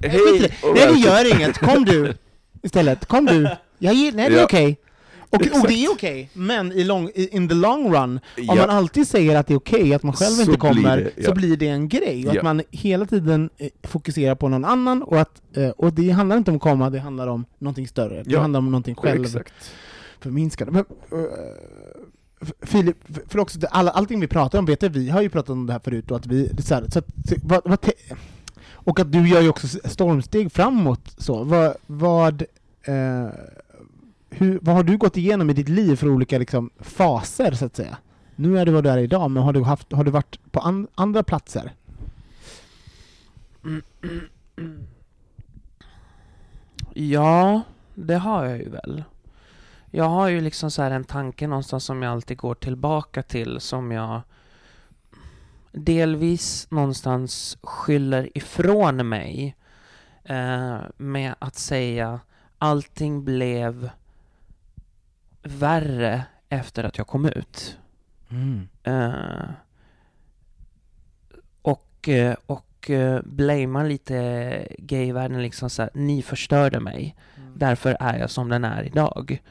det. 0.00 0.68
och 0.68 0.74
Nej, 0.76 0.86
det 0.92 0.98
gör 0.98 1.34
inget. 1.36 1.58
Kom 1.58 1.84
du 1.84 2.14
istället. 2.62 3.06
Kom 3.06 3.26
du. 3.26 3.48
Jag 3.78 3.94
nej, 3.94 4.12
det 4.30 4.40
är 4.40 4.44
okej. 4.44 4.76
Och, 5.32 5.60
och 5.60 5.68
det 5.68 5.84
är 5.84 5.90
okej, 5.92 6.30
men 6.32 6.72
i 6.72 6.84
long, 6.84 7.10
in 7.14 7.48
the 7.48 7.54
long 7.54 7.94
run, 7.94 7.94
om 7.94 8.20
Ja. 8.36 8.54
man 8.54 8.70
alltid 8.70 9.08
säger 9.08 9.36
att 9.36 9.46
det 9.46 9.54
är 9.54 9.58
okej 9.58 9.94
att 9.94 10.02
man 10.02 10.12
själv 10.12 10.30
Så 10.34 10.40
inte 10.40 10.50
blir 10.50 10.58
kommer, 10.58 10.96
det, 10.96 11.10
ja. 11.16 11.24
så 11.24 11.34
blir 11.34 11.56
det 11.56 11.68
en 11.68 11.88
grej. 11.88 12.28
Och 12.28 12.34
Ja. 12.34 12.38
att 12.40 12.44
man 12.44 12.62
hela 12.70 13.06
tiden 13.06 13.50
eh, 13.58 13.68
fokuserar 13.82 14.34
på 14.34 14.48
någon 14.48 14.64
annan, 14.64 15.02
och, 15.02 15.20
att, 15.20 15.42
eh, 15.56 15.68
och 15.68 15.92
det 15.92 16.10
handlar 16.10 16.36
inte 16.36 16.50
om 16.50 16.56
att 16.56 16.62
komma, 16.62 16.90
det 16.90 16.98
handlar 16.98 17.26
om 17.26 17.44
någonting 17.58 17.88
större. 17.88 18.22
Det 18.22 18.38
handlar 18.38 18.58
om 18.58 18.64
någonting 18.70 18.94
själv 18.94 19.24
Exakt. 19.24 19.52
förminskande. 20.20 20.72
Men, 20.72 20.84
F- 22.42 22.52
Filip, 22.62 22.96
för 23.28 23.38
också 23.38 23.58
alla, 23.70 23.90
allting 23.90 24.20
vi 24.20 24.26
pratar 24.26 24.58
om 24.58 24.64
vet 24.66 24.82
jag, 24.82 24.90
vi 24.90 25.08
har 25.10 25.22
ju 25.22 25.28
pratat 25.28 25.50
om 25.50 25.66
det 25.66 25.72
här 25.72 25.80
förut 25.84 26.10
och 26.10 26.16
att 26.16 26.26
vi, 26.26 26.50
så 26.62 26.74
här, 26.74 26.84
så 26.92 26.98
att, 26.98 27.06
så, 27.28 27.34
vad, 27.42 27.60
vad 27.64 27.78
och 28.84 29.00
att 29.00 29.12
du 29.12 29.28
gör 29.28 29.40
ju 29.40 29.48
också 29.48 29.66
stormsteg 29.84 30.52
framåt 30.52 31.14
så, 31.18 31.44
vad, 31.44 31.74
vad, 31.86 32.42
eh, 32.84 33.26
hur, 34.32 34.58
vad 34.62 34.74
har 34.74 34.82
du 34.82 34.96
gått 34.96 35.16
igenom 35.16 35.50
i 35.50 35.52
ditt 35.52 35.68
liv 35.68 35.96
för 35.96 36.08
olika 36.08 36.38
liksom, 36.38 36.70
faser 36.80 37.52
så 37.52 37.64
att 37.64 37.76
säga? 37.76 37.96
Nu 38.36 38.58
är 38.58 38.66
du 38.66 38.72
vad 38.72 38.84
du 38.84 38.90
är 38.90 38.98
idag, 38.98 39.30
men 39.30 39.42
har 39.42 39.52
du, 39.52 39.62
haft, 39.62 39.92
har 39.92 40.04
du 40.04 40.10
varit 40.10 40.52
på 40.52 40.60
an, 40.60 40.88
andra 40.94 41.22
platser? 41.22 41.72
Ja, 46.94 47.62
det 47.94 48.14
har 48.14 48.44
jag 48.44 48.58
ju 48.58 48.68
väl. 48.68 49.04
Jag 49.90 50.04
har 50.04 50.28
ju 50.28 50.40
liksom 50.40 50.70
så 50.70 50.82
här 50.82 50.90
en 50.90 51.04
tanke 51.04 51.46
någonstans 51.46 51.84
som 51.84 52.02
jag 52.02 52.12
alltid 52.12 52.36
går 52.36 52.54
tillbaka 52.54 53.22
till 53.22 53.60
som 53.60 53.92
jag 53.92 54.20
delvis 55.72 56.66
någonstans 56.70 57.58
skyller 57.62 58.38
ifrån 58.38 59.08
mig 59.08 59.56
eh, 60.24 60.78
med 60.96 61.34
att 61.38 61.54
säga 61.54 62.20
allting 62.58 63.24
blev 63.24 63.90
värre 65.42 66.24
efter 66.48 66.84
att 66.84 66.98
jag 66.98 67.06
kom 67.06 67.24
ut. 67.26 67.78
Eh, 68.82 69.50
och 71.62 72.08
eh, 72.08 72.36
och 72.46 72.90
eh, 72.90 73.20
blamea 73.24 73.82
lite 73.82 74.66
gayvärlden 74.78 75.42
liksom 75.42 75.70
så 75.70 75.82
här, 75.82 75.90
ni 75.94 76.22
förstörde 76.22 76.80
mig. 76.80 77.16
Därför 77.54 77.96
är 78.00 78.18
jag 78.18 78.30
som 78.30 78.48
den 78.48 78.64
är 78.64 78.82
idag. 78.82 79.42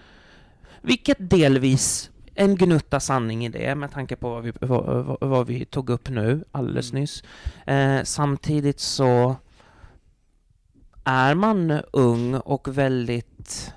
Vilket 0.82 1.18
delvis 1.20 2.12
en 2.36 2.56
gnutta 2.56 3.00
sanning 3.00 3.46
i 3.46 3.50
det 3.50 3.76
med 3.76 3.92
tanke 3.92 4.16
på 4.16 4.30
vad 4.30 4.44
vi, 4.44 4.54
vad, 4.62 5.18
vad, 5.22 5.48
vi 5.48 5.66
tog 5.66 5.89
upp 5.89 6.10
nu 6.10 6.44
alldeles 6.52 6.94
nyss. 6.94 7.24
Eh, 7.66 8.04
samtidigt 8.04 8.80
så 8.80 9.36
är 11.04 11.36
man 11.36 11.72
ung 11.92 12.36
och 12.36 12.78
väldigt 12.78 13.74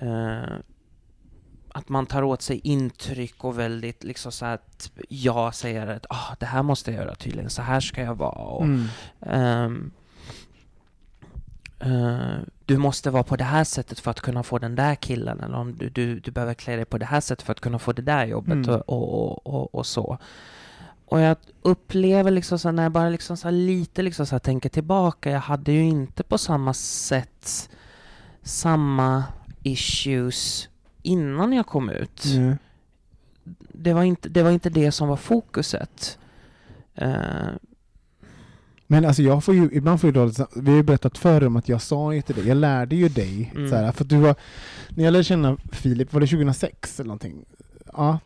eh, 0.00 0.42
att 1.74 1.88
man 1.88 2.06
tar 2.06 2.22
åt 2.22 2.42
sig 2.42 2.60
intryck 2.64 3.44
och 3.44 3.58
väldigt 3.58 4.04
liksom 4.04 4.32
så 4.32 4.46
att 4.46 4.90
jag 5.08 5.54
säger 5.54 5.86
att 5.86 6.06
ah, 6.10 6.34
det 6.38 6.46
här 6.46 6.62
måste 6.62 6.90
jag 6.92 7.04
göra 7.04 7.14
tydligen, 7.14 7.50
så 7.50 7.62
här 7.62 7.80
ska 7.80 8.02
jag 8.02 8.14
vara. 8.14 8.30
Och, 8.42 8.64
Mm. 8.64 8.86
ehm, 9.20 9.90
eh, 11.80 12.38
du 12.64 12.76
måste 12.76 13.10
vara 13.10 13.22
på 13.22 13.36
det 13.36 13.44
här 13.44 13.64
sättet 13.64 14.00
för 14.00 14.10
att 14.10 14.20
kunna 14.20 14.42
få 14.42 14.58
den 14.58 14.74
där 14.74 14.94
killen, 14.94 15.40
eller 15.40 15.56
om 15.56 15.74
du, 15.78 15.88
du, 15.90 16.20
du 16.20 16.30
behöver 16.30 16.54
klä 16.54 16.76
dig 16.76 16.84
på 16.84 16.98
det 16.98 17.06
här 17.06 17.20
sättet 17.20 17.42
för 17.46 17.52
att 17.52 17.60
kunna 17.60 17.78
få 17.78 17.92
det 17.92 18.02
där 18.02 18.26
jobbet 18.26 18.52
Mm. 18.52 18.70
och, 18.70 18.88
och, 18.88 19.46
och, 19.46 19.74
och 19.74 19.86
så. 19.86 20.18
Och 21.06 21.20
jag 21.20 21.36
upplever 21.62 22.30
liksom 22.30 22.58
så 22.58 22.70
när 22.72 22.82
jag 22.82 22.92
bara 22.92 23.08
liksom 23.08 23.36
så 23.36 23.50
lite 23.50 24.02
liksom 24.02 24.26
så 24.26 24.38
tänker 24.38 24.68
tillbaka, 24.68 25.30
jag 25.30 25.40
hade 25.40 25.72
ju 25.72 25.82
inte 25.84 26.22
på 26.22 26.38
samma 26.38 26.74
sätt 26.74 27.70
samma 28.42 29.24
issues 29.62 30.68
innan 31.08 31.52
jag 31.52 31.66
kom 31.66 31.90
ut. 31.90 32.24
Mm. 32.24 32.56
Det, 33.72 33.92
var 33.92 34.02
inte, 34.02 34.28
det 34.28 34.42
var 34.42 34.50
inte 34.50 34.70
det 34.70 34.92
som 34.92 35.08
var 35.08 35.16
fokuset. 35.16 36.18
Eh, 36.94 37.48
Men 38.86 39.04
alltså 39.04 39.22
jag 39.22 39.44
får 39.44 39.54
ju, 39.54 39.68
ibland 39.72 40.00
får 40.00 40.08
ju 40.08 40.12
dåligt 40.14 40.40
vi 40.56 40.70
har 40.70 40.76
ju 40.76 40.82
berättat 40.82 41.18
förr 41.18 41.46
om 41.46 41.56
att 41.56 41.68
jag 41.68 41.82
sa 41.82 42.14
ju 42.14 42.22
till 42.22 42.34
dig, 42.34 42.48
jag 42.48 42.56
lärde 42.56 42.96
ju 42.96 43.08
dig, 43.08 43.52
Mm. 43.56 43.70
så 43.70 43.76
här, 43.76 43.92
för 43.92 44.04
du 44.04 44.16
var, 44.16 44.34
när 44.88 45.04
jag 45.04 45.12
lärde 45.12 45.24
känna 45.24 45.56
Filip, 45.72 46.12
var 46.12 46.20
det 46.20 46.26
2006 46.26 47.00
eller 47.00 47.08
någonting? 47.08 47.44
Ja. 47.92 48.18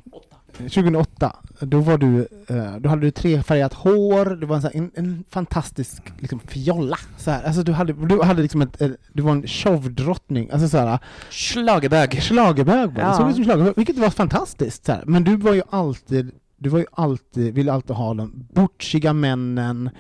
2008, 0.63 1.37
då 1.61 1.81
var 1.81 1.99
du, 1.99 2.29
eh, 2.49 2.77
då 2.81 2.89
hade 2.89 3.03
du 3.03 3.11
trefärgat 3.11 3.75
hår, 3.75 4.37
du 4.37 4.47
var 4.47 4.57
en, 4.57 4.63
här, 4.63 4.71
en, 4.75 4.91
en 4.95 5.25
fantastisk 5.31 6.03
liksom, 6.19 6.41
fjolla. 6.41 6.99
Så 7.17 7.31
här. 7.31 7.43
Alltså, 7.43 7.63
du, 7.63 7.73
hade, 7.73 7.93
du, 7.93 8.23
hade 8.23 8.43
liksom 8.43 8.63
ett, 8.63 8.83
du 9.13 9.23
var 9.23 9.33
en 9.33 9.47
showdrottning, 9.47 10.51
alltså 10.51 10.69
så 10.69 10.79
här, 10.79 10.99
Schlagerbög. 11.31 12.23
Schlagerbög 12.23 12.91
var. 12.91 13.03
Ja. 13.03 13.15
Såg 13.15 13.29
ut 13.29 13.35
som 13.35 13.45
schlagerbög, 13.45 13.75
vilket 13.77 13.99
var 13.99 14.11
fantastiskt. 14.11 14.87
Så 14.87 14.93
här. 14.93 15.05
Men 15.07 15.25
du 15.25 15.37
var 15.37 15.53
ju 15.53 15.63
alltid 15.71 16.31
du 16.63 16.69
var 16.69 16.79
ju 16.79 16.87
alltid, 16.93 17.55
ville 17.55 17.73
alltid 17.73 17.97
ha 17.97 18.15
de 18.15 18.47
butchiga 18.55 19.13
männen, 19.13 19.91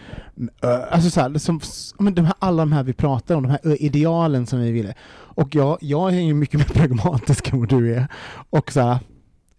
alltså 0.91 1.11
så 1.11 1.21
här, 1.21 1.39
som, 1.39 1.61
men 1.99 2.15
de 2.15 2.25
här, 2.25 2.35
alla 2.39 2.63
de 2.63 2.73
här 2.73 2.83
vi 2.83 2.93
pratar 2.93 3.35
om, 3.35 3.43
de 3.43 3.49
här 3.49 3.83
idealen 3.83 4.47
som 4.47 4.61
vi 4.61 4.73
ville. 4.73 4.95
Och 5.13 5.55
jag, 5.55 5.79
jag 5.81 6.15
är 6.15 6.21
ju 6.21 6.35
mycket 6.35 6.61
mer 6.61 6.67
pragmatisk 6.81 7.53
än 7.53 7.59
vad 7.59 7.69
du 7.69 7.95
är. 7.95 8.07
Och 8.51 8.73
så 8.73 8.81
här, 8.81 8.99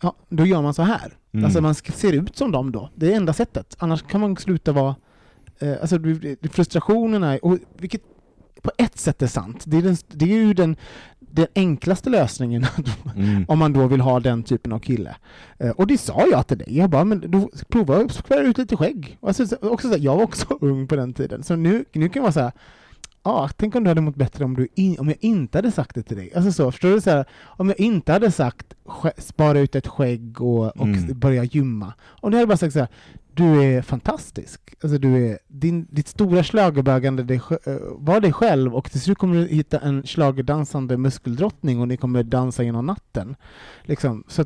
ja, 0.03 0.15
då 0.29 0.45
gör 0.45 0.61
man 0.61 0.73
så 0.73 0.81
här. 0.81 1.13
Mm. 1.33 1.45
Alltså 1.45 1.61
man 1.61 1.75
ser 1.75 2.13
ut 2.13 2.37
som 2.37 2.51
dem 2.51 2.71
då, 2.71 2.89
det 2.95 3.11
är 3.13 3.15
enda 3.17 3.33
sättet. 3.33 3.75
Annars 3.79 4.01
kan 4.01 4.21
man 4.21 4.37
sluta 4.37 4.71
vara, 4.71 4.95
eh, 5.59 5.73
alltså 5.81 5.97
frustrationen 6.51 7.23
är, 7.23 7.45
och 7.45 7.57
vilket 7.77 8.01
på 8.61 8.71
ett 8.77 8.97
sätt 8.99 9.21
är 9.21 9.27
sant, 9.27 9.63
det 9.67 9.77
är, 9.77 9.81
den, 9.81 9.97
det 10.07 10.25
är 10.25 10.29
ju 10.45 10.53
den, 10.53 10.75
den 11.19 11.47
enklaste 11.55 12.09
lösningen 12.09 12.65
Mm. 13.15 13.45
om 13.47 13.59
man 13.59 13.73
då 13.73 13.87
vill 13.87 14.01
ha 14.01 14.19
den 14.19 14.43
typen 14.43 14.71
av 14.73 14.79
kille. 14.79 15.15
Eh, 15.59 15.69
och 15.69 15.87
det 15.87 15.97
sa 15.97 16.25
jag 16.31 16.47
till 16.47 16.57
dig, 16.57 16.77
jag 16.77 16.89
bara, 16.89 17.03
men 17.03 17.31
då 17.31 17.49
prova 17.69 17.95
att 17.97 18.11
ut 18.41 18.57
lite 18.57 18.77
skägg. 18.77 19.17
Och 19.19 19.27
alltså, 19.27 19.47
så- 19.47 19.57
också 19.61 19.87
så 19.87 19.93
här, 19.93 20.01
jag 20.03 20.15
var 20.15 20.23
också 20.23 20.45
ung 20.61 20.87
på 20.87 20.95
den 20.95 21.13
tiden, 21.13 21.43
så 21.43 21.55
nu, 21.55 21.85
nu 21.93 22.09
kan 22.09 22.19
jag 22.19 22.21
vara 22.21 22.31
så 22.31 22.39
här, 22.39 22.51
Ja, 23.23 23.49
tänk 23.57 23.75
om 23.75 23.83
du 23.83 23.89
hade 23.89 24.01
mått 24.01 24.15
bättre 24.15 24.45
om, 24.45 24.53
du 24.53 24.67
in, 24.75 24.99
om 24.99 25.07
jag 25.07 25.17
inte 25.19 25.57
hade 25.57 25.71
sagt 25.71 25.95
det 25.95 26.03
till 26.03 26.17
dig. 26.17 26.31
Alltså 26.35 26.51
så, 26.51 26.71
förstår 26.71 26.89
du? 26.89 27.01
Så 27.01 27.09
här, 27.09 27.25
om 27.43 27.67
jag 27.67 27.79
inte 27.79 28.11
hade 28.11 28.31
sagt 28.31 28.73
spara 29.17 29.59
ut 29.59 29.75
ett 29.75 29.87
skägg 29.87 30.41
och, 30.41 30.65
och 30.77 30.87
Mm. 30.87 31.19
börja 31.19 31.43
gymma. 31.43 31.93
Om 32.03 32.31
du 32.31 32.37
hade 32.37 32.47
bara 32.47 32.57
sagt 32.57 32.73
så 32.73 32.79
här, 32.79 32.87
du 33.33 33.63
är 33.63 33.81
fantastisk. 33.81 34.61
Alltså 34.83 34.97
du 34.97 35.27
är, 35.27 35.39
din, 35.47 35.87
ditt 35.89 36.07
stora 36.07 36.43
schlagerbögande 36.43 37.33
eh, 37.33 37.41
var 37.91 38.19
dig 38.19 38.33
själv 38.33 38.75
och 38.75 38.91
till 38.91 39.01
slut 39.01 39.17
kommer 39.17 39.35
du 39.35 39.47
hitta 39.47 39.79
en 39.79 40.03
schlagerdansande 40.03 40.97
muskeldrottning 40.97 41.81
och 41.81 41.87
ni 41.87 41.97
kommer 41.97 42.23
dansa 42.23 42.63
genom 42.63 42.85
natten. 42.85 43.35
Liksom. 43.83 44.23
Så 44.27 44.45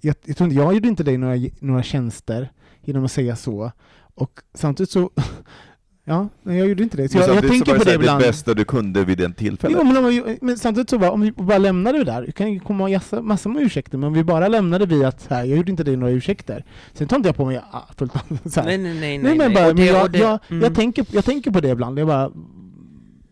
jag, 0.00 0.16
jag, 0.24 0.36
tror 0.36 0.48
inte, 0.50 0.60
jag 0.62 0.74
gjorde 0.74 0.88
inte 0.88 1.02
dig 1.02 1.18
några, 1.18 1.48
några 1.60 1.82
tjänster 1.82 2.52
genom 2.84 3.04
att 3.04 3.12
säga 3.12 3.36
så. 3.36 3.72
Och 4.14 4.40
samtidigt 4.54 4.90
så 4.90 5.10
Ja, 6.06 6.28
nej, 6.42 6.58
jag 6.58 6.68
gjorde 6.68 6.82
inte 6.82 6.96
det. 6.96 7.08
Så 7.08 7.18
Men 7.18 7.26
jag, 7.28 7.36
jag 7.36 7.50
tänker 7.50 7.78
på 7.78 7.84
det, 7.84 7.94
ibland. 7.94 8.20
det 8.22 8.26
bästa 8.26 8.54
du 8.54 8.64
kunde 8.64 9.04
vid 9.04 9.18
den 9.18 9.32
tillfället. 9.34 9.78
Jo, 9.80 9.84
men, 9.86 9.96
om 9.96 10.04
vi, 10.06 10.38
men 10.40 10.58
samtidigt 10.58 10.90
så 10.90 10.98
bara, 10.98 11.10
om 11.10 11.20
vi 11.20 11.32
bara 11.32 11.58
lämnade 11.58 11.98
det 11.98 12.04
där, 12.04 12.22
det 12.22 12.32
kan 12.32 12.52
ju 12.52 12.60
komma 12.60 12.88
massa, 12.88 13.22
massor 13.22 13.50
med 13.50 13.62
ursäkter, 13.62 13.98
men 13.98 14.06
om 14.06 14.12
vi 14.14 14.24
bara 14.24 14.48
lämnade 14.48 14.86
vid 14.86 15.04
att 15.04 15.26
här, 15.30 15.44
jag 15.44 15.56
gjorde 15.56 15.70
inte 15.70 15.84
dig 15.84 15.96
några 15.96 16.12
ursäkter. 16.12 16.64
Sen 16.92 17.08
tar 17.08 17.16
inte 17.16 17.28
jag 17.28 17.36
på 17.36 17.44
mig 17.44 17.60
ah, 17.70 17.80
fullt 17.98 18.12
så 18.46 18.60
här. 18.60 18.66
Nej, 18.66 18.78
nej, 18.78 18.94
nej. 19.00 19.18
Nej, 19.18 19.38
men 19.38 19.54
bara, 19.54 19.68
Och 19.68 19.74
men 19.74 19.76
det- 19.76 19.92
jag, 19.92 20.02
och 20.04 20.10
det- 20.10 20.18
jag, 20.18 20.38
mm. 20.48 20.62
jag, 20.62 20.74
tänker, 20.74 21.06
jag 21.10 21.24
tänker 21.24 21.50
på 21.50 21.60
det 21.60 21.68
ibland, 21.68 21.98
jag 21.98 22.06
bara, 22.06 22.30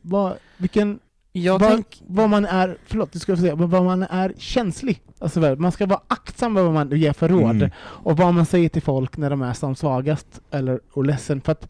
vad, 0.03 0.33
vilken, 0.57 0.99
Jag 1.33 1.59
vad, 1.59 1.71
tänk, 1.71 2.03
vad 2.07 2.31
man 2.31 2.45
är, 2.45 2.77
förlåt, 2.87 3.15
ska 3.21 3.37
få 3.37 3.43
säga, 3.43 3.57
men 3.57 3.71
vad 3.71 3.85
man 3.85 4.03
är 4.03 4.33
känslig. 4.39 5.03
Alltså, 5.19 5.41
man 5.59 5.73
ska 5.73 5.87
vara 5.87 6.01
aktsam 6.09 6.53
med 6.53 6.65
vad 6.65 6.73
man 6.75 6.91
ger 6.91 7.13
för 7.13 7.29
råd, 7.29 7.51
Mm. 7.51 7.71
och 7.79 8.17
vad 8.17 8.35
man 8.35 8.47
säger 8.47 8.69
till 8.69 8.83
folk 8.83 9.17
när 9.17 9.31
de 9.31 9.43
är 9.43 9.53
som 9.53 9.75
svagast, 9.77 10.41
eller, 10.51 10.81
och 10.93 11.05
ledsen, 11.05 11.41
för 11.41 11.53
att, 11.53 11.69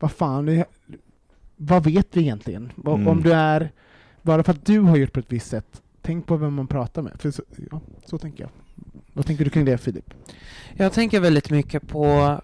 vad 0.00 0.12
fan, 0.12 0.64
vad 1.56 1.84
vet 1.84 2.16
vi 2.16 2.20
egentligen? 2.20 2.72
Mm. 2.86 3.08
Om 3.08 3.22
du 3.22 3.32
är, 3.32 3.72
bara 4.22 4.42
för 4.42 4.52
att 4.52 4.66
du 4.66 4.80
har 4.80 4.96
gjort 4.96 5.12
på 5.12 5.20
ett 5.20 5.32
visst 5.32 5.46
sätt, 5.46 5.82
tänk 6.02 6.26
på 6.26 6.36
vem 6.36 6.54
man 6.54 6.66
pratar 6.66 7.02
med. 7.02 7.20
För 7.20 7.30
så, 7.30 7.42
ja, 7.70 7.80
så 8.06 8.18
tänker 8.18 8.44
jag. 8.44 8.50
Vad 9.12 9.26
tänker 9.26 9.44
du 9.44 9.50
kring 9.50 9.64
det, 9.64 9.78
Filip? 9.78 10.14
jag 10.76 10.92
tänker 10.92 11.20
väldigt 11.20 11.50
mycket 11.50 11.88
på 11.88 12.36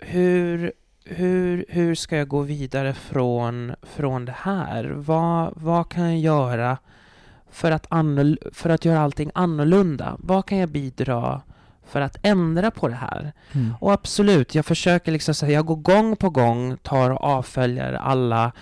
hur, 0.00 0.72
hur, 1.04 1.64
hur 1.68 1.94
ska 1.94 2.16
jag 2.16 2.28
gå 2.28 2.40
vidare 2.40 2.94
från, 2.94 3.72
från 3.82 4.24
det 4.24 4.34
här? 4.36 4.84
Vad, 4.84 5.52
vad 5.56 5.88
kan 5.88 6.10
jag 6.10 6.18
göra 6.18 6.78
för 7.50 7.70
att, 7.70 7.86
för 8.52 8.70
att 8.70 8.84
göra 8.84 9.00
allting 9.00 9.30
annorlunda? 9.34 10.16
Vad 10.18 10.46
kan 10.46 10.58
jag 10.58 10.68
bidra 10.68 11.42
för 11.90 12.00
att 12.00 12.16
ändra 12.22 12.70
på 12.70 12.88
det 12.88 12.94
här? 12.94 13.32
Och 13.80 13.92
absolut, 13.92 14.54
jag 14.54 14.66
försöker 14.66 15.12
liksom 15.12 15.34
säga, 15.34 15.52
jag 15.52 15.66
går 15.66 15.76
gång 15.76 16.16
på 16.16 16.30
gång, 16.30 16.76
tar 16.82 17.10
och 17.10 17.24
avföljer 17.24 17.92
alla, 17.92 18.52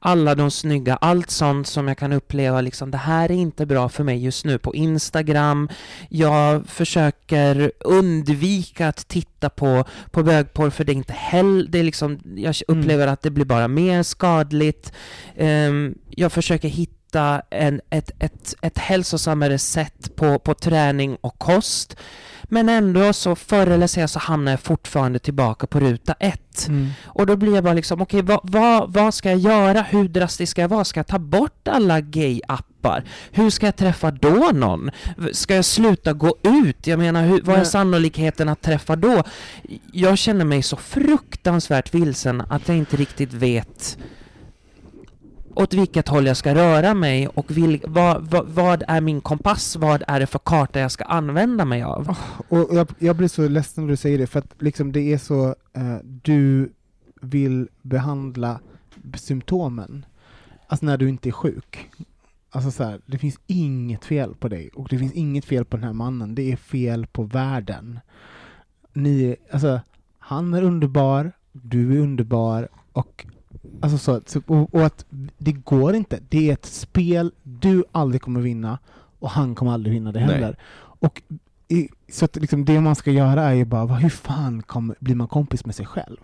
alla 0.00 0.34
de 0.34 0.50
snygga, 0.50 0.96
allt 0.96 1.30
sånt 1.30 1.66
som 1.66 1.88
jag 1.88 1.98
kan 1.98 2.12
uppleva 2.12 2.60
liksom, 2.60 2.90
det 2.90 2.98
här 2.98 3.30
är 3.30 3.34
inte 3.34 3.66
bra 3.66 3.88
för 3.88 4.04
mig 4.04 4.24
just 4.24 4.44
nu 4.44 4.58
på 4.58 4.74
Instagram. 4.74 5.68
Jag 6.08 6.66
försöker 6.66 7.72
undvika 7.80 8.88
att 8.88 9.08
titta 9.08 9.50
på, 9.50 9.84
på 10.10 10.22
bögporr 10.22 10.70
för 10.70 10.84
det 10.84 10.92
är 10.92 10.94
inte 10.94 11.12
heller, 11.12 11.66
det 11.68 11.78
är 11.78 11.84
liksom, 11.84 12.20
jag 12.36 12.54
Mm. 12.68 12.80
upplever 12.80 13.06
att 13.06 13.22
det 13.22 13.30
blir 13.30 13.44
bara 13.44 13.68
mer 13.68 14.02
skadligt. 14.02 14.92
Ehm, 15.36 15.94
jag 16.10 16.32
försöker 16.32 16.68
hitta 16.68 17.42
en, 17.50 17.80
ett, 17.90 18.10
ett, 18.18 18.54
ett 18.62 18.78
hälsosammare 18.78 19.58
sätt 19.58 20.16
på, 20.16 20.38
på 20.38 20.54
träning 20.54 21.16
och 21.20 21.38
kost. 21.38 21.96
Men 22.48 22.68
ändå 22.68 23.12
så 23.12 23.36
förr 23.36 23.66
eller 23.66 23.86
senare 23.86 24.08
så 24.08 24.18
hamnar 24.18 24.52
jag 24.52 24.60
fortfarande 24.60 25.18
tillbaka 25.18 25.66
på 25.66 25.80
ruta 25.80 26.12
ett. 26.12 26.68
Mm. 26.68 26.90
Och 27.04 27.26
då 27.26 27.36
blir 27.36 27.54
jag 27.54 27.64
bara 27.64 27.74
liksom, 27.74 28.02
okej 28.02 28.22
vad, 28.22 28.40
vad, 28.42 28.92
vad 28.92 29.14
ska 29.14 29.30
jag 29.30 29.38
göra? 29.38 29.82
Hur 29.82 30.08
drastisk 30.08 30.50
ska 30.50 30.60
jag 30.60 30.68
vara? 30.68 30.84
Ska 30.84 30.98
jag 30.98 31.06
ta 31.06 31.18
bort 31.18 31.68
alla 31.68 32.00
gay-appar? 32.00 32.68
appar. 32.78 33.04
Hur 33.30 33.50
ska 33.50 33.66
jag 33.66 33.76
träffa 33.76 34.10
då 34.10 34.50
någon? 34.54 34.90
Ska 35.32 35.54
jag 35.54 35.64
sluta 35.64 36.12
gå 36.12 36.36
ut? 36.42 36.86
Jag 36.86 36.98
menar, 36.98 37.26
hur, 37.26 37.40
vad 37.42 37.58
är 37.58 37.64
sannolikheten 37.64 38.48
att 38.48 38.62
träffa 38.62 38.96
då? 38.96 39.22
Jag 39.92 40.18
känner 40.18 40.44
mig 40.44 40.62
så 40.62 40.76
fruktansvärt 40.76 41.94
vilsen 41.94 42.40
att 42.40 42.68
jag 42.68 42.76
inte 42.76 42.96
riktigt 42.96 43.32
vet 43.32 43.98
åt 45.58 45.74
vilket 45.74 46.08
håll 46.08 46.26
jag 46.26 46.36
ska 46.36 46.54
röra 46.54 46.94
mig 46.94 47.28
och 47.28 47.50
vil, 47.50 47.82
vad, 47.86 48.30
vad, 48.30 48.48
vad 48.48 48.82
är 48.88 49.00
min 49.00 49.20
kompass? 49.20 49.76
Vad 49.76 50.02
är 50.06 50.20
det 50.20 50.26
för 50.26 50.38
karta 50.38 50.80
jag 50.80 50.90
ska 50.90 51.04
använda 51.04 51.64
mig 51.64 51.82
av? 51.82 52.16
Och 52.48 52.68
jag, 52.72 52.88
jag 52.98 53.16
blir 53.16 53.28
så 53.28 53.48
ledsen 53.48 53.84
när 53.84 53.90
du 53.90 53.96
säger 53.96 54.18
det, 54.18 54.26
för 54.26 54.38
att 54.38 54.54
liksom 54.58 54.92
det 54.92 55.12
är 55.12 55.18
så, 55.18 55.48
eh, 55.72 55.96
du 56.02 56.72
vill 57.20 57.68
behandla 57.82 58.60
symptomen, 59.14 60.06
alltså 60.66 60.86
när 60.86 60.96
du 60.96 61.08
inte 61.08 61.28
är 61.28 61.32
sjuk. 61.32 61.90
Alltså 62.50 62.70
så 62.70 62.84
här, 62.84 63.00
det 63.06 63.18
finns 63.18 63.38
inget 63.46 64.04
fel 64.04 64.34
på 64.34 64.48
dig 64.48 64.70
och 64.74 64.88
det 64.88 64.98
finns 64.98 65.12
inget 65.12 65.44
fel 65.44 65.64
på 65.64 65.76
den 65.76 65.84
här 65.84 65.92
mannen, 65.92 66.34
det 66.34 66.52
är 66.52 66.56
fel 66.56 67.06
på 67.06 67.22
världen. 67.22 68.00
Ni, 68.92 69.36
alltså, 69.52 69.80
han 70.18 70.54
är 70.54 70.62
underbar, 70.62 71.32
du 71.52 71.96
är 71.96 72.00
underbar 72.00 72.68
och 72.92 73.26
Alltså 73.80 73.98
så, 73.98 74.20
så, 74.26 74.40
och, 74.46 74.74
och 74.74 74.86
att 74.86 75.04
det 75.38 75.52
går 75.52 75.94
inte. 75.94 76.18
Det 76.28 76.48
är 76.48 76.52
ett 76.52 76.66
spel 76.66 77.32
du 77.42 77.84
aldrig 77.92 78.22
kommer 78.22 78.40
vinna 78.40 78.78
och 79.18 79.30
han 79.30 79.54
kommer 79.54 79.72
aldrig 79.72 79.94
vinna 79.94 80.12
det 80.12 80.20
Nej. 80.26 80.34
heller. 80.34 80.56
Och 81.00 81.22
i, 81.68 81.88
så 82.08 82.24
att 82.24 82.36
liksom 82.36 82.64
det 82.64 82.80
man 82.80 82.94
ska 82.96 83.10
göra 83.10 83.42
är 83.42 83.54
ju 83.54 83.64
bara, 83.64 83.86
vad- 83.86 83.98
hur 83.98 84.08
fan 84.10 84.62
kom, 84.62 84.94
blir 85.00 85.14
man 85.14 85.28
kompis 85.28 85.64
med 85.66 85.74
sig 85.74 85.86
själv? 85.86 86.16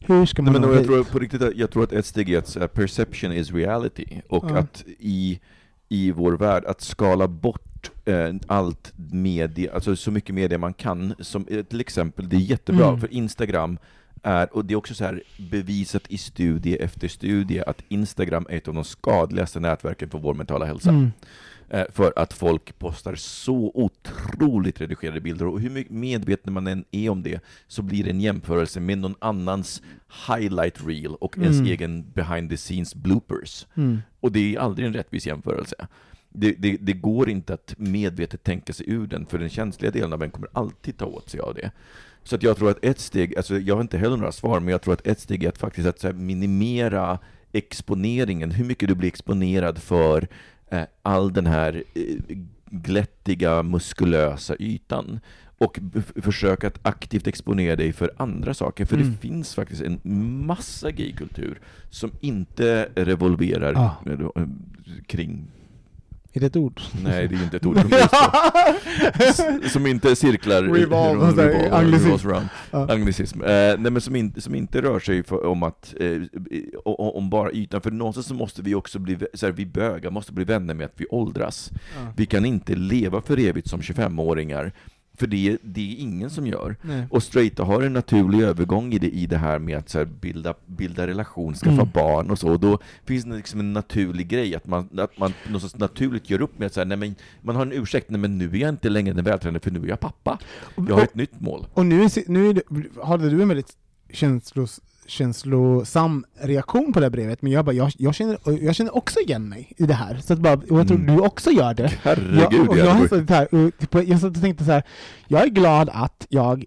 Hur 0.00 0.26
ska 0.26 0.42
man 0.42 0.52
Nej, 0.52 0.60
men 0.60 0.70
jag 0.72 0.84
tror 0.84 1.04
på 1.04 1.18
riktigt, 1.18 1.42
jag 1.56 1.70
tror 1.70 1.84
att 1.84 1.92
ett 1.92 2.06
steg 2.06 2.30
är 2.30 2.38
att 2.64 2.74
perception 2.74 3.32
is 3.32 3.52
reality, 3.52 4.06
och 4.28 4.44
Ja. 4.50 4.58
att 4.58 4.84
i, 4.98 5.40
i 5.88 6.10
vår 6.12 6.32
värld, 6.32 6.64
att 6.64 6.80
skala 6.80 7.28
bort 7.28 7.90
eh, 8.04 8.34
allt 8.46 8.92
media, 8.96 9.74
alltså 9.74 9.96
så 9.96 10.10
mycket 10.10 10.34
media 10.34 10.58
man 10.58 10.74
kan, 10.74 11.14
som 11.20 11.46
eh, 11.50 11.62
till 11.64 11.80
exempel, 11.80 12.28
det 12.28 12.36
är 12.36 12.40
jättebra, 12.40 12.88
Mm. 12.88 13.00
för 13.00 13.12
Instagram 13.12 13.78
är, 14.24 14.56
och 14.56 14.64
det 14.64 14.74
är 14.74 14.76
också 14.76 14.94
så 14.94 15.04
här 15.04 15.22
bevisat 15.50 16.02
i 16.08 16.18
studie 16.18 16.76
efter 16.76 17.08
studie, 17.08 17.62
att 17.66 17.82
Instagram 17.88 18.46
är 18.50 18.56
ett 18.56 18.68
av 18.68 18.74
de 18.74 18.84
skadligaste 18.84 19.60
nätverken 19.60 20.10
för 20.10 20.18
vår 20.18 20.34
mentala 20.34 20.64
hälsa. 20.64 20.90
Mm. 20.90 21.10
Eh, 21.68 21.84
För 21.92 22.12
att 22.16 22.32
folk 22.32 22.78
postar 22.78 23.14
så 23.14 23.72
otroligt 23.74 24.80
redigerade 24.80 25.20
bilder, 25.20 25.46
och 25.46 25.60
hur 25.60 25.70
mycket 25.70 25.92
medveten 25.92 26.52
man 26.52 26.66
än 26.66 26.84
är 26.90 27.10
om 27.10 27.22
det, 27.22 27.40
så 27.68 27.82
blir 27.82 28.04
det 28.04 28.10
en 28.10 28.20
jämförelse 28.20 28.80
med 28.80 28.98
någon 28.98 29.14
annans 29.18 29.82
highlight 30.28 30.86
reel 30.86 31.14
och 31.14 31.38
ens 31.38 31.56
Mm. 31.58 31.66
egen 31.72 32.10
behind 32.10 32.50
the 32.50 32.56
scenes 32.56 32.94
bloopers. 32.94 33.66
Mm. 33.76 33.98
Och 34.20 34.32
det 34.32 34.54
är 34.54 34.58
aldrig 34.60 34.86
en 34.86 34.94
rättvis 34.94 35.26
jämförelse. 35.26 35.86
Det, 36.36 36.52
det, 36.58 36.76
det 36.80 36.92
går 36.92 37.30
inte 37.30 37.54
att 37.54 37.74
medvetet 37.78 38.42
tänka 38.42 38.72
sig 38.72 38.90
ur 38.90 39.06
den, 39.06 39.26
för 39.26 39.38
den 39.38 39.48
känsliga 39.48 39.90
delen 39.90 40.12
av 40.12 40.22
en 40.22 40.30
kommer 40.30 40.48
alltid 40.52 40.96
ta 40.96 41.04
åt 41.04 41.30
sig 41.30 41.40
av 41.40 41.54
det. 41.54 41.70
Så 42.24 42.36
att 42.36 42.42
jag 42.42 42.56
tror 42.56 42.70
att 42.70 42.84
ett 42.84 42.98
steg, 43.00 43.36
alltså 43.36 43.58
jag 43.58 43.74
har 43.74 43.82
inte 43.82 43.98
heller 43.98 44.16
några 44.16 44.32
svar, 44.32 44.60
men 44.60 44.68
jag 44.68 44.82
tror 44.82 44.94
att 44.94 45.06
ett 45.06 45.20
steg 45.20 45.44
är 45.44 45.48
att 45.48 45.58
faktiskt 45.58 45.88
att 45.88 45.98
så 46.00 46.12
minimera 46.12 47.18
exponeringen, 47.52 48.50
hur 48.50 48.64
mycket 48.64 48.88
du 48.88 48.94
blir 48.94 49.08
exponerad 49.08 49.78
för 49.78 50.28
eh, 50.70 50.82
all 51.02 51.32
den 51.32 51.46
här 51.46 51.82
eh, 51.94 52.36
glättiga, 52.70 53.62
muskulösa 53.62 54.56
ytan. 54.58 55.20
Och 55.58 55.78
försöka 56.22 56.66
att 56.66 56.78
aktivt 56.82 57.26
exponera 57.26 57.76
dig 57.76 57.92
för 57.92 58.10
andra 58.16 58.54
saker, 58.54 58.84
för 58.84 58.96
Mm. 58.96 59.10
det 59.12 59.18
finns 59.18 59.54
faktiskt 59.54 59.82
en 59.82 60.00
massa 60.46 60.90
gaykultur 60.90 61.60
som 61.90 62.10
inte 62.20 62.88
revolverar 62.94 63.72
Ja. 63.72 63.96
eh, 64.36 64.42
kring 65.06 65.46
Är 66.36 66.40
det 66.40 66.46
ett 66.46 66.56
ord? 66.56 66.80
Nej, 67.04 67.28
det 67.28 67.34
är 67.34 67.42
inte 67.42 67.56
ett 67.56 67.66
ord 67.66 67.78
som 67.80 67.90
Som 69.68 69.86
inte 69.86 70.16
cirklar 70.16 70.62
Revolve, 70.62 70.82
revolve, 70.82 71.30
sådär, 71.30 71.48
revolve, 71.48 71.76
anglicism. 71.76 72.04
revolves 72.06 72.24
around. 72.26 72.48
Ja. 72.70 72.92
Anglicism. 72.92 73.42
Eh, 73.42 73.46
nej, 73.48 73.78
men 73.90 74.00
som, 74.00 74.16
in, 74.16 74.34
som 74.38 74.54
inte 74.54 74.82
rör 74.82 75.00
sig 75.00 75.22
för, 75.22 75.46
om 75.46 75.62
att 75.62 75.94
eh, 76.00 76.22
om 76.84 77.30
bara 77.30 77.52
ytan, 77.52 77.80
för 77.80 77.90
någonstans 77.90 78.26
så 78.26 78.34
måste 78.34 78.62
vi 78.62 78.74
också 78.74 78.98
bli, 78.98 79.18
så 79.34 79.46
här, 79.46 79.52
vi 79.52 79.66
bögar 79.66 80.10
måste 80.10 80.32
bli 80.32 80.44
vänner 80.44 80.74
med 80.74 80.84
att 80.84 80.94
vi 80.96 81.06
åldras. 81.10 81.70
Ja. 81.72 82.12
Vi 82.16 82.26
kan 82.26 82.44
inte 82.44 82.74
leva 82.74 83.20
för 83.22 83.38
evigt 83.38 83.68
som 83.68 83.80
25-åringar, 83.80 84.72
för 85.16 85.26
det, 85.26 85.58
det 85.62 85.80
är 85.80 85.96
ingen 86.00 86.30
som 86.30 86.46
gör. 86.46 86.76
Nej. 86.82 87.06
Och 87.10 87.22
straighta 87.22 87.64
har 87.64 87.82
en 87.82 87.92
naturlig 87.92 88.40
övergång 88.40 88.92
i 88.92 88.98
det, 88.98 89.10
i 89.10 89.26
det 89.26 89.38
här 89.38 89.58
med 89.58 89.78
att 89.78 89.88
så 89.88 89.98
här, 89.98 90.04
bilda, 90.04 90.54
bilda 90.66 91.06
relation, 91.06 91.54
skaffa 91.54 91.72
Mm. 91.74 91.88
barn 91.94 92.30
och 92.30 92.38
så. 92.38 92.48
Och 92.48 92.60
då 92.60 92.78
finns 93.04 93.24
det 93.24 93.36
liksom 93.36 93.60
en 93.60 93.72
naturlig 93.72 94.28
grej, 94.28 94.54
att 94.54 94.66
man, 94.66 94.88
att 94.98 95.18
man 95.18 95.32
någonstans 95.46 95.78
naturligt 95.78 96.30
gör 96.30 96.42
upp 96.42 96.58
med 96.58 96.66
att 96.66 96.72
så 96.74 96.80
här, 96.80 96.84
nej, 96.84 96.98
men, 96.98 97.14
man 97.42 97.56
har 97.56 97.62
en 97.62 97.72
ursäkt, 97.72 98.10
nej 98.10 98.20
men 98.20 98.38
nu 98.38 98.50
är 98.50 98.56
jag 98.56 98.68
inte 98.68 98.88
längre 98.88 99.14
den 99.14 99.24
vältränade, 99.24 99.60
för 99.60 99.70
nu 99.70 99.82
är 99.82 99.88
jag 99.88 100.00
pappa. 100.00 100.38
Jag 100.76 100.94
har 100.94 101.02
ett 101.02 101.14
nytt 101.14 101.40
mål. 101.40 101.66
Och 101.74 101.86
nu, 101.86 102.02
är 102.02 102.30
nu 102.30 102.48
är 102.48 102.54
det, 102.54 102.62
hade 103.04 103.30
du 103.30 103.42
en 103.42 103.48
väldigt 103.48 103.76
känslos, 104.12 104.80
känslosam 105.06 106.24
reaktion 106.34 106.92
på 106.92 107.00
det 107.00 107.06
här 107.06 107.10
brevet, 107.10 107.42
men 107.42 107.52
jag, 107.52 107.64
bara, 107.64 107.72
jag, 107.72 107.92
jag, 107.98 108.14
känner, 108.14 108.38
jag 108.64 108.74
känner 108.74 108.96
också 108.96 109.20
igen 109.20 109.48
mig 109.48 109.72
i 109.76 109.86
det 109.86 109.94
här. 109.94 110.16
Så 110.24 110.32
att 110.32 110.38
bara, 110.38 110.54
och 110.54 110.78
jag 110.78 110.88
tror 110.88 110.98
Mm. 110.98 111.16
du 111.16 111.22
också 111.22 111.50
gör 111.50 111.74
det. 111.74 111.88
Herregud, 112.02 112.68
jag, 112.70 112.78
jag, 112.78 113.30
här, 113.30 113.54
och 113.54 113.78
typ, 113.78 113.94
jag 114.08 114.20
satt 114.20 114.36
och 114.36 114.42
tänkte 114.42 114.64
så 114.64 114.72
här, 114.72 114.82
jag 115.28 115.42
är 115.42 115.46
glad 115.48 115.90
att 115.92 116.26
jag, 116.28 116.64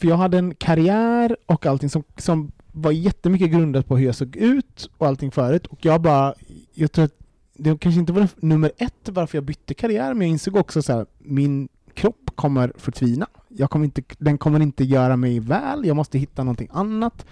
för 0.00 0.08
jag 0.08 0.16
hade 0.16 0.38
en 0.38 0.54
karriär 0.54 1.36
och 1.46 1.66
allting 1.66 1.90
som, 1.90 2.02
som 2.16 2.52
var 2.72 2.92
jättemycket 2.92 3.50
grundat 3.50 3.86
på 3.88 3.96
hur 3.96 4.06
jag 4.06 4.14
såg 4.14 4.36
ut 4.36 4.90
och 4.98 5.06
allting 5.06 5.30
förut, 5.30 5.66
och 5.66 5.78
jag 5.84 6.00
bara, 6.00 6.34
jag 6.74 6.92
tror 6.92 7.04
att 7.04 7.14
det 7.54 7.78
kanske 7.80 8.00
inte 8.00 8.12
var 8.12 8.28
nummer 8.36 8.72
ett 8.78 9.08
varför 9.08 9.36
jag 9.38 9.44
bytte 9.44 9.74
karriär, 9.74 10.14
men 10.14 10.26
jag 10.26 10.32
insåg 10.32 10.56
också 10.56 10.82
så 10.82 10.92
här, 10.92 11.06
min 11.18 11.68
kropp 11.94 12.30
kommer 12.34 12.72
förtvina. 12.76 13.26
Jag 13.56 13.70
kommer 13.70 13.84
inte, 13.84 14.02
den 14.18 14.38
kommer 14.38 14.60
inte 14.60 14.84
göra 14.84 15.16
mig 15.16 15.40
väl, 15.40 15.86
jag 15.86 15.96
måste 15.96 16.18
hitta 16.18 16.44
någonting 16.44 16.68
annat. 16.72 17.26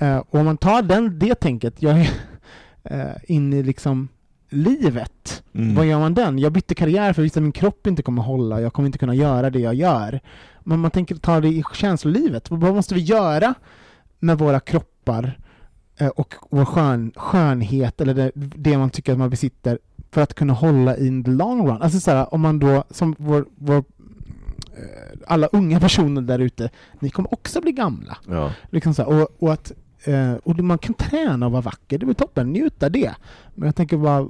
Eh, 0.00 0.16
och 0.16 0.34
om 0.34 0.44
man 0.44 0.56
tar 0.56 0.82
den, 0.82 1.18
det 1.18 1.34
tänket, 1.34 1.82
jag 1.82 2.00
är 2.00 2.10
uh, 2.90 3.16
in 3.26 3.52
i 3.52 3.62
liksom 3.62 4.08
livet, 4.48 5.42
Mm. 5.56 5.74
vad 5.74 5.86
gör 5.86 5.98
man 5.98 6.14
den? 6.14 6.38
Jag 6.38 6.52
bytte 6.52 6.74
karriär 6.74 7.12
för 7.12 7.24
att 7.24 7.34
min 7.34 7.52
kropp 7.52 7.86
inte 7.86 8.02
kommer 8.02 8.22
hålla, 8.22 8.60
jag 8.60 8.72
kommer 8.72 8.86
inte 8.86 8.98
kunna 8.98 9.14
göra 9.14 9.50
det 9.50 9.58
jag 9.58 9.74
gör. 9.74 10.20
Men 10.60 10.80
man 10.80 10.90
tänker 10.90 11.14
ta 11.14 11.40
det 11.40 11.48
i 11.48 11.62
känslolivet, 11.74 12.50
vad 12.50 12.74
måste 12.74 12.94
vi 12.94 13.00
göra 13.00 13.54
med 14.18 14.38
våra 14.38 14.60
kroppar 14.60 15.38
eh, 15.96 16.08
och 16.08 16.34
vår 16.50 16.64
skön, 16.64 17.12
skönhet, 17.16 18.00
eller 18.00 18.14
det, 18.14 18.30
det 18.34 18.78
man 18.78 18.90
tycker 18.90 19.12
att 19.12 19.18
man 19.18 19.30
besitter, 19.30 19.78
för 20.10 20.20
att 20.22 20.34
kunna 20.34 20.52
hålla 20.52 20.96
in 20.96 21.24
the 21.24 21.30
long 21.30 21.66
run? 21.68 21.82
Alltså 21.82 22.00
så 22.00 22.10
här, 22.10 22.34
om 22.34 22.40
man 22.40 22.58
då, 22.58 22.84
som 22.90 23.14
vår, 23.18 23.46
vår 23.56 23.76
eh, 23.76 23.82
alla 25.26 25.46
unga 25.46 25.80
personer 25.86 26.22
där 26.22 26.38
ute, 26.38 26.70
ni 27.00 27.10
kommer 27.10 27.34
också 27.34 27.60
bli 27.60 27.72
gamla. 27.72 28.18
Ja. 28.28 28.52
Liksom 28.70 28.94
så 28.94 29.02
här, 29.02 29.22
och, 29.22 29.28
och, 29.38 29.52
att, 29.52 29.72
eh, 30.04 30.32
och 30.32 30.58
man 30.58 30.78
kan 30.78 30.94
träna 30.94 31.46
och 31.46 31.52
vara 31.52 31.62
vacker, 31.62 31.98
det 31.98 32.06
är 32.10 32.12
toppen, 32.14 32.52
njut 32.52 32.82
av 32.82 32.90
det. 32.90 33.14
Men 33.54 33.66
jag 33.66 33.76
tänker 33.76 33.96
bara, 33.96 34.26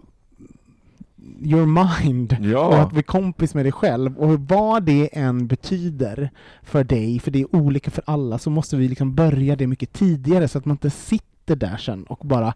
your 1.43 1.67
mind, 2.05 2.37
Ja. 2.53 2.67
och 2.67 2.79
att 2.79 2.93
bli 2.93 3.03
kompis 3.03 3.55
med 3.55 3.65
dig 3.65 3.73
själv, 3.73 4.19
och 4.19 4.41
vad 4.41 4.83
det 4.83 5.09
än 5.19 5.47
betyder 5.47 6.31
för 6.63 6.85
dig, 6.85 7.19
för 7.21 7.31
det 7.31 7.41
är 7.41 7.57
olika 7.57 7.91
för 7.91 8.05
alla, 8.07 8.39
så 8.39 8.51
måste 8.51 8.77
vi 8.77 8.89
liksom 8.89 9.15
börja 9.15 9.57
det 9.57 9.67
mycket 9.67 9.93
tidigare, 9.93 10.49
så 10.49 10.59
att 10.59 10.65
man 10.65 10.75
inte 10.75 10.91
sitter 10.91 11.57
där 11.57 11.77
sen 11.77 12.05
och 12.05 12.27
bara 12.27 12.55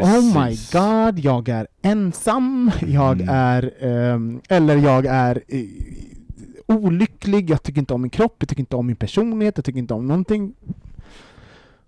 Oh 0.00 0.24
my 0.24 0.32
Precis. 0.32 0.72
god, 0.72 1.18
jag 1.18 1.48
är 1.48 1.66
ensam, 1.82 2.70
jag 2.86 3.20
Mm. 3.20 3.28
är, 3.34 3.72
ehm, 3.80 4.40
eller 4.48 4.76
jag 4.76 5.06
är 5.06 5.42
eh, 5.48 5.60
olycklig, 6.70 7.50
jag 7.50 7.62
tycker 7.62 7.78
inte 7.80 7.94
om 7.94 8.02
min 8.02 8.10
kropp, 8.10 8.36
jag 8.38 8.48
tycker 8.48 8.60
inte 8.60 8.76
om 8.76 8.86
min 8.86 8.96
personlighet, 8.96 9.56
jag 9.58 9.64
tycker 9.64 9.78
inte 9.78 9.94
om 9.94 10.06
någonting. 10.06 10.54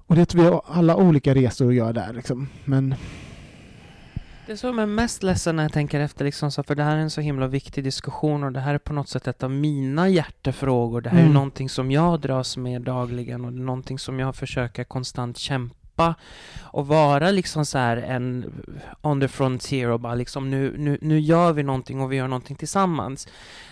Och 0.06 0.16
det 0.16 0.26
tror 0.26 0.44
jag 0.44 0.62
alla 0.66 0.96
olika 0.96 1.34
resor 1.34 1.74
gör 1.74 1.92
där 1.92 2.12
liksom. 2.12 2.48
Men 2.64 2.94
Det 4.46 4.56
som 4.56 4.78
är 4.78 4.86
mest 4.86 5.22
ledsen 5.22 5.56
när 5.56 5.62
jag 5.62 5.72
tänker 5.72 6.00
efter, 6.00 6.24
liksom, 6.24 6.50
så, 6.50 6.62
för 6.62 6.74
det 6.74 6.82
här 6.82 6.96
är 6.96 7.00
en 7.00 7.10
så 7.10 7.20
himla 7.20 7.46
viktig 7.46 7.84
diskussion 7.84 8.44
och 8.44 8.52
det 8.52 8.60
här 8.60 8.74
är 8.74 8.78
på 8.78 8.92
något 8.92 9.08
sätt 9.08 9.26
ett 9.28 9.42
av 9.42 9.50
mina 9.50 10.08
hjärtefrågor. 10.08 11.00
Det 11.00 11.10
här 11.10 11.18
är 11.18 11.22
Mm. 11.22 11.34
någonting 11.34 11.68
som 11.68 11.90
jag 11.90 12.20
dras 12.20 12.56
med 12.56 12.82
dagligen 12.82 13.44
och 13.44 13.52
det 13.52 13.58
är 13.58 13.64
någonting 13.64 13.98
som 13.98 14.18
jag 14.18 14.36
försöker 14.36 14.84
konstant 14.84 15.38
kämpa 15.38 16.14
och 16.62 16.86
vara 16.86 17.30
liksom 17.30 17.66
så 17.66 17.78
här 17.78 17.96
en 17.96 18.44
on 19.02 19.20
the 19.20 19.28
frontier 19.28 19.88
och 19.90 20.00
bara 20.00 20.14
liksom 20.14 20.50
nu, 20.50 20.74
nu, 20.78 20.98
nu 21.02 21.20
gör 21.20 21.52
vi 21.52 21.62
någonting 21.62 22.00
och 22.00 22.12
vi 22.12 22.16
gör 22.16 22.28
någonting 22.28 22.56
tillsammans. 22.56 23.28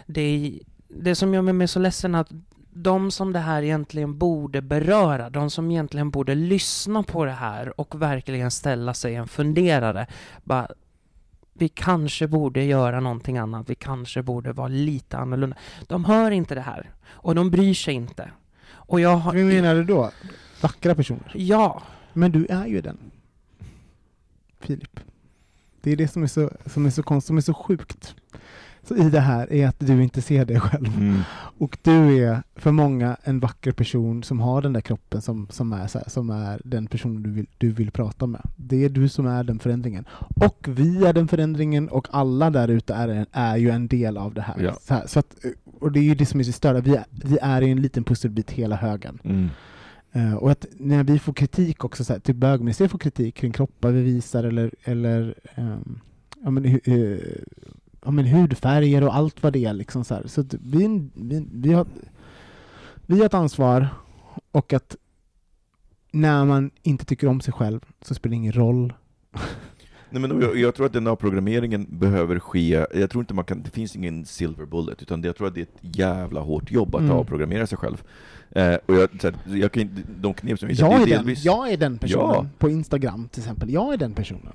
Det, 0.06 0.20
är, 0.20 0.52
det 0.90 1.14
som 1.14 1.34
gör 1.34 1.42
mig 1.42 1.68
så 1.68 1.78
ledsen 1.78 2.14
är 2.14 2.20
att 2.20 2.30
de 2.72 3.10
som 3.10 3.32
det 3.32 3.38
här 3.38 3.62
egentligen 3.62 4.18
borde 4.18 4.62
beröra, 4.62 5.30
de 5.30 5.50
som 5.50 5.70
egentligen 5.70 6.10
borde 6.10 6.34
lyssna 6.34 7.02
på 7.02 7.24
det 7.24 7.32
här 7.32 7.80
och 7.80 8.02
verkligen 8.02 8.50
ställa 8.50 8.94
sig 8.94 9.14
en 9.14 9.28
funderare, 9.28 10.06
bara 10.44 10.68
vi 11.52 11.68
kanske 11.68 12.28
borde 12.28 12.64
göra 12.64 13.00
någonting 13.00 13.38
annat, 13.38 13.70
vi 13.70 13.74
kanske 13.74 14.22
borde 14.22 14.52
vara 14.52 14.68
lite 14.68 15.18
annorlunda. 15.18 15.56
De 15.86 16.04
hör 16.04 16.30
inte 16.30 16.54
det 16.54 16.60
här 16.60 16.90
och 17.02 17.34
de 17.34 17.50
bryr 17.50 17.74
sig 17.74 17.94
inte. 17.94 18.30
Och 18.70 19.00
jag 19.00 19.16
har... 19.16 19.34
vad 19.34 19.44
menar 19.44 19.74
du 19.74 19.84
då? 19.84 20.10
Vackra 20.60 20.94
personer? 20.94 21.32
Ja, 21.34 21.82
Men 22.12 22.32
du 22.32 22.46
är 22.46 22.66
ju 22.66 22.80
den. 22.80 22.98
Filip. 24.60 25.00
Det 25.80 25.90
är 25.90 25.96
det 25.96 26.08
som 26.08 26.22
är 26.22 26.26
så, 26.26 26.50
som 26.66 26.86
är 26.86 26.90
så 26.90 27.02
konstigt, 27.02 27.26
som 27.26 27.36
är 27.36 27.40
så 27.40 27.54
sjukt. 27.54 28.14
I 28.96 29.10
det 29.10 29.20
här 29.20 29.52
är 29.52 29.68
att 29.68 29.76
du 29.78 30.02
inte 30.02 30.22
ser 30.22 30.44
dig 30.44 30.60
själv. 30.60 30.86
Mm. 30.96 31.20
Och 31.58 31.78
du 31.82 32.24
är 32.24 32.42
för 32.56 32.72
många 32.72 33.16
en 33.24 33.40
vacker 33.40 33.72
person 33.72 34.22
som 34.22 34.40
har 34.40 34.62
den 34.62 34.72
där 34.72 34.80
kroppen 34.80 35.22
som, 35.22 35.46
som, 35.50 35.72
är, 35.72 35.76
här, 35.78 36.08
som 36.08 36.30
är 36.30 36.60
den 36.64 36.86
personen 36.86 37.22
du 37.22 37.30
vill, 37.30 37.46
du 37.58 37.72
vill 37.72 37.90
prata 37.90 38.26
med. 38.26 38.40
Det 38.56 38.84
är 38.84 38.88
du 38.88 39.08
som 39.08 39.26
är 39.26 39.44
den 39.44 39.58
förändringen. 39.58 40.04
Och 40.18 40.66
vi 40.68 41.04
är 41.04 41.12
den 41.12 41.28
förändringen 41.28 41.88
och 41.88 42.08
alla 42.10 42.50
där 42.50 42.68
ute 42.68 42.94
är, 42.94 43.08
en- 43.08 43.26
är 43.32 43.56
ju 43.56 43.70
en 43.70 43.88
del 43.88 44.16
av 44.16 44.34
det 44.34 44.42
här. 44.42 44.60
Ja. 44.62 44.76
Så 44.82 44.94
här 44.94 45.06
så 45.06 45.18
att, 45.18 45.36
och 45.80 45.92
det 45.92 46.00
är 46.00 46.04
ju 46.04 46.14
det 46.14 46.26
som 46.26 46.40
är 46.40 46.44
så 46.44 46.52
störda. 46.52 46.80
Vi 46.80 46.96
är, 46.96 47.04
vi 47.10 47.38
är 47.42 47.62
en 47.62 47.82
liten 47.82 48.04
pusselbit 48.04 48.50
hela 48.50 48.76
högen. 48.76 49.18
Mm. 49.24 49.48
Eh, 50.12 50.34
och 50.34 50.50
att 50.50 50.66
när 50.72 51.04
vi 51.04 51.18
får 51.18 51.32
kritik 51.32 51.84
också, 51.84 52.04
så 52.04 52.12
här, 52.12 52.20
typ 52.20 52.36
bögministeriet 52.36 52.90
får 52.92 52.98
kritik 52.98 53.34
kring 53.34 53.52
kroppar 53.52 53.90
vi 53.90 54.02
visar 54.02 54.44
eller, 54.44 54.74
eller 54.84 55.34
ehm, 55.54 56.00
ja, 56.42 56.50
men, 56.50 56.64
eh, 56.64 57.18
ja, 58.04 58.10
men 58.10 58.26
hudfärger 58.26 59.02
och 59.04 59.16
allt 59.16 59.42
vad 59.42 59.52
det 59.52 59.64
är. 59.64 59.72
Liksom, 59.72 60.04
så 60.04 60.14
här. 60.14 60.26
så 60.26 60.44
vi, 60.62 61.08
vi, 61.14 61.46
vi, 61.52 61.72
har, 61.72 61.86
vi 63.06 63.18
har 63.18 63.26
ett 63.26 63.34
ansvar 63.34 63.88
och 64.50 64.72
att 64.72 64.96
när 66.12 66.44
man 66.44 66.70
inte 66.82 67.04
tycker 67.04 67.26
om 67.28 67.40
sig 67.40 67.52
själv 67.54 67.80
så 68.02 68.14
spelar 68.14 68.30
det 68.30 68.36
ingen 68.36 68.52
roll. 68.52 68.92
Nej, 70.12 70.22
men 70.22 70.40
jag, 70.40 70.56
jag 70.56 70.74
tror 70.74 70.86
att 70.86 70.92
den 70.92 71.06
här 71.06 71.16
programmeringen 71.16 71.86
behöver 71.98 72.38
ske, 72.38 72.86
jag 72.94 73.10
tror 73.10 73.22
inte 73.22 73.34
man 73.34 73.44
kan, 73.44 73.62
det 73.62 73.70
finns 73.70 73.96
ingen 73.96 74.24
silver 74.24 74.66
bullet, 74.66 75.02
utan 75.02 75.20
det, 75.20 75.28
jag 75.28 75.36
tror 75.36 75.46
att 75.48 75.54
det 75.54 75.60
är 75.60 75.62
ett 75.62 75.96
jävla 75.98 76.40
hårt 76.40 76.70
jobb 76.70 76.94
att 76.94 77.00
Mm. 77.02 77.12
avprogrammera 77.16 77.66
sig 77.66 77.78
själv. 77.78 78.02
Eh, 78.50 78.74
och 78.86 78.94
jag, 78.94 79.20
så 79.20 79.30
här, 79.30 79.56
jag 79.56 79.72
kan, 79.72 80.04
de 80.20 80.34
knep 80.34 80.58
som 80.58 80.68
vi 80.68 80.74
Jag 80.74 80.90
det 80.90 80.94
är, 80.94 81.00
är 81.02 81.06
den, 81.06 81.16
delvis... 81.16 81.44
jag 81.44 81.72
är 81.72 81.76
den 81.76 81.98
personen 81.98 82.26
Ja. 82.34 82.46
på 82.58 82.68
Instagram 82.70 83.28
till 83.28 83.40
exempel. 83.42 83.70
Jag 83.70 83.92
är 83.92 83.96
den 83.96 84.12
personen. 84.14 84.52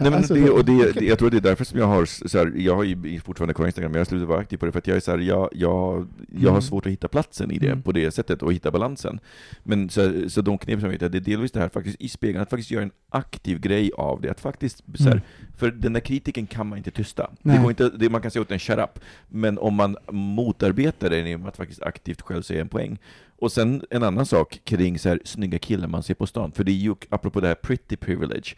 Nej, 0.00 0.10
men 0.10 0.18
alltså, 0.18 0.34
det, 0.34 0.50
och 0.50 0.64
det, 0.64 0.92
det, 0.92 1.04
jag 1.04 1.18
tror 1.18 1.30
det 1.30 1.36
är 1.36 1.40
därför 1.40 1.64
som 1.64 1.78
jag 1.78 1.86
har, 1.86 2.04
så 2.28 2.38
här, 2.38 2.52
jag 2.56 2.74
har 2.76 2.84
ju 2.84 3.20
fortfarande 3.20 3.54
kvar 3.54 3.66
Instagram, 3.66 3.90
men 3.92 3.98
jag 3.98 4.00
har 4.00 4.08
slutat 4.08 4.28
vara 4.28 4.40
aktiv 4.40 4.56
på 4.56 4.66
det, 4.66 4.72
för 4.72 4.78
att 4.78 4.86
jag 4.86 4.96
är 4.96 5.00
så 5.00 5.10
här, 5.10 5.18
jag, 5.18 5.48
jag, 5.52 6.08
jag 6.32 6.50
har 6.50 6.56
Mm. 6.56 6.62
svårt 6.62 6.86
att 6.86 6.92
hitta 6.92 7.08
platsen 7.08 7.50
i 7.50 7.58
det, 7.58 7.66
Mm. 7.68 7.82
på 7.82 7.92
det 7.92 8.10
sättet, 8.10 8.42
och 8.42 8.52
hitta 8.52 8.70
balansen. 8.70 9.20
Men 9.62 9.90
så, 9.90 10.30
så 10.30 10.40
de 10.42 10.58
knep 10.58 10.80
som 10.80 10.90
jag 10.92 10.98
vet, 10.98 11.12
det 11.12 11.18
är 11.18 11.20
delvis 11.20 11.52
det 11.52 11.60
här 11.60 11.68
faktiskt 11.68 11.96
i 12.00 12.08
spegeln, 12.08 12.42
att 12.42 12.50
faktiskt 12.50 12.70
göra 12.70 12.82
en 12.82 12.90
aktiv 13.10 13.60
grej 13.60 13.90
av 13.96 14.20
det, 14.20 14.30
att 14.30 14.40
faktiskt, 14.40 14.82
så 14.94 15.04
här, 15.04 15.10
Mm. 15.12 15.22
för 15.56 15.70
den 15.70 15.92
där 15.92 16.00
kritiken 16.00 16.46
kan 16.46 16.66
man 16.68 16.78
inte 16.78 16.90
tysta. 16.90 17.30
Nej. 17.42 17.56
Det 17.56 17.62
går 17.62 17.70
inte, 17.70 17.88
det, 17.88 18.08
man 18.10 18.20
kan 18.22 18.30
säga 18.30 18.42
åt 18.42 18.50
en 18.50 18.58
shut 18.58 18.78
up, 18.78 19.00
men 19.28 19.58
om 19.58 19.74
man 19.74 19.96
motarbetar 20.10 21.10
den 21.10 21.26
genom 21.28 21.46
att 21.46 21.56
faktiskt 21.56 21.82
aktivt 21.82 22.20
själv 22.20 22.42
säga 22.42 22.60
en 22.60 22.68
poäng. 22.68 22.98
Och 23.38 23.52
sen 23.52 23.82
en 23.90 24.02
annan 24.02 24.26
sak 24.26 24.60
kring 24.64 24.98
så 24.98 25.08
här, 25.08 25.20
snygga 25.24 25.58
killar 25.58 25.88
man 25.88 26.02
ser 26.02 26.14
på 26.14 26.26
stan, 26.26 26.52
för 26.52 26.64
det 26.64 26.72
är 26.72 26.74
ju, 26.74 26.94
apropå 27.08 27.40
det 27.40 27.48
här 27.48 27.54
pretty 27.54 27.96
privilege, 27.96 28.54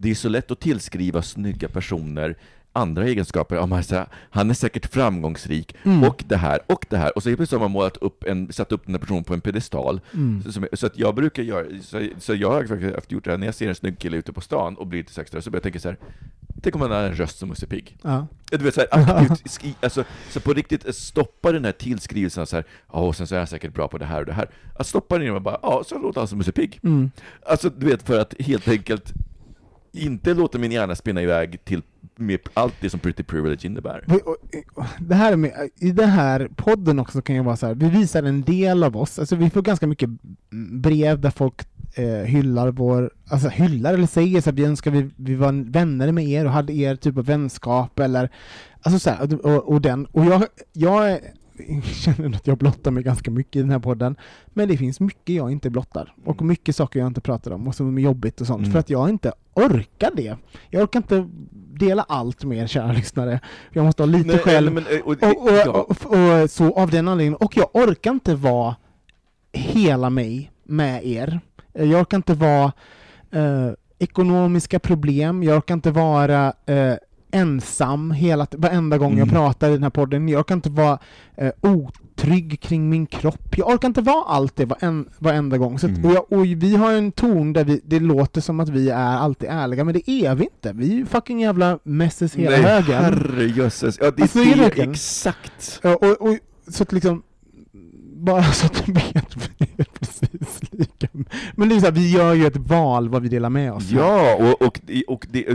det 0.00 0.10
är 0.10 0.14
så 0.14 0.28
lätt 0.28 0.50
att 0.50 0.60
tillskriva 0.60 1.22
snygga 1.22 1.68
personer 1.68 2.36
andra 2.72 3.04
egenskaper, 3.04 3.56
ja, 3.56 3.66
man 3.66 3.84
säger, 3.84 4.06
han 4.30 4.50
är 4.50 4.54
säkert 4.54 4.86
framgångsrik, 4.86 5.74
Mm. 5.82 6.04
och 6.04 6.24
det 6.28 6.36
här, 6.36 6.58
och 6.66 6.86
det 6.88 6.96
här, 6.96 7.16
och 7.16 7.22
så 7.22 7.28
helt 7.28 7.38
plötsligt 7.38 7.60
har 7.60 7.68
man 7.68 7.72
målat 7.72 7.96
upp 7.96 8.24
en, 8.24 8.52
satt 8.52 8.72
upp 8.72 8.86
den 8.86 8.94
här 8.94 9.00
personen 9.00 9.24
på 9.24 9.34
en 9.34 9.40
pedestal. 9.40 10.00
Mm. 10.14 10.52
Så, 10.52 10.66
så 10.72 10.86
att 10.86 10.98
jag 10.98 11.14
brukar 11.14 11.42
göra, 11.42 11.66
så, 11.82 12.08
så 12.18 12.34
jag 12.34 12.50
har 12.50 12.64
faktiskt 12.66 13.12
gjort 13.12 13.24
det 13.24 13.30
här, 13.30 13.38
när 13.38 13.46
jag 13.46 13.54
ser 13.54 13.68
en 13.68 13.74
snygg 13.74 13.98
kille 13.98 14.16
ute 14.16 14.32
på 14.32 14.40
stan 14.40 14.76
och 14.76 14.86
blir 14.86 14.98
lite 14.98 15.12
sexigare, 15.12 15.42
så 15.42 15.50
börjar 15.50 15.58
jag 15.58 15.62
tänka 15.62 15.80
så 15.80 15.88
här. 15.88 15.98
Tänk 16.62 16.74
om 16.74 16.80
han 16.80 16.90
har 16.90 17.02
en 17.02 17.14
röst 17.14 17.38
som 17.38 17.48
Musse 17.48 17.66
Pigg. 17.66 17.96
Ja. 18.02 18.26
Du 18.50 18.56
vet, 18.56 18.74
så 18.74 18.80
här, 18.80 19.16
aktivt, 19.16 19.76
alltså, 19.84 20.04
så 20.30 20.40
på 20.40 20.52
riktigt 20.52 20.96
stoppa 20.96 21.52
den 21.52 21.64
här 21.64 21.72
tillskrivelsen 21.72 22.46
så 22.46 22.56
här, 22.56 22.64
ja, 22.92 22.98
och 22.98 23.16
sen 23.16 23.26
så 23.26 23.34
är 23.34 23.38
jag 23.38 23.48
säkert 23.48 23.74
bra 23.74 23.88
på 23.88 23.98
det 23.98 24.04
här 24.04 24.20
och 24.20 24.26
det 24.26 24.32
här. 24.32 24.48
Att 24.74 24.86
stoppa 24.86 25.14
den 25.14 25.24
genom 25.24 25.36
att 25.36 25.42
bara, 25.42 25.58
ja, 25.62 25.82
så 25.86 25.98
låter 25.98 26.20
han 26.20 26.28
som 26.28 26.38
Musse 26.38 26.52
Pigg. 26.52 26.80
Mm. 26.82 27.10
Alltså, 27.46 27.70
du 27.70 27.86
vet, 27.86 28.02
för 28.02 28.20
att 28.20 28.34
helt 28.38 28.68
enkelt 28.68 29.12
inte 29.92 30.34
låta 30.34 30.58
min 30.58 30.72
hjärna 30.72 30.94
spinna 30.94 31.22
iväg 31.22 31.64
till 31.64 31.82
med 32.16 32.38
allt 32.54 32.74
det 32.80 32.90
som 32.90 33.00
pretty 33.00 33.22
privilege 33.22 33.66
innebär. 33.66 34.04
Eh, 34.08 34.16
det 35.00 35.14
här 35.14 35.36
med, 35.36 35.50
eh, 35.50 35.88
I 35.88 35.92
den 35.92 36.08
här 36.08 36.48
podden 36.56 36.98
också 36.98 37.22
kan 37.22 37.36
jag 37.36 37.44
vara 37.44 37.56
så 37.56 37.66
här, 37.66 37.74
vi 37.74 37.88
visar 37.90 38.22
en 38.22 38.42
del 38.42 38.84
av 38.84 38.96
oss, 38.96 39.18
alltså 39.18 39.36
vi 39.36 39.50
får 39.50 39.62
ganska 39.62 39.86
mycket 39.86 40.10
brev 40.72 41.20
där 41.20 41.30
folk 41.30 41.54
eh, 41.94 42.04
hyllar 42.06 42.68
vår, 42.70 43.10
alltså 43.28 43.48
hyllar 43.48 43.94
eller 43.94 44.06
säger 44.06 44.40
så 44.40 44.50
här, 44.50 44.56
vi 44.56 44.64
önskar 44.64 44.90
vi, 44.90 45.10
vi 45.16 45.34
var 45.34 45.70
vänner 45.70 46.12
med 46.12 46.24
er 46.28 46.44
och 46.44 46.52
hade 46.52 46.72
er 46.72 46.96
typ 46.96 47.16
av 47.18 47.24
vänskap 47.24 47.98
eller, 47.98 48.30
alltså 48.82 48.98
så 48.98 49.10
här, 49.10 49.46
och, 49.46 49.68
och 49.72 49.80
den, 49.80 50.06
och 50.06 50.24
jag, 50.24 50.44
jag 50.72 51.10
är- 51.10 51.20
känner 51.84 52.36
att 52.36 52.46
jag 52.46 52.58
blottar 52.58 52.90
mig 52.90 53.02
ganska 53.02 53.30
mycket 53.30 53.56
i 53.56 53.60
den 53.60 53.70
här 53.70 53.78
podden, 53.78 54.16
men 54.46 54.68
det 54.68 54.76
finns 54.76 55.00
mycket 55.00 55.34
jag 55.34 55.50
inte 55.52 55.70
blottar, 55.70 56.14
och 56.24 56.42
mycket 56.42 56.76
saker 56.76 56.98
jag 57.00 57.06
inte 57.06 57.20
pratar 57.20 57.50
om, 57.50 57.68
och 57.68 57.74
som 57.74 57.98
är 57.98 58.02
jobbigt 58.02 58.40
och 58.40 58.46
sånt, 58.46 58.58
Mm. 58.60 58.72
för 58.72 58.78
att 58.78 58.90
jag 58.90 59.08
inte 59.08 59.32
orkar 59.54 60.10
det. 60.16 60.36
Jag 60.70 60.82
orkar 60.82 60.98
inte 61.00 61.28
dela 61.74 62.02
allt 62.08 62.44
med 62.44 62.58
er 62.58 62.66
kära 62.66 62.92
lyssnare. 62.92 63.40
Jag 63.72 63.84
måste 63.84 64.02
ha 64.02 64.06
lite 64.06 64.28
Nej, 64.28 64.38
själv. 64.38 64.72
men, 64.72 64.84
eh, 64.86 65.00
och, 65.00 65.16
Och, 65.22 65.90
och, 65.90 66.42
och, 66.42 66.50
så 66.50 66.72
av 66.78 66.90
den 66.90 67.08
anledningen, 67.08 67.34
och 67.34 67.56
jag 67.56 67.68
orkar 67.72 68.10
inte 68.10 68.34
vara 68.34 68.76
hela 69.52 70.10
mig 70.10 70.50
med 70.64 71.06
er. 71.06 71.40
Jag 71.72 72.00
orkar 72.00 72.16
inte 72.16 72.34
vara 72.34 72.72
eh, 73.30 73.70
ekonomiska 73.98 74.78
problem, 74.78 75.42
jag 75.42 75.56
orkar 75.56 75.74
inte 75.74 75.90
vara 75.90 76.52
eh, 76.66 76.94
ensam 77.32 78.10
hela, 78.10 78.46
varenda 78.52 78.98
gång 78.98 79.10
jag 79.18 79.28
Mm. 79.28 79.28
pratar 79.34 79.68
i 79.68 79.72
den 79.72 79.82
här 79.82 79.90
podden, 79.90 80.28
jag 80.28 80.38
orkar 80.40 80.54
inte 80.54 80.70
vara 80.70 80.98
eh, 81.36 81.50
otrygg 81.60 82.60
kring 82.60 82.88
min 82.88 83.06
kropp, 83.06 83.54
jag 83.58 83.68
orkar 83.68 83.88
inte 83.88 84.00
vara 84.00 84.24
allt 84.24 84.56
det 84.56 84.64
varen, 84.64 85.08
varenda 85.18 85.58
gång. 85.58 85.78
Så 85.78 85.86
att, 85.86 85.92
Mm. 85.92 86.04
och, 86.04 86.12
jag, 86.16 86.32
och 86.32 86.44
vi 86.46 86.76
har 86.76 86.92
en 86.92 87.12
ton 87.12 87.52
där 87.52 87.64
vi, 87.64 87.80
det 87.84 88.00
låter 88.00 88.40
som 88.40 88.60
att 88.60 88.68
vi 88.68 88.90
är 88.90 88.96
alltid 89.16 89.48
ärliga, 89.48 89.84
men 89.84 89.94
det 89.94 90.10
är 90.10 90.34
vi 90.34 90.44
inte. 90.44 90.72
Vi 90.72 90.92
är 90.92 90.96
ju 90.96 91.06
fucking 91.06 91.40
jävla 91.40 91.78
messes 91.82 92.34
hela 92.34 92.50
Nej, 92.50 92.62
högen. 92.62 93.04
herrejösses. 93.04 93.98
Ja, 94.00 94.10
det 94.10 94.22
Alltså, 94.22 94.38
är 94.38 94.56
det 94.56 94.82
exakt. 94.82 95.80
Ja, 95.82 95.94
och, 95.96 96.28
och, 96.28 96.36
så 96.68 96.82
att 96.82 96.92
liksom, 96.92 97.22
bara 98.14 98.42
så 98.42 98.66
att 98.66 98.82
du 98.86 98.92
vet, 98.92 99.36
precis 100.00 100.60
lika. 100.80 101.08
Men 101.54 101.68
det 101.68 101.74
är 101.74 101.80
så 101.80 101.84
här, 101.86 101.92
vi 101.92 102.10
gör 102.12 102.34
ju 102.34 102.46
ett 102.46 102.56
val 102.56 103.08
vad 103.08 103.22
vi 103.22 103.28
delar 103.28 103.50
med 103.50 103.72
oss. 103.72 103.90
Ja, 103.90 104.34
och, 104.36 104.66
och, 104.66 104.80
och 105.06 105.26
det, 105.30 105.46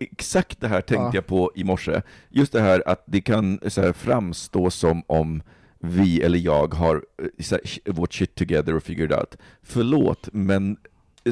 exakt 0.00 0.60
det 0.60 0.68
här 0.68 0.80
tänkte 0.80 1.04
Ja. 1.04 1.10
jag 1.14 1.26
på 1.26 1.52
i 1.54 1.64
morse. 1.64 2.02
Just 2.28 2.52
det 2.52 2.60
här 2.60 2.82
att 2.86 3.02
det 3.06 3.20
kan 3.20 3.60
så 3.66 3.80
här, 3.82 3.92
framstå 3.92 4.70
som 4.70 5.02
om 5.06 5.42
vi 5.80 6.22
eller 6.22 6.38
jag 6.38 6.74
har 6.74 6.96
eh, 6.96 7.44
så 7.44 7.54
här, 7.54 7.92
vårt 7.92 8.12
shit 8.14 8.34
together 8.34 8.74
och 8.74 8.82
figured 8.82 9.12
out. 9.12 9.36
Förlåt, 9.62 10.28
men 10.32 10.76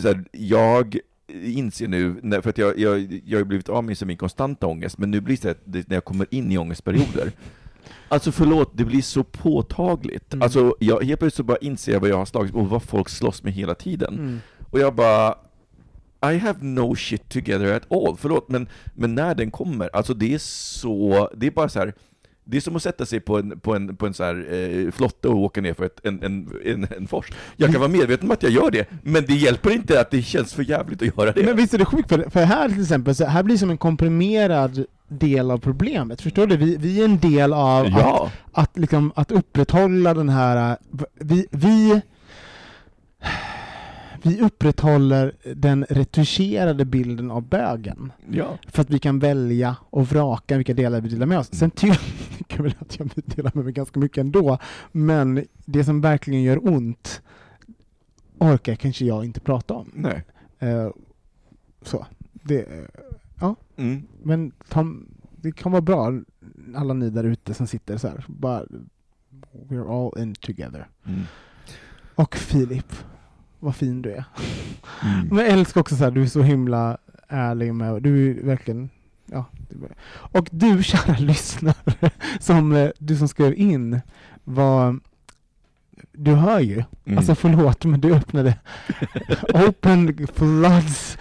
så 0.00 0.08
här, 0.08 0.24
jag 0.32 0.98
inser 1.42 1.88
nu, 1.88 2.20
för 2.42 2.50
att 2.50 2.58
jag, 2.58 2.78
jag, 2.78 3.20
jag 3.24 3.38
har 3.38 3.44
blivit 3.44 3.68
av 3.68 3.84
med 3.84 3.98
så 3.98 4.06
min 4.06 4.16
konstanta 4.16 4.66
ångest, 4.66 4.98
men 4.98 5.10
nu 5.10 5.20
blir 5.20 5.36
det 5.36 5.42
så 5.42 5.48
att 5.48 5.60
det, 5.64 5.88
när 5.88 5.96
jag 5.96 6.04
kommer 6.04 6.26
in 6.30 6.52
i 6.52 6.58
ångestperioder, 6.58 7.32
Alltså 8.08 8.32
förlåt, 8.32 8.70
det 8.74 8.84
blir 8.84 9.02
så 9.02 9.24
påtagligt. 9.24 10.34
Mm. 10.34 10.42
Alltså, 10.42 10.76
jag, 10.78 11.04
helt 11.04 11.20
plötsligt 11.20 11.34
så 11.34 11.42
bara 11.42 11.56
inser 11.56 11.92
jag 11.92 12.00
vad 12.00 12.10
jag 12.10 12.16
har 12.16 12.26
slagits 12.26 12.54
och 12.54 12.68
vad 12.68 12.82
folk 12.82 13.08
slåss 13.08 13.42
med 13.42 13.52
hela 13.52 13.74
tiden. 13.74 14.14
Mm. 14.14 14.40
Och 14.70 14.78
jag 14.78 14.94
bara, 14.94 15.34
I 16.32 16.38
have 16.38 16.58
no 16.60 16.96
shit 16.96 17.28
together 17.28 17.72
at 17.72 17.92
all. 17.92 18.16
Förlåt, 18.16 18.48
men, 18.48 18.68
men 18.94 19.14
när 19.14 19.34
den 19.34 19.50
kommer, 19.50 19.96
alltså 19.96 20.14
det 20.14 20.34
är 20.34 20.38
så, 20.38 21.28
det 21.36 21.46
är 21.46 21.50
bara 21.50 21.68
så 21.68 21.78
här. 21.78 21.94
Det 22.48 22.56
är 22.56 22.60
som 22.60 22.76
att 22.76 22.82
sätta 22.82 23.06
sig 23.06 23.20
på 23.20 23.38
en, 23.38 23.60
på 23.60 23.74
en, 23.74 23.96
på 23.96 24.06
en 24.06 24.14
så 24.14 24.24
här, 24.24 24.46
eh, 24.54 24.90
flotte 24.90 25.28
och 25.28 25.36
åka 25.38 25.60
ner 25.60 25.74
för 25.74 25.84
ett, 25.84 26.00
en, 26.06 26.22
en, 26.22 26.48
en, 26.64 26.86
en 26.96 27.06
fors. 27.08 27.26
Jag 27.56 27.72
kan 27.72 27.80
vara 27.80 27.90
medveten 27.90 28.26
om 28.26 28.30
att 28.30 28.42
jag 28.42 28.52
gör 28.52 28.70
det, 28.70 28.88
men 29.02 29.24
det 29.26 29.34
hjälper 29.34 29.70
inte 29.70 30.00
att 30.00 30.10
det 30.10 30.22
känns 30.22 30.54
för 30.54 30.62
jävligt 30.62 31.02
att 31.02 31.18
göra 31.18 31.32
det. 31.32 31.44
Men 31.44 31.56
visst 31.56 31.74
är 31.74 31.78
det 31.78 31.84
sjukt, 31.84 32.08
för, 32.08 32.30
för 32.30 32.42
här 32.44 32.68
till 32.68 32.80
exempel, 32.82 33.14
så 33.14 33.24
här 33.24 33.42
blir 33.42 33.54
det 33.54 33.58
som 33.58 33.70
en 33.70 33.78
komprimerad 33.78 34.84
del 35.08 35.50
av 35.50 35.58
problemet. 35.58 36.20
Förstår 36.22 36.46
du? 36.46 36.56
Vi, 36.56 36.76
vi 36.76 37.00
är 37.00 37.04
en 37.04 37.18
del 37.18 37.52
av 37.52 37.86
att, 37.86 37.92
ja, 37.92 38.30
att, 38.52 38.78
liksom, 38.78 39.12
att 39.16 39.30
upprätthålla 39.32 40.14
den 40.14 40.28
här... 40.28 40.70
äh, 40.70 40.76
Vi, 41.14 41.46
vi, 41.50 42.00
vi 44.22 44.40
upprätthåller 44.40 45.32
den 45.54 45.84
retuscherade 45.88 46.84
bilden 46.84 47.30
av 47.30 47.48
bögen. 47.48 48.12
ja. 48.30 48.58
För 48.68 48.82
att 48.82 48.90
vi 48.90 48.98
kan 48.98 49.18
välja 49.18 49.76
och 49.90 50.06
vraka 50.08 50.56
vilka 50.56 50.74
delar 50.74 51.00
vi 51.00 51.08
delar 51.08 51.26
med 51.26 51.38
oss. 51.38 51.48
Sen 51.54 51.70
tycker 51.70 51.98
jag 52.48 52.62
väl 52.62 52.74
att 52.78 52.98
jag 52.98 53.10
delar 53.24 53.50
med 53.54 53.64
mig 53.64 53.72
ganska 53.72 54.00
mycket 54.00 54.18
ändå, 54.18 54.58
men 54.92 55.44
det 55.64 55.84
som 55.84 56.00
verkligen 56.00 56.42
gör 56.42 56.68
ont 56.68 57.22
orkar 58.38 58.74
kanske 58.74 59.04
jag 59.04 59.24
inte 59.24 59.40
prata 59.40 59.74
om. 59.74 59.90
Nej. 59.94 60.24
Eh, 60.58 60.88
så. 61.82 62.06
Det, 62.32 62.60
eh, 62.60 62.84
Mm. 63.78 64.02
men 64.22 64.52
ta, 64.68 64.86
det 65.36 65.52
kan 65.52 65.72
vara 65.72 65.82
bra, 65.82 66.12
alla 66.76 66.94
ni 66.94 67.10
där 67.10 67.24
ute 67.24 67.54
som 67.54 67.66
sitter 67.66 67.96
så 67.96 68.08
här, 68.08 68.24
bara 68.28 68.64
we're 69.68 69.88
all 70.14 70.22
in 70.22 70.34
together. 70.34 70.88
Mm. 71.06 71.20
Och 72.14 72.36
Filip, 72.36 72.92
vad 73.66 73.76
fin 73.76 74.02
du 74.02 74.12
är. 74.12 74.24
Mm. 75.02 75.26
Men 75.28 75.38
jag 75.38 75.48
älskar 75.48 75.80
också 75.80 75.96
så 75.96 76.04
här, 76.04 76.10
du 76.10 76.22
är 76.22 76.26
så 76.26 76.42
himla 76.42 76.96
ärlig 77.28 77.74
med, 77.74 78.02
du 78.02 78.30
är 78.30 78.42
verkligen, 78.46 78.90
ja. 79.26 79.44
Och 80.08 80.48
du 80.52 80.82
kära 80.82 81.18
lyssnare, 81.18 82.10
som, 82.40 82.72
eh, 82.72 82.90
du 82.98 83.16
som 83.16 83.28
skrev 83.28 83.54
in, 83.54 84.00
var, 84.44 84.98
du 86.12 86.34
hör 86.34 86.60
ju, 86.60 86.84
Mm. 87.04 87.18
alltså 87.18 87.34
förlåt 87.34 87.84
men 87.84 88.00
du 88.00 88.14
öppnade 88.14 88.58
open 89.68 90.26
floods 90.34 91.18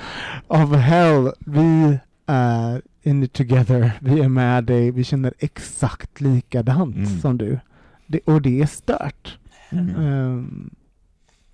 of 0.47 0.75
hell. 0.75 1.31
Vi 1.39 1.97
är 2.25 2.81
in 3.03 3.23
it 3.23 3.33
together, 3.33 3.91
vi 4.01 4.19
är 4.19 4.29
med 4.29 4.63
dig, 4.63 4.91
vi 4.91 5.03
känner 5.03 5.33
exakt 5.39 6.21
likadant 6.21 6.95
Mm. 6.95 7.19
som 7.19 7.37
du. 7.37 7.59
Det, 8.07 8.19
och 8.25 8.41
det 8.41 8.61
är 8.61 8.65
stört. 8.65 9.37
Mm. 9.69 9.89
Ehm, 9.95 10.69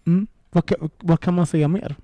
mm. 0.05 0.27
Vad, 0.51 0.65
kan, 0.65 0.89
vad 0.99 1.19
kan 1.19 1.33
man 1.33 1.45
säga 1.47 1.67
mer? 1.67 1.95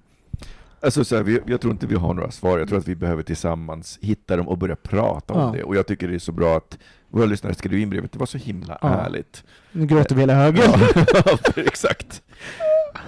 Alltså 0.82 1.06
så 1.06 1.16
här, 1.16 1.24
vi, 1.24 1.40
jag 1.48 1.62
tror 1.62 1.74
inte 1.74 1.88
vi 1.88 1.96
har 1.96 2.14
några 2.14 2.32
svar, 2.32 2.60
jag 2.60 2.68
tror 2.68 2.78
att 2.80 2.88
vi 2.88 2.96
behöver 2.96 3.24
tillsammans 3.24 4.00
hitta 4.02 4.38
dem 4.38 4.48
och 4.48 4.58
börja 4.58 4.76
prata 4.76 5.34
om 5.34 5.40
Ja. 5.40 5.52
det. 5.52 5.64
Och 5.64 5.76
jag 5.76 5.88
tycker 5.88 6.08
det 6.08 6.16
är 6.16 6.20
så 6.20 6.32
bra 6.32 6.58
att 6.58 6.78
våra 7.10 7.26
lyssnare 7.26 7.54
skrev 7.54 7.74
in 7.80 7.90
brevet, 7.90 8.12
det 8.12 8.20
var 8.20 8.26
så 8.26 8.38
himla 8.38 8.78
Ja. 8.82 8.90
ärligt. 8.90 9.44
Nu 9.72 9.86
gråter 9.86 10.16
vi 10.16 10.22
hela 10.22 10.34
högen. 10.36 10.64
Ja, 11.26 11.38
exakt. 11.56 12.22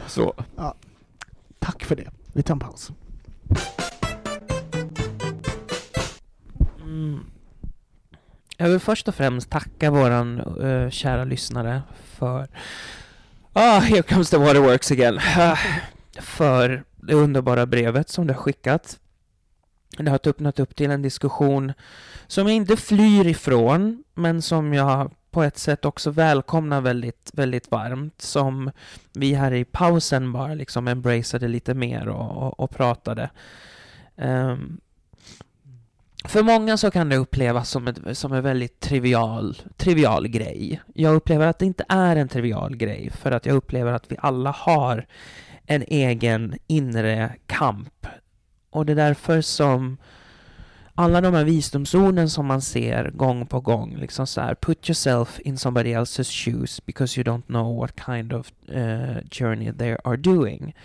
Så. 0.08 0.34
Tack 1.60 1.84
för 1.84 1.96
det. 1.96 2.10
Vi 2.34 2.44
tar 2.44 2.54
en 2.54 2.60
paus. 2.60 2.92
Mm. 6.82 7.20
Jag 8.58 8.70
vill 8.70 8.80
först 8.80 9.08
och 9.08 9.16
främst 9.16 9.50
tacka 9.50 9.92
våran 9.92 10.40
eh, 10.40 10.90
kära 10.90 11.24
lyssnare 11.24 11.82
för... 12.04 12.48
Ah, 13.54 13.80
here 13.80 14.02
comes 14.02 14.30
the 14.30 14.38
waterworks 14.38 14.91
again. 14.91 15.20
Ah, 15.38 15.58
för 16.20 16.84
det 16.95 17.14
underbara 17.14 17.66
brevet 17.66 18.10
som 18.10 18.28
du 18.28 18.34
har 18.34 18.41
skickat. 18.41 19.00
Det 19.97 20.10
har 20.12 20.28
öppnat 20.28 20.60
upp 20.60 20.76
till 20.76 20.91
en 20.91 21.02
diskussion 21.02 21.74
som 22.28 22.47
jag 22.47 22.56
inte 22.56 22.78
flyr 22.78 23.28
ifrån, 23.28 24.04
men 24.14 24.41
som 24.41 24.74
jag 24.74 25.12
på 25.32 25.43
ett 25.43 25.58
sätt 25.58 25.86
också 25.86 26.12
välkomnar 26.12 26.82
väldigt, 26.82 27.32
väldigt 27.34 27.72
varmt. 27.72 28.22
Som 28.22 28.72
vi 29.14 29.34
här 29.34 29.54
i 29.54 29.66
pausen 29.66 30.32
bara 30.32 30.54
liksom 30.54 30.88
embraceade 30.88 31.47
lite 31.47 31.74
mer 31.74 32.08
och, 32.08 32.43
och, 32.43 32.60
och 32.60 32.72
pratade. 32.72 33.30
Um, 34.16 34.80
för 36.26 36.43
många 36.43 36.78
så 36.78 36.91
kan 36.91 37.09
det 37.09 37.17
upplevas 37.17 37.70
som, 37.70 37.88
ett, 37.88 38.17
som 38.17 38.34
en 38.34 38.43
väldigt 38.43 38.80
trivial, 38.80 39.57
trivial 39.78 40.28
grej. 40.28 40.82
Jag 40.93 41.15
upplever 41.15 41.47
att 41.47 41.59
det 41.59 41.65
inte 41.65 41.86
är 41.89 42.15
en 42.15 42.28
trivial 42.28 42.76
grej, 42.76 43.11
för 43.11 43.32
att 43.32 43.45
jag 43.45 43.55
upplever 43.55 43.93
att 43.93 44.11
vi 44.11 44.15
alla 44.20 44.51
har 44.51 45.05
en 45.65 45.84
egen 45.88 46.55
inre 46.67 47.36
kamp. 47.45 48.07
Och 48.70 48.86
det 48.86 48.93
är 48.93 48.95
därför 48.95 49.41
som 49.41 49.97
alla 50.95 51.22
de 51.22 51.34
här 51.34 51.43
visdomsorden 51.43 52.30
som 52.30 52.45
man 52.45 52.61
ser 52.61 53.11
gång 53.11 53.45
på 53.45 53.59
gång, 53.61 53.97
liksom 53.97 54.28
så 54.28 54.41
här, 54.41 54.55
put 54.55 54.89
yourself 54.89 55.39
in 55.39 55.57
somebody 55.57 55.93
else's 55.93 56.32
shoes 56.32 56.86
because 56.86 57.20
you 57.20 57.36
don't 57.36 57.45
know 57.47 57.78
what 57.78 57.99
kind 58.05 58.34
of 58.34 58.51
uh, 58.70 59.17
journey 59.32 59.74
they 59.74 59.97
are 60.03 60.17
doing. 60.17 60.76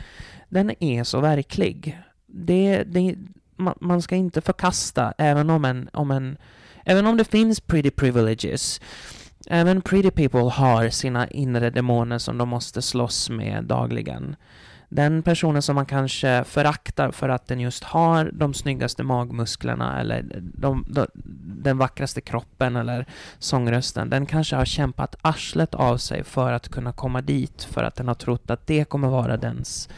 Den 0.48 0.82
är 0.84 1.04
så 1.04 1.20
verklig. 1.20 1.98
Det, 2.26 2.82
det, 2.82 3.16
man, 3.56 3.74
man 3.80 4.02
ska 4.02 4.16
inte 4.16 4.40
förkasta, 4.40 5.14
även 5.18 5.50
om, 5.50 5.64
en, 5.64 5.88
om, 5.92 6.10
en, 6.10 6.36
även 6.84 7.06
om 7.06 7.16
det 7.16 7.24
finns 7.24 7.60
pretty 7.60 7.90
privileges. 7.90 8.80
Även 9.46 9.82
pretty 9.82 10.10
people 10.10 10.50
har 10.50 10.88
sina 10.88 11.28
inre 11.28 11.70
demoner 11.70 12.18
som 12.18 12.38
de 12.38 12.48
måste 12.48 12.82
slåss 12.82 13.30
med 13.30 13.64
dagligen. 13.64 14.36
Den 14.88 15.22
personen 15.22 15.62
som 15.62 15.74
man 15.74 15.86
kanske 15.86 16.44
föraktar 16.44 17.10
för 17.10 17.28
att 17.28 17.46
den 17.46 17.60
just 17.60 17.84
har 17.84 18.30
de 18.32 18.54
snyggaste 18.54 19.02
magmusklerna 19.02 20.00
eller 20.00 20.24
de, 20.40 20.86
de, 20.88 21.06
den 21.64 21.78
vackraste 21.78 22.20
kroppen 22.20 22.76
eller 22.76 23.06
sångrösten, 23.38 24.10
den 24.10 24.26
kanske 24.26 24.56
har 24.56 24.64
kämpat 24.64 25.16
arslet 25.22 25.74
av 25.74 25.96
sig 25.96 26.24
för 26.24 26.52
att 26.52 26.68
kunna 26.68 26.92
komma 26.92 27.20
dit 27.20 27.62
för 27.62 27.82
att 27.82 27.96
den 27.96 28.08
har 28.08 28.14
trott 28.14 28.50
att 28.50 28.66
det 28.66 28.84
kommer 28.84 29.08
vara 29.08 29.36
dens, 29.36 29.88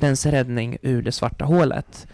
dens 0.00 0.26
räddning 0.26 0.76
ur 0.82 1.02
det 1.02 1.12
svarta 1.12 1.44
hålet. 1.44 2.06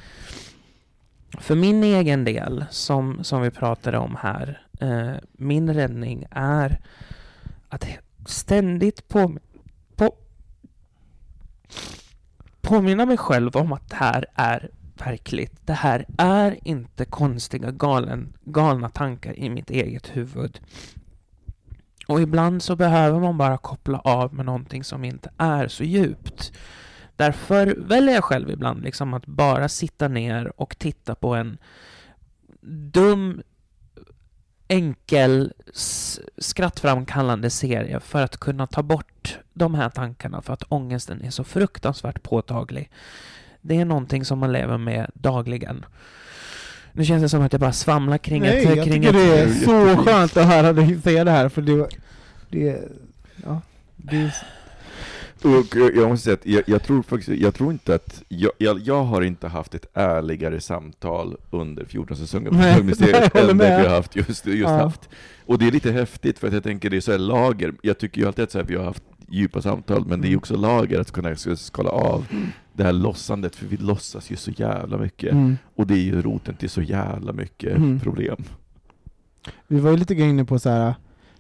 För 1.40 1.54
min 1.54 1.84
egen 1.84 2.24
del, 2.24 2.64
som, 2.70 3.24
som 3.24 3.42
vi 3.42 3.50
pratade 3.50 3.98
om 3.98 4.16
här, 4.20 4.62
eh, 4.80 5.14
min 5.32 5.74
räddning 5.74 6.26
är 6.30 6.80
att 7.68 7.86
ständigt 8.26 9.08
på, 9.08 9.38
på, 9.96 10.14
påminna 12.60 13.06
mig 13.06 13.16
själv 13.16 13.56
om 13.56 13.72
att 13.72 13.88
det 13.88 13.96
här 13.96 14.26
är 14.34 14.70
verkligt. 14.98 15.66
Det 15.66 15.72
här 15.72 16.06
är 16.18 16.58
inte 16.62 17.04
konstiga 17.04 17.70
galen, 17.70 18.32
galna 18.44 18.88
tankar 18.88 19.38
i 19.38 19.50
mitt 19.50 19.70
eget 19.70 20.16
huvud. 20.16 20.60
Och 22.06 22.20
ibland 22.20 22.62
så 22.62 22.76
behöver 22.76 23.20
man 23.20 23.38
bara 23.38 23.58
koppla 23.58 23.98
av 23.98 24.34
med 24.34 24.46
någonting 24.46 24.84
som 24.84 25.04
inte 25.04 25.30
är 25.36 25.68
så 25.68 25.84
djupt. 25.84 26.52
Därför 27.16 27.74
väljer 27.78 28.14
jag 28.14 28.24
själv 28.24 28.50
ibland 28.50 28.82
liksom 28.82 29.14
att 29.14 29.26
bara 29.26 29.68
sitta 29.68 30.08
ner 30.08 30.60
och 30.60 30.78
titta 30.78 31.14
på 31.14 31.34
en 31.34 31.58
dum, 32.92 33.42
enkel, 34.68 35.52
skrattframkallande 36.38 37.50
serie 37.50 38.00
för 38.00 38.22
att 38.22 38.36
kunna 38.36 38.66
ta 38.66 38.82
bort 38.82 39.38
de 39.52 39.74
här 39.74 39.90
tankarna 39.90 40.42
för 40.42 40.52
att 40.52 40.62
ångesten 40.68 41.22
är 41.22 41.30
så 41.30 41.44
fruktansvärt 41.44 42.22
påtaglig. 42.22 42.90
Det 43.60 43.76
är 43.76 43.84
någonting 43.84 44.24
som 44.24 44.38
man 44.38 44.52
lever 44.52 44.78
med 44.78 45.10
dagligen. 45.14 45.84
Nu 46.92 47.04
känns 47.04 47.22
det 47.22 47.28
som 47.28 47.42
att 47.42 47.52
jag 47.52 47.60
bara 47.60 47.72
svamlar 47.72 48.18
kring 48.18 48.42
Nej, 48.42 48.64
ett... 48.64 48.76
jag 48.76 48.86
kring 48.86 49.02
tycker 49.02 49.08
ett, 49.08 49.14
det 49.14 49.40
är 49.40 49.48
så 49.48 50.04
skönt 50.04 50.36
att 50.36 50.46
höra 50.46 50.72
dig 50.72 51.00
säga 51.02 51.24
det 51.24 51.30
här, 51.30 51.48
för 51.48 51.62
det, 51.62 51.88
det, 52.48 52.88
ja, 53.44 53.60
det 53.96 54.16
är 54.16 54.34
Och 55.42 55.76
jag 55.76 56.08
måste 56.08 56.24
säga 56.24 56.34
att 56.34 56.46
jag, 56.46 56.62
jag 56.66 56.82
tror 56.82 57.02
faktiskt, 57.02 57.40
jag 57.42 57.54
tror 57.54 57.72
inte 57.72 57.94
att, 57.94 58.22
jag, 58.28 58.50
jag, 58.58 58.80
jag 58.80 59.04
har 59.04 59.22
inte 59.22 59.48
haft 59.48 59.74
ett 59.74 59.86
ärligare 59.94 60.60
samtal 60.60 61.36
under 61.50 61.84
14 61.84 62.16
säsonger 62.16 62.50
på 62.50 62.56
håller 63.38 63.50
än 63.50 63.58
det 63.58 63.78
vi 63.80 63.86
har 63.88 63.96
haft 63.96 64.16
just, 64.16 64.46
just 64.46 64.60
Ja. 64.60 64.68
haft. 64.68 65.08
Och 65.46 65.58
det 65.58 65.66
är 65.66 65.70
lite 65.72 65.92
häftigt 65.92 66.38
för 66.38 66.46
att 66.46 66.52
jag 66.54 66.62
tänker 66.62 66.90
det 66.90 66.96
är 66.96 67.00
så 67.00 67.10
här 67.12 67.18
lager, 67.18 67.74
jag 67.82 67.98
tycker 67.98 68.20
ju 68.20 68.26
alltid 68.26 68.42
att 68.42 68.50
så 68.50 68.58
här, 68.58 68.64
vi 68.66 68.76
har 68.76 68.84
haft 68.84 69.02
djupa 69.28 69.62
samtal, 69.62 70.06
men 70.06 70.20
det 70.20 70.28
är 70.28 70.30
ju 70.30 70.36
också 70.36 70.56
lager 70.56 71.00
att 71.00 71.10
kunna 71.12 71.36
skala 71.36 71.90
av 71.90 72.26
det 72.72 72.82
här 72.84 72.92
lossandet, 72.92 73.56
för 73.56 73.66
vi 73.66 73.76
låtsas 73.76 74.30
ju 74.30 74.36
så 74.36 74.50
jävla 74.50 74.98
mycket. 74.98 75.32
mm. 75.32 75.56
Och 75.74 75.86
det 75.86 75.94
är 75.94 75.98
ju 76.02 76.22
roten 76.22 76.54
till 76.56 76.70
så 76.70 76.82
jävla 76.82 77.32
mycket 77.32 77.76
Mm. 77.76 78.00
problem. 78.00 78.44
Vi 79.66 79.80
var 79.80 79.90
ju 79.90 79.96
lite 79.96 80.14
grann 80.14 80.28
inne 80.28 80.44
på 80.44 80.58
så 80.58 80.70
här, 80.70 80.94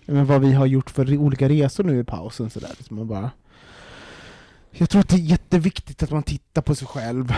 men 0.06 0.26
vad 0.26 0.40
vi 0.40 0.52
har 0.52 0.66
gjort 0.66 0.90
för 0.90 1.16
olika 1.16 1.48
resor 1.48 1.84
nu 1.84 1.98
i 2.00 2.04
pausen. 2.04 2.50
Så 2.50 2.60
där, 2.60 2.68
liksom 2.78 2.96
man 2.96 3.08
bara, 3.08 3.30
jag 4.78 4.90
tror 4.90 5.00
att 5.00 5.08
det 5.08 5.16
är 5.16 5.20
jätteviktigt 5.20 6.02
att 6.02 6.10
man 6.10 6.22
tittar 6.22 6.62
på 6.62 6.74
sig 6.74 6.88
själv. 6.88 7.32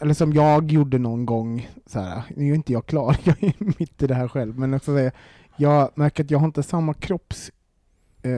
Eller 0.00 0.14
som 0.14 0.32
jag 0.32 0.72
gjorde 0.72 0.98
någon 0.98 1.26
gång, 1.26 1.68
så 1.86 2.00
här, 2.00 2.22
nu 2.36 2.50
är 2.50 2.54
inte 2.54 2.72
jag 2.72 2.86
klar, 2.86 3.16
jag 3.24 3.42
är 3.44 3.54
mitt 3.58 4.02
i 4.02 4.06
det 4.06 4.14
här 4.14 4.28
själv, 4.28 4.58
men 4.58 4.74
också 4.74 4.94
säga, 4.94 5.10
jag 5.56 5.90
märker 5.94 6.24
att 6.24 6.30
jag 6.30 6.38
har 6.38 6.46
inte 6.46 6.62
samma 6.62 6.94
kropps 6.94 7.50
eh, 8.22 8.32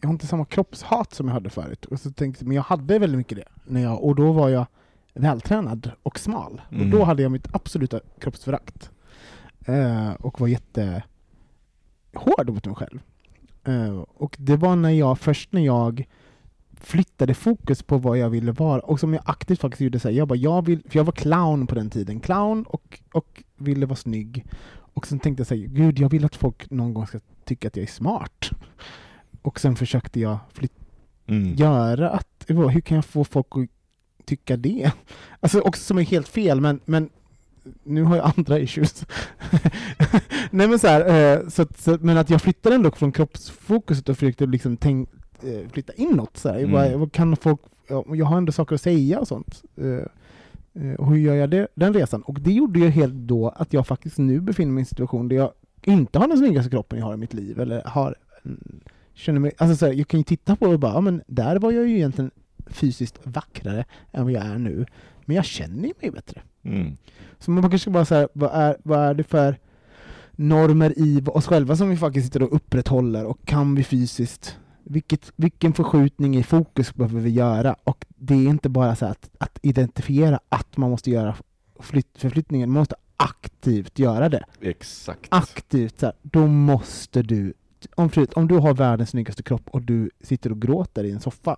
jag 0.00 0.08
har 0.08 0.10
inte 0.12 0.26
samma 0.26 0.44
kroppshat 0.44 1.14
som 1.14 1.26
jag 1.28 1.34
hade 1.34 1.50
förut. 1.50 1.84
Och 1.84 2.00
så 2.00 2.10
tänkte, 2.10 2.44
men 2.44 2.56
jag 2.56 2.62
hade 2.62 2.98
väldigt 2.98 3.18
mycket 3.18 3.38
det. 3.38 3.48
När 3.64 3.82
jag, 3.82 4.04
och 4.04 4.14
då 4.14 4.32
var 4.32 4.48
jag 4.48 4.66
vältränad 5.14 5.90
och 6.02 6.18
smal. 6.18 6.62
Och 6.68 6.72
Mm. 6.74 6.90
då 6.90 7.04
hade 7.04 7.22
jag 7.22 7.32
mitt 7.32 7.54
absoluta 7.54 8.00
kroppsförakt. 8.20 8.90
Eh, 9.66 10.12
och 10.12 10.40
var 10.40 10.48
jätte 10.48 11.02
hård 12.14 12.50
mot 12.50 12.66
mig 12.66 12.74
själv. 12.74 13.00
Eh, 13.64 13.98
och 14.14 14.36
det 14.38 14.56
var 14.56 14.76
när 14.76 14.90
jag, 14.90 15.18
först 15.18 15.52
när 15.52 15.64
jag 15.64 16.06
flyttade 16.86 17.34
fokus 17.34 17.82
på 17.82 17.98
vad 17.98 18.18
jag 18.18 18.30
ville 18.30 18.52
vara, 18.52 18.80
och 18.80 19.00
som 19.00 19.14
jag 19.14 19.22
aktivt 19.26 19.60
faktiskt 19.60 19.80
gjorde 19.80 20.00
så 20.00 20.08
här, 20.08 20.14
jag 20.16 20.28
bara, 20.28 20.38
jag 20.38 20.66
vill, 20.66 20.82
för 20.88 20.98
jag 20.98 21.04
var 21.04 21.12
clown 21.12 21.66
på 21.66 21.74
den 21.74 21.90
tiden, 21.90 22.20
clown 22.20 22.62
och, 22.62 23.00
och 23.12 23.42
ville 23.56 23.86
vara 23.86 23.96
snygg. 23.96 24.44
Och 24.74 25.06
sen 25.06 25.18
tänkte 25.18 25.40
jag 25.40 25.46
säga, 25.46 25.66
gud 25.66 25.98
jag 25.98 26.08
vill 26.08 26.24
att 26.24 26.36
folk 26.36 26.70
någon 26.70 26.94
gång 26.94 27.06
ska 27.06 27.20
tycka 27.44 27.68
att 27.68 27.76
jag 27.76 27.82
är 27.82 27.86
smart. 27.90 28.50
Och 29.42 29.60
sen 29.60 29.76
försökte 29.76 30.20
jag 30.20 30.38
flytta 30.52 30.74
Mm. 31.26 31.54
göra 31.54 32.10
att, 32.10 32.44
hur 32.48 32.80
kan 32.80 32.94
jag 32.94 33.04
få 33.04 33.24
folk 33.24 33.46
att 33.50 33.68
tycka 34.26 34.56
det? 34.56 34.90
Alltså 35.40 35.60
också 35.60 35.82
som 35.82 35.98
är 35.98 36.02
helt 36.02 36.28
fel, 36.28 36.60
men, 36.60 36.80
men 36.84 37.10
nu 37.84 38.02
har 38.02 38.16
jag 38.16 38.32
andra 38.36 38.58
issues. 38.58 39.06
Nej 40.50 40.68
men 40.68 40.78
så 40.78 40.86
här, 40.86 41.32
eh, 41.40 41.48
så, 41.48 41.62
att- 41.62 41.78
så, 41.80 41.98
men 42.00 42.16
att 42.18 42.30
jag 42.30 42.42
flyttade 42.42 42.74
ändå 42.74 42.90
från 42.90 43.12
kroppsfokuset 43.12 44.08
och 44.08 44.18
försökte 44.18 44.46
liksom 44.46 44.76
tänk, 44.76 45.08
eh, 45.44 45.68
flytta 45.68 45.92
inåt. 45.92 46.36
Så 46.36 46.48
här. 46.48 46.58
Mm. 46.58 46.72
Vad, 46.72 46.92
vad 46.92 47.12
kan 47.12 47.36
folk, 47.36 47.60
ja, 47.88 48.04
jag 48.08 48.26
har 48.26 48.36
ändå 48.36 48.52
saker 48.52 48.74
att 48.74 48.80
säga 48.80 49.20
och 49.20 49.28
sånt. 49.28 49.62
Eh, 49.76 50.84
eh, 50.84 50.94
och 50.94 51.06
hur 51.06 51.16
gör 51.16 51.34
jag 51.34 51.50
det, 51.50 51.68
den 51.74 51.94
resan? 51.94 52.22
Och 52.22 52.40
det 52.40 52.52
gjorde 52.52 52.80
ju 52.80 52.88
helt 52.88 53.14
då 53.14 53.48
att 53.48 53.72
jag 53.72 53.86
faktiskt 53.86 54.18
nu 54.18 54.40
befinner 54.40 54.72
mig 54.72 54.80
i 54.80 54.82
en 54.82 54.86
situation 54.86 55.28
där 55.28 55.36
jag 55.36 55.52
inte 55.82 56.18
har 56.18 56.28
den 56.28 56.38
snyggaste 56.38 56.70
kroppen 56.70 56.98
jag 56.98 57.06
har 57.06 57.14
i 57.14 57.16
mitt 57.16 57.34
liv, 57.34 57.60
eller 57.60 57.82
har 57.84 58.14
mm, 58.44 58.80
känner 59.14 59.40
mig, 59.40 59.52
alltså 59.58 59.76
så 59.76 59.86
här, 59.86 59.92
jag 59.92 60.08
kan 60.08 60.20
ju 60.20 60.24
titta 60.24 60.56
på 60.56 60.66
det 60.66 60.72
och 60.72 60.80
bara, 60.80 60.92
ja, 60.92 61.00
men 61.00 61.22
där 61.26 61.58
var 61.58 61.72
jag 61.72 61.88
ju 61.88 61.96
egentligen 61.96 62.30
fysiskt 62.66 63.18
vackrare 63.22 63.84
än 64.12 64.24
vad 64.24 64.32
jag 64.32 64.46
är 64.46 64.58
nu, 64.58 64.86
men 65.24 65.36
jag 65.36 65.44
känner 65.44 65.88
ju 65.88 65.92
mig 66.00 66.10
bättre. 66.10 66.42
Mm. 66.62 66.96
Så 67.38 67.50
man 67.50 67.70
kanske 67.70 67.90
bara 67.90 68.04
säga, 68.04 68.28
vad 68.32 68.50
är, 68.54 68.76
vad 68.82 68.98
är 68.98 69.14
det 69.14 69.24
för 69.24 69.56
normer 70.32 70.98
i 70.98 71.22
oss 71.26 71.46
själva 71.46 71.76
som 71.76 71.90
vi 71.90 71.96
faktiskt 71.96 72.26
sitter 72.26 72.42
och 72.42 72.56
upprätthåller 72.56 73.24
och 73.24 73.44
kan 73.44 73.74
vi 73.74 73.84
fysiskt, 73.84 74.58
vilket, 74.84 75.32
vilken 75.36 75.72
förskjutning 75.72 76.36
i 76.36 76.42
fokus 76.42 76.94
behöver 76.94 77.20
vi 77.20 77.30
göra? 77.30 77.76
Och 77.84 78.06
det 78.08 78.34
är 78.34 78.48
inte 78.48 78.68
bara 78.68 78.96
så 78.96 79.06
att, 79.06 79.30
att 79.38 79.58
identifiera 79.62 80.40
att 80.48 80.76
man 80.76 80.90
måste 80.90 81.10
göra 81.10 81.36
flytt, 81.80 82.18
förflyttningen, 82.18 82.70
man 82.70 82.78
måste 82.78 82.96
aktivt 83.16 83.98
göra 83.98 84.28
det. 84.28 84.44
Exakt. 84.60 85.26
Aktivt 85.28 86.00
så 86.00 86.06
här, 86.06 86.14
då 86.22 86.46
måste 86.46 87.22
du, 87.22 87.54
om, 87.94 88.10
förut, 88.10 88.32
om 88.32 88.48
du 88.48 88.58
har 88.58 88.74
världens 88.74 89.10
snyggaste 89.10 89.42
kropp 89.42 89.68
och 89.70 89.82
du 89.82 90.10
sitter 90.20 90.52
och 90.52 90.62
gråter 90.62 91.04
i 91.04 91.10
en 91.10 91.20
soffa, 91.20 91.56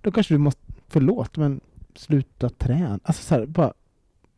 då 0.00 0.12
kanske 0.12 0.34
du 0.34 0.38
måste, 0.38 0.60
förlåt, 0.88 1.36
men 1.36 1.60
sluta 1.94 2.48
träna. 2.48 3.00
Alltså 3.02 3.22
så 3.22 3.34
här, 3.34 3.46
bara 3.46 3.72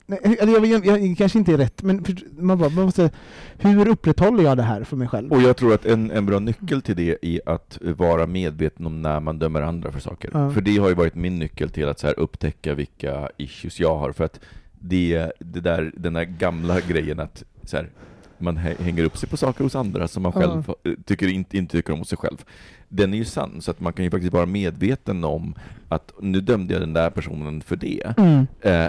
Nej, 0.09 0.37
eller 0.41 0.53
jag, 0.53 0.67
jag, 0.67 0.87
jag, 0.87 1.19
kanske 1.19 1.39
inte 1.39 1.53
är 1.53 1.57
rätt, 1.57 1.83
men 1.83 2.05
man, 2.39 2.59
bara, 2.59 2.71
man 2.71 2.85
måste, 2.85 3.11
hur 3.59 3.89
upprätthåller 3.89 4.45
jag 4.45 4.57
det 4.57 4.63
här 4.63 4.85
för 4.85 4.97
mig 4.97 5.09
själv? 5.09 5.33
Och 5.33 5.43
jag 5.43 5.57
tror 5.57 5.75
att 5.75 5.87
en, 5.87 6.11
en 6.11 6.27
bra 6.27 6.39
nyckel 6.39 6.83
till 6.83 6.97
det 6.97 7.17
är 7.23 7.41
att 7.47 7.79
vara 7.83 8.27
medveten 8.27 8.87
om 8.87 9.03
när 9.03 9.21
man 9.21 9.39
dömer 9.39 9.63
andra 9.63 9.93
för 9.93 10.01
saker. 10.01 10.31
Ja. 10.35 10.51
För 10.51 10.61
det 10.61 10.77
har 10.77 10.89
ju 10.89 10.95
varit 10.95 11.15
min 11.15 11.39
nyckel 11.39 11.71
till 11.71 11.89
att 11.89 11.99
så 11.99 12.07
här 12.07 12.19
upptäcka 12.19 12.75
vilka 12.75 13.29
issues 13.37 13.81
jag 13.81 13.97
har. 13.97 14.13
För 14.13 14.25
att 14.25 14.41
det, 14.81 15.33
det 15.39 15.61
där, 15.61 15.93
den 15.97 16.13
där 16.13 16.25
gamla 16.25 16.81
grejen 16.81 17.21
att 17.21 17.45
så 17.65 17.77
här, 17.77 17.91
man 18.39 18.59
hä- 18.59 18.83
hänger 18.83 19.05
upp 19.05 19.17
sig 19.17 19.29
på 19.29 19.37
saker 19.37 19.65
hos 19.65 19.75
andra 19.77 20.09
som 20.09 20.23
man 20.23 20.33
själv 20.33 20.71
eh, 20.85 20.93
tycker 21.05 21.29
inte, 21.29 21.57
inte 21.59 21.77
tycker 21.77 21.93
om 21.93 21.99
hos 21.99 22.09
sig 22.09 22.19
själv. 22.19 22.45
Den 22.89 23.15
är 23.15 23.19
ju 23.19 23.25
sann, 23.25 23.61
så 23.63 23.71
att 23.71 23.81
man 23.81 23.93
kan 23.93 24.05
ju 24.05 24.11
faktiskt 24.11 24.33
vara 24.33 24.47
medveten 24.47 25.25
om 25.25 25.55
att 25.89 26.13
nu 26.21 26.41
dömde 26.41 26.73
jag 26.75 26.83
den 26.83 26.93
där 26.93 27.11
personen 27.11 27.61
för 27.61 27.77
det. 27.77 28.15
Mm. 28.17 28.47
Eh, 28.61 28.89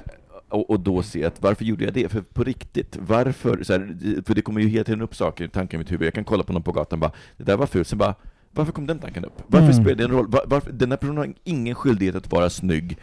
och, 0.49 0.69
och 0.69 0.79
då 0.79 1.03
se 1.03 1.23
att 1.25 1.41
varför 1.41 1.65
gjorde 1.65 1.83
jag 1.85 1.93
det? 1.93 2.09
För 2.09 2.21
på 2.21 2.43
riktigt, 2.43 2.97
varför? 2.99 3.63
Så 3.63 3.73
här, 3.73 3.95
för 4.25 4.35
det 4.35 4.41
kommer 4.41 4.61
ju 4.61 4.67
hela 4.67 4.83
tiden 4.83 5.01
upp 5.01 5.15
saker 5.15 5.45
i 5.45 5.47
tanken 5.49 5.77
i 5.77 5.79
mitt 5.83 5.91
huvud. 5.91 6.05
Jag 6.07 6.13
kan 6.13 6.23
kolla 6.23 6.43
på 6.43 6.53
någon 6.53 6.63
på 6.63 6.71
gatan 6.71 6.97
och 6.97 7.01
bara, 7.01 7.11
det 7.37 7.43
där 7.43 7.57
var 7.57 7.65
fult, 7.67 7.87
sen 7.87 7.97
bara, 7.97 8.15
varför 8.51 8.71
kom 8.71 8.87
den 8.87 8.99
tanken 8.99 9.25
upp? 9.25 9.43
Varför 9.47 9.71
Mm. 9.71 9.83
spelar 9.83 9.95
det 9.95 10.03
en 10.03 10.11
roll? 10.11 10.27
Var, 10.27 10.43
varför, 10.47 10.71
den 10.71 10.89
här 10.91 10.97
personen 10.97 11.17
har 11.17 11.33
ingen 11.43 11.75
skyldighet 11.75 12.15
att 12.15 12.31
vara 12.31 12.49
snygg 12.49 12.97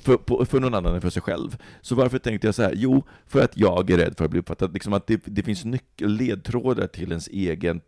för, 0.00 0.16
på, 0.16 0.44
för 0.44 0.60
någon 0.60 0.74
annan 0.74 0.94
än 0.94 1.00
för 1.00 1.10
sig 1.10 1.22
själv. 1.22 1.56
Så 1.80 1.94
varför 1.94 2.18
tänkte 2.18 2.46
jag 2.46 2.54
så 2.54 2.62
här? 2.62 2.72
Jo, 2.76 3.02
för 3.26 3.42
att 3.44 3.56
jag 3.56 3.90
är 3.90 3.96
rädd 3.98 4.14
för 4.18 4.24
att 4.24 4.30
bli 4.30 4.40
uppfattad. 4.40 4.72
Liksom 4.74 4.92
att 4.92 5.06
det, 5.06 5.20
det 5.24 5.42
finns 5.42 5.64
nyckel, 5.64 6.12
ledtrådar 6.16 6.86
till 6.86 7.08
ens 7.08 7.28
egen 7.28 7.80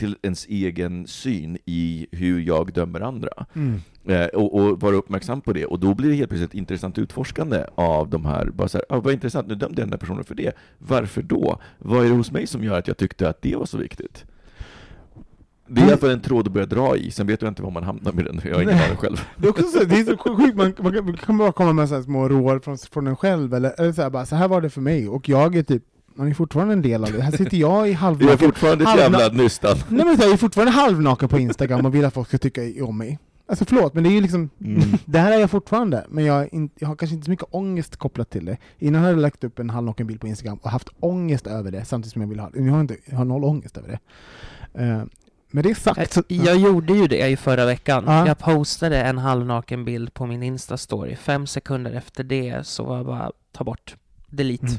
till 0.00 0.16
ens 0.22 0.46
egen 0.46 1.06
syn 1.06 1.58
i 1.64 2.06
hur 2.12 2.40
jag 2.40 2.72
dömer 2.72 3.00
andra. 3.00 3.46
Mm. 3.54 3.80
Eh, 4.04 4.26
och, 4.26 4.54
och 4.54 4.80
vara 4.80 4.96
uppmärksam 4.96 5.40
på 5.40 5.52
det. 5.52 5.66
Och 5.66 5.80
då 5.80 5.94
blir 5.94 6.08
det 6.10 6.14
helt 6.14 6.30
plötsligt 6.30 6.50
ett 6.50 6.58
intressant 6.58 6.98
utforskande 6.98 7.64
av 7.74 8.08
de 8.08 8.24
här, 8.24 8.46
bara 8.46 8.68
så 8.68 8.78
här, 8.78 8.84
ah, 8.88 9.00
vad 9.00 9.12
intressant, 9.12 9.48
nu 9.48 9.54
dömde 9.54 9.80
jag 9.80 9.88
den 9.88 9.90
där 9.90 9.98
personen 9.98 10.24
för 10.24 10.34
det. 10.34 10.52
Varför 10.78 11.22
då? 11.22 11.60
Vad 11.78 12.04
är 12.04 12.08
det 12.08 12.16
hos 12.16 12.32
mig 12.32 12.46
som 12.46 12.64
gör 12.64 12.78
att 12.78 12.88
jag 12.88 12.96
tyckte 12.96 13.28
att 13.28 13.42
det 13.42 13.56
var 13.56 13.66
så 13.66 13.78
viktigt? 13.78 14.24
Det 15.66 15.80
är 15.80 15.84
i 15.84 15.88
alla 15.88 15.96
fall 15.96 16.10
en 16.10 16.20
tråd 16.20 16.46
att 16.46 16.52
börja 16.52 16.66
dra 16.66 16.96
i, 16.96 17.10
sen 17.10 17.26
vet 17.26 17.42
jag 17.42 17.50
inte 17.50 17.62
var 17.62 17.70
man 17.70 17.82
hamnar 17.82 18.12
med 18.12 18.24
den, 18.24 18.40
jag 18.44 18.54
har 18.54 18.62
ingen 18.62 18.74
aning 18.74 18.96
själv. 18.96 19.16
Det 19.36 19.46
är 19.46 19.50
också 19.50 19.62
så, 19.62 19.84
det 19.84 20.00
är 20.00 20.04
så 20.04 20.16
sjukt, 20.16 20.56
man, 20.56 20.74
man, 20.78 21.16
kan, 21.16 21.38
bara 21.38 21.52
komma 21.52 21.72
med 21.72 21.88
så 21.88 21.94
här 21.94 22.02
små 22.02 22.28
råd 22.28 22.64
från, 22.64 22.78
från 22.78 23.06
en 23.06 23.16
själv, 23.16 23.54
eller, 23.54 23.80
eller 23.80 23.92
så, 23.92 24.02
här, 24.02 24.10
bara, 24.10 24.26
så 24.26 24.36
här 24.36 24.48
var 24.48 24.60
det 24.60 24.70
för 24.70 24.80
mig, 24.80 25.08
och 25.08 25.28
jag 25.28 25.56
är 25.56 25.62
typ, 25.62 25.82
man 26.20 26.28
är 26.30 26.34
fortfarande 26.34 26.72
en 26.72 26.82
del 26.82 27.04
av 27.04 27.12
det. 27.12 27.22
Här 27.22 27.30
sitter 27.30 27.56
jag 27.56 27.88
i 27.88 27.90
Jag 27.90 27.90
är 27.90 27.94
halvnaken, 27.94 28.38
fortfarande 28.38 28.84
ett 28.84 28.98
jävla 28.98 29.28
nystan. 29.28 29.76
Nej 29.88 30.04
men 30.04 30.16
jag 30.20 30.32
är 30.32 30.36
fortfarande 30.36 30.72
halvnaken 30.72 31.28
på 31.28 31.38
Instagram 31.38 31.86
och 31.86 31.94
vill 31.94 32.04
att 32.04 32.14
folk 32.14 32.28
ska 32.28 32.38
tycka 32.38 32.84
om 32.84 32.98
mig. 32.98 33.18
Alltså 33.46 33.64
förlåt, 33.64 33.94
men 33.94 34.04
det 34.04 34.10
är 34.10 34.12
ju 34.12 34.20
liksom, 34.20 34.50
Mm. 34.60 34.80
det 35.04 35.18
här 35.18 35.32
är 35.32 35.38
jag 35.38 35.50
fortfarande, 35.50 36.06
men 36.08 36.24
jag, 36.24 36.48
inte, 36.54 36.74
jag 36.78 36.88
har 36.88 36.96
kanske 36.96 37.14
inte 37.14 37.24
så 37.24 37.30
mycket 37.30 37.46
ångest 37.50 37.96
kopplat 37.96 38.30
till 38.30 38.44
det. 38.44 38.56
Innan 38.78 39.00
hade 39.02 39.12
jag 39.14 39.20
lagt 39.20 39.44
upp 39.44 39.58
en 39.58 39.70
halvnaken 39.70 40.06
bild 40.06 40.20
på 40.20 40.26
Instagram 40.28 40.58
och 40.62 40.70
haft 40.70 40.88
ångest 41.00 41.46
över 41.46 41.70
det, 41.70 41.84
samtidigt 41.84 42.12
som 42.12 42.22
jag 42.22 42.28
vill 42.28 42.40
ha 42.40 42.50
det. 42.50 42.60
Jag 42.62 42.72
har, 42.72 42.80
inte, 42.80 42.96
jag 43.04 43.16
har 43.16 43.24
noll 43.24 43.44
ångest 43.44 43.76
över 43.76 43.88
det. 43.88 43.98
Eh, 44.82 45.02
men 45.50 45.62
det 45.62 45.70
är 45.70 45.74
sagt, 45.74 46.12
så, 46.12 46.22
Jag 46.28 46.56
gjorde 46.56 46.92
ju 46.92 47.06
det 47.06 47.28
i 47.28 47.36
förra 47.36 47.66
veckan. 47.66 48.04
Ja. 48.06 48.26
Jag 48.26 48.38
postade 48.38 49.02
en 49.02 49.18
halvnaken 49.18 49.84
bild 49.84 50.14
på 50.14 50.26
min 50.26 50.42
Insta-story. 50.42 51.16
Fem 51.16 51.46
sekunder 51.46 51.92
efter 51.92 52.24
det 52.24 52.66
så 52.66 52.84
var 52.84 52.96
jag 52.96 53.06
bara, 53.06 53.30
ta 53.52 53.64
bort. 53.64 53.96
Delete. 54.26 54.66
Mm. 54.66 54.78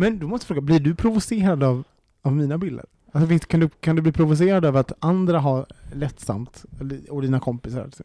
Men 0.00 0.18
du 0.18 0.26
måste 0.26 0.46
fråga, 0.46 0.60
blir 0.60 0.80
du 0.80 0.94
provocerad 0.94 1.62
av, 1.62 1.84
av 2.22 2.32
mina 2.32 2.58
bilder? 2.58 2.84
Alltså, 3.12 3.38
kan, 3.38 3.60
du, 3.60 3.68
kan 3.68 3.96
du 3.96 4.02
bli 4.02 4.12
provocerad 4.12 4.64
av 4.64 4.76
att 4.76 4.92
andra 4.98 5.40
har 5.40 5.66
lättsamt, 5.92 6.64
och 7.10 7.22
dina 7.22 7.40
kompisar? 7.40 7.82
alltså? 7.82 8.02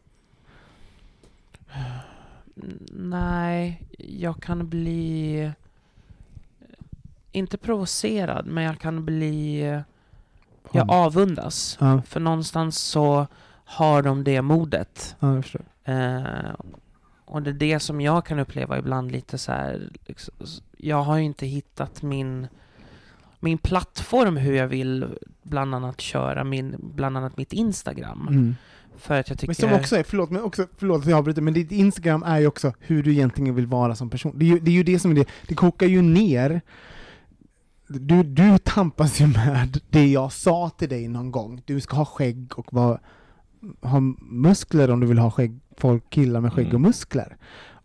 Mm, 2.56 2.86
Nej, 2.92 3.82
jag 3.98 4.42
kan 4.42 4.68
bli... 4.68 5.52
Inte 7.32 7.58
provocerad, 7.58 8.46
men 8.46 8.64
jag 8.64 8.78
kan 8.78 9.04
bli... 9.04 9.60
Jag 10.72 10.90
avundas. 10.90 11.76
Ja, 11.80 12.02
För 12.02 12.20
någonstans 12.20 12.78
så 12.78 13.26
har 13.64 14.02
de 14.02 14.24
det 14.24 14.42
modet. 14.42 15.16
ja. 15.20 15.42
Eh, 15.84 16.54
och 17.24 17.42
det 17.42 17.50
är 17.50 17.54
det 17.54 17.80
som 17.80 18.00
jag 18.00 18.26
kan 18.26 18.38
uppleva 18.38 18.78
ibland 18.78 19.12
lite 19.12 19.38
så 19.38 19.52
här. 19.52 19.88
Liksom, 20.06 20.34
jag 20.84 21.02
har 21.02 21.16
ju 21.18 21.24
inte 21.24 21.46
hittat 21.46 22.02
min, 22.02 22.46
min 23.40 23.58
plattform 23.58 24.36
hur 24.36 24.54
jag 24.54 24.68
vill 24.68 25.06
bland 25.42 25.74
annat 25.74 26.00
köra 26.00 26.44
min, 26.44 26.76
bland 26.78 27.16
annat 27.16 27.36
mitt 27.36 27.52
Instagram. 27.52 28.28
Mm. 28.28 28.54
För 28.96 29.20
att 29.20 29.28
jag 29.28 29.38
tycker... 29.38 29.48
Men 29.48 29.70
som 29.70 29.80
också 29.80 29.96
är, 29.96 30.02
förlåt, 30.02 30.30
men 30.30 30.42
också, 30.42 30.66
förlåt 30.78 31.00
att 31.00 31.08
jag 31.08 31.18
avbryter, 31.18 31.42
men 31.42 31.54
ditt 31.54 31.72
Instagram 31.72 32.22
är 32.22 32.38
ju 32.38 32.46
också 32.46 32.72
hur 32.78 33.02
du 33.02 33.12
egentligen 33.12 33.54
vill 33.54 33.66
vara 33.66 33.94
som 33.94 34.10
person. 34.10 34.32
Det 34.38 34.44
är 34.44 34.48
ju 34.48 34.58
det, 34.58 34.70
är 34.70 34.74
ju 34.74 34.82
det 34.82 34.98
som 34.98 35.10
är 35.10 35.14
det, 35.14 35.28
det 35.48 35.54
kokar 35.54 35.86
ju 35.86 36.02
ner. 36.02 36.60
Du, 37.88 38.22
du 38.22 38.58
tampas 38.58 39.20
ju 39.20 39.26
med 39.26 39.80
det 39.90 40.06
jag 40.06 40.32
sa 40.32 40.70
till 40.70 40.88
dig 40.88 41.08
någon 41.08 41.30
gång. 41.30 41.62
Du 41.64 41.80
ska 41.80 41.96
ha 41.96 42.04
skägg 42.04 42.52
och 42.56 42.72
vara, 42.72 42.98
ha 43.82 44.00
muskler 44.30 44.90
om 44.90 45.00
du 45.00 45.06
vill 45.06 45.18
ha 45.18 45.30
skägg, 45.30 45.60
folk, 45.76 46.10
killar 46.10 46.40
med 46.40 46.52
skägg 46.52 46.66
och 46.66 46.72
Mm. 46.72 46.82
muskler. 46.82 47.36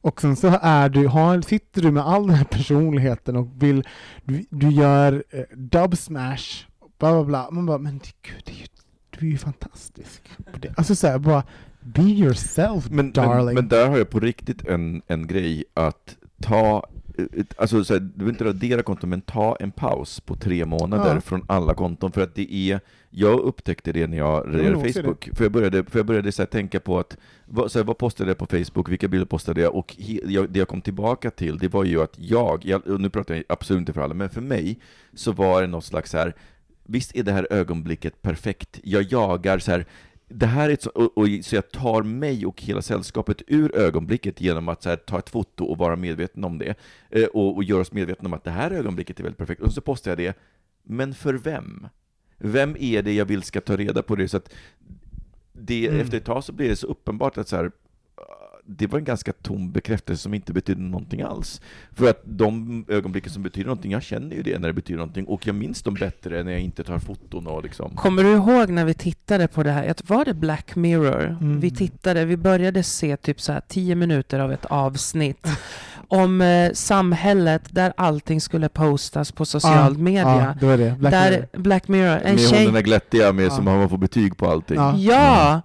Och 0.01 0.21
sen 0.21 0.35
så 0.35 0.59
är 0.61 0.89
du, 0.89 1.07
har, 1.07 1.41
sitter 1.41 1.81
du 1.81 1.91
med 1.91 2.03
all 2.07 2.27
den 2.27 2.35
här 2.35 2.45
personligheten 2.45 3.35
och 3.35 3.47
vill, 3.63 3.83
du, 4.23 4.45
du 4.49 4.69
gör 4.69 5.23
eh, 5.29 5.43
dub 5.57 5.97
smash, 5.97 6.65
bla 6.99 7.11
bla 7.13 7.23
bla. 7.23 7.49
Man 7.51 7.65
bara, 7.65 7.77
men 7.77 7.99
gud, 7.99 8.41
det 8.45 8.51
är 8.51 8.55
ju, 8.55 8.65
du 9.09 9.27
är 9.27 9.31
ju 9.31 9.37
fantastisk. 9.37 10.21
Alltså 10.77 10.95
såhär, 10.95 11.19
bara 11.19 11.43
be 11.81 12.01
yourself 12.01 12.89
Men, 12.89 13.11
darling. 13.11 13.45
men, 13.45 13.55
men 13.55 13.67
där 13.67 13.89
har 13.89 13.97
jag 13.97 14.09
på 14.09 14.19
riktigt 14.19 14.65
en, 14.67 15.01
en 15.07 15.27
grej 15.27 15.63
att 15.73 16.17
ta, 16.41 16.87
alltså 17.55 17.83
så 17.83 17.93
här, 17.93 17.99
du 17.99 18.25
vill 18.25 18.33
inte 18.33 18.43
radera 18.45 18.83
konton, 18.83 19.09
men 19.09 19.21
ta 19.21 19.55
en 19.59 19.71
paus 19.71 20.19
på 20.19 20.35
tre 20.35 20.65
månader 20.65 21.15
Ja. 21.15 21.21
från 21.21 21.45
alla 21.47 21.73
konton, 21.73 22.11
för 22.11 22.21
att 22.21 22.35
det 22.35 22.53
är, 22.53 22.79
jag 23.09 23.39
upptäckte 23.39 23.91
det 23.91 24.07
när 24.07 24.17
jag 24.17 24.47
raderade 24.47 24.93
Facebook, 24.93 25.29
för 25.33 25.43
jag 25.45 25.51
började, 25.51 25.83
för 25.83 25.99
jag 25.99 26.05
började 26.05 26.31
så 26.31 26.41
här, 26.41 26.47
tänka 26.47 26.79
på 26.79 26.99
att, 26.99 27.17
vad, 27.45 27.71
så 27.71 27.79
här, 27.79 27.83
vad 27.85 27.97
postade 27.97 28.29
jag 28.29 28.37
på 28.37 28.45
Facebook, 28.45 28.89
vilka 28.89 29.07
bilder 29.07 29.25
postade 29.25 29.61
jag, 29.61 29.75
och 29.75 29.95
he, 29.99 30.19
jag, 30.25 30.49
det 30.49 30.59
jag 30.59 30.67
kom 30.67 30.81
tillbaka 30.81 31.31
till, 31.31 31.57
det 31.57 31.67
var 31.67 31.83
ju 31.83 32.01
att 32.01 32.13
jag, 32.17 32.65
jag, 32.65 32.99
nu 32.99 33.09
pratar 33.09 33.35
jag 33.35 33.43
absolut 33.49 33.79
inte 33.79 33.93
för 33.93 34.01
alla, 34.01 34.13
men 34.13 34.29
för 34.29 34.41
mig, 34.41 34.79
så 35.13 35.31
var 35.31 35.61
det 35.61 35.67
något 35.67 35.85
slags 35.85 36.11
så 36.11 36.17
här, 36.17 36.33
visst 36.83 37.15
är 37.15 37.23
det 37.23 37.31
här 37.31 37.47
ögonblicket 37.49 38.21
perfekt, 38.21 38.79
jag 38.83 39.03
jagar 39.03 39.59
så 39.59 39.71
här, 39.71 39.85
det 40.29 40.45
här 40.45 40.69
är 40.69 40.73
ett 40.73 40.81
så, 40.81 40.89
och, 40.89 41.17
och, 41.17 41.27
så 41.41 41.55
jag 41.55 41.71
tar 41.71 42.03
mig 42.03 42.45
och 42.45 42.61
hela 42.61 42.81
sällskapet 42.81 43.41
ur 43.47 43.75
ögonblicket 43.75 44.41
genom 44.41 44.69
att 44.69 44.85
här, 44.85 44.95
ta 44.95 45.19
ett 45.19 45.29
foto 45.29 45.65
och 45.65 45.77
vara 45.77 45.95
medveten 45.95 46.43
om 46.43 46.57
det. 46.57 46.75
Eh, 47.09 47.23
och, 47.25 47.55
och 47.55 47.63
göra 47.63 47.81
oss 47.81 47.91
medvetna 47.91 48.27
om 48.27 48.33
att 48.33 48.43
det 48.43 48.51
här 48.51 48.71
ögonblicket 48.71 49.19
är 49.19 49.23
väldigt 49.23 49.37
perfekt. 49.37 49.61
Och 49.61 49.73
så 49.73 49.81
postar 49.81 50.11
jag 50.11 50.17
det. 50.17 50.37
Men 50.83 51.13
för 51.13 51.33
vem? 51.33 51.87
Vem 52.37 52.75
är 52.79 53.01
det 53.01 53.13
jag 53.13 53.25
vill 53.25 53.43
ska 53.43 53.61
ta 53.61 53.77
reda 53.77 54.03
på 54.03 54.15
det? 54.15 54.27
Så 54.27 54.37
att 54.37 54.53
det, 55.53 55.87
Mm. 55.87 56.01
efter 56.01 56.17
ett 56.17 56.25
tag 56.25 56.43
så 56.43 56.53
blir 56.53 56.69
det 56.69 56.75
så 56.75 56.87
uppenbart 56.87 57.37
att 57.37 57.47
så 57.47 57.55
här, 57.55 57.71
det 58.77 58.87
var 58.87 58.99
en 58.99 59.05
ganska 59.05 59.33
tom 59.33 59.71
bekräftelse 59.71 60.23
som 60.23 60.33
inte 60.33 60.53
betydde 60.53 60.81
någonting 60.81 61.21
alls. 61.21 61.61
För 61.91 62.09
att 62.09 62.21
de 62.25 62.85
ögonblicken 62.87 63.31
som 63.31 63.43
betyder 63.43 63.67
någonting, 63.67 63.91
jag 63.91 64.03
känner 64.03 64.35
ju 64.35 64.41
det 64.43 64.59
när 64.59 64.67
det 64.67 64.73
betyder 64.73 64.97
någonting, 64.97 65.25
och 65.25 65.47
jag 65.47 65.55
minns 65.55 65.81
dem 65.81 65.93
bättre 65.93 66.43
när 66.43 66.51
jag 66.51 66.61
inte 66.61 66.83
tar 66.83 66.99
foton 66.99 67.47
och 67.47 67.63
liksom... 67.63 67.95
Kommer 67.95 68.23
du 68.23 68.29
ihåg 68.31 68.69
när 68.69 68.85
vi 68.85 68.93
tittade 68.93 69.47
på 69.47 69.63
det 69.63 69.71
här? 69.71 69.93
Var 70.07 70.25
det 70.25 70.33
Black 70.33 70.75
Mirror? 70.75 71.37
Mm. 71.41 71.59
Vi 71.59 71.71
tittade, 71.71 72.25
vi 72.25 72.37
började 72.37 72.83
se 72.83 73.17
typ 73.17 73.41
så 73.41 73.51
här 73.51 73.61
10 73.67 73.95
minuter 73.95 74.39
av 74.39 74.51
ett 74.51 74.65
avsnitt 74.65 75.47
om 76.07 76.41
eh, 76.41 76.71
samhället 76.73 77.61
där 77.69 77.93
allting 77.97 78.41
skulle 78.41 78.69
postas 78.69 79.31
på 79.31 79.45
social 79.45 79.93
Ja, 79.93 79.99
media. 80.03 80.57
det 80.59 80.65
var 80.65 80.77
det. 80.77 80.95
Black 80.99 81.11
där 81.13 81.31
Mirror. 81.31 81.47
Black 81.63 81.87
Mirror, 81.87 82.15
en 82.17 82.21
med 82.21 82.29
hon 82.31 82.37
tjej... 82.37 82.65
den 82.65 82.73
där 82.73 82.81
glättiga 82.81 83.33
med 83.33 83.45
Ja. 83.45 83.49
som 83.49 83.65
man 83.65 83.89
får 83.89 83.97
betyg 83.97 84.37
på 84.37 84.51
allting. 84.51 84.77
Ja. 84.77 84.95
Ja! 84.97 85.61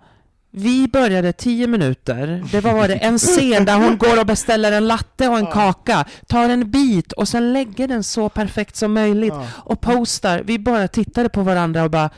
Vi 0.57 0.89
började 0.89 1.33
10 1.33 1.67
minuter. 1.67 2.45
Det 2.53 2.61
var, 2.61 2.73
var 2.73 2.89
det 2.89 2.95
en 2.95 3.19
scen 3.19 3.65
där 3.65 3.77
hon 3.77 3.99
går 3.99 4.21
och 4.21 4.27
beställer 4.27 4.73
en 4.73 4.87
latte 4.87 5.29
och 5.29 5.39
en 5.39 5.45
Ja. 5.45 5.51
kaka, 5.51 6.05
tar 6.27 6.49
en 6.49 6.71
bit 6.71 7.13
och 7.13 7.29
sen 7.29 7.53
lägger 7.53 7.89
den 7.89 8.03
så 8.03 8.29
perfekt 8.29 8.77
som 8.77 8.93
möjligt 8.93 9.33
Ja. 9.35 9.47
och 9.55 9.81
postar. 9.81 10.43
Vi 10.45 10.59
bara 10.59 10.89
tittade 10.89 11.29
på 11.29 11.43
varandra 11.43 11.83
och 11.85 11.91
bara 11.91 12.11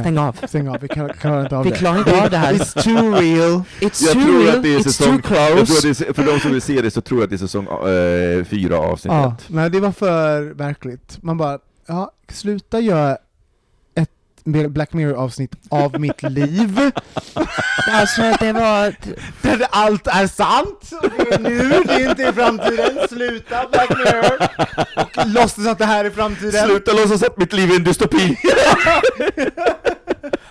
stäng 0.00 0.18
av. 0.18 0.36
Stäng 0.48 0.68
av, 0.68 0.76
vi 0.80 0.88
klarar 0.88 1.42
inte 1.42 1.56
av 1.56 1.64
Vi 1.64 1.70
det. 1.70 1.76
klarar 1.76 1.98
inte 1.98 2.22
av 2.24 2.30
det 2.30 2.36
här. 2.36 2.54
It's 2.54 2.82
too 2.82 3.12
real. 3.12 3.62
It's 3.80 4.04
Jag 4.04 4.12
too 4.12 4.22
tror 4.22 4.42
real, 4.44 4.56
att 4.56 4.62
det 4.62 4.74
är 4.74 4.78
it's 4.78 4.82
säsong, 4.82 5.22
too 5.22 5.36
jag 5.36 5.56
close. 5.56 5.66
tror 5.80 5.90
att 5.90 5.98
det 5.98 6.08
är, 6.08 6.12
för 6.12 6.22
de 6.26 6.40
som 6.40 6.50
vill 6.52 6.62
se 6.62 6.80
det 6.80 6.90
så 6.90 7.00
tror 7.00 7.20
jag 7.20 7.24
att 7.24 7.30
det 7.30 7.36
är 7.36 7.38
säsong 7.38 7.64
eh, 7.66 8.44
fyra 8.44 8.78
avsnitt 8.78 9.12
Ja, 9.12 9.36
nej, 9.48 9.70
det 9.70 9.80
var 9.80 9.92
för 9.92 10.42
verkligt. 10.42 11.18
Man 11.22 11.36
bara, 11.38 11.58
ja, 11.86 12.10
sluta 12.32 12.80
göra 12.80 13.16
Black 14.46 14.92
Mirror-avsnitt 14.92 15.52
av 15.70 16.00
mitt 16.00 16.22
liv, 16.22 16.90
Alltså 17.90 18.22
det 18.40 18.52
var... 18.52 18.94
där 19.42 19.66
allt 19.70 20.06
är 20.06 20.26
sant! 20.26 20.90
Det 21.02 21.34
är 21.34 21.38
nu, 21.38 21.82
det 21.86 21.92
är 21.92 22.10
inte 22.10 22.22
i 22.22 22.32
framtiden. 22.32 22.98
Sluta 23.08 23.68
Black 23.72 23.90
Mirror! 23.90 24.48
Och 24.96 25.26
låtsas 25.26 25.66
att 25.66 25.78
det 25.78 25.84
här 25.84 26.04
är 26.04 26.10
framtiden. 26.10 26.66
Sluta 26.66 26.92
låtsas 26.92 27.22
att 27.22 27.36
mitt 27.38 27.52
liv 27.52 27.70
är 27.70 27.76
en 27.76 27.84
dystopi! 27.84 28.38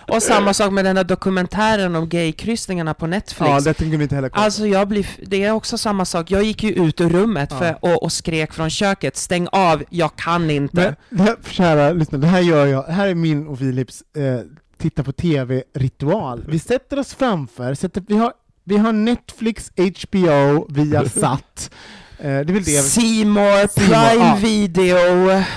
Och 0.08 0.22
samma 0.22 0.54
sak 0.54 0.72
med 0.72 0.84
den 0.84 0.96
där 0.96 1.04
dokumentären 1.04 1.96
om 1.96 2.08
gaykryssningarna 2.08 2.94
på 2.94 3.06
Netflix. 3.06 3.50
Ja, 3.50 3.60
det 3.60 3.74
tänker 3.74 3.96
vi 3.96 4.02
inte 4.02 4.14
heller 4.14 4.28
kolla. 4.28 4.44
Alltså 4.44 4.66
jag 4.66 4.88
blir, 4.88 5.06
det 5.26 5.44
är 5.44 5.50
också 5.52 5.78
samma 5.78 6.04
sak, 6.04 6.30
jag 6.30 6.42
gick 6.42 6.62
ju 6.62 6.70
ut 6.70 7.00
ur 7.00 7.08
rummet 7.08 7.48
Ja. 7.52 7.58
för, 7.58 7.78
och, 7.80 8.02
och 8.02 8.12
skrek 8.12 8.52
från 8.52 8.70
köket, 8.70 9.16
stäng 9.16 9.48
av, 9.52 9.84
jag 9.90 10.16
kan 10.16 10.50
inte. 10.50 10.96
Men, 11.08 11.20
här, 11.26 11.36
kära 11.50 11.92
lyssnare, 11.92 12.20
det 12.22 12.26
här 12.28 12.40
gör 12.40 12.66
jag, 12.66 12.86
det 12.86 12.92
här 12.92 13.08
är 13.08 13.14
min 13.14 13.46
och 13.46 13.58
Philips 13.58 14.02
eh, 14.16 14.40
titta 14.78 15.02
på 15.02 15.12
TV-ritual. 15.12 16.44
Vi 16.48 16.58
sätter 16.58 16.98
oss 16.98 17.14
framför, 17.14 17.74
sätter, 17.74 18.02
vi, 18.08 18.16
har, 18.16 18.32
vi 18.64 18.76
har 18.76 18.92
Netflix, 18.92 19.72
HBO, 19.76 20.66
via 20.72 21.08
satt. 21.08 21.70
Eh, 22.18 22.24
det 22.24 22.28
är 22.28 22.44
väl 22.44 22.62
det 22.64 22.82
Seymour, 22.82 23.66
Prime 23.76 24.26
ja. 24.26 24.38
Video. 24.42 24.96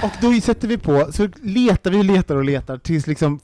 Och 0.03 0.11
då 0.21 0.41
sätter 0.41 0.67
vi 0.67 0.77
på, 0.77 1.07
så 1.11 1.27
letar 1.41 1.91
vi 1.91 1.99
och 1.99 2.05
letar 2.05 2.35
och 2.35 2.43
letar 2.45 2.77
tills 2.77 3.07
liksom 3.07 3.39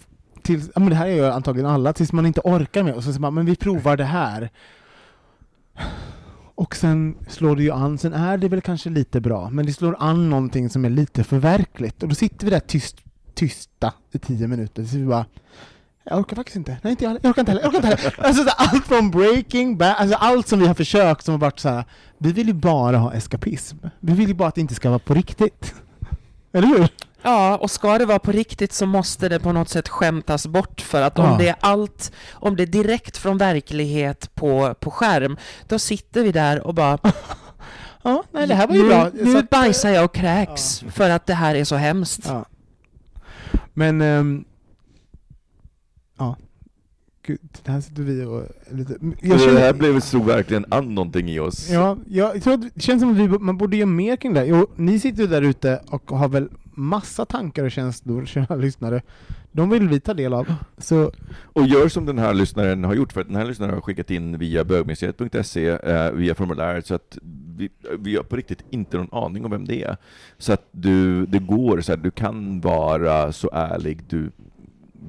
Tills, 0.45 0.71
ja, 0.75 0.79
men 0.79 0.89
det 0.89 0.95
här 0.95 1.07
gör 1.07 1.31
antagligen 1.31 1.69
alla, 1.69 1.93
tills 1.93 2.13
man 2.13 2.25
inte 2.25 2.41
orkar 2.43 2.83
mer. 2.83 2.93
Och 2.93 3.03
så 3.03 3.09
säger 3.09 3.21
man, 3.21 3.33
men 3.33 3.45
vi 3.45 3.55
provar 3.55 3.97
det 3.97 4.03
här. 4.03 4.49
Och 6.55 6.75
sen 6.75 7.15
slår 7.27 7.55
det 7.55 7.63
ju 7.63 7.71
an, 7.71 7.97
sen 7.97 8.13
är 8.13 8.37
det 8.37 8.47
väl 8.47 8.61
kanske 8.61 8.89
lite 8.89 9.21
bra, 9.21 9.49
men 9.49 9.65
det 9.65 9.73
slår 9.73 9.95
an 9.99 10.29
någonting 10.29 10.69
som 10.69 10.85
är 10.85 10.89
lite 10.89 11.23
förverkligt. 11.23 12.03
Och 12.03 12.09
då 12.09 12.15
sitter 12.15 12.45
vi 12.45 12.51
där 12.51 12.59
tyst, 12.59 12.97
tysta 13.33 13.93
i 14.11 14.19
tio 14.19 14.47
minuter, 14.47 14.85
så 14.85 14.97
vi 14.97 15.05
bara 15.05 15.25
jag 16.09 16.19
orkar 16.19 16.35
faktiskt 16.35 16.55
inte. 16.55 16.77
Nej, 16.81 16.91
inte 16.91 17.03
jag, 17.03 17.09
heller. 17.09 17.21
jag 17.23 17.29
orkar 17.29 17.41
inte 17.41 17.51
heller. 17.51 17.63
Jag 17.63 17.69
orkar 17.69 17.91
inte 17.91 18.01
heller. 18.01 18.25
Alltså, 18.25 18.43
så 18.43 18.49
allt 18.49 18.85
från 18.85 19.11
Breaking 19.11 19.77
Bad, 19.77 19.95
alltså 19.97 20.15
allt 20.15 20.47
som 20.47 20.59
vi 20.59 20.67
har 20.67 20.73
försökt 20.73 21.25
som 21.25 21.31
har 21.31 21.39
varit 21.39 21.59
så 21.59 21.69
här. 21.69 21.85
vi 22.17 22.31
vill 22.31 22.47
ju 22.47 22.53
bara 22.53 22.97
ha 22.97 23.13
eskapism. 23.13 23.77
Vi 23.99 24.13
vill 24.13 24.27
ju 24.27 24.33
bara 24.33 24.47
att 24.47 24.55
det 24.55 24.61
inte 24.61 24.75
ska 24.75 24.89
vara 24.89 24.99
på 24.99 25.13
riktigt. 25.13 25.73
Eller 26.53 26.67
hur? 26.67 26.89
Ja, 27.25 27.57
och 27.57 27.71
ska 27.71 27.97
det 27.97 28.05
vara 28.05 28.19
på 28.19 28.31
riktigt 28.31 28.73
så 28.73 28.85
måste 28.85 29.29
det 29.29 29.39
på 29.39 29.51
något 29.51 29.69
sätt 29.69 29.89
skämtas 29.89 30.47
bort 30.47 30.81
för 30.81 31.01
att 31.01 31.19
om 31.19 31.25
Ja. 31.25 31.37
det 31.37 31.47
är 31.47 31.55
allt, 31.59 32.11
om 32.33 32.55
det 32.55 32.63
är 32.63 32.67
direkt 32.67 33.17
från 33.17 33.37
verklighet 33.37 34.35
på, 34.35 34.73
på 34.79 34.91
skärm, 34.91 35.37
då 35.67 35.79
sitter 35.79 36.23
vi 36.23 36.31
där 36.31 36.67
och 36.67 36.73
bara 36.73 36.97
Ja, 38.03 38.23
nej, 38.31 38.47
det 38.47 38.55
här 38.55 38.67
var 38.67 38.75
ju 38.75 38.81
nu, 38.81 38.87
bra. 38.87 39.09
Nu 39.13 39.31
Så 39.33 39.37
att- 39.37 39.49
bajsar 39.49 39.89
jag 39.89 40.05
och 40.05 40.15
kräks 40.15 40.79
för 40.89 41.09
att 41.09 41.25
det 41.25 41.33
här 41.33 41.55
är 41.55 41.63
så 41.63 41.75
hemskt. 41.75 42.21
Ja. 42.25 42.45
Men, 43.73 44.01
ehm, 44.01 44.45
ja. 46.17 46.35
Gud, 47.27 47.39
det 47.63 47.71
här 47.71 47.81
sitter 47.81 48.01
vi 48.03 48.23
och... 48.23 48.43
Lite, 48.71 48.95
jag 49.21 49.37
det 49.37 49.43
känner, 49.43 49.59
här 49.59 49.73
blev, 49.73 49.99
slog 49.99 50.25
verkligen 50.25 50.65
an 50.69 50.95
någonting 50.95 51.29
i 51.29 51.39
oss. 51.39 51.69
Ja, 51.69 51.97
jag 52.07 52.43
tror 52.43 52.53
att 52.53 52.61
det 52.75 52.81
känns 52.81 53.01
som 53.01 53.11
att 53.11 53.17
vi, 53.17 53.27
man 53.27 53.57
borde 53.57 53.77
göra 53.77 53.85
mer 53.89 54.15
kring 54.15 54.33
det. 54.33 54.45
Jo, 54.45 54.67
ni 54.75 54.99
sitter 54.99 55.21
ju 55.21 55.27
där 55.27 55.41
ute 55.41 55.81
och 55.89 56.11
har 56.11 56.27
väl 56.29 56.49
massa 56.75 57.25
tankar 57.25 57.63
och 57.63 57.71
känslor, 57.71 58.25
kära 58.25 58.55
lyssnare. 58.55 59.01
De 59.51 59.69
vill 59.69 59.89
vi 59.89 59.99
ta 59.99 60.13
del 60.13 60.33
av. 60.33 60.53
Så 60.77 61.11
Och 61.43 61.67
gör 61.67 61.87
som 61.87 62.05
den 62.05 62.17
här 62.17 62.33
lyssnaren 62.33 62.83
har 62.83 62.93
gjort, 62.93 63.13
för 63.13 63.21
att 63.21 63.27
den 63.27 63.35
här 63.35 63.45
lyssnaren 63.45 63.73
har 63.73 63.81
skickat 63.81 64.11
in 64.11 64.37
via 64.37 64.63
bögmuseet.se, 64.63 65.67
eh, 65.67 66.11
via 66.11 66.35
formuläret, 66.35 66.85
så 66.85 66.95
att 66.95 67.17
vi, 67.57 67.69
vi 67.99 68.15
har 68.15 68.23
på 68.23 68.35
riktigt 68.35 68.63
inte 68.69 68.97
någon 68.97 69.25
aning 69.25 69.45
om 69.45 69.51
vem 69.51 69.65
det 69.65 69.83
är. 69.83 69.97
Så 70.37 70.53
att 70.53 70.67
du, 70.71 71.25
det 71.25 71.39
går, 71.39 71.81
så 71.81 71.91
här, 71.91 71.97
du 71.97 72.11
kan 72.11 72.61
vara 72.61 73.31
så 73.31 73.49
ärlig 73.53 74.03
du 74.09 74.31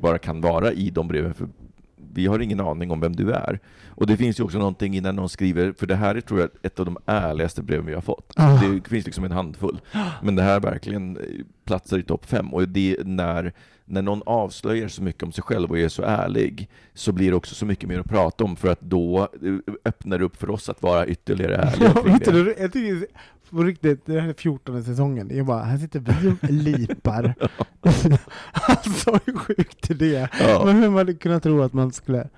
bara 0.01 0.19
kan 0.19 0.41
vara 0.41 0.73
i 0.73 0.91
de 0.91 1.09
breven, 1.09 1.35
för 1.35 1.49
vi 1.97 2.27
har 2.27 2.39
ingen 2.39 2.61
aning 2.61 2.91
om 2.91 3.01
vem 3.01 3.17
du 3.17 3.33
är. 3.33 3.61
Och 3.97 4.07
det 4.07 4.17
finns 4.17 4.41
ju 4.41 4.45
också 4.45 4.59
någonting 4.59 4.97
innan 4.97 5.17
någon 5.17 5.29
skriver, 5.29 5.73
för 5.73 5.87
det 5.87 5.95
här 5.97 6.15
är 6.15 6.21
tror 6.21 6.41
jag 6.41 6.49
ett 6.63 6.81
av 6.81 6.85
de 6.87 6.97
ärligaste 7.07 7.63
breven 7.63 7.87
vi 7.87 7.95
har 7.95 8.01
fått. 8.01 8.33
Ah. 8.37 8.61
Det 8.61 8.89
finns 8.89 9.07
liksom 9.07 9.25
en 9.25 9.33
handfull. 9.33 9.81
Men 10.23 10.37
det 10.37 10.43
här 10.43 10.61
verkligen 10.61 11.17
eh, 11.17 11.23
platsar 11.65 11.99
i 11.99 12.03
topp 12.03 12.27
fem. 12.27 12.55
Och 12.55 12.69
det 12.69 12.97
är 12.97 13.05
när, 13.05 13.53
när 13.85 14.03
någon 14.03 14.23
avslöjar 14.27 14.89
så 14.89 15.03
mycket 15.03 15.23
om 15.23 15.33
sig 15.33 15.45
själv 15.45 15.71
och 15.71 15.79
är 15.79 15.89
så 15.89 16.03
ärlig, 16.03 16.69
så 16.95 17.13
blir 17.13 17.31
det 17.31 17.37
också 17.37 17.55
så 17.55 17.67
mycket 17.67 17.89
mer 17.89 17.99
att 18.01 18.09
prata 18.09 18.45
om, 18.45 18.57
för 18.57 18.69
att 18.69 18.81
då 18.81 19.21
eh, 19.21 19.75
öppnar 19.85 20.19
det 20.19 20.25
upp 20.25 20.37
för 20.37 20.51
oss 20.51 20.69
att 20.69 20.83
vara 20.83 21.07
ytterligare 21.07 21.57
ärliga 21.57 21.93
Ja, 21.95 22.03
vet 22.03 22.25
du, 22.25 22.55
jag 22.59 22.73
tycker 22.73 23.07
på 23.51 23.63
riktigt, 23.63 24.07
det 24.07 24.21
här 24.21 24.29
är 24.29 24.35
14 24.35 24.85
säsongen, 24.85 25.31
är 25.31 25.43
bara, 25.43 25.63
här 25.63 25.79
sitter 25.79 26.01
vi 26.01 26.29
och 26.29 26.51
lipar. 26.51 27.35
alltså 28.53 29.19
hur 29.25 29.37
sjukt 29.37 29.91
är 29.91 29.95
det? 29.95 30.29
Ja. 30.41 30.63
Men 30.65 30.77
hur 30.77 30.89
man 30.89 30.99
hade 30.99 31.15
kunnat 31.15 31.43
tro 31.43 31.63
att 31.63 31.73
man 31.73 31.93
skulle... 31.93 32.29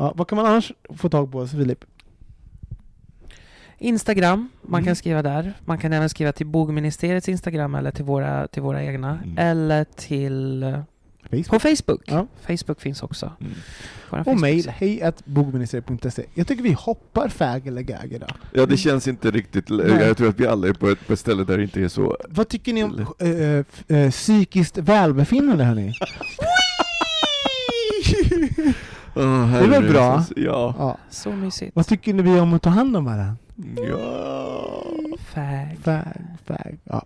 Ja, 0.00 0.12
vad 0.16 0.28
kan 0.28 0.36
man 0.36 0.46
annars 0.46 0.72
få 0.96 1.08
tag 1.08 1.32
på 1.32 1.38
oss, 1.38 1.50
Filip? 1.50 1.84
Instagram, 3.78 4.48
man 4.62 4.78
Mm. 4.78 4.86
kan 4.86 4.96
skriva 4.96 5.22
där. 5.22 5.52
Man 5.64 5.78
kan 5.78 5.92
även 5.92 6.08
skriva 6.08 6.32
till 6.32 6.46
Bogministeriets 6.46 7.28
Instagram 7.28 7.74
eller 7.74 7.90
till 7.90 8.04
våra, 8.04 8.46
till 8.46 8.62
våra 8.62 8.84
egna. 8.84 9.18
Mm. 9.24 9.38
Eller 9.38 9.84
till... 9.84 10.74
Facebook. 11.30 11.48
På 11.48 11.58
Facebook. 11.60 12.02
Ja. 12.06 12.26
Facebook 12.46 12.80
finns 12.80 13.02
också. 13.02 13.32
Mm. 13.40 14.22
Och 14.26 14.40
mejl, 14.40 14.68
hej 14.76 15.02
att 15.02 15.26
bogministeriet.se. 15.26 16.24
Jag 16.34 16.46
tycker 16.46 16.62
vi 16.62 16.72
hoppar 16.72 17.28
fag 17.28 17.66
eller 17.66 17.82
gag 17.82 18.12
idag. 18.12 18.30
Ja, 18.52 18.66
det 18.66 18.76
känns 18.76 19.08
inte 19.08 19.30
riktigt... 19.30 19.68
Nej. 19.68 19.88
Jag 19.90 20.16
tror 20.16 20.28
att 20.28 20.40
vi 20.40 20.46
alla 20.46 20.68
är 20.68 20.72
på 20.72 20.88
ett, 20.88 21.06
på 21.06 21.12
ett 21.12 21.18
ställe 21.18 21.44
där 21.44 21.56
det 21.56 21.62
inte 21.62 21.80
är 21.82 21.88
så... 21.88 22.16
Vad 22.28 22.48
tycker 22.48 22.72
ni 22.72 22.84
om 22.84 23.06
f- 23.18 23.90
eh, 23.90 24.10
psykiskt 24.10 24.78
välbefinnande 24.78 25.64
hörni? 25.64 25.92
Oh, 29.14 29.52
Det 29.52 29.58
är 29.58 29.68
väl 29.68 29.88
bra? 29.92 30.24
Ja. 30.36 30.74
Ja. 30.78 30.98
Så 31.10 31.32
mysigt. 31.32 31.76
Vad 31.76 31.86
tycker 31.86 32.14
ni 32.14 32.22
vi 32.22 32.40
om 32.40 32.54
att 32.54 32.62
ta 32.62 32.70
hand 32.70 32.96
om 32.96 33.04
varandra? 33.04 33.36
ja. 33.88 34.66
Fag. 35.18 35.78
Fag, 35.82 36.04
fag. 36.46 36.78
Ja. 36.84 37.04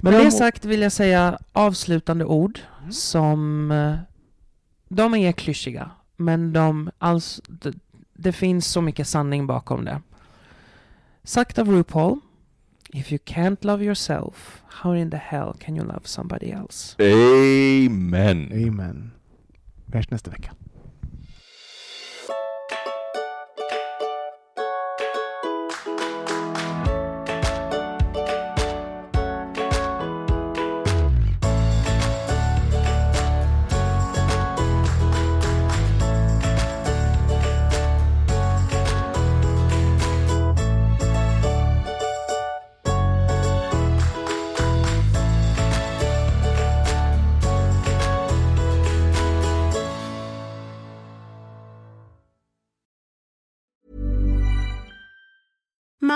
Med 0.00 0.14
om- 0.14 0.24
det 0.24 0.30
sagt 0.30 0.64
vill 0.64 0.80
jag 0.80 0.92
säga 0.92 1.38
avslutande 1.52 2.24
ord 2.24 2.58
Mm. 2.80 2.92
som... 2.92 3.70
eh, 3.70 3.94
De 4.88 5.14
är 5.14 5.32
klyschiga, 5.32 5.90
men 6.16 6.52
de, 6.52 6.90
alltså, 6.98 7.42
det, 7.48 7.74
det 8.14 8.32
finns 8.32 8.66
så 8.66 8.80
mycket 8.80 9.08
sanning 9.08 9.46
bakom 9.46 9.84
det. 9.84 10.00
Sagt 11.24 11.58
av 11.58 11.68
RuPaul, 11.70 12.20
If 12.92 13.12
you 13.12 13.18
can't 13.24 13.56
love 13.60 13.84
yourself, 13.84 14.62
how 14.68 14.94
in 14.96 15.10
the 15.10 15.16
hell 15.16 15.52
can 15.60 15.76
you 15.76 15.86
love 15.86 16.00
somebody 16.04 16.50
else? 16.50 16.96
Amen. 17.02 18.52
Amen. 18.52 19.10
Vi 19.86 19.96
hörs 19.98 20.10
nästa 20.10 20.30
vecka. 20.30 20.50